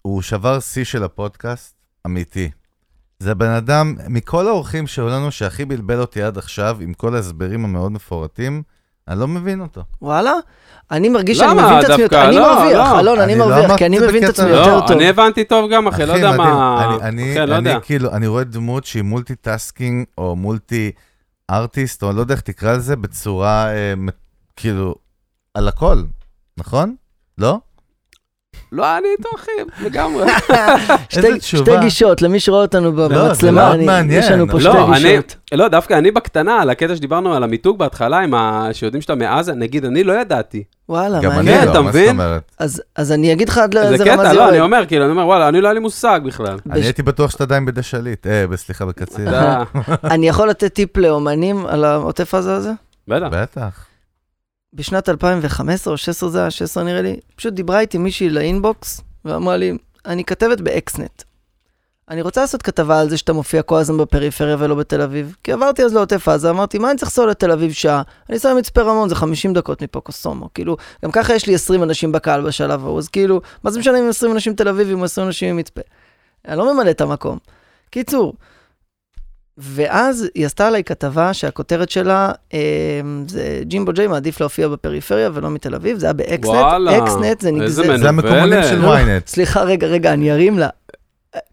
הוא 0.02 0.22
שבר 0.22 0.60
שיא 0.60 0.84
של 0.84 1.04
הפודקאסט, 1.04 1.74
אמיתי. 2.06 2.50
זה 3.24 3.36
בן 3.36 3.50
אדם, 3.50 3.96
מכל 4.08 4.48
האורחים 4.48 4.88
שהיו 4.88 5.08
לנו, 5.08 5.32
שהכי 5.32 5.66
בלבל 5.66 6.00
אותי 6.00 6.22
עד 6.22 6.38
עכשיו, 6.38 6.78
עם 6.82 6.94
כל 6.94 7.16
ההסברים 7.16 7.66
המאוד 7.66 7.92
מפורטים, 7.92 8.64
אני 9.08 9.20
לא 9.20 9.28
מבין 9.28 9.62
אותו. 9.62 9.84
וואלה? 10.02 10.34
אני 10.92 11.10
מרגיש 11.10 11.38
שאני? 11.38 11.54
מבין 11.54 11.80
את 11.80 11.84
עצמי 11.84 12.02
יותר. 12.04 12.26
אני 12.26 12.36
לא, 12.36 12.56
מרוויח, 12.56 12.92
לא. 12.92 13.00
אלון, 13.00 13.20
אני 13.20 13.34
אני 13.34 13.40
לא 13.40 13.50
מרוויח, 13.50 13.78
כי 13.78 13.86
אני 13.86 14.00
מבין 14.00 14.24
את 14.24 14.30
עצמי 14.30 14.52
לא, 14.52 14.56
יותר 14.56 14.76
לא, 14.76 14.88
טוב. 14.88 14.98
אני 14.98 15.10
הבנתי 15.10 15.44
טוב 15.44 15.72
גם, 15.72 15.88
אחי, 15.88 16.06
לא 16.06 16.14
יודע. 16.14 16.38
מה... 16.38 16.98
אני, 17.02 17.32
כן, 17.34 17.50
לא. 17.50 17.80
כאילו, 17.80 18.12
אני 18.12 18.28
רואה 18.28 18.44
דמות 18.44 18.86
שהיא 18.86 19.04
multi-tasking, 19.04 20.06
או 20.18 20.36
multi-artist, 20.36 22.04
או 22.04 22.12
לא 22.12 22.22
יודע 22.22 22.34
איך 22.34 22.42
תקרא 22.42 22.74
לזה, 22.74 22.96
בצורה, 22.96 23.68
אה, 23.74 23.94
כאילו, 24.56 24.96
על 25.54 25.68
הכל, 25.68 26.04
נכון? 26.58 26.96
לא? 27.38 27.60
לא, 28.72 28.98
אני 28.98 29.08
איתו, 29.18 29.30
אחי, 29.36 29.52
לגמרי. 29.86 30.26
שתי- 31.10 31.78
גישות, 31.82 32.22
למי 32.22 32.40
שרואה 32.40 32.62
אותנו 32.62 32.96
זה 32.96 33.08
במצלמה, 33.10 33.62
מאוד 33.62 33.74
אני- 33.76 33.86
מעניין. 33.86 34.20
יש 34.20 34.32
לנו 34.32 34.48
פה 34.48 34.54
לא, 34.54 34.60
שתי 34.60 34.68
לא, 35.04 35.12
גישות. 35.12 35.36
לא, 35.52 35.68
דווקא 35.68 35.94
אני 35.94 36.12
בקטנה, 36.12 36.62
על 36.62 36.70
הקטע 36.70 36.96
שדיברנו 36.96 37.34
על 37.34 37.44
המיתוג 37.44 37.80
בהתחלה, 37.80 38.20
עם 38.20 38.34
ה... 38.34 38.68
שיודעים 38.72 39.02
שאתה 39.02 39.16
מעזה, 39.16 39.54
נגיד, 39.54 39.86
אני 39.86 40.04
לא 40.04 40.14
ידעתי. 40.14 40.64
וואלה, 40.90 41.20
גם 41.22 41.32
אני 41.32 41.52
לא, 41.74 41.84
מה 41.84 41.92
זאת? 41.92 42.02
אומרת? 42.10 42.52
אז 42.60 42.82
אז 42.96 43.12
אני 43.12 43.34
אגיד 43.34 43.50
לך 43.50 43.58
עד 43.58 43.74
זה 43.74 43.80
לאיזה 43.90 44.04
רמה 44.04 44.14
קטע, 44.24 44.30
זה 44.30 44.36
לא, 44.36 44.50
אני 44.50 44.58
יורד. 44.58 44.66
אומר, 44.74 44.86
כאילו, 44.88 45.04
אני 45.04 45.12
אומר, 45.12 45.26
וואלה, 45.26 45.48
אני 45.48 45.62
לא 45.62 45.68
היה 45.68 45.74
לי 45.74 45.80
מושג 45.80 46.20
בכלל. 46.26 46.58
אני 46.72 46.82
הייתי 46.82 47.04
בטוח 47.04 47.32
שאתה 47.32 47.44
עדיין 47.44 47.66
בדשליט, 47.66 48.28
אה, 48.28 48.46
סליחה, 48.56 48.86
בקציר. 48.86 49.30
אני 50.14 50.28
יכול 50.30 50.50
לתת 50.50 50.74
טיפ 50.74 50.98
לאומנים 50.98 51.66
על 51.66 51.84
העוטף 51.86 52.34
עזה 52.36 52.56
הזה? 52.56 52.72
בטח. 53.08 53.28
בטח. 53.32 53.86
בשנת 54.74 55.10
2015 55.10 55.92
או 55.94 55.98
16 55.98 56.30
זה 56.30 56.40
היה, 56.40 56.52
16 56.52 56.84
נראה 56.84 57.02
לי, 57.02 57.20
פשוט 57.36 57.54
דיברה 57.54 57.80
איתי 57.80 57.98
מישהי 57.98 58.30
לאינבוקס, 58.30 59.02
ואמרה 59.26 59.58
לי, 59.58 59.78
אני 60.06 60.24
כתבת 60.24 60.62
באקסנט. 60.62 61.24
אני 62.10 62.22
רוצה 62.22 62.42
לעשות 62.42 62.62
כתבה 62.62 63.00
על 63.00 63.10
זה 63.10 63.18
שאתה 63.18 63.34
מופיע 63.34 63.62
כל 63.62 63.78
הזמן 63.78 63.98
בפריפריה 63.98 64.56
ולא 64.60 64.76
בתל 64.76 65.02
אביב. 65.02 65.36
כי 65.44 65.52
עברתי 65.52 65.84
אז 65.84 65.94
לעוטף 65.94 66.28
עזה, 66.28 66.50
אמרתי, 66.50 66.80
מה 66.80 66.90
אני 66.90 66.98
צריך 66.98 67.12
לנסוע 67.12 67.26
לתל 67.26 67.52
אביב 67.52 67.72
שעה? 67.72 68.02
אני 68.30 68.38
אסע 68.38 68.54
מצפה 68.54 68.82
רמון, 68.82 69.10
זה 69.10 69.16
50 69.16 69.54
דקות 69.54 69.82
מפה 69.82 70.00
קוסומו. 70.00 70.50
כאילו, 70.54 70.78
גם 71.06 71.12
ככה 71.12 71.34
יש 71.34 71.48
לי 71.48 71.56
20 71.56 71.84
אנשים 71.84 72.12
בקהל 72.12 72.42
בשלב 72.42 72.86
ההוא, 72.86 72.98
אז 72.98 73.08
כאילו, 73.08 73.42
מה 73.64 73.72
זה 73.72 73.80
משנה 73.80 74.00
אם 74.00 74.10
20 74.10 74.32
אנשים 74.32 74.54
תל 74.54 74.68
אביב, 74.68 74.90
אם 74.90 75.04
20 75.04 75.28
אנשים 75.28 75.56
ממצפה? 75.56 75.82
אני 76.48 76.58
לא 76.58 76.74
ממלא 76.74 76.90
את 76.90 77.02
המקום. 77.02 77.38
קיצור, 77.90 78.34
ואז 79.62 80.28
היא 80.36 80.46
עשתה 80.46 80.68
עליי 80.68 80.84
כתבה 80.84 81.34
שהכותרת 81.34 81.90
שלה 81.90 82.32
אה, 82.54 82.60
זה 83.28 83.60
ג'ימבו 83.62 83.94
ג'יי 83.94 84.08
מעדיף 84.08 84.40
להופיע 84.42 84.68
בפריפריה 84.68 85.30
ולא 85.34 85.50
מתל 85.50 85.76
אביב, 85.76 85.98
זה 85.98 86.06
היה 86.06 86.14
באקסנט, 86.14 86.46
וואלה, 86.46 86.98
אקסנט 86.98 87.42
זה 87.42 87.50
איזה 87.50 87.52
נגזר. 87.52 87.84
מנ- 87.94 87.98
זה 87.98 88.10
המקומונים 88.10 88.64
של 88.64 88.82
לא, 88.82 88.98
ynet. 88.98 89.28
סליחה, 89.28 89.62
רגע, 89.64 89.88
רגע, 89.88 90.14
אני 90.14 90.32
ארים 90.32 90.60
לה. 90.60 90.68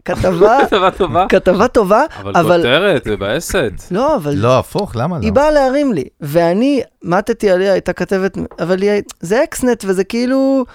כתבה, 0.05 0.57
כתבה 0.69 0.91
טובה. 0.91 1.25
כתבה 1.29 1.67
טובה, 1.67 2.03
אבל 2.21 2.31
אבל- 2.35 2.57
כותרת, 2.57 3.07
מבאסת. 3.07 3.71
לא, 3.91 4.15
אבל 4.15 4.33
לא, 4.35 4.59
הפוך, 4.59 4.95
למה 4.95 5.17
לא? 5.17 5.21
היא 5.23 5.33
באה 5.33 5.51
להרים 5.51 5.93
לי, 5.93 6.03
ואני 6.21 6.81
מטתי 7.03 7.49
עליה, 7.49 7.71
הייתה 7.73 7.93
כתבת, 7.93 8.37
אבל 8.59 8.81
היא, 8.81 8.91
זה 9.19 9.43
אקסנט, 9.43 9.83
וזה 9.87 10.03
כאילו, 10.03 10.65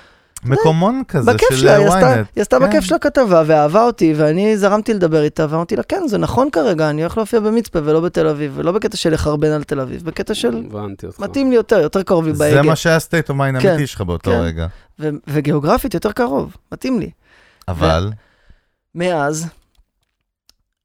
מקומון 0.45 1.03
כזה 1.09 1.33
של 1.53 1.69
ynet. 1.69 2.03
היא 2.35 2.43
עשתה 2.43 2.59
כן. 2.59 2.69
בכיף 2.69 2.85
של 2.85 2.95
הכתבה, 2.95 3.43
ואהבה 3.47 3.85
אותי, 3.85 4.15
ואני 4.17 4.57
זרמתי 4.57 4.95
לדבר 4.95 5.23
איתה, 5.23 5.47
ואמרתי 5.51 5.77
לה, 5.77 5.83
כן, 5.83 6.03
זה 6.07 6.19
נכון 6.19 6.51
כרגע, 6.51 6.91
אני 6.91 7.03
הולך 7.03 7.17
להופיע 7.17 7.41
במצפה 7.41 7.79
ולא 7.85 8.01
בתל 8.01 8.29
אביב, 8.29 8.53
ולא 8.55 8.73
בקטע 8.73 8.97
של 8.97 9.13
לחרבן 9.13 9.51
על 9.51 9.65
תל 9.65 9.81
אביב, 9.81 10.05
בקטע 10.05 10.35
של, 10.35 10.63
הבנתי 10.71 11.07
אותך. 11.07 11.21
מתאים 11.21 11.51
לי 11.51 11.57
יותר, 11.57 11.79
יותר 11.79 12.03
קרוב 12.03 12.27
לי 12.27 12.35
זה 12.35 12.39
בהגה. 12.45 12.63
מה 12.63 12.77
שהיה 12.77 12.99
state 12.99 13.29
of 13.29 13.33
mind 13.33 13.61
כן, 13.61 13.69
האמיתי 13.69 13.87
שלך 13.87 14.01
באותו 14.01 14.31
כן. 14.31 14.41
רגע. 14.41 14.67
ו- 15.01 15.09
וגיאוגרפית 15.27 15.95
יותר 15.95 16.13
קרוב, 16.13 16.57
מתאים 16.73 17.01
לי. 17.01 17.11
אבל, 17.69 18.13
מאז, 18.95 19.47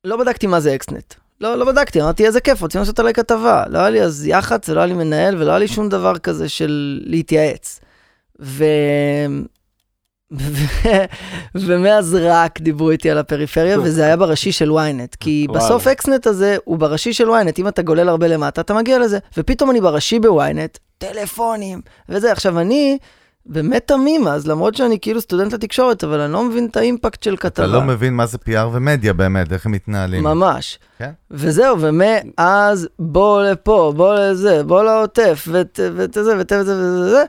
לא 0.03 0.17
בדקתי 0.17 0.47
מה 0.47 0.59
זה 0.59 0.75
אקסנט. 0.75 1.13
לא, 1.41 1.55
לא 1.55 1.65
בדקתי, 1.65 2.01
אמרתי 2.01 2.25
איזה 2.25 2.41
כיף, 2.41 2.61
רוצים 2.61 2.81
לעשות 2.81 2.99
עליי 2.99 3.13
כתבה. 3.13 3.63
לא 3.69 3.79
היה 3.79 3.89
לי 3.89 4.01
אז 4.01 4.27
יח"צ 4.27 4.69
ולא 4.69 4.79
היה 4.79 4.87
לי 4.87 4.93
מנהל 4.93 5.35
ולא 5.35 5.49
היה 5.49 5.59
לי 5.59 5.67
שום 5.67 5.89
דבר 5.89 6.17
כזה 6.17 6.49
של 6.49 6.99
להתייעץ. 7.05 7.79
ו... 8.39 8.65
ומאז 11.55 12.17
רק 12.21 12.61
דיברו 12.61 12.91
איתי 12.91 13.09
על 13.11 13.17
הפריפריה, 13.17 13.79
וזה 13.79 14.05
היה 14.05 14.17
בראשי 14.17 14.51
של 14.51 14.71
ynet. 14.71 15.15
כי. 15.19 15.47
בסוף 15.53 15.87
אקסנט 15.87 16.27
הזה 16.27 16.57
הוא 16.63 16.77
בראשי 16.77 17.13
של 17.13 17.29
ynet, 17.29 17.53
אם 17.59 17.67
אתה 17.67 17.81
גולל 17.81 18.09
הרבה 18.09 18.27
למטה, 18.27 18.61
אתה 18.61 18.73
מגיע 18.73 18.99
לזה. 18.99 19.19
ופתאום 19.37 19.71
אני 19.71 19.81
בראשי 19.81 20.19
בוויינט, 20.19 20.77
טלפונים, 20.97 21.81
וזה. 22.09 22.31
עכשיו, 22.31 22.59
אני 22.59 22.97
באמת 23.45 23.87
תמים 23.87 24.27
אז, 24.27 24.47
למרות 24.47 24.75
שאני 24.75 24.99
כאילו 24.99 25.21
סטודנט 25.21 25.53
לתקשורת, 25.53 26.03
אבל 26.03 26.19
אני 26.19 26.33
לא 26.33 26.43
מבין 26.43 26.67
את 26.71 26.77
האימפקט 26.77 27.23
של 27.23 27.37
כתבה. 27.37 27.65
אתה 27.65 27.73
לא 27.73 27.81
מבין 27.81 28.13
מה 28.13 28.25
זה 28.25 28.37
PR 28.49 28.67
ומדיה 28.73 29.13
באמת, 29.13 29.53
איך 29.53 29.65
הם 29.65 29.71
מתנהלים. 29.71 30.23
ממש. 30.23 30.79
כן. 30.97 31.11
וזהו, 31.31 31.77
ומאז 31.79 32.87
בוא 32.99 33.43
לפה, 33.43 33.93
בוא 33.95 34.15
לזה, 34.15 34.63
בוא 34.63 34.83
לעוטף, 34.83 35.47
ואת 35.51 35.79
ואת 35.95 36.13
זה, 36.13 36.37
ואת 36.37 36.49
זה, 36.49 36.61
וזה, 36.61 36.73
וזה, 36.75 37.23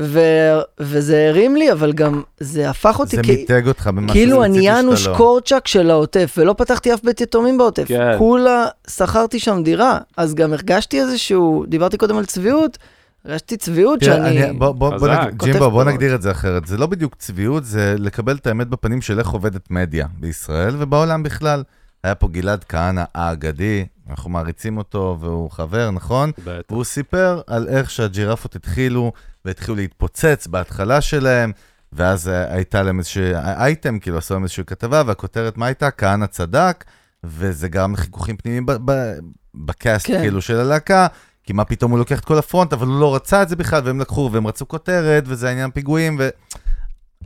ו- 0.00 0.58
וזה 0.80 1.26
הרים 1.28 1.56
לי, 1.56 1.72
אבל 1.72 1.92
גם 1.92 2.22
זה 2.40 2.70
הפך 2.70 2.98
אותי 3.00 3.16
זה 3.16 3.22
כ- 3.22 3.26
מיתג 3.26 3.68
אותך 3.68 3.86
במה 3.86 4.12
כאילו 4.12 4.44
אני 4.44 4.62
שאתה 4.62 4.80
אנוש 4.80 5.06
לא. 5.06 5.16
קורצ'אק 5.16 5.66
של 5.66 5.90
העוטף, 5.90 6.34
ולא 6.38 6.52
פתחתי 6.58 6.94
אף 6.94 7.00
בית 7.04 7.20
יתומים 7.20 7.58
בעוטף. 7.58 7.84
כן. 7.88 8.14
כולה 8.18 8.66
שכרתי 8.90 9.38
שם 9.38 9.62
דירה, 9.64 9.98
אז 10.16 10.34
גם 10.34 10.52
הרגשתי 10.52 11.00
איזשהו, 11.00 11.64
דיברתי 11.68 11.96
קודם 11.96 12.16
על 12.18 12.24
צביעות, 12.24 12.78
הרגשתי 13.24 13.56
צביעות 13.56 14.02
שאני... 14.04 14.44
אני- 14.44 14.52
בוא- 14.58 14.72
בוא- 14.72 14.90
בוא 14.90 14.98
כותב 15.38 15.44
ג'ימבו, 15.44 15.70
בוא. 15.70 15.84
נגדיר 15.84 16.14
את 16.14 16.22
זה 16.22 16.30
אחרת. 16.30 16.66
זה 16.66 16.76
לא 16.76 16.86
בדיוק 16.86 17.14
צביעות, 17.18 17.64
זה 17.64 17.94
לקבל 17.98 18.36
את 18.36 18.46
האמת 18.46 18.66
בפנים 18.68 19.00
של 19.02 19.18
איך 19.18 19.28
עובדת 19.28 19.70
מדיה 19.70 20.06
בישראל 20.20 20.74
ובעולם 20.78 21.22
בכלל. 21.22 21.62
היה 22.04 22.14
פה 22.14 22.28
גלעד 22.28 22.64
כהנא 22.64 23.02
האגדי, 23.14 23.84
אנחנו 24.10 24.30
מעריצים 24.30 24.76
אותו 24.78 25.16
והוא 25.20 25.50
חבר, 25.50 25.90
נכון? 25.90 26.30
בטח. 26.38 26.72
והוא 26.72 26.84
סיפר 26.84 27.40
על 27.46 27.68
איך 27.68 27.90
שהג'ירפות 27.90 28.56
התחילו, 28.56 29.12
והתחילו 29.44 29.76
להתפוצץ 29.76 30.46
בהתחלה 30.46 31.00
שלהם, 31.00 31.52
ואז 31.92 32.30
הייתה 32.48 32.82
להם 32.82 32.98
איזשהו 32.98 33.22
אייטם, 33.34 33.98
כאילו 33.98 34.18
עשו 34.18 34.34
להם 34.34 34.42
איזושהי 34.42 34.64
כתבה, 34.64 35.02
והכותרת 35.06 35.56
מה 35.56 35.66
הייתה? 35.66 35.90
כהנא 35.90 36.26
צדק, 36.26 36.84
וזה 37.24 37.68
גרם 37.68 37.92
לחיכוכים 37.92 38.36
פנימיים 38.36 38.66
ב- 38.66 38.72
ב- 38.84 39.18
בקאסט, 39.54 40.06
כן. 40.06 40.20
כאילו, 40.20 40.42
של 40.42 40.56
הלהקה, 40.60 41.06
כי 41.44 41.52
מה 41.52 41.64
פתאום 41.64 41.90
הוא 41.90 41.98
לוקח 41.98 42.20
את 42.20 42.24
כל 42.24 42.38
הפרונט, 42.38 42.72
אבל 42.72 42.86
הוא 42.86 43.00
לא 43.00 43.14
רצה 43.14 43.42
את 43.42 43.48
זה 43.48 43.56
בכלל, 43.56 43.82
והם 43.84 44.00
לקחו, 44.00 44.30
והם 44.32 44.46
רצו 44.46 44.68
כותרת, 44.68 45.24
וזה 45.26 45.48
העניין 45.48 45.70
פיגועים, 45.70 46.20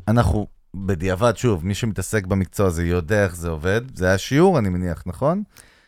ואנחנו, 0.07 0.47
בדיעבד, 0.74 1.37
שוב, 1.37 1.66
מי 1.66 1.74
שמתעסק 1.74 2.26
במקצוע 2.26 2.66
הזה 2.66 2.85
יודע 2.85 3.24
איך 3.24 3.37
זה 3.37 3.49
עובד, 3.49 3.80
זה 3.95 4.07
היה 4.07 4.18
שיעור, 4.18 4.59
אני 4.59 4.68
מניח, 4.68 5.03
נכון? 5.07 5.43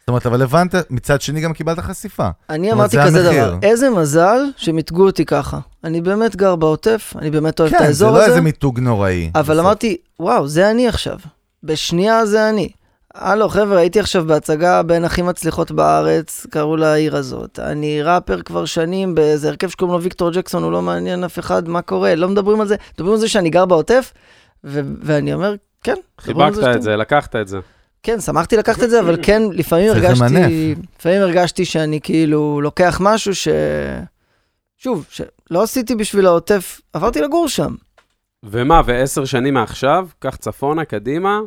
זאת 0.05 0.09
אומרת, 0.09 0.26
אבל 0.26 0.42
הבנת, 0.42 0.74
מצד 0.90 1.20
שני 1.20 1.40
גם 1.40 1.52
קיבלת 1.52 1.78
חשיפה. 1.78 2.28
אני 2.50 2.72
אמרתי 2.72 2.96
זה 2.96 3.02
כזה 3.07 3.26
המחיר. 3.28 3.48
דבר, 3.48 3.59
איזה 3.62 3.90
מזל 3.90 4.38
שמיתגו 4.57 5.07
אותי 5.07 5.24
ככה. 5.24 5.59
אני 5.84 6.00
באמת 6.00 6.36
גר 6.36 6.57
בעוטף, 6.57 7.12
אני 7.18 7.30
באמת 7.30 7.61
אוהב 7.61 7.70
את 7.70 7.74
כן, 7.74 7.82
זה 7.82 7.88
האזור 7.88 8.11
לא 8.11 8.16
הזה. 8.16 8.26
איזה 8.26 8.40
מיתוג 8.40 8.80
נוראי. 8.80 9.30
אבל 9.34 9.55
בסוף. 9.55 9.66
אמרתי, 9.66 9.96
וואו, 10.20 10.48
זה 10.48 10.70
אני 10.70 10.88
עכשיו. 10.88 11.18
בשנייה 11.62 12.26
זה 12.26 12.48
אני. 12.48 12.68
הלו, 13.14 13.48
חבר'ה, 13.48 13.78
הייתי 13.78 14.00
עכשיו 14.00 14.24
בהצגה 14.24 14.82
בין 14.82 15.05
הכי 15.05 15.22
מצליחות 15.22 15.70
בארץ, 15.70 16.46
קראו 16.50 16.76
לה 16.76 16.92
העיר 16.92 17.16
הזאת. 17.16 17.59
אני 17.59 18.02
ראפר 18.02 18.42
כבר 18.42 18.64
שנים 18.64 19.14
באיזה 19.14 19.48
הרכב 19.48 19.68
שקוראים 19.68 19.96
לו 19.96 20.02
ויקטור 20.02 20.30
ג'קסון, 20.30 20.62
הוא 20.62 20.72
לא 20.72 20.82
מעניין 20.82 21.24
אף 21.24 21.38
אחד, 21.38 21.68
מה 21.68 21.82
קורה? 21.82 22.14
לא 22.14 22.28
מדברים 22.28 22.61
על 22.61 22.66
זה. 22.66 22.76
מדברים 22.94 23.12
על 23.12 23.18
זה 23.18 23.28
שאני 23.28 23.50
גר 23.50 23.64
בעוטף, 23.64 24.12
ו- 24.64 24.80
ואני 25.02 25.34
אומר, 25.34 25.55
כן. 25.82 25.96
חיבקת 26.20 26.59
את 26.76 26.82
זה, 26.82 26.96
לקחת 26.96 27.36
את 27.36 27.48
זה. 27.48 27.59
כן, 28.05 28.20
שמחתי 28.20 28.57
לקחת 28.57 28.82
את 28.82 28.90
זה, 28.90 29.00
אבל 29.00 29.16
כן, 29.22 29.42
לפעמים 29.52 29.92
צריך 29.92 30.05
הרגשתי, 30.05 30.24
למנף. 30.24 30.78
לפעמים 30.98 31.22
הרגשתי 31.22 31.64
שאני 31.64 32.00
כאילו 32.02 32.61
לוקח 32.61 32.98
משהו 33.02 33.34
ש... 33.34 33.48
שוב, 34.76 35.07
שלא 35.11 35.62
עשיתי 35.62 35.94
בשביל 35.94 36.26
העוטף, 36.26 36.80
עברתי 36.92 37.20
לגור 37.20 37.48
שם. 37.48 37.74
ומה, 38.42 38.80
ועשר 38.86 39.24
שנים 39.24 39.55
מעכשיו, 39.55 40.09
קח 40.18 40.36
צפונה, 40.36 40.84
קדימה, 40.84 41.40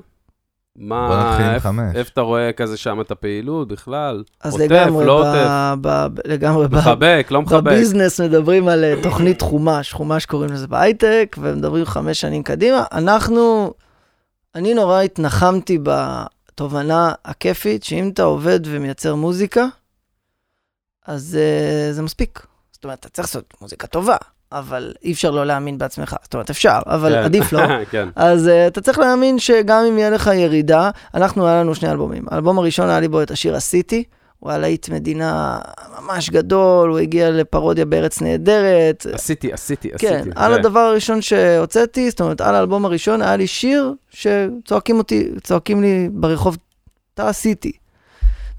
בוא 0.76 0.88
מה, 0.88 1.53
איפה- 1.55 1.60
חמש. 1.60 1.95
איפה 1.95 2.10
אתה 2.14 2.22
רואה 2.22 2.51
כזה 2.53 2.78
שם 2.78 3.01
את 3.01 3.12
הפעילות 3.12 3.68
בכלל? 3.68 4.24
אז 4.43 4.53
עוטף, 4.53 4.66
לגמרי, 4.66 5.05
לא 5.05 5.22
ב- 5.22 5.26
עוטף, 5.26 5.47
ב- 5.82 6.08
ב- 6.14 6.28
לגמרי, 6.28 6.68
ב- 6.68 6.76
מחבק, 6.76 7.28
לא 7.32 7.41
מחבק. 7.41 7.64
בביזנס 7.64 8.22
מדברים 8.22 8.68
על 8.68 8.84
אה, 8.84 8.93
תוכנית 9.03 9.41
חומש, 9.41 9.93
חומש 9.93 10.26
קוראים 10.26 10.51
לזה 10.51 10.68
בהייטק, 10.68 11.36
ומדברים 11.39 11.86
חמש 11.86 12.22
שנים 12.22 12.43
קדימה. 12.43 12.84
אנחנו, 12.91 13.74
אני 14.55 14.74
נורא 14.74 15.01
התנחמתי 15.01 15.78
בתובנה 16.58 17.14
הכיפית, 17.26 17.84
שאם 17.84 18.10
אתה 18.14 18.24
עובד 18.24 18.60
ומייצר 18.66 19.16
מוזיקה, 19.16 19.66
אז 21.08 21.38
uh, 21.39 21.93
זה 21.93 22.01
מספיק. 22.01 22.45
זאת 22.72 22.84
אומרת, 22.84 22.99
אתה 22.99 23.10
צריך 23.10 23.28
לעשות 23.28 23.53
מוזיקה 23.62 23.88
טובה, 23.88 24.16
אבל 24.51 24.93
אי 25.03 25.12
אפשר 25.12 25.32
לא 25.32 25.45
להאמין 25.45 25.78
בעצמך. 25.78 26.16
זאת 26.24 26.34
אומרת, 26.34 26.49
אפשר, 26.49 26.80
אבל 26.86 27.12
כן. 27.12 27.24
עדיף 27.24 27.53
לא. 27.53 27.60
כן. 27.91 28.10
אז 28.16 28.47
uh, 28.47 28.51
אתה 28.68 28.82
צריך 28.82 28.99
להאמין 28.99 29.39
שגם 29.39 29.84
אם 29.89 29.97
יהיה 29.97 30.10
לך 30.10 30.30
ירידה, 30.34 30.89
אנחנו, 31.14 31.47
היה 31.47 31.60
לנו 31.62 31.76
שני 31.76 31.91
אלבומים. 31.91 32.26
האלבום 32.32 32.60
הראשון 32.60 32.89
היה 32.89 32.99
לי 32.99 33.08
בו 33.08 33.22
את 33.22 33.32
השיר 33.32 33.55
עשיתי, 33.55 34.03
הוא 34.40 34.50
היה 34.50 34.60
להיט 34.60 34.90
מדינה 34.90 35.60
ממש 36.02 36.30
גדול, 36.30 36.90
הוא 36.90 37.00
הגיע 37.00 37.32
לפרודיה 37.32 37.86
בארץ 37.86 38.22
נהדרת. 38.22 39.06
עשיתי, 39.14 39.54
עשיתי, 39.54 39.90
עשיתי. 39.94 40.08
כן, 40.08 40.30
על 40.36 40.54
זה. 40.54 40.60
הדבר 40.60 40.80
הראשון 40.80 41.22
שהוצאתי, 41.22 42.10
זאת 42.10 42.22
אומרת, 42.22 42.42
על 42.42 42.56
האלבום 42.56 42.86
הראשון 42.86 43.22
היה 43.22 43.36
לי 43.36 43.48
שיר 43.48 43.94
שצועקים 44.10 44.98
אותי, 44.98 45.30
צועקים 45.44 45.82
לי 45.82 46.10
ברחוב, 46.12 46.58
אתה 47.14 47.30
עשיתי. 47.30 47.72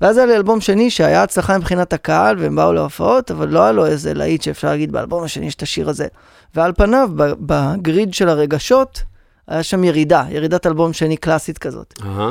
ואז 0.01 0.17
היה 0.17 0.27
לי 0.27 0.37
אלבום 0.37 0.61
שני 0.61 0.91
שהיה 0.91 1.23
הצלחה 1.23 1.59
מבחינת 1.59 1.93
הקהל, 1.93 2.39
והם 2.39 2.57
באו 2.57 2.73
להופעות, 2.73 3.31
אבל 3.31 3.49
לא 3.49 3.63
היה 3.63 3.73
לו 3.73 3.87
איזה 3.87 4.15
להיט 4.15 4.43
שאפשר 4.43 4.69
להגיד 4.69 4.93
באלבום 4.93 5.25
השני 5.25 5.47
יש 5.47 5.55
את 5.55 5.63
השיר 5.63 5.89
הזה. 5.89 6.07
ועל 6.55 6.73
פניו, 6.73 7.11
בגריד 7.17 8.15
של 8.15 8.29
הרגשות, 8.29 9.03
היה 9.49 9.63
שם 9.63 9.85
ירידה, 9.85 10.25
ירידת 10.31 10.67
אלבום 10.67 10.93
שני 10.93 11.17
קלאסית 11.17 11.59
כזאת. 11.59 11.95
אהה. 12.05 12.31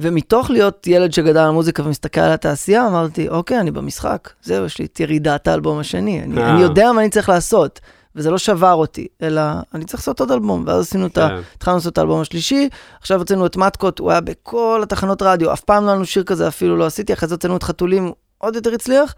ומתוך 0.00 0.50
להיות 0.50 0.86
ילד 0.86 1.12
שגדל 1.12 1.38
על 1.38 1.50
מוזיקה 1.50 1.82
ומסתכל 1.82 2.20
על 2.20 2.32
התעשייה, 2.32 2.86
אמרתי, 2.86 3.28
אוקיי, 3.28 3.60
אני 3.60 3.70
במשחק, 3.70 4.30
זהו, 4.42 4.64
יש 4.64 4.78
לי 4.78 4.84
את 4.84 5.00
ירידת 5.00 5.48
האלבום 5.48 5.78
השני. 5.78 6.22
אני, 6.22 6.42
אה. 6.42 6.50
אני 6.50 6.60
יודע 6.60 6.92
מה 6.92 7.00
אני 7.00 7.10
צריך 7.10 7.28
לעשות, 7.28 7.80
וזה 8.16 8.30
לא 8.30 8.38
שבר 8.38 8.72
אותי, 8.72 9.06
אלא 9.22 9.42
אני 9.74 9.84
צריך 9.84 10.00
לעשות 10.00 10.20
עוד 10.20 10.32
אלבום. 10.32 10.64
ואז 10.66 10.80
עשינו 10.80 11.06
את 11.06 11.18
ה... 11.18 11.28
כן. 11.28 11.40
התחלנו 11.56 11.76
לעשות 11.76 11.92
את 11.92 11.98
האלבום 11.98 12.20
השלישי, 12.20 12.68
עכשיו 13.00 13.18
הוצאנו 13.18 13.46
את 13.46 13.56
מטקות, 13.56 13.98
הוא 13.98 14.10
היה 14.10 14.20
בכל 14.20 14.80
התחנות 14.82 15.22
רדיו, 15.22 15.52
אף 15.52 15.60
פעם 15.60 15.84
לא 15.84 15.88
היה 15.88 15.96
לנו 15.96 16.06
שיר 16.06 16.22
כזה, 16.22 16.48
אפילו 16.48 16.76
לא 16.76 16.86
עשיתי, 16.86 17.12
אחרי 17.12 17.28
זה 17.28 17.34
הוצאנו 17.34 17.56
את 17.56 17.62
חתולים, 17.62 18.12
עוד 18.38 18.56
יותר 18.56 18.74
הצליח. 18.74 19.14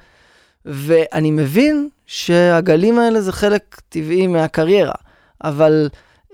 ואני 0.65 1.31
מבין 1.31 1.89
שהגלים 2.07 2.99
האלה 2.99 3.21
זה 3.21 3.33
חלק 3.33 3.81
טבעי 3.89 4.27
מהקריירה, 4.27 4.95
אבל 5.45 5.89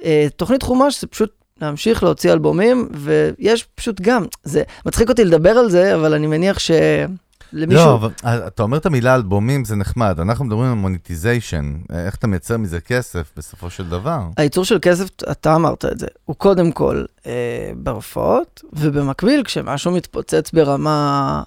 אה, 0.05 0.27
תוכנית 0.37 0.63
חומש 0.63 1.01
זה 1.01 1.07
פשוט 1.07 1.38
להמשיך 1.61 2.03
להוציא 2.03 2.33
אלבומים, 2.33 2.89
ויש 2.95 3.67
פשוט 3.75 4.01
גם, 4.01 4.25
זה 4.45 4.63
מצחיק 4.87 5.09
אותי 5.09 5.25
לדבר 5.25 5.51
על 5.51 5.71
זה, 5.71 5.95
אבל 5.95 6.15
אני 6.15 6.27
מניח 6.27 6.59
שלמישהו... 6.59 7.87
לא, 7.87 7.95
אבל 7.95 8.11
אה, 8.25 8.47
אתה 8.47 8.63
אומר 8.63 8.77
את 8.77 8.87
המילה 8.87 9.15
אלבומים, 9.15 9.65
זה 9.65 9.77
נחמד. 9.77 10.21
אנחנו 10.21 10.45
מדברים 10.45 10.69
על 10.71 10.75
monetization, 10.77 11.79
איך 11.93 12.15
אתה 12.15 12.27
מייצר 12.27 12.57
מזה 12.57 12.81
כסף 12.81 13.33
בסופו 13.37 13.71
של 13.71 13.89
דבר. 13.89 14.21
הייצור 14.37 14.65
של 14.65 14.79
כסף, 14.83 15.09
אתה 15.31 15.55
אמרת 15.55 15.85
את 15.85 15.99
זה, 15.99 16.07
הוא 16.25 16.37
קודם 16.37 16.73
כל 16.73 17.05
אה, 17.27 17.33
בהופעות, 17.77 18.63
ובמקביל, 18.73 19.43
כשמשהו 19.45 19.93
מתפוצץ 19.93 20.53
ברמה 20.53 21.43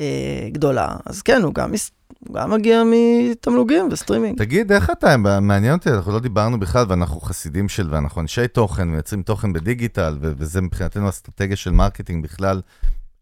אה, 0.00 0.48
גדולה, 0.52 0.88
אז 1.06 1.22
כן, 1.22 1.42
הוא 1.42 1.54
גם, 1.54 1.72
הוא 2.18 2.34
גם 2.34 2.50
מגיע 2.50 2.82
מתמלוגים 2.86 3.88
וסטרימינג. 3.92 4.38
תגיד, 4.38 4.72
איך 4.72 4.90
אתה, 4.90 5.16
מעניין 5.16 5.72
אותי, 5.72 5.90
אנחנו 5.90 6.12
לא 6.12 6.20
דיברנו 6.20 6.60
בכלל, 6.60 6.84
ואנחנו 6.88 7.20
חסידים 7.20 7.68
של, 7.68 7.88
ואנחנו 7.90 8.20
אנשי 8.20 8.48
תוכן, 8.48 8.88
מייצרים 8.88 9.22
תוכן 9.22 9.52
בדיגיטל, 9.52 10.18
ו- 10.20 10.32
וזה 10.38 10.60
מבחינתנו 10.60 11.08
אסטרטגיה 11.08 11.56
של 11.56 11.70
marketing 11.70 12.24
בכלל. 12.24 12.60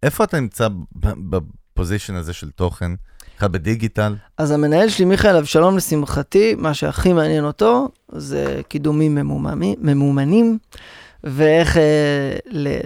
איפה 0.02 0.24
אתה 0.24 0.40
נמצא 0.40 0.68
ב 0.94 1.08
position 1.08 2.14
הזה 2.14 2.32
של 2.32 2.50
תוכן? 2.50 2.92
בכלל 3.36 3.48
בדיגיטל? 3.48 4.14
אז 4.38 4.50
המנהל 4.50 4.88
שלי, 4.88 5.04
מיכאל 5.04 5.36
אבשלום, 5.36 5.76
לשמחתי, 5.76 6.54
מה 6.54 6.74
שהכי 6.74 7.12
מעניין 7.12 7.44
אותו, 7.44 7.88
זה 8.12 8.60
קידומים 8.68 9.14
ממומנים, 9.14 9.74
ממומנים 9.80 10.58
ואיך 11.24 11.76
אה, 11.76 11.82
ל- 12.50 12.78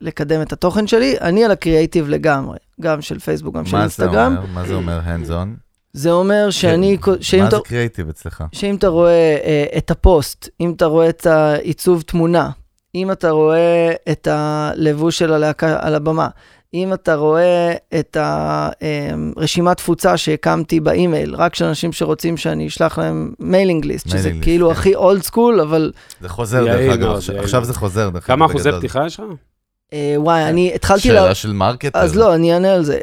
לקדם 0.00 0.42
את 0.42 0.52
התוכן 0.52 0.86
שלי. 0.86 1.14
אני 1.20 1.44
על 1.44 1.50
הקריאייטיב 1.50 2.08
לגמרי, 2.08 2.58
גם 2.80 3.00
של 3.02 3.18
פייסבוק, 3.18 3.54
גם 3.56 3.66
של 3.66 3.72
מה 3.72 3.78
זה 3.78 3.82
אינסטגרם. 3.82 4.36
אומר? 4.36 4.46
מה 4.54 4.64
זה 4.66 4.74
אומר 4.74 5.00
hands 5.00 5.28
on? 5.30 5.48
זה 5.92 6.10
אומר 6.12 6.50
שאני, 6.50 6.96
שאם 7.20 7.40
מה 7.40 7.48
אתה... 7.48 7.56
זה 7.56 7.62
קריאיטיב 7.64 8.08
אצלך? 8.08 8.44
שאם 8.52 8.74
אתה 8.74 8.88
רואה 8.88 9.10
אה, 9.44 9.64
את 9.78 9.90
הפוסט, 9.90 10.48
אם 10.60 10.72
אתה 10.76 10.86
רואה 10.86 11.08
את 11.08 11.26
העיצוב 11.26 12.02
תמונה, 12.02 12.50
אם 12.94 13.10
אתה 13.12 13.30
רואה 13.30 13.92
את 14.10 14.28
הלבוש 14.30 15.18
של 15.18 15.32
הלהקה 15.32 15.78
על 15.80 15.94
הבמה, 15.94 16.28
אם 16.74 16.92
אתה 16.92 17.14
רואה 17.14 17.72
את 17.98 18.16
הרשימת 18.20 19.76
תפוצה 19.76 20.16
שהקמתי 20.16 20.80
באימייל, 20.80 21.34
רק 21.34 21.54
של 21.54 21.64
אנשים 21.64 21.92
שרוצים 21.92 22.36
שאני 22.36 22.66
אשלח 22.66 22.98
להם 22.98 23.32
mailing 23.40 23.84
list, 23.84 24.08
שזה 24.08 24.18
mailing 24.18 24.42
כאילו 24.42 24.68
list, 24.68 24.76
כן. 24.76 24.80
הכי 24.80 24.94
old 24.94 25.22
school, 25.22 25.60
אבל 25.60 25.92
זה 26.20 26.28
חוזר 26.28 26.64
דרך 26.64 26.92
אגב, 26.94 27.10
עכשיו-. 27.38 27.64
זה 27.64 27.74
חוזר 27.74 28.08
דרך 28.08 28.16
אגב. 28.30 28.36
כמה 28.36 28.46
אחוזי. 28.46 28.70
פתיחה 28.78 29.06
יש 29.06 29.20
לך? 29.20 29.26
אה, 29.92 30.14
וואי, 30.16 30.44
אני 30.44 30.72
התחלתי... 30.74 31.00
שאלה 31.00 31.24
לה- 31.26 31.34
של 31.34 31.52
marketer. 31.52 31.98
אז 31.98 32.16
לא, 32.16 32.34
אני 32.34 32.54
אענה 32.54 32.72
על 32.72 32.84
זה. 32.84 32.98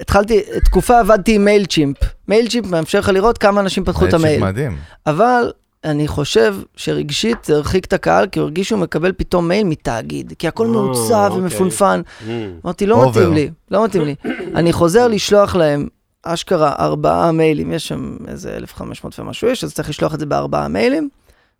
התחלתי, 0.00 0.40
תקופה 0.64 1.00
עבדתי 1.00 1.34
עם 1.34 1.44
Mailchimp. 1.44 1.96
Mailchimp 2.28 2.66
מאפשר 2.66 2.98
לך 2.98 3.08
לראות 3.08 3.38
כמה 3.38 3.60
אנשים 3.60 3.84
פתחו 3.84 4.06
את 4.06 4.14
המייל. 4.14 4.40
מדהים. 4.42 4.76
אבל 5.06 5.52
אני 5.86 6.08
חושב 6.08 6.56
שרגשית 6.76 7.44
זה 7.44 7.56
הרחיק 7.56 7.84
את 7.84 7.92
הקהל, 7.92 8.26
כי 8.26 8.38
הוא 8.38 8.44
הרגיש 8.44 8.68
שהוא 8.68 8.80
מקבל 8.80 9.12
פתאום 9.12 9.48
מייל 9.48 9.66
מתאגיד. 9.66 10.32
כי 10.38 10.48
הכל 10.48 10.66
אה, 10.66 10.72
מעוצב 10.72 11.28
אוקיי. 11.30 11.42
ומפונפן. 11.42 12.00
Mm. 12.06 12.30
אמרתי, 12.64 12.86
לא 12.86 13.04
Over. 13.04 13.08
מתאים 13.08 13.32
לי, 13.34 13.50
לא 13.70 13.84
מתאים 13.84 14.04
לי. 14.04 14.14
אני 14.54 14.72
חוזר 14.72 15.08
לשלוח 15.08 15.56
להם, 15.56 15.88
אשכרה, 16.22 16.74
ארבעה 16.78 17.32
מיילים, 17.32 17.72
יש 17.72 17.88
שם 17.88 18.16
איזה 18.28 18.56
1,500 18.56 19.20
ומשהו 19.20 19.48
יש, 19.48 19.64
אז 19.64 19.74
צריך 19.74 19.88
לשלוח 19.88 20.14
את 20.14 20.20
זה 20.20 20.26
בארבעה 20.26 20.68
מיילים, 20.68 21.08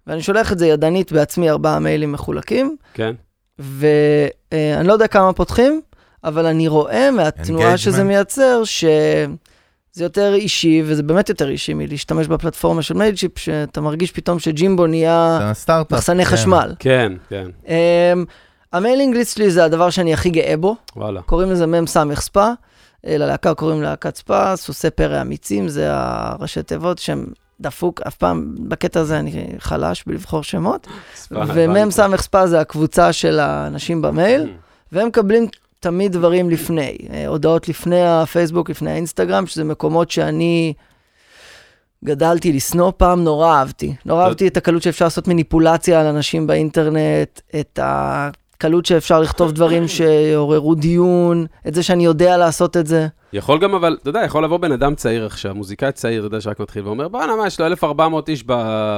ואני 0.06 0.22
שולח 0.22 0.52
את 0.52 0.58
זה 0.58 0.66
ידנית 0.66 1.12
בעצמי, 1.12 1.50
ארבעה 1.50 1.78
מיילים 1.78 2.12
מחולקים, 2.12 2.76
כן. 2.94 3.14
ואני 3.58 4.88
לא 4.88 4.92
יודע 4.92 5.06
כמה 5.06 5.32
פותחים, 5.32 5.80
אבל 6.24 6.46
אני 6.46 6.68
רואה 6.68 7.10
מהתנועה 7.10 7.74
Engagement. 7.74 7.76
שזה 7.76 8.04
מייצר, 8.04 8.62
שזה 9.96 10.04
יותר 10.04 10.34
אישי, 10.34 10.82
וזה 10.86 11.02
באמת 11.02 11.28
יותר 11.28 11.48
אישי 11.48 11.74
מלהשתמש 11.74 12.26
בפלטפורמה 12.26 12.82
של 12.82 12.94
מיילצ'יפ, 12.94 13.38
שאתה 13.38 13.80
מרגיש 13.80 14.12
פתאום 14.12 14.38
שג'ימבו 14.38 14.86
נהיה 14.86 15.38
זה. 15.40 15.72
מחסני 15.90 16.24
כן. 16.24 16.30
חשמל. 16.30 16.74
כן, 16.78 17.12
כן, 17.28 17.46
אמ, 17.68 18.24
ה 18.72 18.77
mailing 18.77 19.14
list 19.16 19.36
שלי 19.36 19.50
זה 19.50 19.64
הדבר 19.64 19.90
שאני 19.90 20.12
הכי 20.14 20.30
גאה 20.30 20.54
בו. 20.56 20.76
וואלה. 20.96 21.22
קוראים 21.22 21.50
לזה 21.50 21.66
מ"ם 21.66 21.86
סמך 21.86 22.20
ספא, 22.20 22.50
ללהקה 23.06 23.54
קוראים 23.54 23.82
להקת 23.82 24.16
ספא, 24.16 24.56
סוסי 24.56 24.90
פרא 24.90 25.20
אמיצים, 25.20 25.68
זה 25.68 25.86
הראשי 25.92 26.62
תיבות 26.62 26.98
שהם 26.98 27.26
דפוק, 27.60 28.00
אף 28.06 28.14
פעם, 28.16 28.54
בקטע 28.58 29.00
הזה 29.00 29.18
אני 29.18 29.46
חלש 29.58 30.04
בלבחור 30.06 30.42
שמות. 30.42 30.86
ספא, 31.14 31.34
ומ"ם 31.54 31.76
הבנתי. 31.76 31.90
סמך 31.94 32.22
ספא 32.22 32.46
זה 32.46 32.60
הקבוצה 32.60 33.12
של 33.12 33.38
האנשים 33.40 34.02
במייל, 34.02 34.42
Mm. 34.42 34.48
והם 34.92 35.08
מקבלים 35.08 35.46
תמיד 35.80 36.12
דברים 36.12 36.50
לפני, 36.50 36.96
אה, 37.12 37.26
הודעות 37.26 37.68
לפני 37.68 38.06
הפייסבוק, 38.06 38.70
לפני 38.70 38.90
האינסטגרם, 38.90 39.46
שזה 39.46 39.64
מקומות 39.64 40.10
שאני 40.10 40.74
גדלתי 42.04 42.52
לשנוא 42.52 42.92
פעם, 42.96 43.24
נורא 43.24 43.54
אהבתי. 43.54 43.94
נורא. 44.04 44.24
אהבתי 44.24 44.48
את 44.48 44.56
הקלות 44.56 44.82
שאפשר 44.82 45.04
לעשות 45.04 45.28
מניפולציה 45.28 46.00
על 46.00 46.06
אנשים 46.06 46.46
באינטרנט, 46.46 47.40
את 47.60 47.78
הקלות 47.82 48.86
שאפשר 48.86 49.20
לכתוב 49.20 49.52
דברים 49.52 49.88
שעוררו 49.94 50.74
דיון, 50.74 51.46
את 51.68 51.74
זה 51.74 51.82
שאני 51.82 52.04
יודע 52.04 52.36
לעשות 52.36 52.76
את 52.76 52.86
זה. 52.86 53.06
יכול 53.32 53.58
גם, 53.58 53.74
אבל, 53.74 53.96
אתה 54.02 54.10
יודע, 54.10 54.20
יכול 54.24 54.44
לבוא 54.44 54.58
בן 54.58 54.72
אדם 54.72 54.94
צעיר 54.94 55.26
עכשיו, 55.26 55.54
מוזיקאי 55.54 55.92
צעיר, 55.92 56.20
אתה 56.20 56.26
יודע, 56.26 56.40
שרק 56.40 56.60
מתחיל 56.60 56.86
ואומר, 56.86 57.08
בואנה, 57.08 57.36
מה, 57.36 57.46
יש 57.46 57.60
לו 57.60 57.66
1,400 57.66 58.28
איש 58.28 58.44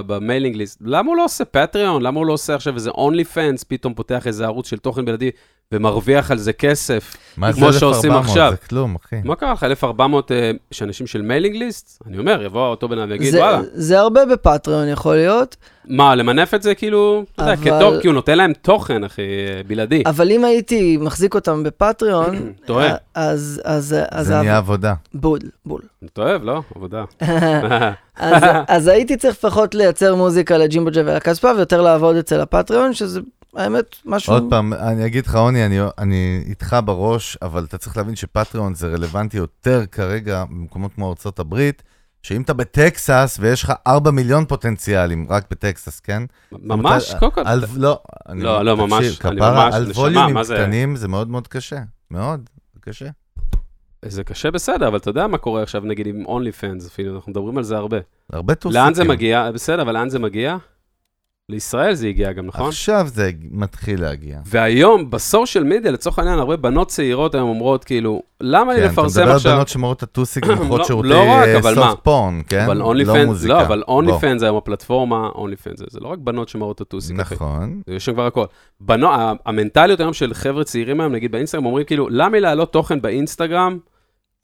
ב 0.06 0.12
mailing 0.12 0.56
list, 0.56 0.78
למה 0.84 1.08
הוא 1.08 1.16
לא 1.16 1.24
עושה 1.24 1.44
Patreon? 1.44 2.02
למה 2.02 2.18
הוא 2.18 2.26
לא 2.26 2.32
עושה 2.32 2.54
עכשיו 2.54 2.74
איזה 2.74 2.90
OnlyFans, 2.90 3.64
פתאום 3.64 3.94
פותח 3.94 4.26
איזה 4.26 4.44
ערוץ 4.44 4.70
של 4.70 4.78
תוכן 4.78 5.04
בלעדי 5.04 5.30
ומרוויח 5.74 6.30
על 6.30 6.38
זה 6.38 6.52
כסף? 6.52 7.16
מה 7.36 7.52
זה 7.52 7.60
כמו 7.60 7.72
שעושים 7.72 8.10
1,400? 8.10 8.28
עכשיו. 8.30 8.50
זה 8.50 8.68
כלום, 8.68 8.96
אחי. 9.04 9.16
מה 9.24 9.36
קרה 9.36 9.52
לך, 9.52 9.64
1,400 9.64 10.32
אה, 10.32 10.50
יש 10.72 10.82
אנשים 10.82 11.06
של 11.06 11.22
mailing 11.22 11.56
list? 11.56 12.02
אני 12.06 12.18
אומר, 12.18 12.42
יבוא 12.42 12.66
אותו 12.68 12.88
בן 12.88 12.98
אדם 12.98 13.10
ויגיד, 13.10 13.32
זה, 13.32 13.38
וואלה, 13.38 13.60
זה 13.72 13.98
הרבה 13.98 14.26
בפטריון 14.26 14.88
יכול 14.88 15.16
להיות, 15.16 15.56
מה, 15.88 16.14
למנף 16.14 16.54
את 16.54 16.62
זה 16.62 16.74
כאילו, 16.74 17.24
אתה 17.34 17.42
יודע, 17.42 17.52
אבל- 17.52 17.64
כתוך, 17.64 17.94
כי 18.02 18.06
הוא 18.06 18.14
נותן 18.14 18.38
להם 18.38 18.52
תוכן, 18.62 19.04
אחי, 19.04 19.22
אה, 19.22 19.60
בלעדי. 19.66 20.02
אבל 20.06 20.30
אם 20.30 20.44
הייתי 20.44 20.96
מחזיק 20.96 21.34
אותם 21.34 21.62
בפטריון, 21.62 22.36
טועה. 22.66 22.94
אז, 23.14 23.60
אז, 23.64 23.96
אז, 24.10 24.26
זה 24.26 24.36
נהיה 24.40 24.56
עבודה. 24.56 24.94
בול, 25.14 25.38
בול. 25.66 25.80
אתה 26.04 26.20
אוהב, 26.22 26.42
לא? 26.44 26.62
עבודה. 26.76 27.04
אז, 28.16 28.42
אז 28.68 28.88
הייתי 28.88 29.16
צריך 29.16 29.34
לפחות 29.34 29.74
לייצר 29.74 30.14
מוזיקה 30.14 30.58
לג'ימבו 30.58 30.90
ג'ה 30.90 31.00
ולקספה, 31.00 31.50
ויותר 31.56 31.82
לעבוד 31.82 32.16
אצל 32.16 32.40
הפטריון, 32.40 32.94
שזה, 32.94 33.20
האמת, 33.58 33.96
משהו... 34.04 34.32
עוד 34.32 34.46
פעם, 34.50 34.72
אני 34.72 35.06
אגיד 35.06 35.26
לך, 35.26 35.34
רוני, 35.34 35.66
אני, 35.66 35.78
אני 35.98 36.42
איתך 36.46 36.76
בראש, 36.84 37.36
אבל 37.42 37.64
אתה 37.64 37.78
צריך 37.78 37.96
להבין 37.96 38.16
שפטריון 38.16 38.74
זה 38.74 38.88
רלוונטי 38.88 39.36
יותר 39.36 39.86
כרגע 39.92 40.44
במקומות 40.44 40.94
כמו 40.94 41.08
ארצות 41.08 41.38
הברית, 41.38 41.82
שאם 42.22 42.42
אתה 42.42 42.54
בטקסס 42.54 43.38
ויש 43.40 43.62
לך 43.62 43.72
4 43.86 44.10
מיליון 44.10 44.44
פוטנציאלים, 44.44 45.26
רק 45.30 45.44
בטקסס, 45.50 46.00
כן? 46.00 46.22
ממש, 46.52 47.14
קודם 47.18 47.32
כל, 47.32 47.40
על, 47.44 47.64
לא, 47.76 48.00
אני, 48.28 48.42
לא, 48.42 48.64
לא, 48.64 48.76
ממש, 48.76 49.04
תקשיב, 49.04 49.34
כפרה, 49.36 49.76
על 49.76 49.90
ווליומים? 49.90 50.36
קטנים 50.42 50.96
זה 50.96 51.08
מאוד 51.08 51.28
מאוד 51.28 51.48
קשה. 51.48 51.80
מאוד, 52.10 52.50
זה 52.74 52.80
קשה. 52.80 53.06
זה 54.04 54.24
קשה 54.24 54.50
בסדר, 54.50 54.88
אבל 54.88 54.96
אתה 54.96 55.10
יודע 55.10 55.26
מה 55.26 55.38
קורה 55.38 55.62
עכשיו, 55.62 55.82
נגיד 55.84 56.06
עם 56.06 56.26
אונלי 56.26 56.52
פנס, 56.52 56.86
אפילו, 56.86 57.16
אנחנו 57.16 57.32
מדברים 57.32 57.58
על 57.58 57.64
זה 57.64 57.76
הרבה. 57.76 57.98
הרבה 58.32 58.54
טוסיקים. 58.54 58.84
לאן 58.84 58.94
זה 58.94 59.04
מגיע? 59.04 59.50
בסדר, 59.50 59.82
אבל 59.82 59.92
לאן 59.94 60.08
זה 60.08 60.18
מגיע? 60.18 60.56
לישראל 61.50 61.94
זה 61.94 62.06
הגיע 62.06 62.32
גם, 62.32 62.46
נכון? 62.46 62.68
עכשיו 62.68 63.06
זה 63.12 63.30
מתחיל 63.50 64.00
להגיע. 64.00 64.38
והיום, 64.46 65.10
בסושיאל 65.10 65.64
מדיה, 65.64 65.90
לצורך 65.90 66.18
העניין, 66.18 66.38
הרבה 66.38 66.56
בנות 66.56 66.88
צעירות 66.88 67.34
היום 67.34 67.48
אומרות, 67.48 67.84
כאילו, 67.84 68.22
למה 68.40 68.74
לי 68.74 68.78
כן, 68.78 68.84
אתה 68.84 68.92
לפרסם 68.92 69.20
מדבר 69.20 69.30
על 69.30 69.36
עכשיו... 69.36 69.54
בנות 69.54 69.68
שמורות 69.68 70.02
הטוסיק 70.02 70.44
ומוכרות 70.48 70.84
שירותי? 70.84 71.08
סופט 71.74 71.98
פורן, 72.02 72.40
כן? 72.48 72.64
אבל 72.64 72.82
אונלי 72.82 73.04
לא 73.04 73.12
פנס. 73.12 73.44
לא, 73.44 73.62
אבל 73.62 73.82
אונלי. 73.88 74.12
פנס 74.20 74.42
היום 74.42 74.56
הפלטפורמה, 74.56 75.28
אונלי 75.34 75.56
פנס, 75.56 75.78
זה 75.90 76.00
לא 76.00 76.08
רק 76.08 76.18
בנות 76.18 76.48
שמראות 76.48 76.80
הטוסיק. 76.80 77.16
נכון. 77.16 77.80
יש 77.86 78.04
שם 78.04 78.12
כבר 78.12 78.26
הכל. 78.26 78.44
המנטליות 79.46 80.00
היום 80.00 80.12
של 80.12 80.34
חבר'ה 80.34 80.64
צעירים 80.64 81.00
היום, 81.00 81.12
נגיד 81.12 81.32
באינסטגרם, 81.32 81.66
אומרים 81.66 81.84
כאילו, 81.84 82.08
למה 82.10 82.30
לי 82.30 82.40
להעלות 82.40 82.72
תוכן 82.72 83.00
באינסטגרם 83.00 83.78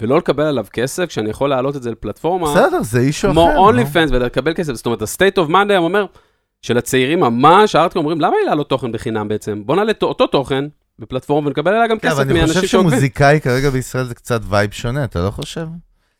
ולא 0.03 0.19
לקבל 0.19 0.45
עליו 0.45 0.67
כסף, 0.73 1.05
כשאני 1.05 1.31
יכול 1.31 1.51
להעלות 1.51 1.77
את 1.77 1.83
זה 1.83 1.91
לפלטפורמה, 1.91 2.55
בסדר, 2.55 2.83
זה 2.83 2.99
אישו 3.01 3.27
אחר. 3.27 3.33
כמו. 3.33 3.57
אונלי 3.57 3.87
פנס 3.87 4.11
ולקבל 4.11 4.55
כסף. 4.55 4.73
זאת 4.73 4.87
אומרת, 4.87 5.03
ה-state 5.03 5.39
of 5.39 5.51
mind 5.51 5.71
היום 5.71 5.85
אומר, 5.85 6.07
של 6.65 6.79
הצעירים 6.79 7.21
ממש, 7.21 7.75
הארטקור 7.75 8.03
אומרים, 8.03 8.21
למה 8.21 8.37
לי 8.41 8.47
להעלות 8.47 8.69
תוכן 8.69 8.93
בחינם 8.93 9.29
בעצם? 9.29 9.63
בוא 9.67 9.77
נעלה 9.77 9.93
אותו 10.03 10.27
תוכן 10.27 10.65
בפלטפורמה 10.99 11.49
ונקבל 11.49 11.75
עליה 11.75 11.89
גם 11.89 11.99
כן, 11.99 12.09
כסף 12.09 12.17
אבל 12.17 12.31
אני 12.31 12.39
מאנשים 12.39 12.55
חושב 12.55 12.67
שעוקבים. 12.67 12.91
שמוזיקאי 12.91 13.41
כרגע 13.41 13.71
בישראל 13.71 14.05
זה 14.05 14.15
קצת 14.15 14.41
vibe 14.49 14.73
שונה, 14.73 15.05
אתה 15.05 15.25
לא 15.25 15.31
חושב? 15.31 15.67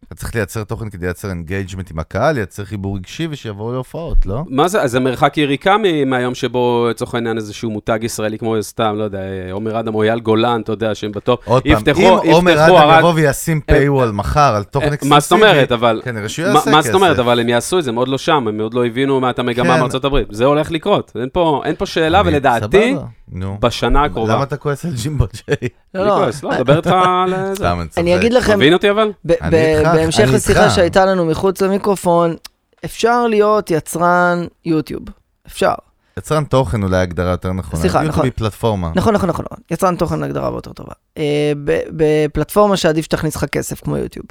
אתה 0.07 0.15
צריך 0.15 0.35
לייצר 0.35 0.65
תוכן 0.65 0.91
כדי 0.91 1.07
לייצר 1.07 1.31
engagement 1.31 1.91
עם 1.91 1.99
הקהל, 1.99 2.35
לייצר 2.35 2.65
חיבור 2.65 2.97
רגשי 2.97 3.29
ושיבואו 3.31 3.73
להופעות, 3.73 4.27
לא? 4.27 4.43
מה 4.49 4.69
זה, 4.69 4.83
אז 4.83 4.91
זה 4.91 5.01
מרחק 5.01 5.39
יריקה 5.39 5.77
מהיום 6.07 6.35
שבו, 6.35 6.87
לצורך 6.91 7.15
העניין, 7.15 7.37
איזשהו 7.37 7.71
מותג 7.71 7.99
ישראלי 8.03 8.39
כמו 8.39 8.63
סתם, 8.63 8.95
לא 8.99 9.05
יודע, 9.05 9.21
עומר 9.53 9.81
אדם 9.81 9.95
או 9.95 10.03
אייל 10.03 10.21
גולן, 10.21 10.61
אתה 10.61 10.73
יודע, 10.73 10.95
שהם 10.95 11.13
בטופ. 11.13 11.41
עוד 11.45 11.63
פעם, 11.63 11.83
אם 12.25 12.33
עומר 12.33 12.67
אדם 12.67 12.99
יבוא 12.99 13.13
וישים 13.15 13.61
paywall 13.71 14.13
מחר 14.13 14.55
על 14.57 14.65
תוכן 14.65 14.87
אה, 14.87 14.95
אקסקלוסיבי, 14.95 15.15
מה 15.15 15.21
זאת 15.21 15.33
אומרת, 15.33 15.73
אבל... 15.73 16.01
כנראה 16.05 16.29
שהוא 16.29 16.47
מה 16.49 16.55
יעשה 16.55 16.71
מה 16.71 16.83
זאת 16.83 16.95
אומרת, 16.95 17.13
כסף. 17.13 17.21
אבל 17.21 17.41
הם 17.41 17.49
יעשו 17.49 17.79
את 17.79 17.85
זה, 17.85 17.91
הם 17.91 17.97
עוד 17.97 18.09
לא 18.09 18.19
שם, 18.19 18.49
הם 18.49 18.61
עוד 18.61 18.75
לא 18.75 18.87
הבינו 18.87 19.21
מה 19.21 19.31
את 19.31 19.39
המגמה 19.39 19.75
כן. 19.75 19.81
בארצות 19.81 20.05
הברית. 20.05 20.29
זה 20.31 20.45
הולך 20.45 20.71
לקרות, 20.71 21.13
אין 21.21 21.29
פה, 21.33 21.63
אין 21.65 21.75
פה 21.77 21.87
שאלה, 21.87 22.23
ולדעתי, 22.25 22.95
נו. 23.35 23.59
בשנה 23.61 24.05
הקרובה. 24.05 24.35
למה 24.35 24.43
אתה 24.43 24.57
כועס 24.57 24.85
על 24.85 24.91
ג'ימבו 25.03 25.25
ג'יי? 25.47 25.69
לא, 25.95 26.07
לא, 26.07 26.27
לא, 26.43 26.59
דבר 26.59 26.77
איתך 26.77 26.95
על 27.25 27.31
זה. 27.47 27.55
סתם, 27.55 27.79
אני 27.81 27.89
צוחק. 27.89 27.99
אני 27.99 28.17
אגיד 28.17 28.33
לכם, 28.33 28.57
מבין 28.57 28.73
אותי 28.73 28.91
אבל? 28.91 29.13
בהמשך 29.25 30.29
לשיחה. 30.33 30.71
שהייתה 30.71 31.05
לנו 31.07 31.25
מחוץ 31.27 31.63
למיקרופון, 31.63 32.37
אפשר 32.85 33.27
להיות 33.27 33.71
יצרן 33.71 34.45
יוטיוב. 34.65 35.03
אפשר. 35.47 35.73
יצרן 36.19 36.45
תוכן 36.45 36.83
אולי 36.83 36.97
הגדרה 36.97 37.31
יותר 37.31 37.53
נכונה. 37.53 37.81
סליחה, 37.83 37.99
יוטיוב 37.99 38.13
נכון. 38.13 38.25
היא 38.25 38.33
פלטפורמה. 38.37 38.91
נכון, 38.95 39.15
נכון, 39.15 39.29
נכון. 39.29 39.45
נכון. 39.45 39.59
יצרן 39.71 39.97
תוכן 39.97 40.23
הגדרה 40.23 40.51
יותר 40.55 40.73
טובה. 40.73 40.93
אה, 41.19 41.53
ב- 41.65 41.81
בפלטפורמה 41.97 42.77
שעדיף 42.77 43.05
שתכניס 43.05 43.37
לך 43.37 43.45
כסף, 43.45 43.81
כמו 43.81 43.97
יוטיוב. 43.97 44.27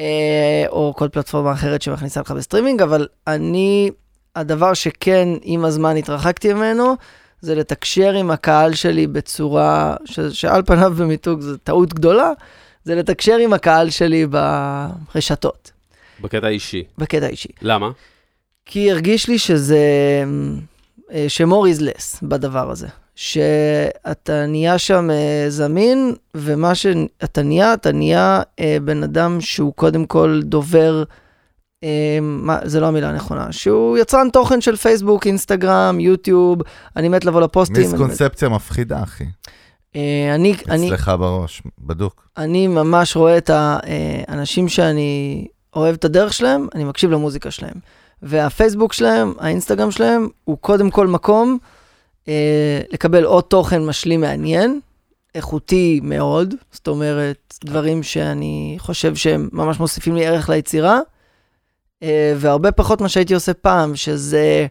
אה, 0.00 0.04
או 0.68 0.94
כל 0.96 1.08
פלטפורמה 1.08 1.52
אחרת 1.52 1.82
שמכניסה 1.82 2.20
לך 2.20 2.30
בסטרימינג, 2.30 2.82
אבל 2.82 3.06
אני, 3.26 3.90
הדבר 4.36 4.74
שכן 4.74 5.28
עם 5.42 5.64
הזמן 5.64 5.96
התרחקתי 5.96 6.54
ממנו, 6.54 6.94
זה 7.40 7.54
לתקשר 7.54 8.12
עם 8.12 8.30
הקהל 8.30 8.74
שלי 8.74 9.06
בצורה, 9.06 9.96
ש- 10.04 10.20
שעל 10.20 10.62
פניו 10.62 10.92
במיתוג 10.96 11.40
זו 11.40 11.56
טעות 11.56 11.94
גדולה, 11.94 12.32
זה 12.84 12.94
לתקשר 12.94 13.36
עם 13.36 13.52
הקהל 13.52 13.90
שלי 13.90 14.26
ברשתות, 14.26 15.70
בקטע 16.20 16.48
אישי. 16.48 16.84
בקטע 16.98 17.26
אישי. 17.26 17.48
למה? 17.62 17.90
כי 18.66 18.90
הרגיש 18.90 19.28
לי 19.28 19.38
שזה, 19.38 19.78
אה, 21.12 21.24
ש-more 21.28 21.76
is 21.76 21.80
less 21.80 22.18
בדבר 22.22 22.70
הזה. 22.70 22.86
שאתה 23.14 24.46
נהיה 24.46 24.78
שם 24.78 25.10
אה, 25.10 25.44
זמין, 25.48 26.14
ומה 26.34 26.74
שאתה 26.74 27.42
נהיה, 27.42 27.74
אתה 27.74 27.92
נהיה 27.92 28.40
אה, 28.60 28.76
בן 28.84 29.02
אדם 29.02 29.40
שהוא 29.40 29.72
קודם 29.74 30.06
כל 30.06 30.40
דובר, 30.44 31.02
מה, 32.22 32.58
זה 32.64 32.80
לא 32.80 32.86
המילה 32.86 33.08
הנכונה, 33.08 33.52
שהוא 33.52 33.98
יצרן 33.98 34.30
תוכן 34.30 34.60
של 34.60 34.76
פייסבוק, 34.76 35.26
אינסטגרם, 35.26 36.00
יוטיוב, 36.00 36.58
אני 36.96 37.08
מת 37.08 37.24
לבוא 37.24 37.40
לפוסטים. 37.40 37.76
מיסקונספציה 37.76 38.48
מפחידה, 38.48 39.02
אחי. 39.02 39.24
אה, 39.96 40.34
אני, 40.34 40.54
אני, 40.68 40.86
אצלך 40.86 41.12
בראש, 41.18 41.62
בדוק. 41.78 42.28
אני 42.36 42.66
ממש 42.66 43.16
רואה 43.16 43.38
את 43.38 43.50
האנשים 43.52 44.68
שאני 44.68 45.46
אוהב 45.76 45.94
את 45.94 46.04
הדרך 46.04 46.32
שלהם, 46.32 46.66
אני 46.74 46.84
מקשיב 46.84 47.10
למוזיקה 47.10 47.50
שלהם. 47.50 47.74
והפייסבוק 48.22 48.92
שלהם, 48.92 49.34
האינסטגרם 49.38 49.90
שלהם, 49.90 50.28
הוא 50.44 50.58
קודם 50.60 50.90
כל 50.90 51.06
מקום 51.06 51.58
אה, 52.28 52.80
לקבל 52.92 53.24
עוד 53.24 53.44
תוכן 53.44 53.84
משלים 53.84 54.20
מעניין, 54.20 54.80
איכותי 55.34 56.00
מאוד, 56.02 56.54
זאת 56.72 56.88
אומרת, 56.88 57.54
דברים 57.64 58.02
שאני 58.02 58.76
חושב 58.78 59.14
שהם 59.14 59.48
ממש 59.52 59.80
מוסיפים 59.80 60.14
לי 60.14 60.26
ערך 60.26 60.48
ליצירה, 60.48 60.94
אה, 60.94 61.00
והרבה 62.36 62.72
פחות 62.72 63.00
מה 63.00 63.08
שהייתי 63.08 63.34
עושה 63.34 63.54
פעם, 63.54 63.96
שזה 63.96 64.66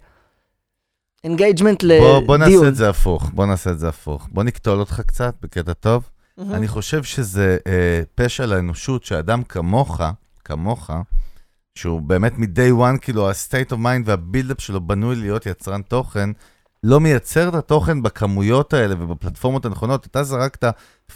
engagement 1.23 1.83
בוא, 1.83 2.19
בוא 2.19 2.37
נעשה 2.37 2.49
לדיון. 2.49 2.67
את 2.67 2.75
זה 2.75 2.89
הפוך, 2.89 3.31
בוא 3.33 3.45
נעשה 3.45 3.69
את 3.69 3.79
זה 3.79 3.89
הפוך. 3.89 4.27
בוא 4.31 4.43
נקטול 4.43 4.79
אותך 4.79 5.01
קצת, 5.07 5.35
בקטע 5.41 5.73
טוב. 5.73 6.09
מהמם. 6.37 6.53
אני 6.53 6.67
חושב 6.67 7.03
שזה 7.03 7.57
אה, 7.67 8.01
פשע 8.15 8.45
לאנושות 8.45 9.03
שאדם 9.03 9.43
כמוך, 9.43 10.01
כמוך, 10.45 10.89
שהוא 11.75 12.01
באמת 12.01 12.37
מ-day 12.37 12.81
one, 12.81 12.99
כאילו 13.01 13.29
ה-state 13.29 13.71
of 13.71 13.75
mind 13.75 14.03
וה-build-up 14.05 14.61
שלו 14.61 14.81
בנוי 14.81 15.15
להיות 15.15 15.45
יצרן 15.45 15.81
תוכן, 15.81 16.29
לא 16.87 16.99
מייצר 16.99 17.49
את 17.49 17.53
התוכן 17.53 18.01
בכמויות 18.01 18.73
האלה 18.73 18.95
ובפלטפורמות 18.99 19.65
הנכונות. 19.65 20.05
אתה 20.05 20.23
זרקת 20.23 20.65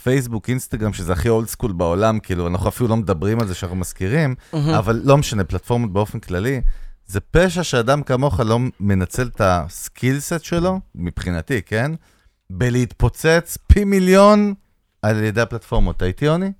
פייסבוק, 0.02 0.48
אינסטגרם, 0.48 0.92
שזה 0.92 1.12
הכי 1.12 1.28
old 1.28 1.48
school 1.48 1.72
בעולם, 1.72 2.18
כאילו, 2.18 2.46
אנחנו 2.46 2.68
אפילו 2.68 2.88
לא 2.88 2.96
מדברים 2.96 3.40
על 3.40 3.46
זה 3.46 3.54
שאנחנו 3.54 3.76
מזכירים, 3.76 4.34
מהמם. 4.52 4.68
אבל 4.68 5.00
לא 5.04 5.16
משנה, 5.16 5.44
פלטפורמות 5.44 5.92
באופן 5.92 6.18
כללי. 6.18 6.60
זה 7.06 7.20
פשע 7.20 7.62
שאדם 7.62 8.02
כמוך 8.02 8.40
לא 8.40 8.58
מנצל 8.80 9.26
את 9.26 9.40
הסקילסט 9.44 10.44
שלו, 10.44 10.80
מבחינתי, 10.94 11.62
כן? 11.62 11.92
בלהתפוצץ 12.50 13.58
פי 13.66 13.84
מיליון 13.84 14.54
על 15.02 15.22
ידי 15.22 15.40
הפלטפורמות. 15.40 15.96
אתה 15.96 16.04
איתי, 16.04 16.24
יוני? 16.24 16.52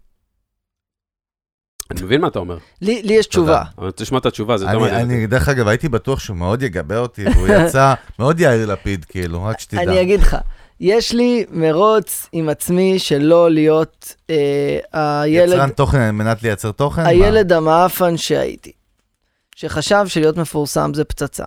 אני 1.98 2.06
מבין 2.06 2.20
מה 2.20 2.28
אתה 2.28 2.38
אומר. 2.38 2.58
לי 2.80 3.02
לי 3.02 3.12
יש 3.12 3.26
תשובה. 3.26 3.56
אבל 3.58 3.66
אני 3.78 3.86
רוצה 3.86 4.04
לשמוע 4.04 4.20
את 4.20 4.26
התשובה, 4.26 4.56
זה 4.56 4.64
יותר 4.64 4.76
אני, 4.76 4.82
מעניין. 4.82 5.02
אותי. 5.02 5.14
אני, 5.14 5.26
דרך 5.26 5.48
אגב, 5.48 5.68
הייתי 5.68 5.88
בטוח 5.88 6.18
שהוא 6.18 6.36
מאוד 6.36 6.62
יגבה 6.62 6.98
אותי, 6.98 7.24
והוא 7.34 7.48
יצא 7.66 7.94
מאוד 8.18 8.40
יאיר 8.40 8.66
לפיד, 8.66 9.04
כאילו, 9.04 9.44
רק 9.44 9.60
שתדע. 9.60 9.82
אני 9.82 10.02
אגיד 10.02 10.20
לך, 10.20 10.36
יש 10.80 11.12
לי 11.12 11.44
מרוץ 11.50 12.28
עם 12.32 12.48
עצמי 12.48 12.98
שלא 12.98 13.50
להיות 13.50 14.14
אה, 14.30 14.78
הילד, 14.92 15.52
יצרן 15.52 15.70
תוכן 15.70 15.98
על 15.98 16.10
מנת 16.10 16.42
לייצר 16.42 16.72
תוכן? 16.72 17.02
מה? 17.02 17.08
הילד 17.08 17.52
המאפן 17.52 18.16
שהייתי, 18.16 18.72
שחשב 19.56 20.04
שלהיות 20.06 20.36
מפורסם 20.36 20.94
זה 20.94 21.04
פצצה. 21.04 21.44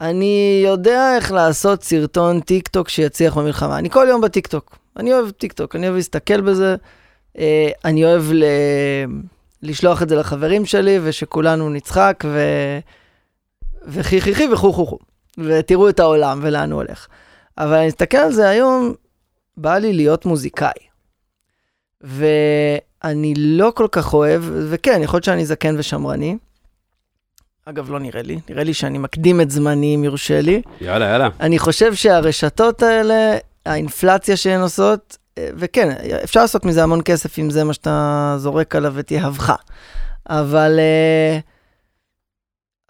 אני 0.00 0.62
יודע 0.64 1.16
איך 1.16 1.32
לעשות 1.32 1.82
סרטון 1.82 2.40
טיק 2.40 2.68
טוק 2.68 2.88
שיצליח 2.88 3.38
במלחמה. 3.38 3.78
אני 3.78 3.90
כל 3.90 4.06
יום 4.08 4.20
בטיק 4.20 4.46
טוק. 4.46 4.76
אני 4.96 5.12
אוהב 5.12 5.30
טיק 5.30 5.52
טוק, 5.52 5.76
אני 5.76 5.86
אוהב 5.86 5.96
להסתכל 5.96 6.40
בזה. 6.40 6.76
אה, 7.38 7.70
אני 7.84 8.04
אוהב 8.04 8.22
ל... 8.32 8.44
לשלוח 9.62 10.02
את 10.02 10.08
זה 10.08 10.16
לחברים 10.16 10.66
שלי, 10.66 10.98
ושכולנו 11.02 11.70
נצחק, 11.70 12.24
ו... 12.26 12.40
וכי 13.84 14.20
חי 14.20 14.34
חי 14.34 14.48
וכו 14.52 14.72
חו 14.72 14.86
חו. 14.86 14.98
ותראו 15.38 15.88
את 15.88 16.00
העולם 16.00 16.40
ולאן 16.42 16.72
הוא 16.72 16.82
הולך. 16.82 17.06
אבל 17.58 17.74
אני 17.74 17.86
מסתכל 17.86 18.16
על 18.16 18.32
זה 18.32 18.48
היום, 18.48 18.94
בא 19.56 19.78
לי 19.78 19.92
להיות 19.92 20.26
מוזיקאי. 20.26 20.72
ואני 22.00 23.34
לא 23.36 23.72
כל 23.74 23.86
כך 23.92 24.14
אוהב, 24.14 24.42
וכן, 24.70 25.00
יכול 25.02 25.16
להיות 25.16 25.24
שאני 25.24 25.46
זקן 25.46 25.74
ושמרני. 25.78 26.36
אגב, 27.64 27.90
לא 27.90 28.00
נראה 28.00 28.22
לי, 28.22 28.40
נראה 28.50 28.64
לי 28.64 28.74
שאני 28.74 28.98
מקדים 28.98 29.40
את 29.40 29.50
זמני, 29.50 29.94
אם 29.94 30.04
יורשה 30.04 30.40
לי. 30.40 30.62
יאללה, 30.80 31.06
יאללה. 31.06 31.28
אני 31.40 31.58
חושב 31.58 31.94
שהרשתות 31.94 32.82
האלה, 32.82 33.38
האינפלציה 33.66 34.36
שהן 34.36 34.60
עושות, 34.60 35.16
וכן, 35.38 35.90
אפשר 36.24 36.40
לעשות 36.40 36.64
מזה 36.64 36.82
המון 36.82 37.00
כסף 37.04 37.38
אם 37.38 37.50
זה 37.50 37.64
מה 37.64 37.72
שאתה 37.72 38.34
זורק 38.38 38.76
עליו 38.76 38.98
את 38.98 39.10
יהבך. 39.10 39.52
אבל 40.28 40.78
uh, 40.78 41.42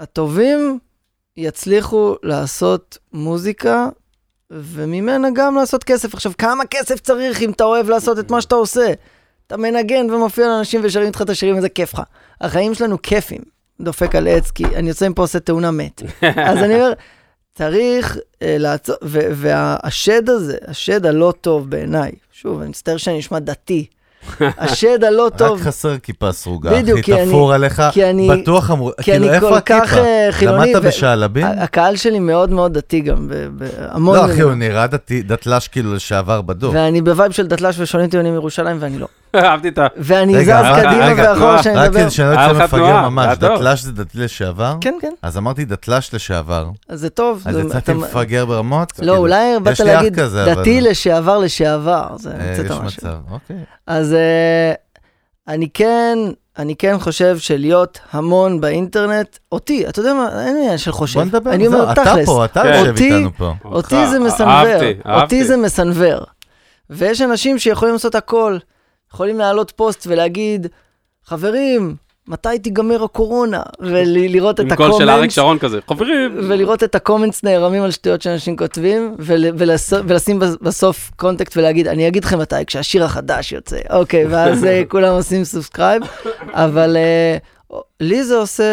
הטובים 0.03 0.79
יצליחו 1.37 2.17
לעשות 2.23 2.99
מוזיקה, 3.13 3.89
וממנה 4.51 5.29
גם 5.35 5.55
לעשות 5.55 5.85
כסף. 5.85 6.15
עכשיו, 6.15 6.33
כמה 6.39 6.67
כסף 6.67 7.01
צריך 7.01 7.43
אם 7.43 7.51
אתה 7.51 7.65
אוהב 7.65 7.89
לעשות 7.89 8.19
את 8.19 8.31
מה 8.31 8.41
שאתה 8.41 8.55
עושה? 8.55 8.93
אתה 9.47 9.57
מנגן 9.57 10.11
ומופיע 10.11 10.47
לאנשים 10.47 10.81
ושרים 10.85 11.07
איתך 11.07 11.23
את 11.23 11.31
השירים, 11.31 11.57
איזה 11.57 11.69
כיף 11.69 11.95
לך. 11.95 12.03
החיים 12.41 12.75
שלנו 12.75 13.03
כיפים. 13.03 13.43
דופק 13.81 14.15
על 14.15 14.29
עץ, 14.29 14.51
כי 14.51 14.65
אני 14.65 14.89
יוצא 14.89 15.09
מפה 15.09 15.23
עושה 15.23 15.41
תאונה 15.41 15.71
מת. 15.71 16.03
אז 16.49 16.59
אני 16.59 16.75
אומר, 16.75 16.93
צריך 17.55 18.19
אה, 18.43 18.57
לעצור, 18.59 18.97
והשד 19.33 20.31
הזה, 20.31 20.57
השד 20.67 21.07
הלא 21.07 21.33
טוב 21.41 21.71
בעיניי, 21.71 22.13
שוב, 22.43 22.61
אני 22.61 22.69
מצטער 22.71 22.97
שאני 22.97 23.19
נשמע 23.19 23.39
דתי, 23.39 23.87
השד 24.41 25.05
הלא 25.05 25.31
טוב, 25.39 25.59
רק 25.59 25.65
חסר 25.67 25.99
כיפה 25.99 26.33
סרוגה, 26.33 26.71
בדיוק, 26.71 26.99
אחי, 26.99 27.03
כי 27.13 27.21
אני- 27.21 27.29
תפור 27.29 27.53
עליך, 27.53 27.83
כי 27.93 28.11
אני- 28.11 28.29
בטוח 28.31 28.71
אמרו, 28.71 28.91
כי 28.97 29.03
כאילו, 29.03 29.27
אני 29.27 29.35
איפה 29.35 29.49
כל 29.49 29.61
כך 29.61 29.83
הכיפה? 29.93 30.01
אה, 30.05 30.29
חילוני. 30.31 30.73
למדת 30.73 30.85
ו- 30.85 30.87
בשעלבים? 30.89 31.47
הקהל 31.47 31.97
שלי 31.97 32.19
מאוד 32.19 32.51
מאוד 32.51 32.73
דתי 32.79 33.01
גם, 33.01 33.31
בהמון... 33.57 34.17
לא, 34.17 34.25
אחי, 34.25 34.41
הוא 34.41 34.55
נראה 34.55 34.87
דתי- 34.87 35.23
דתל"ש 35.23 35.69
כאילו 35.69 35.95
לשעבר 35.95 36.41
בדוק. 36.43 36.75
ואני 36.75 37.03
בווייב 37.03 37.33
של 37.33 37.47
דתל"ש 37.47 37.77
ושונים 37.79 38.09
טיעונים 38.11 38.33
מירושלים, 38.33 38.77
ואני 38.81 38.99
לא. 38.99 39.07
אהבתי 39.37 39.69
את 39.69 39.79
ה... 39.79 39.87
ואני 39.97 40.45
זז 40.45 40.51
קדימה 40.77 41.13
ואחורה 41.17 41.35
תנועה. 41.35 41.61
כשאני 41.61 41.77
רק 41.77 41.89
מדבר. 41.91 42.01
כדי 42.01 42.11
שאני 42.11 42.29
לא 42.31 42.37
תנועה, 42.37 42.65
מפגר 42.65 43.09
ממש. 43.09 43.39
דתל"ש 43.39 43.81
זה 43.83 43.93
דתי 43.93 44.19
לשעבר? 44.19 44.77
כן, 44.81 44.95
כן, 45.01 45.13
אז 45.23 45.39
אמרתי 45.39 45.65
דתל"ש 45.65 46.15
לשעבר. 46.15 46.67
אז 46.89 47.01
זה 47.01 47.11
טוב. 47.11 47.43
אז 47.47 47.57
יצאתי 47.59 47.93
מפגר 47.93 48.45
ברמות? 48.47 48.93
לא, 48.93 48.97
כאילו, 48.99 49.17
אולי 49.17 49.61
באת 49.63 49.73
יש 49.73 49.81
להגיד 49.81 50.21
דתי 50.21 50.81
לשעבר 50.81 51.39
לשעבר, 51.39 52.07
זה 52.17 52.31
אה, 52.31 52.35
המצאת 52.49 52.65
יש 52.65 52.71
משהו. 52.71 52.85
מצב, 53.09 53.17
אוקיי. 53.31 53.57
אז 53.87 54.13
אה, 54.15 54.73
אני 55.49 55.69
כן, 55.75 56.19
אני 56.59 56.77
כן 56.77 56.97
חושב 56.99 57.39
שלהיות 57.39 57.99
המון 58.13 58.61
באינטרנט, 58.61 59.39
אותי, 59.53 59.89
אתה 59.89 60.01
יודע 60.01 60.15
מה, 60.15 60.47
אין 60.47 60.57
עניין 60.57 60.79
של 60.79 60.93
חושב. 60.93 61.19
בוא 61.19 61.25
נדבר, 61.27 61.51
אני 61.53 61.67
אומר 61.67 61.93
אתה 61.93 62.05
תכלס, 62.05 62.27
פה, 62.27 62.45
אתה 62.45 62.63
כן. 62.63 62.69
יושב 62.69 62.91
אותי- 62.91 63.15
איתנו 63.15 63.31
פה. 63.37 63.53
אותי 63.65 64.07
זה 64.07 64.19
מסנוור, 64.19 64.53
אהבתי, 64.53 64.95
אותי. 65.23 65.45
זה 65.45 65.57
מסנוור. 65.57 66.21
ויש 66.91 67.21
אנשים 67.21 67.59
שיכולים 67.59 67.95
לעשות 67.95 68.15
הכל, 68.15 68.59
יכולים 69.13 69.39
להעלות 69.39 69.71
פוסט 69.77 70.07
ולהגיד, 70.07 70.67
חברים, 71.25 71.97
מתי 72.29 72.59
תיגמר 72.59 73.05
הקורונה? 73.05 73.63
ולראות 73.81 74.61
את 74.61 74.65
עם 74.65 74.77
קול 74.77 74.93
של 74.99 75.11
אריק 75.11 75.31
שרון 75.31 75.59
כזה, 75.59 75.79
חברים. 75.89 76.37
ולראות 76.49 76.83
את 76.83 76.95
ה 76.95 77.00
comments 77.00 77.45
נערמים 77.45 77.83
על 77.83 77.91
שטויות 77.91 78.23
שאנשים 78.23 78.57
כותבים, 78.57 79.15
ול, 79.19 79.45
ולס, 79.59 79.93
ולשים 79.93 80.39
בס- 80.39 80.57
בסוף 80.63 81.11
contact 81.17 81.57
ולהגיד, 81.57 81.87
אני 81.89 82.09
אגיד 82.09 82.25
לכם 82.25 82.39
מתי, 82.39 82.57
כשהשיר 82.67 83.05
החדש 83.05 83.53
יוצא. 83.53 83.79
אוקיי, 83.91 84.27
ואז 84.27 84.65
אה, 84.65 84.83
כולם 84.91 85.13
עושים 85.13 85.45
subscribe, 85.45 86.03
אבל 86.53 86.97
אה, 86.97 87.37
לי 88.01 88.25
זה 88.25 88.37
עושה, 88.37 88.65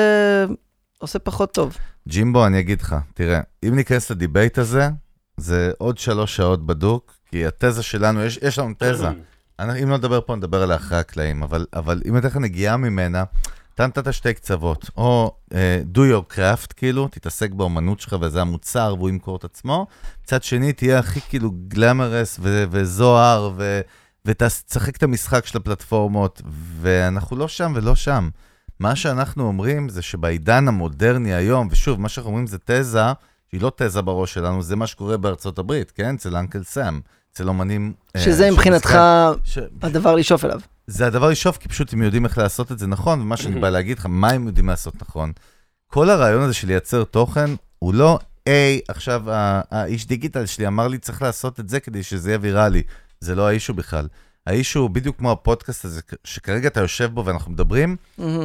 עושה 0.98 1.20
פחות 1.20 1.52
טוב. 1.52 1.78
ג'ימבו, 2.08 2.46
אני 2.46 2.60
אגיד 2.60 2.82
לך, 2.82 2.96
תראה, 3.14 3.40
אם 3.64 3.76
ניכנס 3.76 4.12
לדיבייט 4.12 4.58
הזה, 4.58 4.90
זה 5.38 5.72
עוד 5.78 5.98
שלוש 5.98 6.36
שעות 6.36 6.66
בדוק, 6.66 7.14
כי 7.32 7.46
התזה 7.46 7.84
שלנו, 7.84 8.24
יש, 8.24 8.40
יש 8.42 8.60
לנו 8.60 8.74
תזה. 8.78 9.08
אני, 9.60 9.84
אם 9.84 9.90
לא 9.90 9.98
נדבר 9.98 10.22
פה, 10.22 10.36
נדבר 10.36 10.64
עליה 10.64 10.76
אחרי 10.76 10.98
הקלעים, 10.98 11.44
אבל, 11.44 11.66
אבל 11.74 12.02
אם 12.06 12.18
אתן 12.18 12.28
לך 12.28 12.38
נגיעה 12.38 12.78
ממנה, 12.78 13.24
אתה 13.76 13.88
נתת 13.88 14.14
שתי 14.14 14.34
קצוות, 14.34 14.90
או 14.98 15.36
uh, 15.50 15.54
do 15.96 16.00
your 16.00 16.34
craft, 16.34 16.74
כאילו, 16.76 17.08
תתעסק 17.08 17.52
באומנות 17.52 18.00
שלך 18.00 18.16
וזה 18.22 18.42
המוצר, 18.42 18.96
והוא 18.98 19.10
ימכור 19.10 19.36
את 19.36 19.44
עצמו. 19.44 19.88
מצד 20.24 20.44
שני, 20.44 20.74
תהיה 20.74 21.00
הכי 21.00 21.22
כאילו 21.22 21.52
גלמרס 21.68 22.40
ו- 22.42 22.64
וזוהר, 22.72 23.52
ו- 23.58 23.82
ותשחק 24.26 24.96
את 24.96 25.04
המשחק 25.04 25.46
של 25.46 25.58
הפלטפורמות, 25.58 26.42
ואנחנו 26.82 27.38
לא 27.38 27.48
שם 27.48 27.72
ולא 27.76 27.96
שם. 27.96 28.30
מה 28.80 28.96
שאנחנו 28.96 29.44
אומרים 29.48 29.90
זה 29.90 30.02
שבעידן 30.02 30.68
המודרני 30.68 31.34
היום, 31.34 31.68
ושוב, 31.72 32.02
מה 32.02 32.10
שאנחנו 32.10 32.30
אומרים 32.30 32.48
זה 32.48 32.58
תזה, 32.66 33.04
שהיא 33.50 33.62
לא 33.62 33.72
תזה 33.76 34.02
בראש 34.02 34.34
שלנו, 34.34 34.62
זה 34.62 34.76
מה 34.76 34.88
שקורה 34.88 35.18
בארצות 35.18 35.60
הברית, 35.60 35.92
כן? 35.92 36.16
אצל 36.16 36.36
אנקל 36.36 36.64
סאם, 36.64 37.00
אצל 37.40 37.50
אומנים... 37.50 37.94
אה, 38.16 38.22
שזה 38.22 38.52
מבחינתך 38.52 39.00
ש... 39.44 39.58
הדבר 39.82 40.16
לשאוף 40.16 40.46
אליו. 40.46 40.60
זה 40.88 41.08
הדבר 41.08 41.30
לשאוף, 41.30 41.58
כי 41.58 41.70
פשוט 41.70 41.94
הם 41.94 42.02
יודעים 42.02 42.26
איך 42.26 42.38
לעשות 42.38 42.72
את 42.72 42.80
זה 42.80 42.88
נכון, 42.88 43.22
ומה 43.22 43.38
שאני 43.38 43.60
בא 43.60 43.70
להגיד 43.70 44.00
לך, 44.00 44.06
מה 44.10 44.30
הם 44.30 44.48
יודעים 44.48 44.68
לעשות 44.68 45.02
נכון. 45.02 45.32
כל 45.88 46.10
הרעיון 46.10 46.42
הזה 46.42 46.54
של 46.54 46.68
לייצר 46.68 47.04
תוכן, 47.04 47.50
הוא 47.80 47.94
לא, 47.94 48.20
היי, 48.46 48.82
עכשיו 48.88 49.24
האיש 49.72 50.08
דיגיטל 50.08 50.46
שלי 50.46 50.68
אמר 50.68 50.88
לי, 50.88 50.98
צריך 50.98 51.22
לעשות 51.22 51.60
את 51.60 51.70
זה 51.70 51.80
כדי 51.80 52.04
שזה 52.04 52.30
יהיה 52.30 52.40
ויראלי. 52.42 52.84
זה 53.20 53.36
לא 53.36 53.48
האישו 53.48 53.74
בכלל. 53.74 54.08
האישו 54.48 54.90
בדיוק 54.90 55.18
כמו 55.18 55.32
הפודקאסט 55.32 55.86
הזה, 55.86 56.02
שכרגע 56.24 56.68
אתה 56.68 56.80
יושב 56.80 57.10
בו 57.14 57.26
ואנחנו 57.26 57.52
מדברים. 57.52 57.96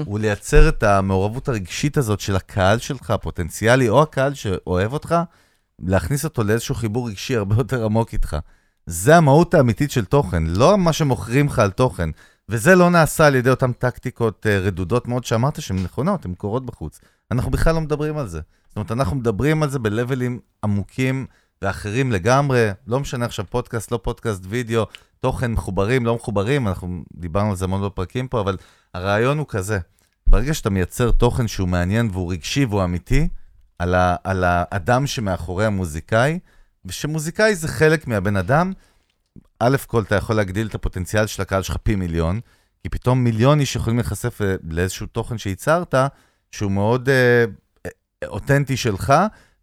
הוא 0.07 0.19
לייצר 0.19 0.69
את 0.69 0.83
המעורבות 0.83 1.49
הרגשית 1.49 1.97
הזאת 1.97 2.21
של 2.21 2.37
הקהל 2.37 2.79
שלך, 2.79 3.11
הפוטנציאלי, 3.11 3.89
או 3.89 4.03
הקהל 4.03 4.35
שאוהב 4.35 4.93
אותך, 4.93 5.15
להכניס 5.79 6.25
אותו 6.25 6.45
לאיזשהו 6.45 6.75
חיבור 6.75 7.09
רגשי 7.09 7.37
הרבה 7.37 7.57
יותר 7.59 7.85
עמוק 7.85 8.13
איתך. 8.13 8.37
זה 8.87 9.17
המהות 9.17 9.55
האמיתית 9.55 9.91
של 9.91 10.05
תוכן, 10.05 10.43
לא 10.47 10.79
מה 10.79 10.93
שמוכרים 10.93 11.47
לך 11.47 11.59
על 11.59 11.71
תוכן. 11.71 12.11
וזה 12.49 12.75
לא 12.75 12.91
נעשה 12.91 13.27
על 13.27 13.35
ידי 13.35 13.51
אותן 13.51 13.73
טקטיקות 13.73 14.47
אה, 14.47 14.59
רדודות 14.59 15.09
מאוד 15.09 15.25
שאמרת 15.25 15.63
שהן 15.63 15.83
נכונות, 15.83 16.25
הן 16.25 16.35
קורות 16.35 16.67
בחוץ. 16.67 17.01
אנחנו 17.31 17.51
בכלל 17.51 17.75
לא 17.75 17.81
מדברים 17.81 18.19
על 18.19 18.29
זה. 18.29 18.41
זאת 18.69 18.77
אומרת, 18.77 18.93
אנחנו 18.93 19.17
מדברים 19.17 19.63
על 19.63 19.71
זה 19.71 19.79
בלבלים 19.79 20.41
עמוקים 20.65 21.27
ואחרים 21.63 22.13
לגמרי, 22.13 22.69
לא 22.87 23.01
משנה 23.01 23.25
עכשיו 23.25 23.45
פודקאסט, 23.51 23.93
לא 23.93 24.01
פודקאסט, 24.03 24.43
וידאו, 24.49 24.87
תוכן 25.21 25.53
מחוברים, 25.53 26.07
לא 26.07 26.15
מחוברים, 26.15 26.69
אנחנו 26.69 27.03
דיברנו 27.15 27.51
על 27.51 27.57
זה 27.57 27.65
המון 27.65 27.85
בפרקים 27.85 28.29
פה, 28.29 28.41
אבל 28.41 28.57
הרעיון 28.95 29.39
הוא 29.39 29.47
כזה, 29.49 29.79
ברגע 30.27 30.55
שאתה 30.55 30.71
מייצר 30.71 31.11
תוכן 31.11 31.49
שהוא 31.49 31.69
מעניין 31.69 32.09
והוא 32.13 32.33
רגשי 32.33 32.65
והוא 32.65 32.85
אמיתי, 32.85 33.29
על, 33.79 33.95
ה, 33.95 34.17
על 34.25 34.45
האדם 34.47 35.07
שמאחורי 35.07 35.67
המוזיקאי, 35.67 36.39
ושמוזיקאי 36.87 37.55
זה 37.55 37.69
חלק 37.69 38.07
מהבן 38.07 38.37
אדם, 38.37 38.73
א' 39.59 39.77
כל 39.87 40.03
אתה 40.03 40.15
יכול 40.15 40.37
להגדיל 40.37 40.67
את 40.67 40.75
הפוטנציאל 40.75 41.27
של 41.27 41.43
הקהל 41.43 41.63
שלך 41.63 41.77
פי 41.83 41.97
מיליון, 41.97 42.41
כי 42.83 42.89
פתאום 42.89 43.25
מיליון 43.25 43.61
איש 43.61 43.77
יכולים 43.77 43.99
להיחשף 43.99 44.43
אה, 44.43 44.55
לאיזשהו 44.71 45.07
תוכן 45.07 45.39
שייצרת, 45.39 45.95
שהוא 46.51 46.73
מאוד 46.73 47.09
אה, 47.09 47.45
אותנטי 48.27 48.77
שלך, 48.77 49.13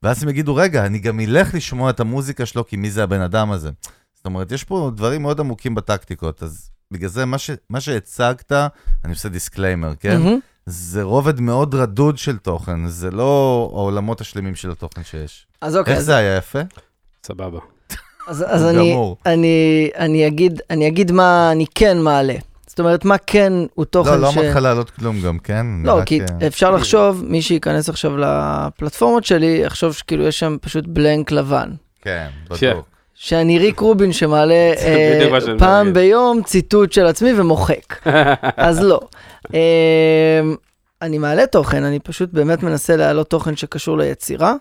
ואז 0.04 0.24
הם 0.24 0.30
יגידו, 0.30 0.56
רגע, 0.56 0.86
אני 0.86 1.00
גם 1.00 1.20
אלך 1.20 1.54
לשמוע 1.54 1.90
את 1.90 2.00
המוזיקה 2.00 2.46
שלו, 2.46 2.68
כי 2.68 2.76
מי 2.78 2.92
זה 2.92 3.04
הבן 3.04 3.22
אדם 3.22 3.52
הזה? 3.52 3.70
זאת 4.16 4.26
אומרת, 4.26 4.52
יש 4.52 4.64
פה 4.64 4.92
דברים 4.96 5.22
מאוד 5.22 5.40
עמוקים 5.40 5.76
בטקטיקות, 5.76 6.44
אז 6.44 6.70
בגלל 6.92 7.10
זה 7.10 7.26
מה, 7.26 7.38
ש, 7.38 7.50
מה 7.70 7.82
שהצגת, 7.82 8.52
אני 9.06 9.14
עושה 9.14 9.30
disclaimer, 9.30 9.94
כן? 10.00 10.18
מהמם. 10.22 10.40
זה 10.66 11.04
רובד 11.04 11.40
מאוד 11.40 11.76
רדוד 11.76 12.18
של 12.18 12.38
תוכן, 12.38 12.88
זה 12.88 13.12
לא 13.12 13.70
העולמות 13.74 14.22
השלמים 14.22 14.56
של 14.56 14.72
התוכן 14.72 15.04
שיש. 15.04 15.48
אז 15.62 15.78
אוקיי, 15.78 15.92
איך 15.94 16.00
אז- 16.00 16.06
זה 16.06 16.16
היה 16.16 16.38
יפה? 16.38 16.60
סבבה. 17.24 17.60
אז, 18.28 18.46
אז 18.48 18.66
אני. 18.66 18.98
אני, 19.26 19.90
אני, 19.98 20.28
אגיד, 20.28 20.62
אני 20.70 20.88
אגיד 20.88 21.12
מה 21.12 21.52
אני 21.52 21.66
כן 21.76 21.98
מעלה. 21.98 22.36
זאת 22.68 22.80
אומרת, 22.80 23.06
מה 23.06 23.18
כן 23.18 23.54
הוא 23.74 23.86
תוכן 23.86 24.12
לא, 24.12 24.18
לא 24.18 24.32
ש... 24.32 24.34
אמרתי 24.34 24.50
לך 24.50 24.56
להעלות 24.56 24.90
כלום 24.90 25.22
גם, 25.22 25.40
כן? 25.40 25.66
לא, 25.84 26.00
כי 26.06 26.22
אה, 26.22 26.48
אפשר 26.48 26.72
לחשוב, 26.72 27.24
מי 27.28 27.42
שייכנס 27.42 27.90
עכשיו 27.90 28.18
לפלטפורמות 28.18 29.24
שלי, 29.24 29.62
יחשוב 29.66 29.94
שכאילו 29.94 30.28
יש 30.28 30.40
שם 30.40 30.58
פשוט 30.62 30.86
בלנק 30.88 31.32
לבן. 31.32 31.70
כן, 32.02 32.28
כן. 32.50 32.56
בדיוק. 32.56 32.86
שאני 33.16 33.60
ריק 33.60 33.80
רובין 33.80 34.14
שמעלה 34.14 34.54
אה, 34.78 35.30
פעם. 35.58 35.94
ביום 35.94 36.44
ציטוט 36.44 36.92
של 36.92 37.06
עצמי 37.06 37.40
ומוחק. 37.40 38.08
אז 38.58 38.84
לא. 38.84 39.00
אה, 39.54 40.42
אני 41.02 41.18
מעלה 41.18 41.48
תוכן, 41.48 41.84
אני 41.84 42.00
פשוט 42.00 42.30
באמת 42.34 42.64
מנסה 42.64 42.96
להעלות 42.96 43.30
תוכן 43.30 43.56
שקשור 43.56 43.98
ליצירה, 43.98 44.56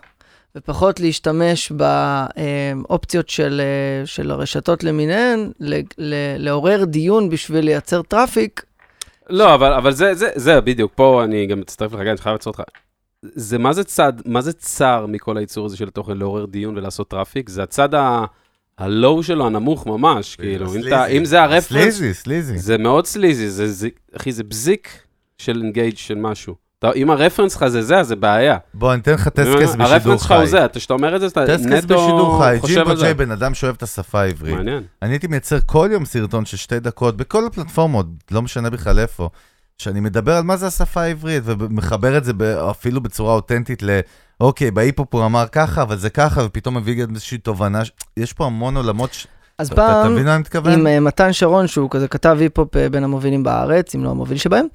ופחות 0.57 0.99
להשתמש 0.99 1.71
באופציות 1.71 3.29
של, 3.29 3.61
אה, 3.63 4.05
של 4.05 4.31
הרשתות 4.31 4.83
למיניהן, 4.83 5.51
ל- 5.59 5.79
ל- 5.97 6.35
לעורר 6.37 6.85
דיון 6.85 7.29
בשביל 7.29 7.65
לייצר 7.65 8.01
traffic. 8.01 8.63
לא, 9.29 9.53
אבל, 9.55 9.73
אבל 9.73 9.91
זה, 9.91 10.13
זה, 10.13 10.29
זה 10.35 10.61
בדיוק, 10.61 10.91
פה 10.95 11.23
אני 11.23 11.45
גם 11.45 11.59
מצטרף 11.59 11.93
לך, 11.93 11.99
גיא, 12.01 12.09
אני 12.11 12.17
חייב 12.17 12.33
לעצור 12.33 12.53
אותך. 12.57 12.63
זה 13.21 13.57
מה 13.57 13.73
זה 13.73 13.83
צד, 13.83 14.13
מה 14.25 14.41
זה 14.41 14.53
צר 14.53 15.05
מכל 15.09 15.37
הייצור 15.37 15.65
הזה 15.65 15.77
של 15.77 15.87
התוכן 15.87 16.17
לעורר 16.17 16.45
דיון 16.45 16.77
ולעשות 16.77 17.07
traffic? 17.09 17.49
זה 17.49 17.63
הצד 17.63 17.93
ה- 17.95 18.25
ה 18.77 18.88
low 18.88 19.23
שלו, 19.23 19.45
הנמוך 19.45 19.87
ממש, 19.87 20.35
כאילו, 20.35 20.75
אם, 20.75 20.87
אתה. 20.87 21.05
אם 21.05 21.25
זה 21.25 21.41
ה 21.43 21.47
reference, 21.47 21.83
sleazy, 21.83 22.13
sleazy. 22.13 22.57
זה 22.57 22.77
מאוד 22.77 23.05
sleazy, 23.05 23.49
זה, 23.49 23.71
זה, 23.71 23.87
אחי, 24.15 24.31
זה 24.31 24.43
בזיק 24.43 24.89
של 25.37 25.61
engage 25.63 25.97
של 25.97 26.15
משהו. 26.15 26.55
אתה, 26.81 26.91
אם 26.95 27.11
ה 27.11 27.15
reference 27.15 27.53
שלך 27.53 27.67
זה 27.67 27.81
זה, 27.81 27.99
אז 27.99 28.07
זה 28.07 28.15
בעיה. 28.15 28.57
בוא, 28.73 28.93
אני 28.93 29.01
אתן 29.01 29.13
לך 29.13 29.27
tasks 29.27 29.45
בשידור 29.75 29.85
ה 29.85 29.89
reference 29.89 30.21
שלך 30.21 30.31
הוא 30.31 30.39
חי. 30.39 30.47
זה, 30.47 30.65
אתה- 30.65 30.79
כשאתה 30.79 30.93
אומר 30.93 31.15
את 31.15 31.21
זה, 31.21 31.27
אתה 31.27 31.45
tasks 31.47 31.65
נטו 31.71 31.95
בשידור 31.95 32.43
חי, 32.43 32.57
חושב 32.59 32.73
ג'ימבו 32.75 32.89
על 32.89 32.97
זה. 32.97 33.03
ג'יי, 33.03 33.13
בן 33.13 33.31
אדם 33.31 33.53
שאוהב 33.53 33.75
את 33.75 33.83
השפה 33.83 34.21
העברית. 34.21 34.55
מעניין. 34.55 34.83
אני 35.01 35.11
הייתי 35.11 35.27
מייצר 35.27 35.57
כל 35.65 35.89
יום 35.91 36.05
סרטון 36.05 36.45
של 36.45 36.57
שתי 36.57 36.79
דקות, 36.79 37.17
בכל 37.17 37.45
הפלטפורמות, 37.45 38.05
לא 38.31 38.41
משנה 38.41 38.69
בכלל 38.69 38.99
איפה, 38.99 39.29
שאני 39.77 39.99
מדבר 39.99 40.35
על 40.37 40.43
מה 40.43 40.57
זה 40.57 40.67
השפה 40.67 41.01
העברית, 41.01 41.43
ומחבר 41.45 42.17
את 42.17 42.23
זה 42.23 42.31
אפילו 42.71 43.01
בצורה 43.01 43.33
אותנטית 43.33 43.83
ל... 43.83 43.99
אוקיי, 44.39 44.71
בהיפ-הופ 44.71 45.15
הוא 45.15 45.25
אמר 45.25 45.45
ככה, 45.51 45.81
אבל 45.81 45.97
זה 45.97 46.09
ככה, 46.09 46.41
ופתאום 46.45 46.77
מביא 46.77 47.03
גם 47.03 47.13
איזושהי 47.15 47.37
תובנה. 47.37 47.81
יש 48.17 48.33
פה 48.33 48.45
המון 48.45 48.77
עולמות. 48.77 49.25
אז 49.57 49.69
פעם? 49.69 50.17
עם 50.71 50.87
אה, 50.87 50.99
מתן 50.99 51.33
שרון, 51.33 51.67
שהוא 51.67 51.89
כזה 51.89 52.07
כתב 52.07 52.37
היפ-הופ 52.39 52.75
אה, 52.77 52.89
בין 52.89 53.03
המובילים 53.03 53.43
בארץ, 53.43 53.95
אם 53.95 54.03
לא 54.03 54.09
המוביל 54.09 54.37
שבהם. 54.37 54.65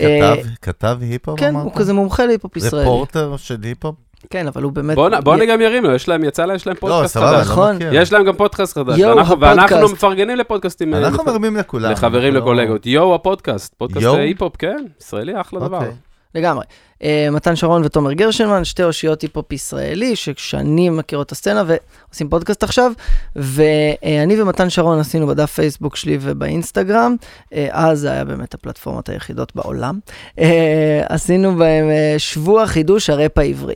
אה, 0.00 0.34
כתב, 0.36 0.48
כתב 0.62 0.98
היפ-הופ 1.00 1.40
כן? 1.40 1.54
הוא 1.54 1.72
כזה 1.74 1.92
מומחה 1.92 2.26
להיפ-הופ 2.26 2.56
ישראלי. 2.56 2.82
רפורטר 2.84 3.36
של 3.36 3.56
היפ-הופ? 3.62 3.94
כן, 4.30 4.46
אבל 4.46 4.62
הוא 4.62 4.72
באמת... 4.72 4.94
בוא 4.94 5.08
נ- 5.10 5.20
בוא 5.24 5.34
אני 5.34 5.46
גם 5.46 5.60
ירים 5.60 5.84
לו, 5.84 5.94
יש 5.94 6.08
להם, 6.08 6.24
יצא 6.24 6.44
להם, 6.44 6.56
יש 6.56 6.66
להם 6.66 6.76
לא, 6.76 6.80
פודקאסט 6.80 7.14
סבבה, 7.14 7.36
חדש. 7.38 7.46
נכון. 7.46 7.68
לא 7.70 7.74
מכיר. 7.76 8.02
יש 8.02 8.12
להם 8.12 8.24
גם 8.24 8.36
פודקאסט 8.36 8.74
חדש. 8.78 8.98
יואו, 8.98 9.16
ואנחנו- 9.16 9.40
ואנחנו 9.40 9.62
הפודקאסט. 9.76 9.92
מפרגנים 9.94 10.36
לפודקאסטים. 10.38 10.94
אנחנו 10.94 11.24
מרימים 11.24 11.56
לכולם. 11.56 11.90
לחברים 11.92 12.34
לא- 12.34 12.40
לקולגות. 12.40 12.86
יואו 12.86 13.14
הפודקאסט, 13.14 13.74
פודקאסט 13.74 14.06
היפ-הופ, 14.06 14.56
כן, 14.56 14.84
ישראלי, 15.00 15.40
אחלה 15.40 15.60
דבר. 15.60 15.76
אוקיי. 15.78 15.92
לגמרי. 16.34 16.64
אה, 17.02 17.28
מתן 17.30 17.56
שרון 17.56 17.82
ותומר 17.84 18.12
גרשנמן, 18.12 18.64
שתי 18.64 18.82
אושיות 18.82 19.22
היפ-הופ 19.22 19.52
ישראלי, 19.52 20.16
ששנים 20.16 20.96
מכירות 20.96 21.26
את 21.26 21.32
הסצנה 21.32 21.64
ועושים 21.66 22.28
פודקאסט 22.28 22.62
עכשיו, 22.62 22.92
ואני 23.36 24.42
ומתן 24.42 24.70
שרון 24.70 24.98
עשינו 24.98 25.26
בדף 25.26 25.52
פייסבוק 25.52 25.96
שלי 25.96 26.18
ובאינסטגרם, 26.20 27.16
אה, 27.52 27.68
אז 27.70 28.00
זה 28.00 28.10
היה 28.10 28.24
באמת 28.24 28.54
הפלטפורמות 28.54 29.08
היחידות 29.08 29.56
בעולם, 29.56 29.98
אה, 30.38 31.02
עשינו 31.08 31.56
בהם 31.56 31.86
שבוע 32.18 32.66
חידוש 32.66 33.10
הראפ 33.10 33.38
העברי. 33.38 33.74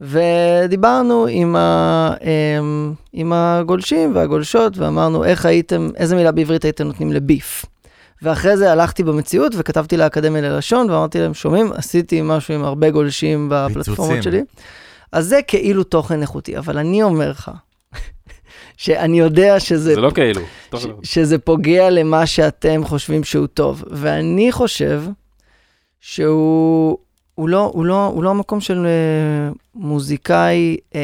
ודיברנו 0.00 1.26
עם, 1.30 1.56
ה, 1.56 2.14
עם 3.12 3.32
הגולשים 3.32 4.14
והגולשות, 4.14 4.78
ואמרנו 4.78 5.24
איך 5.24 5.46
הייתם, 5.46 5.90
איזה 5.96 6.16
מילה 6.16 6.32
בעברית 6.32 6.64
הייתם 6.64 6.84
נותנים 6.84 7.12
לביף. 7.12 7.64
ואחרי 8.22 8.56
זה 8.56 8.72
הלכתי 8.72 9.02
במציאות 9.02 9.52
וכתבתי 9.56 9.96
לאקדמיה 9.96 10.42
ללשון, 10.42 10.90
ואמרתי 10.90 11.20
להם, 11.20 11.34
שומעים, 11.34 11.72
עשיתי 11.72 12.20
משהו 12.24 12.54
עם 12.54 12.64
הרבה 12.64 12.90
גולשים 12.90 13.48
בפלטפורמות. 13.50 14.22
שלי. 14.22 14.42
אז 15.12 15.26
זה 15.26 15.40
כאילו 15.46 15.84
תוכן 15.84 16.22
איכותי, 16.22 16.58
אבל 16.58 16.78
אני 16.78 17.02
אומר 17.02 17.30
לך, 17.30 17.50
שאני 18.76 19.18
יודע 19.18 19.60
שזה, 19.60 19.94
זה 19.94 20.00
לא 20.00 20.10
כאילו. 20.10 20.40
ש, 20.76 20.84
לא. 20.86 20.94
שזה 21.02 21.38
פוגע 21.38 21.90
למה 21.90 22.26
שאתם 22.26 22.84
חושבים 22.84 23.24
שהוא 23.24 23.46
טוב. 23.46 23.84
ואני 23.90 24.52
חושב 24.52 25.02
שהוא 26.00 26.98
הוא 27.36 27.48
לא, 27.48 27.70
הוא 27.74 27.84
לא, 27.84 28.06
הוא 28.06 28.22
לא 28.22 28.30
המקום 28.30 28.60
של 28.60 28.86
אה, 28.86 29.52
מוזיקאי, 29.74 30.76
אה, 30.94 31.00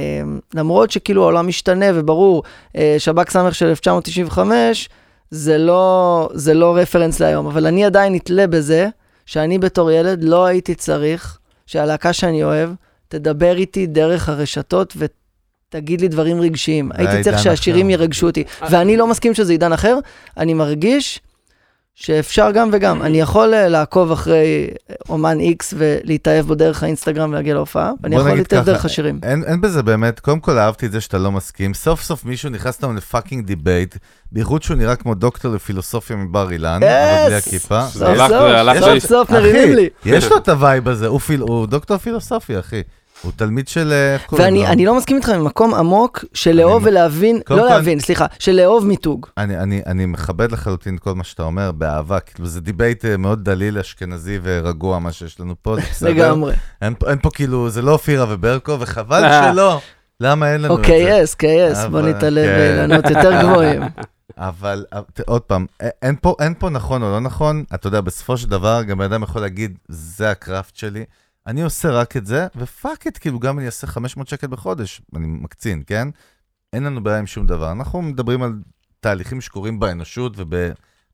למרות 0.55 0.91
שכאילו 0.91 1.23
העולם 1.23 1.49
משתנה, 1.49 1.87
וברור, 1.95 2.43
אה, 2.77 2.97
שב"כ 2.99 3.31
סמך 3.31 3.55
של 3.55 3.67
1995, 3.67 4.89
זה 5.35 5.59
לא, 5.59 6.29
זה 6.35 6.55
לא 6.55 6.77
רפרנס 6.77 7.21
להיום, 7.21 7.47
אבל 7.47 7.67
אני 7.67 7.85
עדיין 7.85 8.15
נתלה 8.15 8.47
בזה, 8.47 8.89
שאני 9.27 9.59
בתור 9.59 9.91
ילד 9.91 10.25
לא 10.25 10.45
הייתי 10.45 10.75
צריך 10.75 11.39
שהלהקה 11.67 12.13
שאני 12.13 12.45
אוהב 12.45 12.71
תדבר 13.09 13.57
איתי 13.57 13.87
דרך 13.87 14.29
הרשתות 14.29 14.97
ותגיד 14.97 16.01
לי 16.01 16.09
דברים 16.09 16.41
רגשיים. 16.41 16.91
הייתי 16.95 17.23
צריך 17.23 17.39
שהשירים 17.39 17.87
אחר. 17.87 17.95
ירגשו 17.95 18.27
אותי. 18.27 18.45
ואני 18.71 18.97
לא 18.97 19.07
מסכים 19.07 19.35
שזה 19.35 19.53
עידן 19.53 19.73
אחר, 19.73 19.99
אני 20.37 20.55
מרגיש 20.55 21.21
שאפשר 21.95 22.51
גם 22.51 22.71
וגם. 22.73 23.03
אני 23.03 23.21
יכול 23.21 23.55
אה, 23.55 23.69
לעקוב 23.69 24.13
אחרי 24.13 24.71
אומן 25.09 25.39
X 25.41 25.75
ולהתאהב 25.77 26.47
בו 26.47 26.55
דרך 26.55 26.83
האינסטגרם 26.83 27.31
ולהגיע 27.31 27.55
להופעה, 27.55 27.93
ואני 28.03 28.17
יכול 28.17 28.33
להתאהב 28.33 28.65
דרך 28.65 28.85
השירים. 28.85 29.21
אין, 29.23 29.45
אין 29.45 29.61
בזה 29.61 29.83
באמת, 29.83 30.21
קודם 30.21 30.41
כל 30.41 30.59
אהבתי 30.59 30.87
את 30.87 30.93
זה 30.93 31.01
שאתה 31.01 31.19
לא 31.19 31.33
מסכים, 31.33 31.75
סוף 31.75 32.03
סוף 32.03 32.25
מישהו 32.25 32.51
נכנס 32.51 32.83
לנו 32.83 32.93
ל 32.93 32.99
fucking 33.00 33.47
debate, 33.47 33.97
בייחוד 34.33 34.63
שהוא 34.63 34.77
נראה 34.77 34.97
כמו 34.97 35.15
דוקטור 35.15 35.55
לפילוסופיה 35.55 36.17
מבר 36.17 36.53
אילן, 36.53 36.81
אבל 36.83 37.27
בלי! 37.27 37.35
הכיפה. 37.35 37.83
סוף 37.83 38.19
סוף, 38.19 38.79
סוף 38.81 38.99
סוף 38.99 39.31
מרימים 39.31 39.75
לי. 39.75 39.89
יש 40.05 40.25
לו 40.25 40.37
את 40.37 40.49
ה 40.49 40.57
vibe 40.57 40.89
הזה, 40.89 41.07
הוא 41.07 41.67
דוקטור 41.67 41.97
פילוסופיה, 41.97 42.61
אחי. 42.61 42.83
הוא 43.23 43.33
תלמיד 43.37 43.69
של... 43.69 43.93
אה, 43.93 44.17
ואני? 44.39 44.67
אני 44.67 44.87
לא 44.87 44.95
מסכים 44.97 45.17
איתך 45.17 45.29
ממקום 45.29 45.75
עמוק 45.75 46.25
של 46.35 46.53
לאהוב 46.57 46.83
אני- 46.83 46.91
ולהבין, 46.91 47.37
לא 47.37 47.43
כל- 47.45 47.55
להבין, 47.57 48.01
סליחה, 48.01 48.27
של 48.39 48.53
לאהוב 48.53 48.87
מיתוג. 48.87 49.27
אני, 49.39 49.59
אני, 49.59 49.83
אני 49.87 50.07
מכבד 50.07 50.53
לחלוטין 50.53 50.99
כל 50.99 51.15
מה 51.15 51.25
שאתה 51.25 51.43
אומר, 51.43 51.73
באהבה, 51.73 52.21
כאילו 52.21 52.47
זה 52.49 52.61
debate 52.61 53.05
אה, 53.05 53.17
מאוד 53.17 53.45
דליל, 53.45 53.79
אשכנזי 53.79 54.39
ורגוע, 54.43 54.99
מה 54.99 55.13
שיש 55.13 55.41
לנו 55.41 55.55
פה, 55.63 55.75
זה 55.77 55.83
בסדר. 55.91 56.11
לגמרי. 56.11 56.55
אין, 56.83 56.95
פה- 56.99 57.11
אין 57.11 57.19
פה 57.23 57.31
כאילו, 57.35 57.71
זה 57.71 57.83
לא 57.83 57.93
אופירה 57.93 58.27
וברקו, 58.29 58.77
וחבל 58.81 59.25
אה. 59.25 59.53
שלא. 59.53 59.81
למה 60.21 60.53
אין 60.53 60.61
לנו 60.63 60.75
את 60.75 60.79
אוקיי, 60.79 61.03
זה? 61.05 61.11
yes, 61.11 61.35
כיס, 61.35 61.79
בוא 61.79 61.87
אבל- 62.01 62.09
נתעלה 62.11 62.43
כן. 62.45 62.57
באילנות 62.57 63.05
יותר 63.11 63.43
גבוהים. 63.43 63.83
אבל 64.39 64.85
עוד 65.27 65.43
פעם, 65.43 65.67
אין 66.03 66.17
פה, 66.21 66.35
אין 66.41 66.55
פה 66.59 66.71
נכון 66.71 67.03
או 67.03 67.11
לא 67.11 67.21
נכון, 67.21 67.65
אתה 67.75 67.87
יודע, 67.87 68.01
בסופו 68.01 68.37
של 68.37 68.49
דבר, 68.51 68.83
גם 68.83 68.99
בן 68.99 69.05
אדם 69.05 69.23
יכול 69.23 69.43
להגיד, 69.43 69.79
זה 69.89 70.31
ה 70.31 70.39
craft 70.39 70.77
שלי, 70.77 71.05
אני 71.47 71.63
עושה 71.63 71.91
רק 71.91 72.17
את 72.17 72.27
זה, 72.27 72.47
ופאק 72.57 73.07
את, 73.07 73.19
כאילו, 73.19 73.39
גם 73.39 73.59
אני 73.59 73.67
אעשה 73.67 73.87
500 73.87 74.29
שקל 74.29 74.47
בחודש, 74.47 75.03
אני 75.17 75.27
מקצין, 75.27 75.83
כן? 75.87 76.09
אין 76.73 76.83
לנו 76.85 77.03
בעיה 77.05 77.19
עם 77.19 77.27
שום 77.27 77.47
דבר. 77.47 77.73
אנחנו 77.73 78.03
מדברים 78.03 78.43
על 78.43 78.53
תהליכים 79.01 79.41
שקורים 79.41 79.81
באנושות 79.81 80.33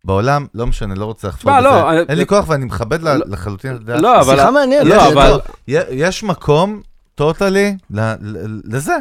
ובעולם, 0.04 0.46
לא 0.54 0.66
משנה, 0.66 0.94
לא 0.94 1.04
רוצה 1.04 1.28
לחפור 1.28 1.52
בזה. 1.52 1.60
לא, 1.64 1.90
אני- 1.90 2.00
אין 2.08 2.18
לי 2.18 2.26
כוח 2.26 2.48
ואני 2.48 2.64
מכבד 2.64 3.02
לא- 3.02 3.14
לחלוטין 3.26 3.74
את 3.76 3.80
הדעה. 3.80 4.00
לא, 4.00 4.20
אבל... 4.20 4.36
שיחה 4.36 4.50
מעניינת. 4.50 4.86
לא, 4.86 4.98
זה 4.98 5.12
אבל... 5.12 5.38
יש 5.90 6.22
מקום, 6.22 6.82
טוטלי, 7.14 7.76
לזה, 8.64 8.96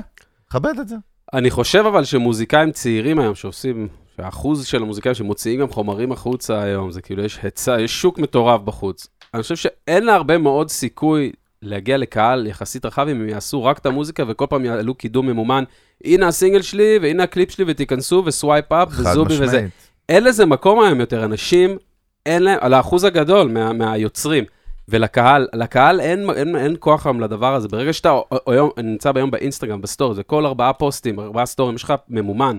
כבד 0.50 0.80
את 0.82 0.88
זה. 0.88 0.96
אני 1.34 1.52
חושב 1.52 1.84
אבל 1.88 2.04
שמוזיקאים 2.04 2.72
צעירים 2.72 3.20
היום 3.20 3.36
שעושים, 3.36 3.88
שהאחוז 4.18 4.66
של 4.66 4.82
המוזיקאים 4.82 5.16
שמוציאים 5.16 5.60
גם 5.62 5.70
חומרים 5.70 6.12
החוצה 6.12 6.62
היום, 6.62 6.92
זה 6.92 7.02
כאילו 7.02 7.24
יש 7.24 7.40
היצע, 7.44 7.82
יש 7.82 8.02
שוק 8.02 8.20
מטורף 8.20 8.62
בחוץ. 8.62 9.08
אני 9.34 9.42
חושב 9.42 9.56
שאין 9.56 10.06
לה 10.06 10.16
הרבה 10.16 10.38
מאוד 10.38 10.70
סיכוי 10.70 11.32
להגיע 11.62 11.98
לקהל 11.98 12.48
יחסית 12.48 12.86
רחב 12.86 13.08
אם 13.08 13.22
הם 13.22 13.30
יעשו 13.30 13.64
רק 13.64 13.78
את 13.78 13.86
המוזיקה 13.86 14.24
וכל 14.28 14.46
פעם 14.50 14.66
יעלו 14.66 14.96
קידום 14.96 15.28
ממומן. 15.28 15.64
הנה 16.04 16.28
הסינגל 16.28 16.62
שלי 16.62 17.00
והנה 17.02 17.24
הקליפ 17.24 17.52
שלי 17.52 17.66
ותיכנסו 17.68 18.24
ו 18.26 18.33
swipe 18.33 18.72
up 18.72 18.88
וזובי 18.92 19.34
וזה. 19.34 19.46
משמעית. 19.46 19.72
אין 20.10 20.24
לזה 20.24 20.46
מקום 20.46 20.84
היום 20.84 21.00
יותר, 21.00 21.26
אנשים, 21.26 21.78
אין 22.26 22.44
להם, 22.44 22.58
על 22.62 22.74
האחוז 22.74 23.04
הגדול 23.04 23.48
מה, 23.48 23.74
מהיוצרים. 23.74 24.44
ולקהל, 24.90 25.48
לקהל 25.54 26.00
אין, 26.00 26.30
אין, 26.30 26.56
אין 26.56 26.76
כוח 26.80 27.06
היום 27.06 27.22
לדבר 27.22 27.56
הזה. 27.56 27.68
ברגע 27.68 27.94
שאתה 27.94 28.20
היום, 28.48 28.70
נמצא 28.84 29.12
ביום 29.12 29.32
באינסטגרם, 29.32 29.82
בסטורי, 29.82 30.16
זה 30.16 30.24
כל 30.24 30.46
ארבעה 30.46 30.74
פוסטים, 30.74 31.20
ארבעה 31.20 31.46
סטורים, 31.46 31.76
יש 31.76 31.84
לך 31.84 31.94
ממומן, 32.10 32.58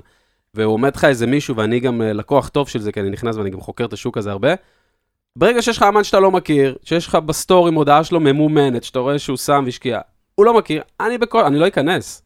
והוא 0.54 0.74
עומד 0.74 0.96
לך 0.96 1.04
איזה 1.04 1.26
מישהו, 1.26 1.56
ואני 1.56 1.80
גם 1.80 2.02
אה, 2.02 2.12
לקוח 2.12 2.48
טוב 2.48 2.68
של 2.68 2.78
זה, 2.78 2.92
כי 2.92 3.00
אני 3.00 3.10
נכנס 3.10 3.36
ואני 3.36 3.50
גם 3.50 3.60
חוקר 3.60 3.84
את 3.84 3.92
השוק 3.92 4.18
הזה 4.18 4.30
הרבה. 4.30 4.54
ברגע 5.38 5.62
שיש 5.62 5.76
לך 5.76 5.82
אומן 5.82 6.04
שאתה 6.04 6.20
לא 6.20 6.30
מכיר, 6.30 6.76
שיש 6.84 7.06
לך 7.06 7.14
בסטורי 7.14 7.70
מודעה 7.70 8.04
שלו 8.04 8.20
ממומנת, 8.20 8.84
שאתה 8.84 8.98
רואה 8.98 9.18
שהוא 9.18 9.36
שם 9.36 9.62
והשקיע, 9.64 10.00
הוא 10.34 10.46
לא 10.46 10.58
מכיר, 10.58 10.82
אני 11.00 11.18
בכל, 11.18 11.44
אני 11.44 11.58
לא 11.58 11.68
אכנס. 11.68 12.22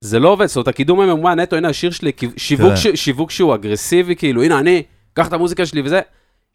זה 0.00 0.18
לא 0.18 0.28
עובד, 0.28 0.46
זאת 0.46 0.56
אומרת, 0.56 0.68
הקידום 0.68 1.00
הממומן 1.00 1.40
נטו, 1.40 1.56
הנה 1.56 1.68
השיר 1.68 1.90
שלי, 1.90 2.12
שיווק, 2.36 2.66
תראה. 2.66 2.76
ש, 2.76 2.86
שיווק 2.94 3.30
שהוא 3.30 3.54
אגרסיבי, 3.54 4.16
כאילו, 4.16 4.42
הנה 4.42 4.58
אני, 4.58 4.82
קח 5.14 5.28
את 5.28 5.32
המוזיקה 5.32 5.66
שלי 5.66 5.82
וזה. 5.84 6.00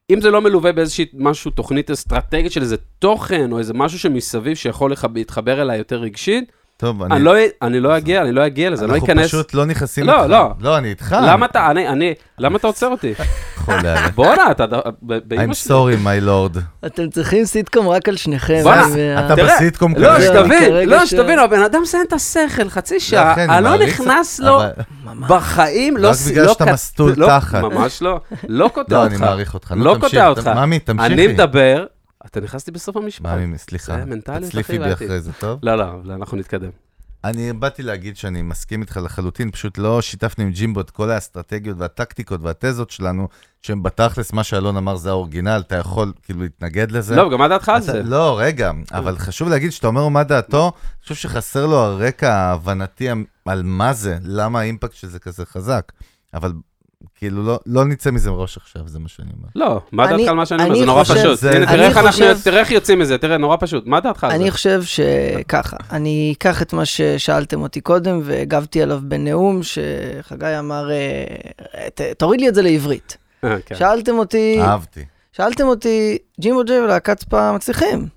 אם 0.10 0.22
זה 0.22 0.31
לא 0.31 0.41
מלווה 0.41 0.72
באיזושהי 0.72 1.06
משהו, 1.14 1.52
תוכנית 1.52 1.91
אסטרטגית 1.91 2.52
של 2.52 2.61
איזה 2.61 2.77
תוכן, 2.99 3.52
או 3.52 3.60
איזה 3.60 3.73
משהו 3.73 3.99
שמסביב 3.99 4.56
שיכול 4.56 4.91
להתחבר 5.15 5.61
אליי 5.61 5.77
יותר 5.77 5.99
רגשית, 5.99 6.52
טוב, 6.79 7.03
אני, 7.03 7.23
לא, 7.23 7.35
אני 7.61 7.79
לא 7.79 7.97
אגיע, 7.97 8.21
אני 8.21 8.31
לא 8.31 8.45
אגיע 8.45 8.69
לזה, 8.69 8.83
אני 8.85 8.91
לא 8.91 8.95
אנחנו 8.95 9.07
אכנס. 9.07 9.27
פשוט 9.27 9.53
לא 9.53 9.65
נכנסים 9.65 10.05
לא, 10.05 10.13
איתך. 10.13 10.29
לא. 10.29 10.49
לא, 10.59 10.77
אני 10.77 10.89
איתך. 10.89 11.15
למה 11.21 11.45
אתה, 11.45 11.71
אני, 11.71 11.87
אני, 11.87 12.13
למה 12.39 12.57
אתה 12.57 12.67
עוצר 12.67 12.87
אותי? 12.87 13.13
חולה 13.55 13.99
עליך. 13.99 14.15
בואנה, 14.15 14.51
אתה, 14.51 14.65
I'm 14.65 15.67
sorry, 15.67 16.05
my 16.05 16.27
lord. 16.27 16.59
אתם 16.85 17.09
צריכים 17.09 17.45
סיטקום 17.45 17.87
רק 17.87 18.09
על 18.09 18.15
שניכם. 18.15 18.59
בואנה, 18.63 18.85
אני 18.85 19.25
אתה 19.25 19.35
בסיטקום 19.35 19.93
לא, 19.97 20.07
כרגע. 20.07 20.21
שתבין. 20.21 20.63
שתבין, 20.63 20.89
לא, 20.89 21.05
שתבין, 21.05 21.39
הבן 21.39 21.61
אדם 21.61 21.81
מסיים 21.81 22.03
את 22.07 22.13
השכל, 22.13 22.69
חצי 22.69 22.99
שעה, 22.99 23.33
אני 23.33 23.57
אני 23.57 23.63
לא 23.63 23.77
נכנס 23.77 24.39
לו 24.39 24.61
בחיים, 25.27 25.97
לא... 25.97 26.09
רק 26.09 26.15
בגלל 26.31 26.45
לא 26.45 26.53
שאתה 26.53 26.65
מסטול 26.73 27.13
לא, 27.17 27.27
תחת. 27.27 27.61
ממש 27.61 28.01
לא, 28.01 28.19
לא 28.47 28.69
קוטע 28.73 28.95
לא, 28.95 29.03
אותך. 29.03 29.13
אני 29.13 29.21
מעריך 29.21 29.53
אותך. 29.53 29.73
לא 29.77 29.97
קוטע 29.99 30.27
אותך. 30.27 30.47
ממי, 30.47 30.79
תמשיכי. 30.79 31.13
אני 31.13 31.27
מדבר, 31.27 31.85
אתה 32.26 32.41
נכנס 32.41 32.68
לי 32.68 32.73
בסוף 32.73 32.98
המשפט. 32.98 33.26
ממי, 33.26 33.57
סליחה. 33.57 33.98
זה 33.98 34.06
מנטליות, 34.06 34.44
תצליפי 34.44 34.72
אחי, 34.73 34.80
בי 34.80 34.84
בעייתי. 34.84 35.06
אחרי 35.06 35.22
זה, 35.22 35.34
טוב? 35.34 35.60
לא, 35.64 35.76
לא, 35.76 36.14
אנחנו 36.15 36.38
נתקדם. 36.38 36.69
אני 37.23 37.53
באתי 37.53 37.84
להגיד 37.84 38.18
שאני 38.18 38.41
מסכים 38.41 38.81
איתך 38.81 38.99
לחלוטין, 39.03 39.52
פשוט 39.52 39.77
לא 39.77 40.02
שיתפנו 40.02 40.44
עם 40.44 40.52
ג'ימבו 40.52 40.81
את 40.81 40.89
כל 40.89 41.10
האסטרטגיות 41.10 41.77
והטקטיקות 41.80 42.41
והתזות 42.44 42.91
שלנו, 42.91 43.27
שהם 43.61 43.84
בתכלס, 43.84 44.34
מה 44.34 44.44
שאלון 44.44 44.77
אמר 44.77 44.95
זה 44.95 45.10
האורגינל, 45.10 45.64
אתה 45.68 45.76
יכול 45.76 46.14
כאילו 46.23 46.41
להתנגד 46.41 46.91
לזה. 46.91 47.15
לא, 47.15 47.31
גם 47.31 47.39
מה 47.39 47.48
דעתך 47.48 47.69
על 47.69 47.81
זה? 47.81 48.03
לא, 48.03 48.39
רגע, 48.39 48.72
אבל 48.91 49.18
חשוב 49.18 49.49
להגיד 49.49 49.72
שאתה 49.72 49.88
אומר 49.88 50.07
מה 50.07 50.23
דעתו, 50.23 50.64
אני 50.64 51.02
חושב 51.02 51.15
שחסר 51.15 51.65
לו 51.65 51.77
הרקע 51.77 52.34
ההבנתי 52.34 53.07
על 53.45 53.64
מה 53.64 53.94
זה, 53.94 54.18
למה 54.22 54.60
האימפקט 54.60 54.94
של 54.94 55.07
זה 55.07 55.19
כזה 55.19 55.45
חזק. 55.45 55.91
אבל 56.34 56.52
כאילו, 57.15 57.44
לא- 57.44 57.60
לא 57.65 57.86
נצא 57.86 58.11
מזה 58.11 58.32
מראש 58.32 58.57
עכשיו, 58.57 58.82
זה 58.88 58.99
מה 58.99 59.07
שאני 59.07 59.30
אומר. 59.38 59.48
לא, 59.56 59.82
מה 59.91 60.06
אני- 60.10 60.18
דעתך 60.18 60.30
על 60.30 60.36
מה 60.36 60.45
שאני 60.45 60.64
אומר? 60.64 60.76
זה 60.80 60.86
נורא 60.86 61.03
חושב- 61.03 61.19
פשוט. 61.19 61.40
זה- 61.40 61.52
תראה 61.52 61.88
איך 61.88 61.98
אנחנו, 61.98 62.11
חושב- 62.11 62.38
תראה 62.44 62.60
איך 62.60 62.72
יוצאים 62.72 62.99
מזה, 62.99 63.18
תראה, 63.18 63.38
נורא 63.38 63.57
פשוט. 63.60 63.86
מה 63.88 63.99
דעתך 63.99 64.24
על 64.24 64.30
זה? 64.30 64.36
אני 64.36 64.52
חושב 64.52 64.82
שככה, 64.84 65.78
אני 65.91 66.34
אקח 66.38 66.61
את 66.61 66.74
מה 66.74 66.86
ששאלתם 66.86 67.61
אותי 67.61 67.82
קודם 67.82 68.19
והגבתי 68.24 68.82
עליו 68.82 68.99
בנאום, 69.03 69.60
שחגי 69.64 70.60
אמר, 70.60 70.90
אה, 70.91 71.88
ת- 71.95 72.02
תוריד 72.02 72.41
לי 72.41 72.49
את 72.49 72.56
זה 72.56 72.61
לעברית. 72.61 73.18
אה, 73.44 73.56
כן. 73.65 73.76
שאלתם 73.76 74.18
אותי, 74.18 74.61
אהבתי. 74.61 75.06
שאלתם 75.32 75.64
אותי, 75.68 76.18
ג'ימבו 76.40 76.64
ג'יי 76.64 76.80
ולהקת 76.80 77.19
ספא 77.19 77.52
מצליחים, 77.56 78.07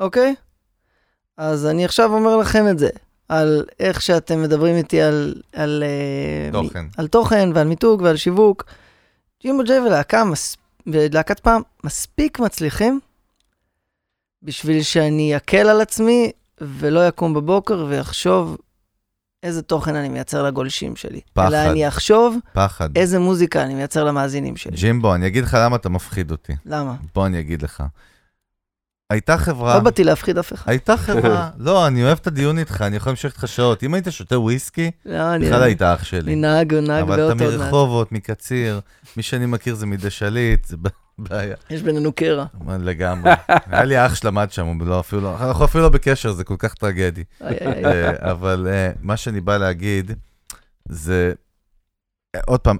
אוקיי? 0.00 0.34
אז 1.38 1.66
אני 1.66 1.84
עכשיו 1.84 2.12
אומר 2.14 2.36
לכם 2.36 2.68
את 2.70 2.78
זה, 2.78 2.88
על 3.32 3.64
איך 3.80 4.02
שאתם 4.02 4.42
מדברים 4.42 4.76
איתי 4.76 5.02
על... 5.02 5.34
על 5.52 5.84
אה, 5.86 6.60
מ- 6.60 6.62
תוכן. 6.62 6.84
על 6.96 7.06
תוכן 7.08 7.50
ועל 7.54 7.66
מיתוג 7.66 8.02
ועל 8.02 8.16
שיווק. 8.16 8.64
ג'ימבו 9.42 9.62
ג'יי 9.64 9.78
ולהקה 9.80 10.24
מס... 10.24 10.56
ולהקת 10.86 11.38
ספא 11.38 11.56
מספיק 11.84 12.38
מצליחים 12.40 13.00
בשביל 14.42 14.82
שאני 14.82 15.36
אקל 15.36 15.68
על 15.68 15.80
עצמי 15.80 16.30
ולא 16.60 17.08
יקום 17.08 17.34
בבוקר 17.34 17.86
ויחשוב 17.88 18.56
איזה 19.42 19.62
תוכן 19.62 19.96
אני 19.96 20.08
מייצר 20.08 20.42
לגולשים 20.42 20.96
שלי. 20.96 21.20
פחד. 21.32 21.46
אלא 21.46 21.70
אני 21.70 21.88
אחשוב 21.88 22.36
פחד. 22.52 22.96
איזה 22.96 23.18
מוזיקה 23.18 23.62
אני 23.62 23.74
מייצר 23.74 24.04
למאזינים 24.04 24.56
שלי. 24.56 24.76
ג'ימבו, 24.76 25.14
אני 25.14 25.26
אגיד 25.26 25.44
לך 25.44 25.56
למה 25.60 25.76
אתה 25.76 25.88
מפחיד 25.88 26.30
אותי. 26.30 26.52
למה? 26.66 26.94
בוא 27.14 27.26
אני 27.26 27.40
אגיד 27.40 27.62
לך. 27.62 27.82
הייתה 29.12 29.38
חברה... 29.38 29.74
לא 29.74 29.80
באתי 29.80 30.04
להפחיד 30.04 30.38
אף 30.38 30.52
אחד. 30.52 30.70
הייתה 30.70 30.96
חברה, 30.96 31.50
לא, 31.58 31.86
אני 31.86 32.04
אוהב 32.04 32.18
את 32.20 32.26
הדיון 32.26 32.58
איתך, 32.58 32.82
אני 32.82 32.96
יכול 32.96 33.10
להמשיך 33.10 33.32
איתך 33.32 33.48
שעות. 33.48 33.82
אם 33.82 33.94
היית 33.94 34.06
שותה 34.10 34.38
וויסקי, 34.38 34.90
לא. 35.06 35.38
בכלל 35.38 35.62
היית 35.62 35.82
אח 35.82 35.98
אני 35.98 36.04
שלי. 36.04 36.34
נהג, 36.34 36.74
נהג 36.74 37.02
אבל 37.02 37.26
אתה. 37.26 37.34
מרחובות, 37.34 38.12
מקציר, 38.12 38.80
מי 39.16 39.22
שאני 39.22 39.46
מכיר 39.46 39.74
זה 39.74 39.86
מדי 39.86 40.10
שליט, 40.10 40.64
זה 40.64 40.76
בעיה. 41.18 41.56
יש 41.70 41.82
בינינו 41.82 42.12
קרע. 42.12 42.44
לגמרי. 42.80 43.30
היה 43.70 43.84
לי 43.84 44.06
אח 44.06 44.14
שלמד 44.14 44.52
שם, 44.52 44.78
לא, 44.80 45.02
לא, 45.12 45.36
אנחנו 45.40 45.64
אפילו 45.64 45.84
לא 45.84 45.88
בקשר, 45.88 46.32
זה 46.32 46.44
כל 46.44 46.56
כך 46.58 46.74
טרגדי. 46.74 47.24
אה, 47.42 48.30
אבל 48.30 48.68
אה, 48.70 48.90
מה 49.00 49.16
שאני 49.16 49.40
בא 49.40 49.56
להגיד, 49.56 50.12
זה, 50.88 51.32
אה, 52.36 52.40
עוד 52.46 52.60
פעם, 52.60 52.76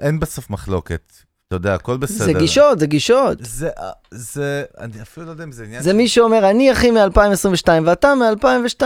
אין 0.00 0.20
בסוף 0.20 0.50
מחלוקת. 0.50 1.12
אתה 1.56 1.68
יודע, 1.68 1.74
הכל 1.74 1.96
בסדר. 1.96 2.24
זה 2.24 2.32
גישות, 2.32 2.78
זה 2.80 2.86
גישות. 2.86 3.38
זה, 3.40 3.68
אה, 3.78 3.90
זה, 4.10 4.62
אני 4.80 5.02
אפילו 5.02 5.26
לא 5.26 5.30
יודע 5.30 5.44
אם 5.44 5.52
זה 5.52 5.64
עניין 5.64 5.82
זה 5.82 5.90
של- 5.90 5.96
מי 5.96 6.08
שאומר, 6.08 6.50
אני 6.50 6.72
אחי 6.72 6.90
מ-2022 6.90 7.68
ואתה 7.84 8.12
מ-2002. 8.14 8.82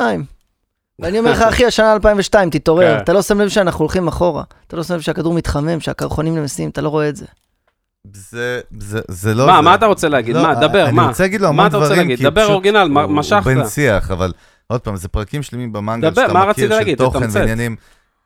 ואני 0.98 1.18
אומר 1.18 1.32
לך, 1.32 1.42
אחי, 1.42 1.66
השנה 1.66 1.92
2002, 1.92 2.50
תתעורר. 2.50 2.96
כן. 2.96 3.02
אתה 3.02 3.12
לא 3.12 3.22
שם 3.22 3.40
לב 3.40 3.48
שאנחנו 3.48 3.80
הולכים 3.84 4.08
אחורה. 4.08 4.42
אתה 4.66 4.76
לא 4.76 4.82
שם 4.82 4.94
לב 4.94 5.00
שהכדור 5.00 5.34
מתחמם, 5.34 5.80
שהקרחונים 5.80 6.36
נמסים, 6.38 6.70
אתה 6.70 6.80
לא 6.80 6.88
רואה 6.88 7.08
את 7.08 7.16
זה. 7.16 7.26
זה, 8.12 8.60
זה, 8.78 9.00
זה 9.08 9.34
לא... 9.34 9.46
מה, 9.46 9.56
זה. 9.56 9.60
מה 9.60 9.74
אתה 9.74 9.86
רוצה 9.86 10.08
להגיד? 10.08 10.36
לא, 10.36 10.42
מה, 10.42 10.54
דבר, 10.54 10.84
אני 10.84 10.92
מה? 10.96 11.08
רוצה 11.08 11.22
להגיד 11.22 11.40
לו 11.40 11.46
מה 11.46 11.62
המון 11.62 11.66
אתה 11.66 11.76
רוצה 11.76 11.86
דברים, 11.88 12.00
להגיד? 12.00 12.18
כי 12.18 12.24
דבר 12.24 12.40
פשוט 12.42 12.50
אורגינל, 12.54 12.84
מה- 12.88 13.02
הוא- 13.02 13.12
משכת. 13.12 13.46
הוא 13.46 13.54
בן 13.54 13.68
שיח, 13.68 14.10
אבל 14.10 14.32
עוד 14.66 14.80
פעם, 14.80 14.96
זה 14.96 15.08
פרקים 15.08 15.42
שלמים 15.42 15.72
במנגל, 15.72 16.10
דבר, 16.10 16.22
שאתה 16.22 16.34
מה 16.34 16.46
מכיר, 16.46 16.68
של 16.68 16.74
להגיד? 16.74 16.98
תוכן. 16.98 17.26
ועניינים. 17.30 17.76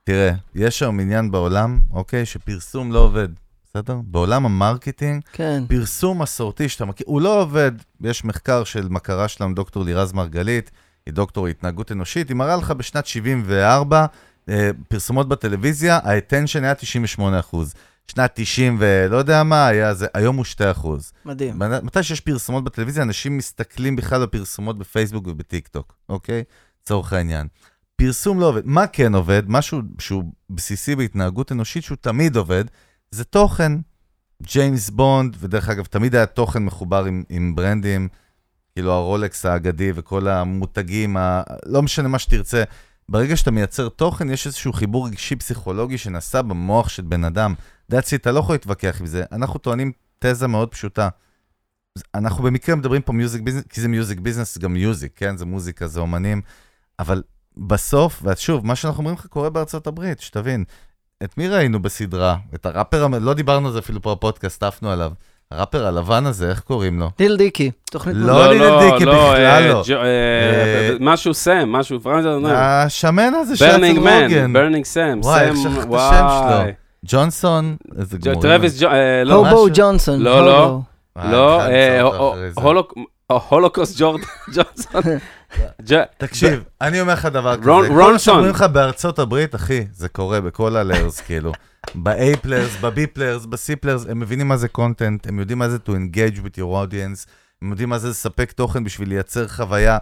תראה, 0.05 0.31
יש 0.55 0.83
היום 0.83 1.01
עניין 1.01 1.31
בעולם, 1.31 1.79
אוקיי, 1.93 2.27
שפרסום 2.27 2.93
לא 2.93 2.99
עובד, 2.99 3.29
בסדר? 3.77 4.01
בעולם 4.05 4.47
המרקטינג, 4.47 5.23
כן. 5.33 5.65
פרסום 5.69 6.23
מסורתי 6.23 6.69
שאתה 6.69 6.85
מכיר, 6.85 7.07
הוא 7.09 7.21
לא 7.21 7.41
עובד. 7.43 7.73
יש 8.01 8.25
מחקר 8.25 8.65
של 8.65 8.89
מכרה 8.89 9.29
שלנו, 9.29 9.55
דוקטור 9.55 9.85
לירז 9.85 10.13
מרגלית, 10.13 10.71
היא 11.07 11.15
דוקטור 11.15 11.47
להתנהגות 11.47 11.93
אנושית, 11.93 12.29
היא 12.29 12.37
מראה 12.37 12.57
לך 12.57 12.71
בשנת 12.71 13.07
74, 13.07 14.07
אה, 14.49 14.71
פרסומות 14.89 15.29
בטלוויזיה, 15.29 15.97
ה-attention 15.97 16.63
היה 16.63 16.75
98 16.75 17.41
אחוז. 17.41 17.75
שנת 18.07 18.31
90 18.35 18.77
ולא 18.81 19.17
יודע 19.17 19.43
מה, 19.43 19.67
היה 19.67 19.95
זה, 19.95 20.07
היום 20.15 20.37
הוא 20.37 20.45
2 20.45 20.71
אחוז. 20.71 21.13
מדהים. 21.25 21.59
מתי 21.83 22.03
שיש 22.03 22.21
פרסומות 22.21 22.65
בטלוויזיה, 22.65 23.03
אנשים 23.03 23.37
מסתכלים 23.37 23.97
בכלל 23.97 24.23
בפרסומות 24.23 24.79
בפייסבוק 24.79 25.27
ובטיקטוק, 25.27 25.95
אוקיי? 26.09 26.45
לצורך 26.83 27.13
העניין. 27.13 27.47
פרסום 27.97 28.41
לא 28.41 28.47
עובד. 28.47 28.63
מה 28.65 28.87
כן 28.87 29.15
עובד? 29.15 29.43
משהו 29.47 29.81
שהוא 29.99 30.25
בסיסי 30.51 30.97
בהתנהגות 30.97 31.53
אנושית, 31.53 31.85
שהוא 31.85 31.97
תמיד 32.01 32.37
עובד, 32.37 32.65
זה 33.13 33.25
תוכן. 33.25 33.73
ג'יימס 34.43 34.91
בונד, 34.91 35.37
ודרך 35.41 35.69
אגב, 35.69 35.85
תמיד 35.85 36.15
היה 36.15 36.27
תוכן 36.27 36.63
מחובר 36.63 37.05
עם, 37.05 37.25
עם 37.29 37.55
ברנדים, 37.55 38.09
כאילו 38.73 38.93
הרולקס 38.93 39.47
האגדי 39.47 39.93
וכל 39.95 40.29
המותגים, 40.29 41.17
ה... 41.17 41.43
לא 41.67 41.83
משנה 41.83 42.09
מה 42.09 42.19
שתרצה. 42.19 42.65
ברגע 43.09 43.37
שאתה 43.37 43.51
מייצר 43.51 43.89
תוכן, 43.89 44.31
יש 44.31 44.47
איזשהו 44.47 44.73
חיבור 44.73 45.07
רגשי 45.07 45.37
פסיכולוגי 45.37 45.99
שנעשה 45.99 46.43
במוח 46.43 46.89
של 46.89 47.03
בן 47.03 47.25
אדם. 47.25 47.55
That's 47.93 47.95
it, 47.95 48.15
אתה 48.15 48.33
לא 48.33 48.41
יכול 48.41 48.55
להתווכח 48.55 48.97
עם 49.01 49.07
זה. 49.07 49.25
אנחנו 49.33 49.59
טוענים 49.59 49.93
תזה 50.19 50.49
מאוד 50.49 50.71
פשוטה. 50.71 51.09
אנחנו 52.15 52.45
במקרה 52.45 52.77
מדברים 52.77 53.03
פה 53.03 53.13
music 53.13 53.43
business, 53.43 53.65
כי 53.69 53.81
זה 53.81 53.89
music 53.89 54.19
business, 54.19 54.55
זה 54.55 54.61
גם 54.61 54.73
music, 54.73 55.13
כן? 55.17 55.37
זה 55.37 55.47
מוזיקה, 55.47 55.87
זה 55.87 56.01
אומנים, 56.01 56.43
אבל 56.99 57.23
בסוף, 57.57 58.23
ושוב, 58.25 58.67
מה 58.67 58.77
שאנחנו 58.77 58.99
אומרים 58.99 59.17
לך 59.17 59.27
קורה 59.27 59.51
בארצות 59.51 59.87
הברית, 59.87 60.21
שתבין, 60.21 60.65
את 61.25 61.39
מי 61.39 61.49
ראינו 61.49 61.83
בסדרה? 61.83 62.37
את 62.55 62.67
הראפר, 62.67 63.07
לא 63.21 63.35
דיברנו 63.35 63.67
על 63.67 63.73
זה 63.73 63.79
אפילו 63.79 64.03
פה 64.03 64.15
בפודקאסט, 64.15 64.63
עפנו 64.63 64.91
עליו. 64.91 65.11
הראפר 65.51 65.87
הלבן 65.87 66.27
הזה, 66.27 66.49
איך 66.51 66.61
קוראים 66.61 66.99
לו? 67.01 67.11
ליל 67.21 67.37
דיקי, 67.37 67.71
תוכנית... 67.91 68.17
לא, 68.19 68.35
מדהימה. 68.45 68.65
ליל 68.65 68.91
דיקי, 68.91 69.05
בכלל 69.07 69.17
אה, 69.37 69.61
לא. 69.69 69.83
אה, 69.91 69.97
אה, 70.05 70.91
משהו 71.01 71.35
סם, 71.35 71.69
משהו 71.73 72.01
פרנזר, 72.01 72.39
השמן 72.55 73.33
הזה 73.41 73.55
אצל 73.55 73.67
ברנינג 73.73 73.99
מן, 73.99 74.23
רוגן. 74.23 74.53
ברנינג 74.53 74.85
סם, 74.85 75.19
וואי, 75.23 75.45
איך 75.45 75.57
שכחת 75.57 75.87
את 75.89 75.95
השם. 75.95 76.27
שלו. 76.65 76.73
ג'ונסון, 77.07 77.77
איזה 77.99 78.19
גמור. 78.19 78.43
טרוויס, 78.43 78.83
ג'ו- 78.83 78.89
לא, 79.25 79.35
הובו. 79.35 79.67
ג'ונסון. 79.75 80.21
לא, 80.21 80.47
לא. 80.47 80.79
לא, 81.31 81.57
אחד 81.61 81.67
נמצא 81.69 82.01
אותו 82.03 82.17
הו- 82.17 82.33
אחרי 82.33 82.51
זה. 82.53 82.61
הולוק- 82.61 82.95
הולוקוסט 83.49 83.95
ג'ורד- 84.01 84.21
ג'ונסון. 84.55 85.03
תקשיב, 86.19 86.65
אני 86.81 87.01
אומר 87.01 87.13
לך 87.13 87.27
דבר 87.27 87.57
כזה, 87.57 87.65
כל 87.65 88.13
מה. 88.13 88.19
שאומרים 88.19 88.51
לך 88.51 88.63
בארצות 88.63 89.19
הברית, 89.19 89.55
אחי, 89.55 89.85
זה 89.93 90.09
קורה 90.09 90.41
בכל 90.41 90.77
הליירס, 90.77 91.21
כאילו. 91.27 91.53
ב-A 91.95 92.37
פליירס, 92.43 92.77
ב-B 92.81 93.07
פליירס, 93.13 93.47
ב-C 93.47 93.77
פליירס, 93.81 94.07
הם 94.09 94.21
מבינים 94.21 94.49
מה 94.49 94.57
זה 94.57 94.69
קונטנט, 94.69 95.27
הם 95.27 95.39
יודעים 95.39 95.59
מה 95.59 95.69
זה 95.69 95.77
to 95.87 95.91
engage 95.91 96.39
with 96.39 96.59
your 96.59 96.87
audience, 96.87 97.29
הם 97.63 97.71
יודעים 97.71 97.89
מה 97.89 97.99
זה 97.99 98.09
לספק 98.09 98.53
תוכן 98.53 98.85
בשביל 98.85 99.09
לייצר 99.09 99.49
חוויה. 99.49 99.99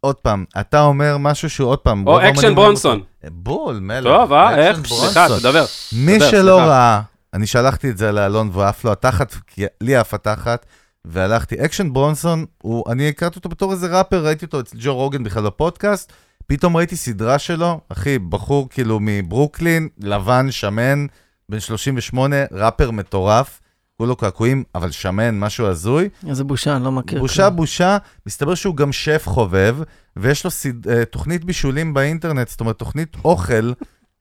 עוד 0.00 0.16
פעם, 0.16 0.44
אתה 0.60 0.82
אומר 0.82 1.16
משהו 1.18 1.50
שהוא 1.50 1.68
עוד 1.70 1.78
פעם... 1.78 2.06
או 2.06 2.28
אקשן 2.28 2.54
ברונסון. 2.54 3.02
אותו. 3.22 3.34
בול, 3.34 3.78
מלך. 3.78 4.04
טוב, 4.04 4.32
אה, 4.32 4.56
איך? 4.56 4.78
סליחה. 4.86 5.26
תדבר. 5.40 5.64
מי 5.92 6.20
שלא. 6.20 6.60
ראה, 6.60 7.00
אני 7.34 7.46
שלחתי 7.46 7.90
את 7.90 7.98
זה 7.98 8.12
לאלון 8.12 8.50
והעיף 8.52 8.84
לו 8.84 8.92
התחת, 8.92 9.34
כי 9.46 9.64
לי 9.80 9.96
עף 9.96 10.14
התחת, 10.14 10.66
והלכתי. 11.04 11.64
אקשן 11.64 11.92
ברונסון, 11.92 12.44
הוא, 12.62 12.92
אני 12.92 13.08
הכרתי 13.08 13.36
אותו 13.36 13.48
בתור 13.48 13.72
איזה 13.72 13.98
ראפר, 13.98 14.24
ראיתי 14.24 14.44
אותו 14.44 14.60
אצל 14.60 14.76
ג'ו 14.80 14.94
רוגן 14.94 15.24
בכלל 15.24 15.42
בפודקאסט, 15.42 16.12
פתאום 16.46 16.76
ראיתי 16.76 16.96
סדרה 16.96 17.38
שלו, 17.38 17.80
אחי, 17.88 18.18
בחור 18.18 18.68
כאילו 18.70 18.98
מברוקלין, 19.00 19.88
לבן, 19.98 20.50
שמן, 20.50 21.06
בן 21.48 21.60
38, 21.60 22.36
ראפר 22.52 22.90
מטורף. 22.90 23.60
כולו 24.00 24.16
קעקועים, 24.16 24.64
אבל 24.74 24.90
שמן, 24.90 25.38
משהו 25.38 25.66
הזוי. 25.66 26.08
איזה 26.28 26.44
בושה, 26.44 26.76
אני 26.76 26.84
לא 26.84 26.92
מכיר. 26.92 27.20
בושה, 27.20 27.44
כלום. 27.44 27.56
בושה. 27.56 27.98
מסתבר 28.26 28.54
שהוא 28.54 28.76
גם 28.76 28.92
שף 28.92 29.22
חובב, 29.26 29.76
ויש 30.16 30.44
לו 30.44 30.50
סד... 30.50 30.88
אה, 30.88 31.04
תוכנית 31.04 31.44
בישולים 31.44 31.94
באינטרנט, 31.94 32.48
זאת 32.48 32.60
אומרת, 32.60 32.78
תוכנית 32.78 33.16
אוכל, 33.24 33.72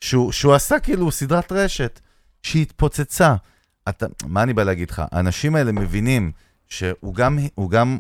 שהוא, 0.02 0.32
שהוא 0.32 0.54
עשה 0.54 0.80
כאילו 0.80 1.12
סדרת 1.12 1.52
רשת, 1.52 2.00
שהתפוצצה. 2.44 3.36
אתה, 3.90 4.06
מה 4.26 4.44
אני 4.44 4.54
בא 4.54 4.64
להגיד 4.64 4.90
לך? 4.90 5.02
האנשים 5.12 5.56
האלה 5.56 5.72
מבינים 5.72 6.32
שהוא 6.70 7.16
גם, 7.16 7.40
הוא 7.56 7.70
גם 7.70 7.98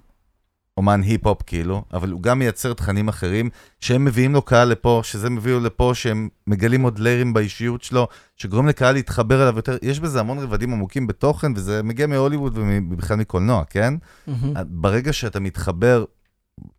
אומן 0.77 1.01
היפ-הופ 1.01 1.41
כאילו, 1.45 1.83
אבל 1.93 2.09
הוא 2.11 2.21
גם 2.21 2.39
מייצר 2.39 2.73
תכנים 2.73 3.07
אחרים, 3.07 3.49
שהם 3.79 4.05
מביאים 4.05 4.33
לו 4.33 4.41
קהל 4.41 4.67
לפה, 4.67 5.01
שזה 5.03 5.29
מביא 5.29 5.51
לו 5.51 5.59
לפה, 5.59 5.91
שהם 5.95 6.29
מגלים 6.47 6.81
עוד 6.81 6.99
ליירים 6.99 7.33
באישיות 7.33 7.83
שלו, 7.83 8.07
שגורם 8.35 8.67
לקהל 8.67 8.93
להתחבר 8.93 9.43
אליו 9.43 9.55
יותר. 9.55 9.77
יש 9.81 9.99
בזה 9.99 10.19
המון 10.19 10.39
רבדים 10.39 10.73
עמוקים 10.73 11.07
בתוכן, 11.07 11.51
וזה 11.55 11.83
מגיע 11.83 12.07
מהוליווד 12.07 12.57
ובכלל 12.57 13.17
מקולנוע, 13.17 13.63
כן? 13.69 13.93
מהמם. 14.27 14.53
ברגע 14.67 15.13
שאתה 15.13 15.39
מתחבר, 15.39 16.05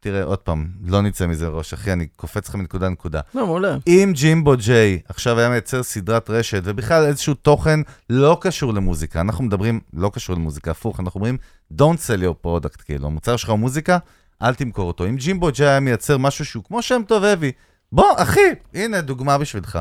תראה, 0.01 0.25
עוד 0.25 0.39
פעם, 0.39 0.69
לא 0.87 1.03
נצא 1.03 1.27
מזה 1.27 1.49
ראש, 1.49 1.73
אחי, 1.73 1.93
אני 1.93 2.07
קופץ 2.07 2.49
לך 2.49 2.55
מנקודה 2.55 2.87
לנקודה. 2.87 3.21
לא, 3.35 3.47
מעולה. 3.47 3.77
אם 3.87 4.13
ג'ימבו 4.15 4.57
ג'יי 4.57 4.99
עכשיו 5.09 5.39
היה 5.39 5.49
מייצר 5.49 5.83
סדרת 5.83 6.31
רשת, 6.31 6.63
ובכלל 6.65 7.05
איזשהו 7.05 7.35
תוכן 7.35 7.81
לא 8.11 8.39
קשור 8.41 8.75
למוזיקה, 8.75 9.21
אנחנו 9.21 9.45
מדברים, 9.45 9.81
לא 9.93 10.11
קשור 10.15 10.37
למוזיקה, 10.37 10.71
הפוך, 10.71 11.01
אנחנו 11.01 11.19
אומרים, 11.19 11.37
Don't 11.73 11.97
sell 12.07 12.21
your 12.23 12.47
product, 12.47 12.83
כאילו, 12.85 13.07
המוצר 13.07 13.37
שלך 13.37 13.51
הוא 13.51 13.59
מוזיקה, 13.59 13.99
אל 14.43 14.55
תמכור 14.55 14.89
אותו. 14.89 15.07
אם 15.07 15.17
ג'ימבו 15.17 15.49
ג'יי 15.53 15.67
היה 15.69 15.81
מייצר 15.81 16.19
משהו 16.19 16.45
שהוא 16.45 16.65
כמו 16.65 16.83
שם 16.83 17.03
טוב 17.09 17.25
אבי, 17.25 17.53
בוא, 17.93 18.13
אחי, 18.17 18.41
הנה 18.75 19.01
דוגמה 19.01 19.39
בשבילך. 19.39 19.79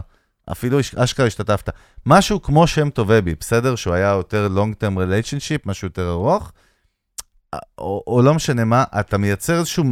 אפילו 0.52 0.80
אש- 0.80 0.95
אשכרה 0.95 1.26
השתתפת. 1.26 1.70
משהו 2.06 2.41
כמו 2.41 2.68
שם 2.68 2.90
טוב 2.90 3.11
אבי, 3.11 3.36
בסדר? 3.40 3.76
שהוא 3.76 3.94
היה 3.94 4.07
יותר 4.10 4.49
long 4.56 4.84
term 4.84 4.95
relationship, 4.98 5.61
משהו 5.66 5.86
יותר 5.88 6.10
ארוך, 6.10 6.52
או, 7.78 8.03
או 8.07 8.22
לא 8.22 8.34
משנה 8.34 8.66
מה, 8.66 8.84
אתה 8.99 9.18
מייצר 9.18 9.60
איזשהו, 9.60 9.84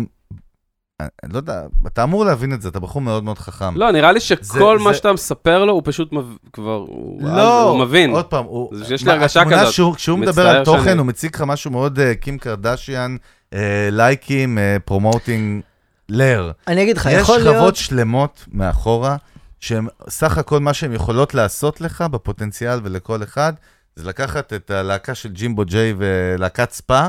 אני 1.02 1.34
לא 1.34 1.38
יודע, 1.38 1.62
אתה 1.88 2.04
אמור 2.04 2.26
להבין 2.26 2.54
את 2.54 2.62
זה, 2.62 2.70
אתה 2.70 2.80
בחור 2.80 3.02
מאוד 3.02 3.24
מאוד 3.24 3.38
חכם. 3.40 3.78
לא, 3.78 3.92
נראה 3.92 4.12
לי 4.12 4.20
זה- 4.20 4.26
שכל 4.26 4.80
מה 4.80 4.92
זה- 4.92 4.98
שאתה 4.98 5.14
מספר 5.14 5.66
לו, 5.66 5.74
הוא 5.74 5.82
פשוט 5.86 6.12
מב- 6.14 6.38
כבר, 6.54 6.76
הוא 6.88 7.22
לא, 7.30 7.62
הוא 7.70 7.80
מבין. 7.80 8.10
עוד 8.12 8.26
פעם, 8.26 8.46
הוא... 8.46 8.70
זה 8.78 8.86
שיש 8.86 9.06
לי 9.06 9.12
הרגשה 9.12 9.42
התמונה 9.42 9.62
כזאת. 9.62 9.74
שהוא, 9.74 9.96
כשהוא 9.96 10.20
מדבר 10.20 10.48
על 10.48 10.66
תוכן, 10.66 10.84
שאני- 10.84 10.98
הוא 10.98 11.06
מציג 11.06 11.36
לך 11.36 11.42
משהו 11.42 11.72
מאוד 11.72 12.00
uh, 12.00 12.22
קים 12.22 12.38
קרדשיאן, 12.38 13.16
uh, 13.52 13.58
לייקים, 13.92 14.58
פרומוטינג, 14.86 15.62
לר. 16.10 16.52
אני 16.68 16.84
אגיד 16.84 16.98
לך, 16.98 17.06
יש 17.06 17.22
יכול 17.22 17.40
שכבות 17.40 17.54
להיות... 17.54 17.76
שלמות 17.76 18.46
מאחורה, 18.52 19.16
שהן 19.60 19.88
סך 20.10 20.38
הכל 20.38 20.60
מה 20.60 20.74
שהן 20.74 20.94
יכולות 20.94 21.34
לעשות 21.34 21.82
לך 21.82 22.02
בפוטנציאל 22.02 22.80
ולכל 22.84 23.24
אחד, 23.24 23.54
זה 23.96 24.08
לקחת 24.10 24.54
את 24.54 24.72
הלהקה 24.72 25.16
של 25.16 25.30
ג'ימבו 25.30 25.66
ג'יי 25.66 25.94
ולהקת 25.98 26.72
ספא, 26.72 27.08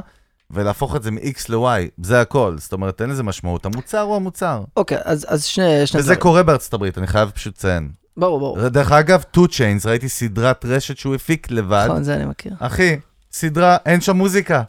ולהפוך 0.50 0.96
את 0.96 1.02
זה 1.02 1.10
מ-X 1.10 1.44
ל-Y, 1.48 1.90
זה 2.02 2.20
הכל. 2.20 2.54
זאת 2.58 2.72
אומרת, 2.72 3.00
אין 3.00 3.10
לזה 3.10 3.22
משמעות. 3.22 3.66
המוצר 3.66 4.00
הוא 4.00 4.16
המוצר. 4.16 4.64
אוקיי, 4.76 4.98
אז 5.04 5.26
אז 5.28 5.44
שני 5.44 5.86
שני 5.86 6.00
וזה 6.00 6.16
קורה 6.16 6.42
בארצות 6.42 6.74
הברית, 6.74 6.98
אני 6.98 7.06
חייב 7.06 7.30
פשוט 7.30 7.56
לציין. 7.56 7.90
ברור, 8.16 8.38
ברור. 8.38 8.68
דרך 8.68 8.92
אגב, 8.92 9.22
2 9.32 9.46
Chains, 9.46 9.88
ראיתי 9.88 10.08
סדרת 10.08 10.64
רשת 10.64 10.96
שהוא 10.96 11.14
הפיק 11.14 11.50
לבד. 11.50 11.84
נכון, 11.88 12.02
זה 12.02 12.14
אני 12.14 12.24
מכיר. 12.24 12.52
אחי, 12.58 12.98
סדרה, 13.32 13.76
אין 13.86 14.00
שם 14.00 14.16
מוזיקה. 14.16 14.62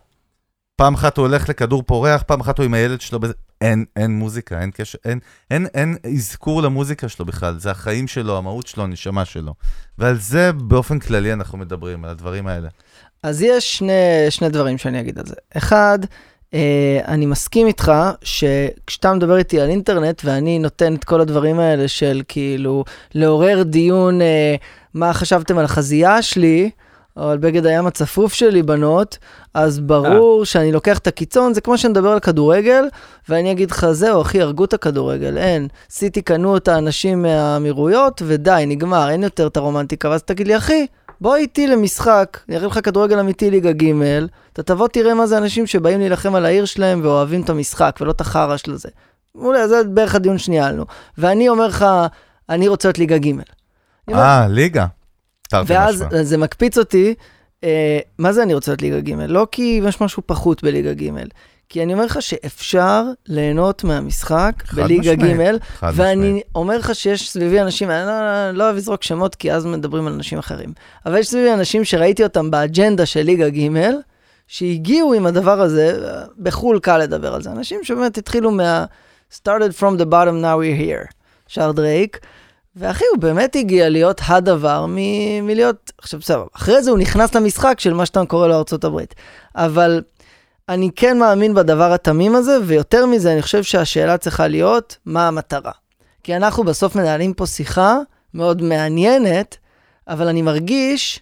פעם 0.75 0.93
אחת 0.93 1.17
הוא 1.17 1.25
הולך 1.25 1.49
לכדור 1.49 1.83
פורח, 1.83 2.23
פעם 2.27 2.39
אחת 2.39 2.57
הוא 2.57 2.65
עם 2.65 2.73
הילד 2.73 3.01
שלו, 3.01 3.19
בזה. 3.19 3.33
אין, 3.61 3.85
אין 3.95 4.11
מוזיקה, 4.11 4.61
אין 4.61 4.71
קשר, 4.73 4.97
אין, 5.05 5.19
אין, 5.51 5.65
אין 5.73 5.97
אזכור 6.15 6.61
למוזיקה 6.61 7.09
שלו 7.09 7.25
בכלל, 7.25 7.59
זה 7.59 7.71
החיים 7.71 8.07
שלו, 8.07 8.37
המהות 8.37 8.67
שלו, 8.67 8.83
הנשמה 8.83 9.25
שלו. 9.25 9.53
ועל 9.97 10.17
זה 10.17 10.51
באופן 10.53 10.99
כללי 10.99 11.33
אנחנו 11.33 11.57
מדברים, 11.57 12.05
על 12.05 12.11
הדברים 12.11 12.47
האלה. 12.47 12.69
אז 13.23 13.41
יש 13.41 13.77
שני, 13.77 13.91
שני 14.29 14.49
דברים 14.49 14.77
שאני 14.77 14.99
אגיד 14.99 15.19
על 15.19 15.25
זה. 15.25 15.35
אחד, 15.57 15.99
אה, 16.53 16.99
אני 17.07 17.25
מסכים 17.25 17.67
איתך 17.67 17.91
שכשאתה 18.21 19.13
מדבר 19.13 19.37
איתי 19.37 19.59
על 19.59 19.69
אינטרנט 19.69 20.21
ואני 20.25 20.59
נותן 20.59 20.95
את 20.95 21.03
כל 21.03 21.21
הדברים 21.21 21.59
האלה 21.59 21.87
של 21.87 22.21
כאילו 22.27 22.83
לעורר 23.13 23.63
דיון 23.63 24.21
אה, 24.21 24.55
מה 24.93 25.13
חשבתם 25.13 25.57
על 25.57 25.65
החזייה 25.65 26.21
שלי, 26.21 26.69
או 27.17 27.29
על 27.29 27.37
בגד 27.37 27.65
הים 27.65 27.87
הצפוף 27.87 28.33
שלי, 28.33 28.63
בנות, 28.63 29.17
אז 29.53 29.79
ברור 29.79 30.45
שאני 30.45 30.71
לוקח 30.71 30.97
את 30.97 31.07
הקיצון, 31.07 31.53
זה 31.53 31.61
כמו 31.61 31.77
שנדבר 31.77 32.09
על 32.09 32.19
כדורגל, 32.19 32.83
ואני 33.29 33.51
אגיד 33.51 33.71
לך, 33.71 33.87
זהו, 33.91 34.21
אחי, 34.21 34.41
הרגו 34.41 34.65
את 34.65 34.73
הכדורגל, 34.73 35.37
אין. 35.37 35.67
סיטי 35.89 36.21
קנו 36.21 36.57
את 36.57 36.67
האנשים 36.67 37.21
מהאמירויות, 37.21 38.21
ודי, 38.25 38.63
נגמר, 38.67 39.09
אין 39.09 39.23
יותר 39.23 39.47
את 39.47 39.57
הרומנטיקה, 39.57 40.09
ואז 40.09 40.23
תגיד 40.23 40.47
לי, 40.47 40.57
אחי, 40.57 40.85
בוא 41.21 41.35
איתי 41.35 41.67
למשחק, 41.67 42.39
אני 42.49 42.57
אראה 42.57 42.67
לך 42.67 42.79
כדורגל 42.83 43.19
אמיתי 43.19 43.51
ליגה 43.51 43.71
ג', 43.71 43.93
אתה 44.53 44.63
תבוא 44.63 44.87
תראה 44.87 45.13
מה 45.13 45.27
זה 45.27 45.37
אנשים 45.37 45.67
שבאים 45.67 45.99
להילחם 45.99 46.35
על 46.35 46.45
העיר 46.45 46.65
שלהם 46.65 46.99
ואוהבים 47.03 47.41
את 47.41 47.49
המשחק, 47.49 47.97
ולא 48.01 48.11
את 48.11 48.21
החרא 48.21 48.57
של 48.57 48.75
זה. 48.75 48.89
מעולה, 49.35 49.67
זה 49.67 49.83
בערך 49.83 50.15
הדיון 50.15 50.37
שניהלנו. 50.37 50.85
ואני 51.17 51.49
אומר 51.49 51.67
לך, 51.67 51.85
אני 52.49 52.67
רוצה 52.67 52.87
להיות 52.87 52.99
ליגה 52.99 53.17
ג'. 53.17 53.31
אה, 54.13 54.47
ליגה. 54.47 54.85
ואז 55.65 56.01
משמע. 56.01 56.23
זה 56.23 56.37
מקפיץ 56.37 56.77
אותי, 56.77 57.13
אה, 57.63 57.99
מה 58.17 58.33
זה 58.33 58.43
אני 58.43 58.53
רוצה 58.53 58.71
להיות 58.71 58.81
ליגה 58.81 58.99
ג'? 58.99 59.13
לא 59.27 59.47
כי 59.51 59.81
יש 59.87 60.01
משהו 60.01 60.23
פחות 60.25 60.63
בליגה 60.63 60.93
ג', 60.93 61.11
כי 61.69 61.83
אני 61.83 61.93
אומר 61.93 62.05
לך 62.05 62.21
שאפשר 62.21 63.03
ליהנות 63.27 63.83
מהמשחק 63.83 64.53
בליגה 64.73 65.15
ג', 65.15 65.35
ואני 65.81 66.27
משמעית. 66.27 66.43
אומר 66.55 66.77
לך 66.77 66.95
שיש 66.95 67.29
סביבי 67.29 67.61
אנשים, 67.61 67.91
אני 67.91 68.05
לא, 68.07 68.51
לא 68.51 68.63
אוהב 68.63 68.75
לזרוק 68.75 69.03
שמות 69.03 69.35
כי 69.35 69.51
אז 69.51 69.65
מדברים 69.65 70.07
על 70.07 70.13
אנשים 70.13 70.39
אחרים, 70.39 70.73
אבל 71.05 71.17
יש 71.17 71.27
סביבי 71.27 71.53
אנשים 71.53 71.83
שראיתי 71.83 72.23
אותם 72.23 72.51
באג'נדה 72.51 73.05
של 73.05 73.21
ליגה 73.21 73.49
ג', 73.49 73.69
שהגיעו 74.47 75.13
עם 75.13 75.25
הדבר 75.25 75.61
הזה, 75.61 75.99
בחו"ל 76.39 76.79
קל 76.79 76.97
לדבר 76.97 77.35
על 77.35 77.41
זה, 77.41 77.51
אנשים 77.51 77.83
שבאמת 77.83 78.17
התחילו 78.17 78.51
מה... 78.51 78.85
started 79.33 79.73
from 79.79 79.99
the 79.99 80.05
bottom 80.05 80.41
now 80.41 80.57
we're 80.57 80.81
here, 80.81 81.13
שר 81.47 81.71
דרייק, 81.71 82.19
ואחי, 82.75 83.05
הוא 83.13 83.21
באמת 83.21 83.55
הגיע 83.55 83.89
להיות 83.89 84.21
הדבר 84.27 84.85
מ- 84.87 85.47
מלהיות, 85.47 85.91
עכשיו 85.97 86.19
בסדר, 86.19 86.43
אחרי 86.55 86.83
זה 86.83 86.91
הוא 86.91 86.99
נכנס 86.99 87.35
למשחק 87.35 87.79
של 87.79 87.93
מה 87.93 88.05
שאתה 88.05 88.25
קורא 88.27 88.47
לו 88.47 88.55
ארצות 88.55 88.83
הברית, 88.83 89.15
אבל 89.55 90.01
אני 90.69 90.89
כן 90.95 91.19
מאמין 91.19 91.53
בדבר 91.53 91.93
התמים 91.93 92.35
הזה, 92.35 92.57
ויותר 92.65 93.05
מזה, 93.05 93.33
אני 93.33 93.41
חושב 93.41 93.63
שהשאלה 93.63 94.17
צריכה 94.17 94.47
להיות, 94.47 94.97
מה 95.05 95.27
המטרה? 95.27 95.71
כי 96.23 96.35
אנחנו 96.35 96.63
בסוף 96.63 96.95
מנהלים 96.95 97.33
פה 97.33 97.45
שיחה 97.45 97.97
מאוד 98.33 98.61
מעניינת, 98.61 99.57
אבל 100.07 100.27
אני 100.27 100.41
מרגיש 100.41 101.19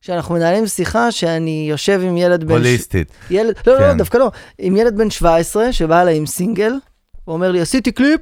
שאנחנו 0.00 0.34
מנהלים 0.34 0.66
שיחה 0.66 1.12
שאני 1.12 1.66
יושב 1.70 2.00
עם 2.04 2.16
ילד 2.16 2.44
בן... 2.44 2.48
ש- 2.48 2.56
הוליסטית. 2.56 3.12
ילד, 3.30 3.54
לא, 3.66 3.72
לא, 3.74 3.80
לא, 3.80 3.92
כן. 3.92 3.98
דווקא 3.98 4.18
לא. 4.18 4.30
עם 4.58 4.76
ילד 4.76 4.96
בן 4.96 5.10
17 5.10 5.72
שבא 5.72 6.02
אליי 6.02 6.16
עם 6.16 6.26
סינגל, 6.26 6.72
הוא 7.24 7.32
אומר 7.32 7.50
לי, 7.50 7.60
עשיתי 7.60 7.92
קליפ, 7.92 8.20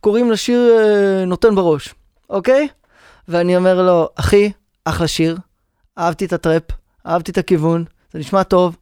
קוראים 0.00 0.30
לשיר 0.30 0.60
אה, 0.78 1.24
נותן 1.24 1.54
בראש, 1.54 1.94
אוקיי? 2.30 2.68
ואני 3.28 3.56
אומר 3.56 3.82
לו, 3.82 4.08
אחי, 4.14 4.52
אחלה 4.84 5.08
שיר, 5.08 5.36
אהבתי 5.98 6.24
את 6.24 6.32
הטראפ, 6.32 6.62
אהבתי 7.06 7.30
את 7.30 7.38
הכיוון, 7.38 7.84
זה 8.12 8.18
נשמע 8.18 8.42
טוב, 8.42 8.76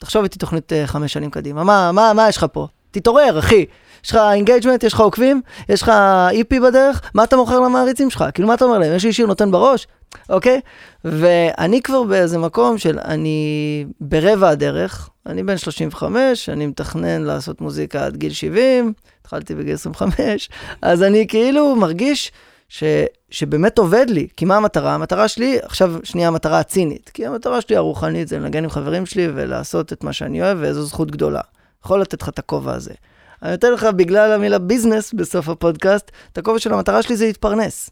תחשוב 0.00 0.22
איתי 0.22 0.38
תוכנית 0.38 0.72
אה, 0.72 0.86
חמש 0.86 1.12
שנים 1.12 1.30
קדימה, 1.30 1.64
מה, 1.64 1.92
מה, 1.92 2.12
מה 2.12 2.28
יש 2.28 2.36
לך 2.36 2.46
פה? 2.52 2.66
תתעורר, 2.90 3.38
אחי. 3.38 3.64
יש 4.04 4.10
לך 4.10 4.18
engagement, 4.32 4.84
יש 4.84 4.92
לך 4.92 5.00
עוקבים, 5.00 5.40
יש 5.68 5.82
לך 5.82 5.92
EP 6.30 6.60
בדרך, 6.60 7.00
מה 7.14 7.24
אתה 7.24 7.36
מוכר 7.36 7.60
למעריצים 7.60 8.10
שלך? 8.10 8.24
כאילו, 8.34 8.48
מה 8.48 8.54
אתה 8.54 8.64
אומר 8.64 8.78
להם? 8.78 8.96
יש 8.96 9.04
לי 9.04 9.12
שיר 9.12 9.26
נותן 9.26 9.50
בראש, 9.50 9.86
אוקיי? 10.28 10.60
ואני 11.04 11.82
כבר 11.82 12.02
באיזה 12.02 12.38
מקום 12.38 12.78
של, 12.78 12.98
אני 13.04 13.84
ברבע 14.00 14.48
הדרך, 14.48 15.10
אני 15.26 15.42
בן 15.42 15.56
35, 15.56 16.48
אני 16.48 16.66
מתכנן 16.66 17.22
לעשות 17.22 17.60
מוזיקה 17.60 18.04
עד 18.04 18.16
גיל 18.16 18.32
70, 18.32 18.92
התחלתי 19.20 19.54
בגיל 19.54 19.74
25, 19.74 20.50
אז 20.82 21.02
אני 21.02 21.26
כאילו 21.28 21.76
מרגיש 21.76 22.32
ש, 22.70 22.84
שבאמת 23.30 23.78
עובד 23.78 24.06
לי, 24.08 24.28
כי 24.36 24.44
מה 24.44 24.56
המטרה? 24.56 24.94
המטרה 24.94 25.28
שלי, 25.28 25.58
עכשיו 25.62 25.94
שנייה 26.04 26.28
המטרה 26.28 26.58
הצינית, 26.58 27.10
כי 27.14 27.26
המטרה 27.26 27.60
שלי 27.60 27.76
הרוחנית 27.76 28.28
זה 28.28 28.38
לנגן 28.38 28.64
עם 28.64 28.70
חברים 28.70 29.06
שלי 29.06 29.28
ולעשות 29.34 29.92
את 29.92 30.04
מה 30.04 30.12
שאני 30.12 30.42
אוהב, 30.42 30.58
וזו 30.60 30.82
זכות 30.82 31.10
גדולה. 31.10 31.40
יכול 31.84 32.00
לתת 32.00 32.22
לך 32.22 32.28
את 32.28 32.38
הכובע 32.38 32.72
הזה. 32.72 32.94
אני 33.42 33.50
נותן 33.50 33.72
לך 33.72 33.84
בגלל 33.84 34.32
המילה 34.32 34.58
ביזנס 34.58 35.12
בסוף 35.12 35.48
הפודקאסט, 35.48 36.10
את 36.32 36.38
הכובע 36.38 36.58
של 36.58 36.72
המטרה 36.72 37.02
שלי 37.02 37.16
זה 37.16 37.26
להתפרנס. 37.26 37.90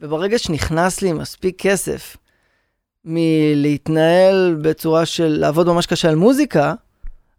וברגע 0.00 0.38
שנכנס 0.38 1.02
לי 1.02 1.12
מספיק 1.12 1.62
כסף 1.62 2.16
מלהתנהל 3.04 4.56
בצורה 4.62 5.06
של 5.06 5.36
לעבוד 5.40 5.66
ממש 5.66 5.86
קשה 5.86 6.08
על 6.08 6.14
מוזיקה, 6.14 6.74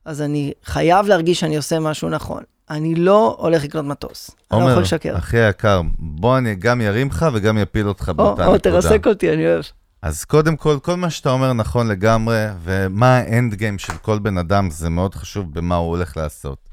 אז 0.05 0.21
אני 0.21 0.53
חייב 0.63 1.07
להרגיש 1.07 1.39
שאני 1.39 1.57
עושה 1.57 1.79
משהו 1.79 2.09
נכון. 2.09 2.43
אני 2.69 2.95
לא 2.95 3.35
הולך 3.39 3.64
לקנות 3.64 3.85
מטוס. 3.85 4.31
אני 4.31 4.60
לא 4.60 4.64
יכול 4.64 4.72
עומר, 4.72 4.81
לשקר. 4.81 5.18
אחי 5.18 5.38
היקר, 5.38 5.81
בוא 5.99 6.38
אני 6.38 6.56
גם 6.56 6.81
ירים 6.81 7.07
לך 7.07 7.26
וגם 7.34 7.57
יפיל 7.57 7.88
אותך 7.88 8.10
או, 8.10 8.14
באותה 8.14 8.45
או, 8.45 8.56
נקודה. 8.56 8.81
תרסק 8.81 9.07
אותי, 9.07 9.34
אני 9.34 9.48
אוהב. 9.48 9.64
אז 10.02 10.26
קודם 10.26 10.56
כל, 10.56 10.77
כל 10.81 10.95
מה 10.95 11.10
שאתה 11.10 11.30
אומר 11.30 11.53
נכון 11.53 11.88
לגמרי, 11.88 12.45
ומה 12.64 13.18
האנד 13.18 13.53
גיים 13.53 13.80
של 13.80 13.94
כל 13.94 14.19
בן 14.19 14.38
אדם, 14.38 14.69
זה 14.69 14.89
מאוד 14.89 15.15
חשוב 15.15 15.53
במה 15.53 15.76
הוא 15.76 15.89
הולך 15.89 16.18
לעשות. 16.18 16.69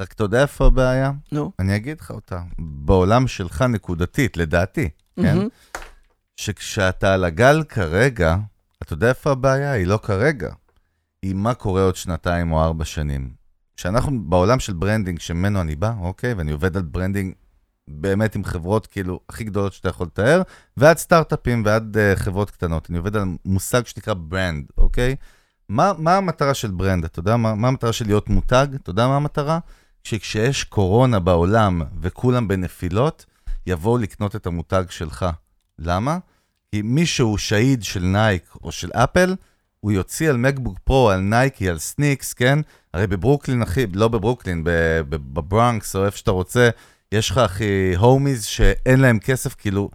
רק 0.00 0.12
אתה 0.12 0.24
יודע 0.24 0.42
איפה 0.42 0.66
הבעיה? 0.66 1.12
נו. 1.32 1.52
אני 1.58 1.76
אגיד 1.76 2.00
לך 2.00 2.10
אותה. 2.10 2.40
בעולם 2.58 3.26
שלך 3.26 3.62
נקודתית, 3.62 4.36
לדעתי, 4.36 4.88
כן? 5.16 5.38
שכשאתה 6.36 7.14
על 7.14 7.24
הגל 7.24 7.62
כרגע, 7.68 8.36
אתה 8.82 8.92
יודע 8.92 9.08
איפה 9.08 9.30
הבעיה? 9.30 9.72
היא 9.72 9.86
לא 9.86 9.98
כרגע. 10.02 10.52
היא 11.22 11.34
מה 11.34 11.54
קורה 11.54 11.82
עוד 11.82 11.96
שנתיים 11.96 12.52
או 12.52 12.62
ארבע 12.62 12.84
שנים. 12.84 13.39
כשאנחנו 13.80 14.20
בעולם 14.24 14.60
של 14.60 14.72
branding, 14.72 15.20
שממנו 15.20 15.60
אני 15.60 15.76
בא, 15.76 15.92
אוקיי? 16.00 16.32
ואני 16.34 16.52
עובד 16.52 16.76
על 16.76 16.82
ברנדינג 16.82 17.34
באמת 17.88 18.34
עם 18.34 18.44
חברות 18.44 18.86
כאילו 18.86 19.20
הכי 19.28 19.44
גדולות 19.44 19.72
שאתה 19.72 19.88
יכול 19.88 20.06
לתאר, 20.06 20.42
ועד 20.76 20.98
סטארט-אפים 20.98 21.62
ועד 21.66 21.96
אה, 21.96 22.18
חברות 22.18 22.50
קטנות. 22.50 22.90
אני 22.90 22.98
עובד 22.98 23.16
על 23.16 23.24
מושג 23.44 23.86
שנקרא 23.86 24.14
brand, 24.14 24.64
אוקיי? 24.78 25.16
מה, 25.68 25.92
מה 25.98 26.16
המטרה 26.16 26.54
של 26.54 26.70
brand? 26.70 27.04
אתה 27.04 27.18
יודע 27.18 27.36
מה, 27.36 27.54
מה 27.54 27.68
המטרה 27.68 27.92
של 27.92 28.06
להיות 28.06 28.28
מותג? 28.28 28.66
אתה 28.74 28.90
יודע 28.90 29.06
מה 29.06 29.16
המטרה? 29.16 29.58
שכשיש 30.04 30.64
קורונה 30.64 31.18
בעולם 31.18 31.82
וכולם 32.00 32.48
בנפילות, 32.48 33.26
יבואו 33.66 33.98
לקנות 33.98 34.36
את 34.36 34.46
המותג 34.46 34.84
שלך. 34.90 35.26
למה? 35.78 36.18
כי 36.70 36.82
מישהו 36.82 37.38
שהיד 37.38 37.82
של 37.82 38.02
נייק 38.02 38.54
או 38.62 38.72
של 38.72 38.90
אפל, 38.92 39.34
הוא 39.80 39.92
יוציא 39.92 40.30
על 40.30 40.36
מקבוק 40.36 40.78
פרו, 40.84 41.10
על 41.10 41.20
נייקי, 41.20 41.68
על 41.68 41.78
sneaks, 41.78 42.32
כן? 42.34 42.58
הרי 42.94 43.06
בברוקלין, 43.06 43.62
אחי, 43.62 43.86
לא 43.94 44.08
בברוקלין, 44.08 44.62
בברונקס 45.08 45.96
או 45.96 46.06
איפה 46.06 46.16
שאתה 46.16 46.30
רוצה, 46.30 46.68
יש 47.12 47.30
לך, 47.30 47.38
אחי, 47.38 47.94
homies 47.96 48.44
שאין 48.44 49.00
להם 49.00 49.18
כסף, 49.18 49.54
כאילו, 49.54 49.90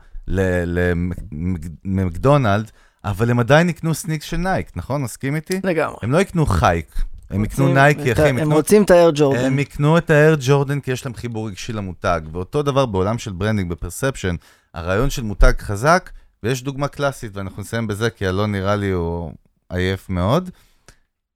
למקדונלד, 1.86 2.72
אבל 3.06 3.30
הם 3.30 3.40
עדיין 3.40 3.70
יקנו 3.70 3.94
sneaks 3.94 4.26
של 4.26 4.38
נייק, 4.38 4.72
נכון? 4.76 5.02
מסכים 5.02 5.36
איתי? 5.36 5.60
לגמרי. 5.64 5.98
הם 6.02 6.12
לא 6.12 6.22
יקנו 6.22 6.46
חייק, 6.46 6.96
הם 7.30 7.46
יקנו 7.46 7.74
נייקי, 7.74 8.12
אחי, 8.12 8.30
הם. 8.30 8.52
רוצים 8.52 8.84
את 8.84 8.92
האייר 8.92 9.12
ג'ורדן. 9.16 9.46
הם 9.46 9.60
יקנו 9.60 9.98
את 9.98 10.10
האייר 10.10 10.38
ג'ורדן 10.40 10.80
כי 10.80 10.92
יש 10.92 11.06
להם 11.06 11.14
חיבור 11.16 11.48
רגשי 11.48 11.74
למותג. 11.74 12.22
ואותו 12.32 12.62
דבר 12.62 12.86
בעולם 12.86 13.18
של 13.18 13.32
branding, 13.32 13.70
ב 13.70 13.75
perception, 13.75 14.36
הרעיון 14.74 15.10
של 15.10 15.24
מותג 15.24 15.54
חזק, 15.60 16.10
ויש 16.44 16.64
דוגמה 16.64 16.88
קלאסית, 16.88 17.38
ואנחנו 17.38 17.62
נסיים 17.62 17.88
בזה, 17.88 18.10
כי 18.10 18.28
אלון 18.28 18.52
נראה 18.52 18.76
לי 18.76 18.92
הוא 18.92 19.32
עייף 19.70 20.10
מאוד. 20.10 20.50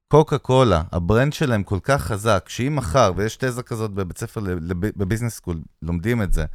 קוקה 0.08 0.38
קולה, 0.38 0.82
ה 0.92 0.99
brand 0.99 1.34
שלהם 1.34 1.64
כל 1.64 1.80
כך 1.84 2.02
חזק, 2.02 2.46
שאם 2.48 2.76
מחר, 2.76 3.12
ויש 3.16 3.36
תזה 3.36 3.64
כזאת 3.64 3.92
בבית 3.92 4.18
ספר, 4.18 4.42
ב 4.72 4.79
business 4.79 5.36
school, 5.36 5.62
לומדים 5.82 6.22
את 6.22 6.34
זה, 6.34 6.46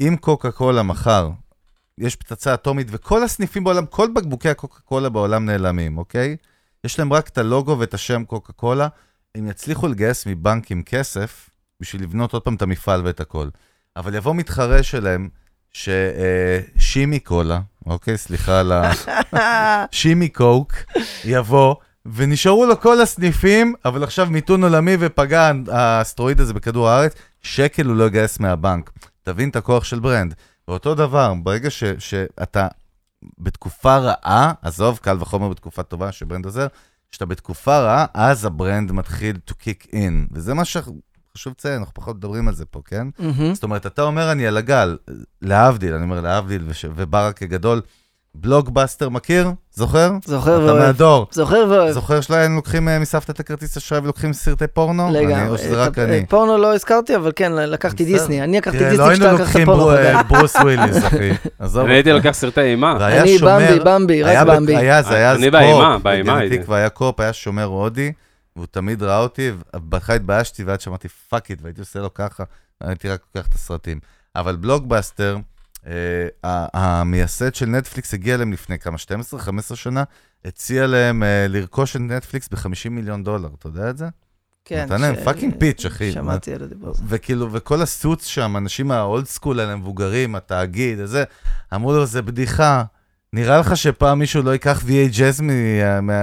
אם 0.00 0.16
קוקה 0.20 0.50
קולה 0.50 0.82
מחר, 0.82 1.30
יש 1.98 2.16
פצצה 2.16 2.54
אטומית, 2.54 2.86
וכל 2.90 3.24
הסניפים 3.24 3.64
בעולם, 3.64 3.86
כל 3.86 4.08
בקבוקי 4.14 4.48
הקוקה 4.48 4.80
קולה 4.80 5.08
בעולם 5.08 5.46
נעלמים, 5.46 5.98
אוקיי? 5.98 6.36
יש 6.84 6.98
להם 6.98 7.12
רק 7.12 7.28
את 7.28 7.38
הלוגו 7.38 7.78
ואת 7.78 7.94
השם 7.94 8.24
קוקה 8.24 8.52
קולה, 8.52 8.88
הם 9.34 9.46
יצליחו 9.46 9.88
לגייס 9.88 10.26
מבנקים 10.26 10.82
כסף 10.82 11.50
בשביל 11.80 12.02
לבנות 12.02 12.32
עוד 12.32 12.42
פעם 12.42 12.54
את 12.54 12.62
המפעל 12.62 13.02
ואת 13.04 13.20
הכל. 13.20 13.48
אבל 13.96 14.14
יבוא 14.14 14.34
מתחרה 14.34 14.82
שלהם, 14.82 15.28
ששימי 15.72 17.20
קולה, 17.20 17.60
אוקיי, 17.88 18.18
סליחה 18.18 18.60
על 18.60 18.72
ה... 18.72 18.92
שימי 19.92 20.28
קוק, 20.28 20.72
יבוא, 21.24 21.74
ונשארו 22.06 22.66
לו 22.66 22.80
כל 22.80 23.00
הסניפים, 23.00 23.74
אבל 23.84 24.02
עכשיו 24.02 24.26
מיתון 24.30 24.64
עולמי 24.64 24.96
ופגע 25.00 25.52
האסטרואיד 25.68 26.40
הזה 26.40 26.54
בכדור 26.54 26.88
הארץ, 26.88 27.14
שקל 27.42 27.86
הוא 27.86 27.96
לא 27.96 28.04
יגייס 28.04 28.40
מהבנק. 28.40 28.90
תבין 29.22 29.48
את 29.48 29.56
הכוח 29.56 29.84
של 29.84 29.98
brand. 29.98 30.34
ואותו 30.68 30.94
דבר, 30.94 31.34
ברגע 31.42 31.70
ש, 31.70 31.84
שאתה 31.98 32.68
בתקופה 33.38 33.96
רעה, 33.96 34.52
עזוב, 34.62 34.98
קל 35.02 35.16
וחומר 35.20 35.48
בתקופה 35.48 35.82
טובה 35.82 36.12
ש 36.12 36.21
brand 36.21 36.44
עוזר, 36.44 36.66
כשאתה 37.10 37.26
בתקופה 37.26 37.78
רעה, 37.78 38.06
אז 38.14 38.44
ה 38.44 38.52
brand 38.52 38.92
מתחיל 38.92 39.36
to 39.50 39.52
kick 39.52 39.86
in. 39.92 40.32
וזה 40.32 40.54
מה 40.54 40.64
שחשוב 41.38 41.52
לציין, 41.58 41.78
אנחנו 41.78 41.94
פחות 41.94 42.16
מדברים 42.16 42.48
על 42.48 42.54
זה 42.54 42.64
פה, 42.64 42.80
כן? 42.84 43.06
מהמם. 43.18 43.54
זאת 43.54 43.62
אומרת, 43.62 43.86
אתה 43.86 44.02
אומר, 44.02 44.32
אני 44.32 44.46
על 44.46 44.56
הגל, 44.56 44.96
להבדיל, 45.42 45.94
אני 45.94 46.02
אומר 46.02 46.20
להבדיל, 46.20 46.62
וש... 46.68 46.84
וברק 46.96 47.42
הגדול, 47.42 47.80
בלוקבאסטר 48.34 49.08
מכיר? 49.08 49.50
זוכר? 49.74 50.10
זוכר 50.24 50.56
אתה 50.56 50.64
ואוהב. 50.64 50.86
מהדור. 50.86 51.26
זוכר 51.32 51.64
ואוהב. 51.70 51.92
זוכר 51.92 52.20
שלהם 52.20 52.56
לוקחים 52.56 52.88
אה, 52.88 52.98
מסבתא 52.98 53.32
את 53.32 53.40
הכרטיס 53.40 53.76
אשראי 53.76 54.00
ולוקחים 54.00 54.32
סרטי 54.32 54.66
פורנו? 54.66 55.08
אני- 55.08 55.26
לגמרי. 55.26 55.48
או 55.48 55.58
שזה 55.58 55.76
רק 55.82 55.98
אני? 55.98 56.26
פורנו 56.26 56.58
לא 56.58 56.74
הזכרתי, 56.74 57.16
אבל 57.16 57.32
כן, 57.36 57.52
לקחתי. 57.52 58.04
דיסני. 58.04 58.42
אני 58.44 58.56
לקחתי 58.56 58.78
תראה, 58.78 58.90
דיסני 58.90 59.04
לא 59.04 59.10
היינו 59.10 59.24
כשאתה 59.24 59.32
לקחת 59.32 59.46
לוקחים 59.46 59.64
פורנו. 59.66 59.80
ברו- 59.82 59.92
אתה 59.94 60.00
יודע. 60.00 60.14
אה, 60.16 60.22
ברוס 60.22 60.56
וויליס, 60.56 60.96
אחי. 61.06 61.30
עזוב 61.58 61.84
אני 61.86 61.94
הייתי. 61.94 62.12
לוקח 62.12 62.30
סרטי 62.30 62.60
אימה. 62.60 63.08
אני 63.18 63.38
שומר- 63.38 63.58
במבי, 63.58 63.80
במבי, 63.84 64.22
רק 64.22 64.46
במבי. 64.46 64.76
היה, 64.76 65.02
זה 65.02 65.14
היה 65.14 65.30
אז 65.32 65.36
אני 65.38 65.46
קופ. 65.46 65.52
באימה, 65.52 65.98
באימה 65.98 66.38
היה 66.68 66.88
קופ, 66.88 67.20
היה 67.20 67.32
שומר 67.32 67.64
הודי, 67.64 68.12
והוא 68.58 68.66
תמיד 68.70 69.02
ראה 69.02 69.18
אותי, 69.18 69.52
ובהתחלה 69.76 70.16
התביישתי, 70.16 70.64
ואז 70.64 70.80
שמעתי 70.80 71.08
fuck 71.08 71.50
it, 71.50 71.62
והייתי 71.62 71.80
עושה 71.80 72.00
לו 72.00 72.14
ככה, 72.14 72.44
הייתי 72.80 73.08
רק 73.08 73.22
לוקח 73.34 73.48
את 73.48 73.54
הסרטים. 73.54 74.00
אבל 74.36 74.56
בלוקבאסטר, 74.56 75.36
אה, 75.86 76.28
המייסד 76.74 77.54
של 77.54 77.66
נטפליקס 77.66 78.14
הגיע 78.14 78.34
אליהם 78.34 78.52
לפני 78.52 78.78
כמה, 78.78 78.96
12-15 79.72 79.76
שנה, 79.76 80.04
הציע 80.44 80.86
להם 80.86 81.22
אה, 81.22 81.46
לרכוש 81.48 81.96
את 81.96 82.00
נטפליקס 82.00 82.48
ב-50 82.48 82.90
מיליון 82.90 83.24
דולר, 83.24 83.48
אתה 83.58 83.66
יודע 83.66 83.90
את 83.90 83.98
זה? 83.98 84.06
כן. 84.64 84.84
נתן 84.84 85.00
להם 85.00 85.14
ש- 85.14 85.18
fucking 85.24 85.54
pitch, 85.58 85.84
אחי. 85.86 86.12
שמעתי 86.12 86.54
על 86.54 86.62
הדיבור 86.62 86.90
הזה. 86.90 87.02
וכאילו, 87.06 87.52
וכל 87.52 87.82
ה 87.82 87.89
suits 87.89 88.26
שם, 88.26 88.56
אנשים 88.56 88.88
מה 88.88 89.03
old 89.03 89.26
school 89.26 89.60
האלה, 89.60 89.72
המבוגרים, 89.72 90.34
התאגיד, 90.34 91.00
הזה, 91.00 91.24
אמרו 91.74 91.92
לו, 91.92 92.06
זה 92.06 92.22
בדיחה. 92.22 92.84
נראה 93.32 93.58
לך 93.58 93.76
שפעם 93.76 94.18
מישהו 94.18 94.42
לא 94.42 94.50
ייקח 94.50 94.82
VHS 94.82 95.42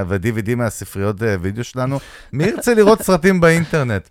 ו-DVD 0.08 0.56
מהספריות 0.56 1.24
אה, 1.24 1.36
וידאו 1.42 1.64
שלנו? 1.64 2.00
מי 2.34 2.44
ירצה 2.44 2.74
לראות 2.74 3.02
סרטים 3.02 3.42
באינטרנט? 3.42 4.10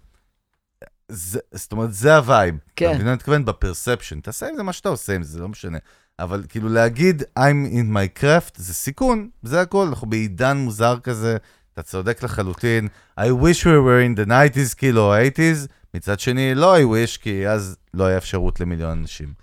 זה, 1.09 1.39
זאת 1.53 1.73
אומרת, 1.73 1.93
זה 1.93 2.17
ה 2.17 2.23
vibe. 2.23 2.55
כן. 2.77 2.87
אתה 2.87 2.95
מבין 2.95 3.05
מה 3.07 3.11
אני 3.11 3.17
מתכוון? 3.17 3.45
ב 3.45 3.51
perception. 3.51 4.21
תעשה 4.21 4.49
עם 4.49 4.57
זה 4.57 4.63
מה 4.63 4.73
שאתה 4.73 4.89
עושה 4.89 5.15
עם 5.15 5.23
זה, 5.23 5.33
זה 5.33 5.41
לא 5.41 5.49
משנה. 5.49 5.79
אבל 6.19 6.43
כאילו 6.49 6.69
להגיד, 6.69 7.23
I'm 7.39 7.73
in 7.73 7.95
my 7.95 8.21
craft, 8.21 8.53
זה 8.57 8.75
סיכון, 8.75 9.29
זה 9.43 9.61
הכל. 9.61 9.87
אנחנו 9.89 10.07
בעידן 10.07 10.57
מוזר 10.57 10.99
כזה, 11.03 11.37
אתה 11.73 11.83
צודק 11.83 12.23
לחלוטין. 12.23 12.89
I 13.21 13.23
wish 13.23 13.63
we 13.63 13.65
were 13.65 14.17
in 14.17 14.21
the 14.21 14.29
90's, 14.29 14.75
כאילו, 14.77 15.15
80's. 15.15 15.67
מצד 15.95 16.21
שני, 16.21 16.55
לא 16.55 16.77
I 16.77 16.81
wish, 16.81 17.21
כי 17.21 17.49
אז 17.49 17.77
לא 17.95 18.05
היה 18.05 18.19
אפשרות 18.19 18.61
למיליון 18.61 18.99
אנשים. 18.99 19.35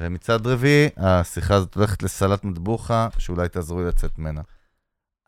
ומצד 0.00 0.46
רביעי, 0.46 0.88
השיחה 0.96 1.54
הזאת 1.54 1.74
הולכת 1.74 2.02
לסלט 2.02 2.44
מטבוחה, 2.44 3.08
שאולי 3.18 3.48
תעזרו 3.48 3.80
לי 3.80 3.88
לצאת 3.88 4.10
ממנה. 4.18 4.40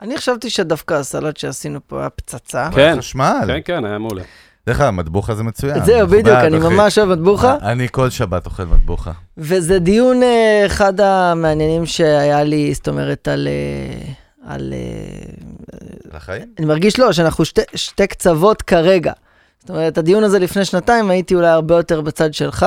אני 0.03 0.17
חשבתי 0.17 0.51
שדווקא 0.51 0.95
הסלט 0.95 1.37
שעשינו 1.37 1.81
פה 1.87 2.01
היה 2.01 2.11
פצצה. 2.11 2.69
כן. 2.75 2.95
חשמל. 2.99 3.45
כן, 3.47 3.59
כן, 3.65 3.85
היה 3.85 3.99
מעולה. 3.99 4.23
דרך 4.67 4.81
אגב, 4.81 4.91
מטבוחה 4.91 5.35
זה 5.35 5.43
מצוין. 5.43 5.85
זהו, 5.85 6.07
בדיוק, 6.09 6.37
אני. 6.37 6.59
ממש 6.59 6.99
אוהב 6.99 7.09
מטבוחה. 7.09 7.57
אני 7.63 7.89
כל 7.91 8.11
שבת 8.11 8.47
אוכל 8.47 8.65
מטבוחה. 8.65 9.13
וזה 9.37 9.79
דיון 9.79 10.23
אה, 10.23 10.63
אחד 10.67 11.01
המעניינים 11.01 11.87
שהיה 11.87 12.45
לי, 12.45 12.75
זאת 12.75 12.89
אומרת, 12.89 13.29
על... 13.29 13.49
אה, 13.49 14.13
על... 14.55 14.73
אה, 14.73 15.79
לחיים? 16.17 16.47
אני 16.59 16.67
מרגיש 16.67 16.99
לא, 16.99 17.13
שאנחנו 17.13 17.45
שתי, 17.45 17.63
שתי 17.75 18.07
קצוות 18.07 18.63
כרגע. 18.63 19.13
זאת 19.61 19.71
אומרת, 19.71 19.99
הדיון 19.99 20.25
הזה 20.25 20.39
לפני 20.39 20.65
שנתיים 20.65 21.11
הייתי 21.11 21.35
אולי 21.35 21.49
הרבה 21.49 21.77
יותר 21.77 22.01
בצד 22.01 22.35
שלך, 22.35 22.67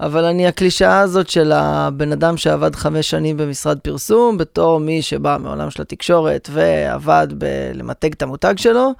אבל 0.00 0.24
אני 0.24 0.46
הקלישאה 0.46 1.00
הזאת 1.00 1.28
של 1.28 1.52
הבן 1.52 2.12
אדם 2.12 2.36
שעבד 2.36 2.76
חמש 2.76 3.10
שנים 3.10 3.36
במשרד 3.36 3.78
פרסום, 3.78 4.38
בתור 4.38 4.80
מי 4.80 5.02
שבא 5.02 5.36
מעולם 5.40 5.70
של 5.70 5.82
התקשורת 5.82 6.48
ועבד 6.52 7.28
בלמתג 7.38 8.12
את 8.12 8.22
המותג 8.22 8.54
שלו, 8.56 8.92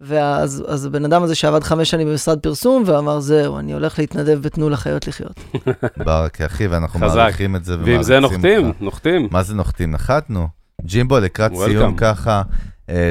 ואז 0.00 0.64
אז 0.68 0.86
הבן 0.86 1.04
אדם 1.04 1.22
הזה 1.22 1.34
שעבד 1.34 1.64
חמש 1.64 1.90
שנים 1.90 2.08
במשרד 2.08 2.38
פרסום 2.38 2.82
ואמר, 2.86 3.20
זהו, 3.20 3.58
אני 3.58 3.72
הולך 3.72 3.98
להתנדב 3.98 4.38
בתנו 4.42 4.70
לחיות 4.70 5.08
לחיות. 5.08 5.40
ברק, 6.06 6.40
אחי, 6.40 6.66
ואנחנו. 6.66 7.00
מעריכים 7.00 7.56
את 7.56 7.64
זה. 7.64 7.76
ועם 7.84 8.02
זה 8.02 8.20
נוחתים, 8.20 8.66
אותך. 8.66 8.80
נוחתים. 8.80 9.28
מה 9.30 9.42
זה 9.42 9.54
נוחתים? 9.54 9.90
נחתנו. 9.90 10.48
ג'ימבו, 10.82 11.18
לקראת. 11.18 11.52
סיום 11.54 11.96
ככה, 11.96 12.42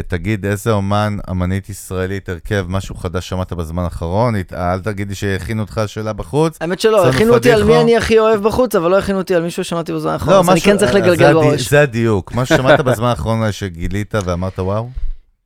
תגיד 0.08 0.46
איזה 0.46 0.72
אומן, 0.72 1.18
אמנית 1.30 1.70
ישראלית, 1.70 2.30
הרכב, 2.30 2.66
משהו 2.70 2.96
חדש 2.96 3.30
שמעת 3.30 3.54
בזמן 3.54 3.84
האחרון? 3.84 4.34
אל 4.54 4.80
תגידי 4.80 5.16
שהכינו 5.16 5.62
אותך 5.62 5.82
שאלה 5.88 6.14
בחוץ. 6.14 6.58
האמת 6.62 6.80
שלא, 6.80 7.08
הכינו 7.10 7.34
אותי 7.34 7.52
על 7.52 7.64
מי. 7.64 7.82
אני 7.82 7.98
הכי 7.98 8.20
אוהב 8.20 8.44
בחוץ, 8.44 8.76
אבל 8.76 8.92
לא 8.92 9.00
הכינו 9.00 9.18
אותי 9.18 9.36
על 9.36 9.44
מישהו 9.44 9.64
ששמעתי 9.64 9.94
בזמן 9.94 10.12
האחרון, 10.12 10.34
לא, 10.34 10.40
אז 10.40 10.50
אני 10.50 10.56
משהו- 10.56 10.66
כן 10.72 10.78
צריך 10.78 10.96
אה, 10.96 11.02
זה 11.02 11.06
לגלגל 11.08 11.34
בראש. 11.34 11.70
זה 11.70 11.82
הדיוק. 11.82 12.32
מה 12.34 12.46
ששמעת 12.46 12.80
בזמן 12.82 13.08
האחרון 13.08 13.44
אה, 13.44 13.52
שגילית 13.52 14.14
ואמרת 14.26 14.60
וואו? 14.60 14.90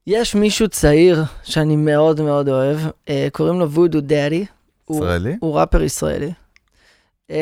יש 0.08 0.36
מישהו 0.36 0.68
צעיר 0.68 1.24
שאני 1.44 1.76
מאוד 1.76 2.22
מאוד 2.22 2.50
אוהב, 2.50 2.78
אה, 3.10 3.28
קוראים 3.32 3.60
לו 3.60 3.72
וודו 3.72 4.02
דאדי. 4.02 4.46
ישראלי? 4.92 5.36
הוא 5.40 5.60
ראפר 5.60 5.82
ישראלי. 5.84 6.32
אמ, 7.30 7.36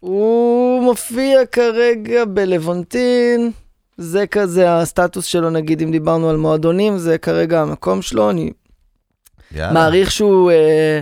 הוא 0.00 0.82
מופיע 0.84 1.46
כרגע 1.52 2.24
בלוונטין, 2.24 3.50
זה 3.98 4.26
כזה 4.26 4.74
הסטטוס 4.74 5.24
שלו, 5.24 5.50
נגיד, 5.50 5.82
אם 5.82 5.90
דיברנו 5.90 6.30
על 6.30 6.36
מועדונים, 6.36 6.98
זה 6.98 7.18
כרגע 7.18 7.62
המקום 7.62 8.02
שלו, 8.02 8.30
אני 8.30 8.50
יאללה. 9.52 9.72
מעריך 9.72 10.10
שהוא 10.10 10.50
אה, 10.50 11.00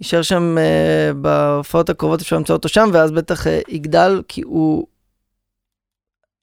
יישאר 0.00 0.22
שם 0.22 0.58
אה, 0.58 1.12
בהופעות 1.12 1.90
הקרובות, 1.90 2.20
אפשר 2.20 2.36
למצוא 2.36 2.56
אותו 2.56 2.68
שם, 2.68 2.88
ואז 2.92 3.12
בטח 3.12 3.46
אה, 3.46 3.60
יגדל, 3.68 4.22
כי 4.28 4.42
הוא... 4.42 4.86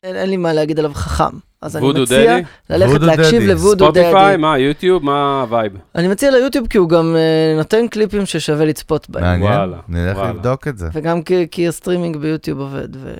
אין, 0.04 0.16
אין 0.16 0.30
לי 0.30 0.38
מה 0.38 0.54
להגיד 0.54 0.80
עליו 0.80 0.94
חכם. 0.94 1.38
אז 1.62 1.78
אני 1.78 1.88
מציע 1.88 2.04
דדי? 2.04 2.44
ללכת 2.70 2.92
וודו 2.92 3.06
להקשיב 3.06 3.42
דדי, 3.42 3.48
לוודו 3.48 3.92
דדי. 3.92 4.02
ספוטיפיי, 4.02 4.38
מה, 4.38 4.60
יוטיוב, 4.60 5.04
מה 5.04 5.42
ה 5.42 5.47
vibe? 5.47 5.74
אני 5.96 6.08
מציע 6.08 6.32
ליוטיוב 6.32 6.68
כי 6.68 6.78
הוא 6.78 6.90
גם 6.90 7.16
אה, 7.16 7.58
נותן 7.58 7.88
קליפים 7.88 8.26
ששווה 8.26 8.66
לצפות 8.66 9.10
בהם. 9.10 9.24
מעניין, 9.24 9.52
וואלה, 9.52 9.78
נלך 9.88 10.18
וואלה. 10.18 10.30
לבדוק 10.30 10.68
את 10.68 10.78
זה. 10.78 10.90
וגם 10.94 11.22
כי, 11.22 11.48
כי 11.52 11.68
הסטרימינג 11.68 12.18
ביוטיוב 12.18 12.60
עובד. 12.60 12.96
ו... 12.96 13.14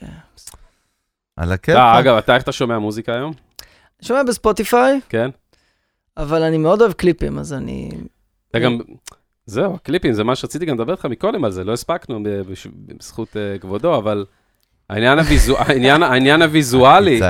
על 1.38 1.52
הכיף. 1.52 1.76
אתה, 1.76 2.00
אגב, 2.00 2.16
אתה, 2.16 2.36
איך 2.36 2.44
אתה 2.44 2.52
שומע 2.52 2.80
מוזיקה 2.80 3.14
היום? 3.14 3.32
אני 4.00 4.08
שומע 4.08 4.24
בספוטיפיי, 4.24 5.00
כן? 5.10 5.30
אבל 6.18 6.44
אני 6.44 6.58
מאוד 6.58 6.82
אוהב 6.82 6.92
קליפים, 6.94 7.40
אז 7.40 7.54
אני... 7.54 7.90
אתה 8.52 8.60
גם... 8.60 8.78
זהו, 9.46 9.76
הקליפים, 9.76 10.14
זה 10.14 10.24
מה 10.24 10.36
שרציתי 10.36 10.66
גם 10.66 10.76
לדבר 10.76 10.92
איתך 10.92 11.06
מקודם 11.06 11.46
על 11.46 11.52
זה, 11.52 11.64
לא 11.64 11.74
הספקנו 11.74 12.20
בזכות 12.88 13.38
אה, 13.38 13.58
כבודו, 13.60 13.98
אבל 13.98 14.26
העניין, 14.90 15.20
הוויזו... 15.20 15.58
העניין, 15.60 16.04
העניין 16.04 16.42
הוויזואלי. 16.42 17.22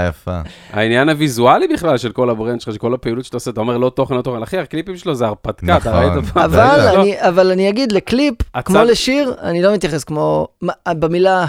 העניין 0.70 1.10
הוויזואלי 1.10 1.68
בכלל 1.68 1.98
של 1.98 2.12
כל 2.12 2.30
ה 2.30 2.35
brand 2.35 2.62
שלך, 2.62 2.74
של 2.74 2.80
כל 2.80 2.94
הפעילות 2.94 3.26
שאתה 3.26 3.38
עושה, 3.38 3.52
אתה 3.52 3.60
אומר 3.60 3.78
לא 3.78 3.90
תוכן, 3.90 4.16
לא 4.16 4.22
תוכן, 4.22 4.44
אחי, 4.44 4.58
הקליפים 4.58 4.98
שלו 4.98 5.16
זה 5.16 5.26
הרפתקה, 5.26 5.78
אתה 5.78 5.90
נכון. 5.90 6.04
ראית 6.04 6.26
פעם? 6.26 6.44
אבל. 6.44 6.98
אני, 7.00 7.22
אבל 7.22 7.52
אני 7.52 7.70
אגיד, 7.70 7.92
לקליפ, 7.92 8.36
הצד- 8.54 8.68
כמו 8.68 8.84
לשיר, 8.84 9.36
אני 9.42 9.62
לא 9.62 9.74
מתייחס 9.74 10.04
כמו, 10.04 10.48
במילה 10.90 11.46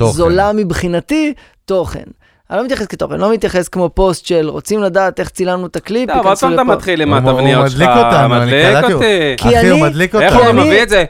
הזולה 0.00 0.52
מבחינתי, 0.52 1.34
תוכן. 1.70 2.02
אני 2.50 2.58
לא 2.58 2.64
מתייחס 2.64 2.86
כתוכן, 2.86 3.16
לא 3.20 3.32
מתייחס 3.32 3.68
כמו 3.68 3.90
פוסט 3.94 4.26
של 4.26 4.48
רוצים 4.48 4.82
לדעת 4.82 5.20
איך 5.20 5.28
צילמנו 5.28 5.66
את 5.66 5.76
הקליפ, 5.76 6.10
עוד 6.10 6.18
ייכנסו 6.18 6.40
פעם 6.46 6.54
אתה. 6.54 6.64
מתחיל 6.64 7.02
עם 7.02 7.14
הוא- 7.14 7.20
הוא 7.20 7.30
התבניות 7.30 7.70
שלך, 7.70 7.80
מדליק 7.80 7.88
אותנו, 7.96 8.36
אני 8.42 8.50
קלטתי- 8.62 9.34
אחי, 9.40 9.68
הוא 9.68 9.74
אני- 9.74 9.82
מדליק 9.82 10.14
איך 10.14 10.24
אותנו. 10.34 10.40
הוא 10.44 10.60
אני- 10.60 10.60
מביא 10.68 10.82
את 10.82 10.88
זה? 10.88 11.04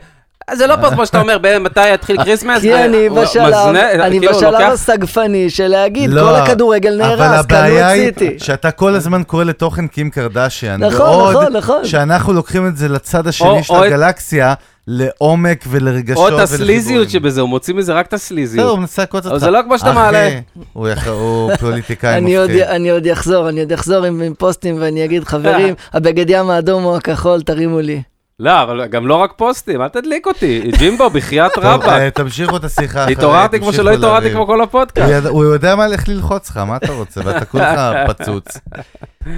זה 0.53 0.67
לא 0.67 0.77
פוסט 0.77 0.95
כמו 0.95 1.07
שאתה 1.07 1.21
אומר, 1.21 1.37
מתי 1.61 1.89
יתחיל 1.95 2.17
כריסמס? 2.25 2.61
כי 2.61 2.75
אני 2.75 3.07
הוא 3.07 3.23
בשלב, 3.23 3.55
אני 3.55 4.19
כאילו, 4.19 4.33
הוא 4.33 4.39
בשלב 4.41 4.71
הסגפני 4.73 5.51
של 5.51 5.69
להגיד, 5.69 6.11
לא, 6.11 6.21
כל 6.23 6.35
הכדורגל 6.35 7.01
אבל 7.03 7.17
נהרס, 7.17 7.47
קנו 7.47 7.57
הבעיה 7.57 7.89
את 7.89 7.95
היא 7.99 8.05
סיטי. 8.07 8.39
שאתה 8.39 8.71
כל 8.71 8.95
הזמן 8.95 9.23
קורא 9.23 9.45
לתוכן 9.45 9.87
קים 9.87 10.11
קרדשיאן. 10.11 10.85
נכון, 10.85 11.31
נכון, 11.35 11.53
נכון. 11.57 11.85
שאנחנו 11.85 12.33
לוקחים 12.33 12.67
את 12.67 12.77
זה 12.77 12.89
לצד 12.89 13.27
השני 13.27 13.63
של 13.63 13.75
הגלקסיה, 13.75 14.55
לעומק 14.87 15.65
ולרגשות. 15.69 16.33
או 16.33 16.39
את 16.39 16.43
הסליזיות. 16.43 17.11
שבזה, 17.11 17.41
הוא 17.41 17.49
מוציא 17.49 17.75
מזה 17.75 17.93
רק 17.93 18.07
את 18.07 18.13
הסליזיות. 18.13 18.71
הוא 18.71 18.79
מנסה 18.79 19.03
לעקוץ 19.03 19.25
אותך. 19.25 19.31
אבל 19.31 19.39
זה 19.39 19.51
לא 19.51 19.61
כמו 19.65 19.79
שאתה 19.79 19.93
מעלה. 19.93 20.41
הוא 20.73 21.51
פוליטיקאי 21.61 22.21
מפחיד. 22.21 22.61
אני 22.61 22.91
עוד 22.91 23.07
אחזור, 23.07 23.49
אני 23.49 23.61
עוד 23.61 23.73
אחזור 23.73 24.05
עם, 24.05 24.23
עם 24.23 24.35
פוסטים 24.35 24.77
ואני 24.81 25.05
אגיד, 25.05 25.25
חברים, 25.25 25.75
הבגד 25.93 26.31
ים 26.31 26.51
האדום 26.51 26.85
או 26.85 26.97
הכחול, 26.97 27.43
תרימו 27.43 27.81
לי. 27.81 28.03
לא, 28.41 28.63
אבל 28.63 28.87
גם 28.87 29.07
לא 29.07 29.15
רק 29.15 29.33
פוסטים, 29.37 29.83
אל 29.83 29.89
תדליק 29.89 30.27
אותי. 30.27 30.71
ג'ימבו, 30.79 31.11
בחייאת 31.11 31.59
רבאק. 31.59 31.89
אה, 31.89 32.11
תמשיכו 32.11 32.57
את 32.57 32.65
השיחה 32.65 33.07
התעוררתי 33.07 33.61
כמו 33.61 33.73
שלא 33.73 33.91
התעוררתי. 33.91 34.31
כמו 34.31 34.47
כל 34.47 34.63
הפודקאסט. 34.63 35.27
הוא 35.27 35.45
יודע 35.45 35.77
מה 35.77 35.87
איך 35.87 36.09
ללחוץ 36.09 36.51
לך, 36.51 36.57
מה 36.57 36.77
אתה 36.77 36.93
רוצה? 36.93 37.21
ואתה 37.25 37.45
כולך 37.45 37.81
פצוץ. 38.07 38.45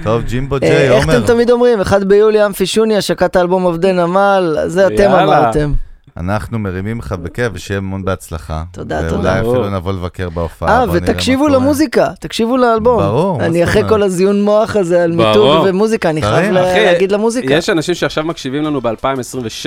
טוב, 0.03 0.23
ג'ימבו 0.23 0.55
אה, 0.55 0.59
ג'יי, 0.59 0.89
איך 0.89 1.03
עומר. 1.03 1.17
אתם 1.17 1.25
תמיד 1.25 1.51
אומרים, 1.51 1.81
1 1.81 2.03
ביולי 2.03 2.45
אמפי 2.45 2.65
שוני, 2.65 2.97
השקת 2.97 3.35
האלבום 3.35 3.63
עובדי 3.63 3.91
נמל, 3.91 4.57
זה 4.65 4.87
אתם 4.87 4.95
יאללה. 5.03 5.23
אמרתם. 5.23 5.73
אנחנו 6.17 6.59
מרימים 6.59 6.99
לך 6.99 7.11
בכיף, 7.11 7.51
ושיהיה 7.53 7.77
המון 7.77 8.05
בהצלחה. 8.05 8.63
תודה, 8.71 8.95
ואולי 8.95 9.09
תודה. 9.09 9.39
אפילו 9.39 9.53
ברור. 9.53 9.69
נבוא 9.69 9.93
לבקר 9.93 10.29
בהופעה. 10.29 10.79
אה, 10.79 10.85
ותקשיבו. 10.91 11.47
למוזיקה, 11.47 12.07
תקשיבו 12.19 12.57
לאלבום. 12.57 12.97
ברור, 12.97 13.41
אני 13.45 13.63
אחרי? 13.63 13.89
כל 13.89 14.03
הזיון 14.03 14.41
מוח 14.41 14.75
הזה 14.75 15.03
על 15.03 15.11
מיתוג. 15.11 15.65
ומוזיקה, 15.65 16.09
אני 16.09 16.21
חייב 16.21 16.53
להגיד 16.53 17.11
למוזיקה. 17.11 17.53
יש 17.53 17.69
אנשים 17.69 17.95
שעכשיו 17.95 18.23
מקשיבים 18.23 18.63
לנו 18.63 18.81
ב-2026, 18.81 19.65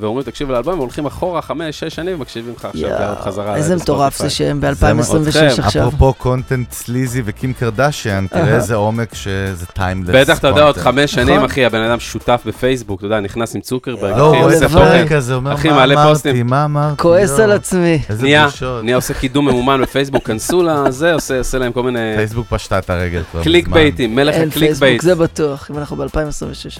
ואומרים, 0.00 0.24
תקשיב 0.24 0.50
לאלבום, 0.50 0.78
והולכים 0.78 1.06
אחורה 1.06 1.42
חמש, 1.42 1.80
שש 1.80 1.94
שנים, 1.94 2.14
ומקשיבים 2.16 2.54
לך 2.56 2.64
עכשיו 2.64 2.80
יואו, 2.88 3.16
חזרה. 3.16 3.56
איזה 3.56 3.76
מטורף 3.76 4.18
זה. 4.18 4.30
שהם 4.30 4.60
זה 4.60 4.70
ב-2026 4.70 5.28
אתכם. 5.28 5.62
עכשיו. 5.62 5.88
אפרופו 5.88 6.14
קונטנט 6.14 6.72
סליזי 6.72 7.22
וקים 7.24 7.52
קרדשיאן, 7.52 8.26
תראה. 8.30 8.54
איזה 8.56 8.74
עומק 8.74 9.14
שזה 9.14 9.66
טיימלס. 9.66 10.08
בטח, 10.08 10.38
אתה 10.38 10.48
יודע, 10.48 10.62
עוד 10.62 10.76
חמש 10.76 11.12
שנים, 11.12 11.34
נכון. 11.34 11.44
אחי, 11.44 11.64
הבן 11.64 11.80
אדם 11.80 12.00
שותף 12.00 12.42
בפייסבוק, 12.46 12.98
אתה 12.98 13.06
יודע, 13.06 13.20
נכנס 13.20 13.54
עם 13.54 13.60
צוקרברג, 13.60 14.16
לא, 14.16 14.30
אחי, 14.30 14.42
עושה. 14.42 14.60
תוכן. 14.68 14.78
הפרק 14.78 15.12
הזה, 15.12 15.34
אומר, 15.34 15.54
מה 15.64 15.84
אמרתי. 15.84 16.42
מה 16.42 16.64
אמרתי? 16.64 17.02
כועס. 17.02 17.40
על 17.40 17.52
עצמי. 17.52 18.00
איזה 18.08 18.22
נהיה, 18.22 18.44
בושות. 18.44 18.84
נהיה 18.84 18.96
עושה 18.96 19.14
קידום 19.14 19.48
ממומן 19.48 19.82
בפייסבוק, 19.82 20.26
כנסו 20.26 20.62
לזה, 20.62 21.14
עושה 21.14 21.58
להם 21.58 21.72
כל 21.72 21.82
מיני 21.82 22.12
פייסבוק 22.16 22.46
פשטה 22.50 22.78
את 22.78 22.90
הרגל 22.90 23.22
כבר 23.30 23.42
קליק. 23.42 23.68
בייטים, 23.68 24.14
מלך 24.14 24.34
אין 24.34 24.48
הקליק 24.48 24.64
פייסבוק, 24.64 24.80
בייט. 24.80 25.00
זה 25.02 25.14
בטוח. 25.14 25.70
אם 25.70 25.78
אנחנו 25.78 25.96
ב-2026 25.96 26.10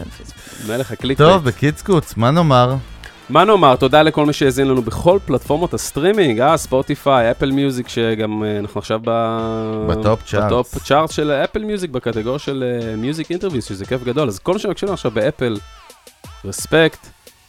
אין 0.00 0.08
פייסבוק. 0.16 0.68
מלך 0.68 0.92
הקליק 0.92 1.18
בייט. 1.18 1.30
טוב, 1.30 1.44
בקיצקוץ, 1.44 2.14
מה 2.16 2.30
נאמר? 2.30 2.74
מה 3.30 3.44
נאמר, 3.44 3.76
תודה 3.76 4.02
לכל 4.02 4.26
מי 4.26 4.32
שהאזין 4.32 4.68
לנו 4.68 4.82
בכל 4.82 5.18
פלטפורמות 5.26 5.74
הסטרימינג, 5.74 6.40
אה, 6.40 6.56
ספוטיפיי, 6.56 7.30
אפל 7.30 7.50
מיוזיק, 7.50 7.88
שגם 7.88 8.44
אה, 8.44 8.58
אנחנו 8.58 8.78
עכשיו 8.78 9.00
ב... 9.04 9.10
ב 9.88 9.97
top 9.97 10.22
charts. 10.26 10.46
ב 10.46 10.56
top 10.56 10.84
chart 10.84 11.10
של 11.10 11.30
אפל 11.30 11.64
מיוזיק, 11.64 11.90
בקטגוריה 11.90 12.38
של 12.38 12.64
music 12.96 13.30
interviews, 13.30 13.64
שזה 13.64 13.84
כיף 13.84 14.04
גדול. 14.04 14.28
אז 14.28 14.38
כל 14.38 14.52
מי 14.52 14.58
שמקשיב 14.58 14.86
לנו 14.86 14.94
עכשיו 14.94 15.10
באפל, 15.10 15.56
respect. 16.44 17.06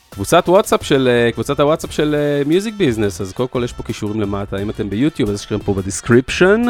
קבוצת 0.10 0.50
וואטסאפ 0.50 0.84
של, 0.84 1.08
אה, 1.12 1.32
קבוצת 1.32 1.60
הוואטסאפ 1.60 1.92
של 1.92 2.16
music 2.46 2.74
business, 2.78 3.22
אז 3.22 3.34
קודם 3.34 3.50
כל 3.50 3.62
יש 3.64 3.74
פה 3.74 3.84
קישורים 3.84 4.22
למטה, 4.22 4.58
אם 4.58 4.70
אתם 4.70 4.90
ביוטיוב, 4.90 5.30
אז 5.30 5.40
יש 5.40 5.46
לכם 5.46 5.60
פה 5.60 5.74
ב 5.74 5.81
description, 5.81 6.62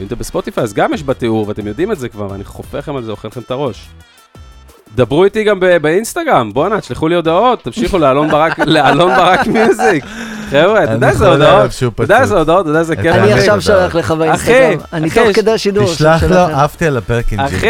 אם 0.00 0.06
אתם 0.06 0.18
בספוטיפיי, 0.18 0.64
אז 0.64 0.72
גם 0.72 0.94
יש 0.94 1.02
בתיאור, 1.02 1.48
ואתם 1.48 1.66
יודעים 1.66 1.92
את 1.92 1.98
זה 1.98 2.08
כבר, 2.08 2.30
ואני 2.30 2.44
חופר 2.44 2.78
לכם 2.78 2.96
על 2.96 3.02
זה, 3.02 3.10
אוכל 3.10 3.28
לכם 3.28 3.40
את 3.40 3.50
הראש. 3.50 3.88
דברו 4.96 5.24
איתי 5.24 5.44
גם 5.44 5.60
באינסטגרם, 5.82 6.50
בואנה, 6.52 6.80
תשלחו 6.80 7.08
לי 7.08 7.14
הודעות, 7.14 7.62
תמשיכו 7.62 7.98
לאלון 7.98 8.30
ברק, 8.30 8.58
לאלון 8.66 9.10
ברק 9.16 9.46
מיוזיק. 9.46 10.04
חבר'ה, 10.50 10.84
אתה 10.84 10.92
יודע 10.92 11.08
איזה 11.08 11.28
הודעות, 11.28 11.70
אתה 11.94 12.02
יודע. 12.02 12.20
איזה 12.20 12.38
הודעות, 12.38 12.60
אתה 12.60 12.70
יודע 12.70 12.80
איזה 12.80 12.96
כיף. 12.96 13.14
אני 13.14 13.32
עכשיו. 13.32 13.62
שולח 13.62 13.94
לך 13.94 14.10
באינסטגרם. 14.10 14.78
אני 14.92 15.10
תוך 15.10 15.28
יש- 15.28 15.36
כדי 15.36 15.50
השידור. 15.50 15.84
תשלח 15.84 16.22
לו. 16.22 16.36
עפתי 16.36 16.86
על 16.86 16.96
הפרק 16.96 17.32
עם 17.32 17.40
אחי. 17.40 17.66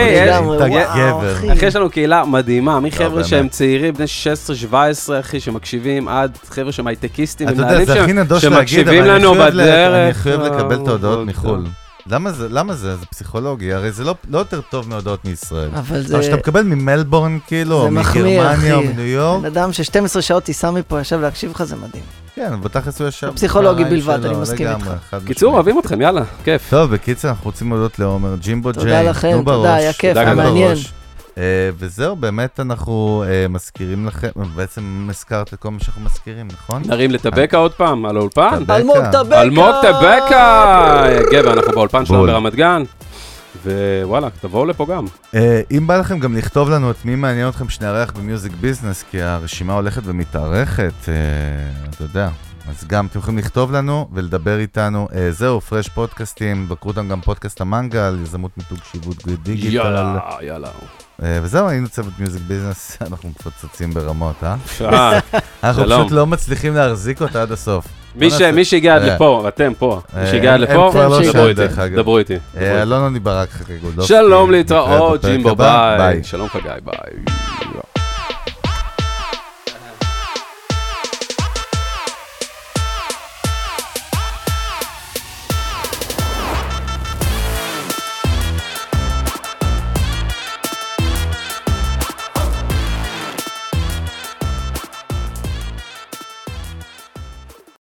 יש- 1.67 1.77
לנו 1.77 1.91
קהילה 1.91 2.25
מדהימה, 2.25 2.81
מחבר'ה 2.81 3.09
באמת. 3.09 3.25
שהם 3.27 3.49
צעירים, 3.49 3.95
בני 3.95 4.07
16-17, 4.07 4.75
אחי, 5.21 5.41
שמקשיבים, 5.41 6.09
עד 6.09 6.39
חבר'ה 6.51 6.73
שהם 6.73 6.87
הייטקיסטים, 6.87 7.49
אתה 7.49 7.55
יודע, 7.55 7.63
ומנהלים 7.65 7.87
זה 7.87 7.95
שהם- 7.95 8.05
הכי 8.05 8.13
נדוש 8.13 8.45
להגיד, 8.45 8.59
שמקשיבים 8.59 9.03
אבל 9.03 9.11
אני 9.11 9.23
לנו 9.25 9.35
בדרך. 9.35 10.05
אני 10.07 10.15
חייב 10.15 10.41
לקבל 10.41 10.79
את 10.83 10.89
ההודעות 10.89 11.27
מחו"ל. 11.27 11.65
למה 12.07 12.33
זה? 12.33 12.49
למה 12.49 12.75
זה? 12.75 12.97
זה 12.97 13.07
פסיכולוגי, 13.07 13.73
הרי 13.73 13.93
זה 13.93 14.05
לא 14.05 14.15
לא 14.31 14.39
יותר 14.39 14.61
טוב 14.61 14.89
מהודעות 14.89 15.25
מישראל. 15.25 15.69
אבל 15.75 16.01
זה... 16.03 16.15
אבל 16.15 16.23
שאתה 16.23 16.37
מקבל 16.37 16.63
ממלבורן, 16.63 17.39
כאילו, 17.47 17.83
או 17.83 17.91
מגרמניה, 17.91 18.75
או. 18.75 18.83
מניו 18.83 19.05
יורק, 19.07 19.41
בן 19.41 19.47
אדם 19.47 19.73
ש-12 19.73 20.21
שעות 20.21 20.45
טיסה 20.45 20.71
מפה, 20.71 21.01
ישב 21.01 21.21
להקשיב 21.21 21.51
לך, 21.51 21.63
זה 21.63 21.77
מדהים. 21.77 22.05
כן, 22.35 22.61
בתכלס 22.61 23.01
הוא 23.01 23.09
ישב. 23.09 23.31
פסיכולוגי 23.35 23.85
בלבד, 23.85 24.25
אני 24.25 24.35
מסכים 24.37 24.67
איתך. 24.69 25.17
קיצור. 25.27 25.55
אוהבים 25.55 25.79
אתכם, 25.79 26.01
יאללה, 26.01 26.23
כיף. 26.45 26.71
טוב, 26.71 26.91
בקיצר, 26.95 27.29
אנחנו 27.29 27.45
רוצים 27.45 27.71
להודות 27.71 27.99
לעומר 27.99 28.37
ג'ימבו 28.41 28.71
ג'יי. 28.73 28.83
תודה 28.83 29.03
לכם, 29.03 29.31
תנו 29.33 29.39
תודה, 29.39 29.53
בראש, 29.57 29.67
היה 29.81 29.93
כיף, 29.93 30.15
תודה 30.15 30.27
היה. 30.27 30.35
מעניין. 30.35 30.77
אה, 31.39 31.71
וזהו, 31.79 32.17
באמת 32.17 32.61
אנחנו 32.61 33.25
אה, 33.27 33.49
מזכירים 33.49 34.07
לכם, 34.07 34.29
בעצם 34.55 35.07
הזכרת 35.11 35.55
את 35.55 35.59
כל 35.59 35.71
מה 35.71 35.81
שאנחנו 35.81 36.03
מזכירים, 36.03 36.49
נכון? 36.53 36.83
נרים 36.87 37.11
לטבקה 37.11 37.57
עוד 37.57 37.73
פעם, 37.73 38.07
על 38.07 38.17
האולפן. 38.17 38.65
אלמוג 38.71 38.97
טבקה! 39.13 39.43
אלמוג 39.43 39.75
טבקה! 39.83 41.05
גבר, 41.33 41.53
אנחנו 41.53 41.73
באולפן 41.73 42.07
שלנו. 42.07 42.23
ברמת 42.23 42.55
גן. 42.55 42.83
ווואלה, 43.65 44.29
תבואו 44.41 44.67
לפה 44.67 44.87
גם. 44.87 45.07
אה, 45.35 45.61
אם 45.71 45.87
בא 45.87 45.99
לכם 45.99 46.19
גם 46.19 46.37
לכתוב 46.37 46.71
לנו 46.71 46.91
את 46.91 47.05
מי 47.05 47.15
מעניין 47.17 47.49
אתכם 47.49 47.69
שנארח 47.69 48.11
במיוזיק 48.11 48.53
ביזנס, 48.61 49.05
כי 49.11 49.23
הרשימה 49.23 49.73
הולכת 49.75 50.03
ומתארכת, 50.05 50.93
אה, 51.09 51.15
אתה 51.91 52.03
יודע. 52.03 52.29
אז 52.69 52.85
גם 52.87 53.07
אתם 53.07 53.19
יכולים 53.19 53.39
לכתוב 53.39 53.73
לנו 53.73 54.09
ולדבר 54.13 54.59
איתנו. 54.59 55.09
אה, 55.15 55.33
זהו, 55.33 55.61
פרש 55.61 55.89
podcasts, 55.89 56.69
בקרו 56.69 56.91
אותם 56.91 57.09
גם 57.09 57.21
פודקאסט 57.21 57.61
המנגל, 57.61 58.17
יזמות 58.23 58.51
מיתוג 58.57 58.79
שיווק 58.93 59.17
דיגיטל. 59.43 59.75
יאללה, 59.75 60.19
יאללה. 60.43 60.69
אה, 61.23 61.39
וזהו, 61.43 61.69
היינו 61.69 61.89
צוות 61.89 62.13
music 62.19 62.43
business, 62.43 62.97
אנחנו 63.11 63.29
מפוצצים 63.29 63.91
ברמות, 63.91 64.37
אה? 64.43 64.57
אה, 64.81 65.19
אנחנו. 65.65 65.85
פשוט 65.85 66.11
לא 66.11 66.27
מצליחים 66.27 66.75
להחזיק 66.75 67.23
אותה 67.23 67.43
עד 67.43 67.53
הסוף. 67.53 67.87
מי 68.17 68.29
מי 68.55 68.65
שהגיע 68.65 68.97
עד 68.97 69.03
אה, 69.03 69.15
לפה, 69.15 69.45
אתם 69.49 69.73
פה, 69.79 70.01
מי 70.15 70.21
אה, 70.21 70.27
שהגיע 70.27 70.55
עד 70.55 70.61
לפה, 70.61 70.91
לא 70.95 71.21
דברו 71.97 72.19
איתי, 72.19 72.35
אלון 72.57 73.03
עוני 73.03 73.21
ברק 73.21 73.51
חגגו. 73.51 74.03
שלום 74.03 74.51
להתראות, 74.51 75.25
ג'ימבו, 75.25 75.57
ביי. 75.57 76.25
שלום 76.25 76.49
חגי, 76.49 76.69
ביי. 76.85 77.25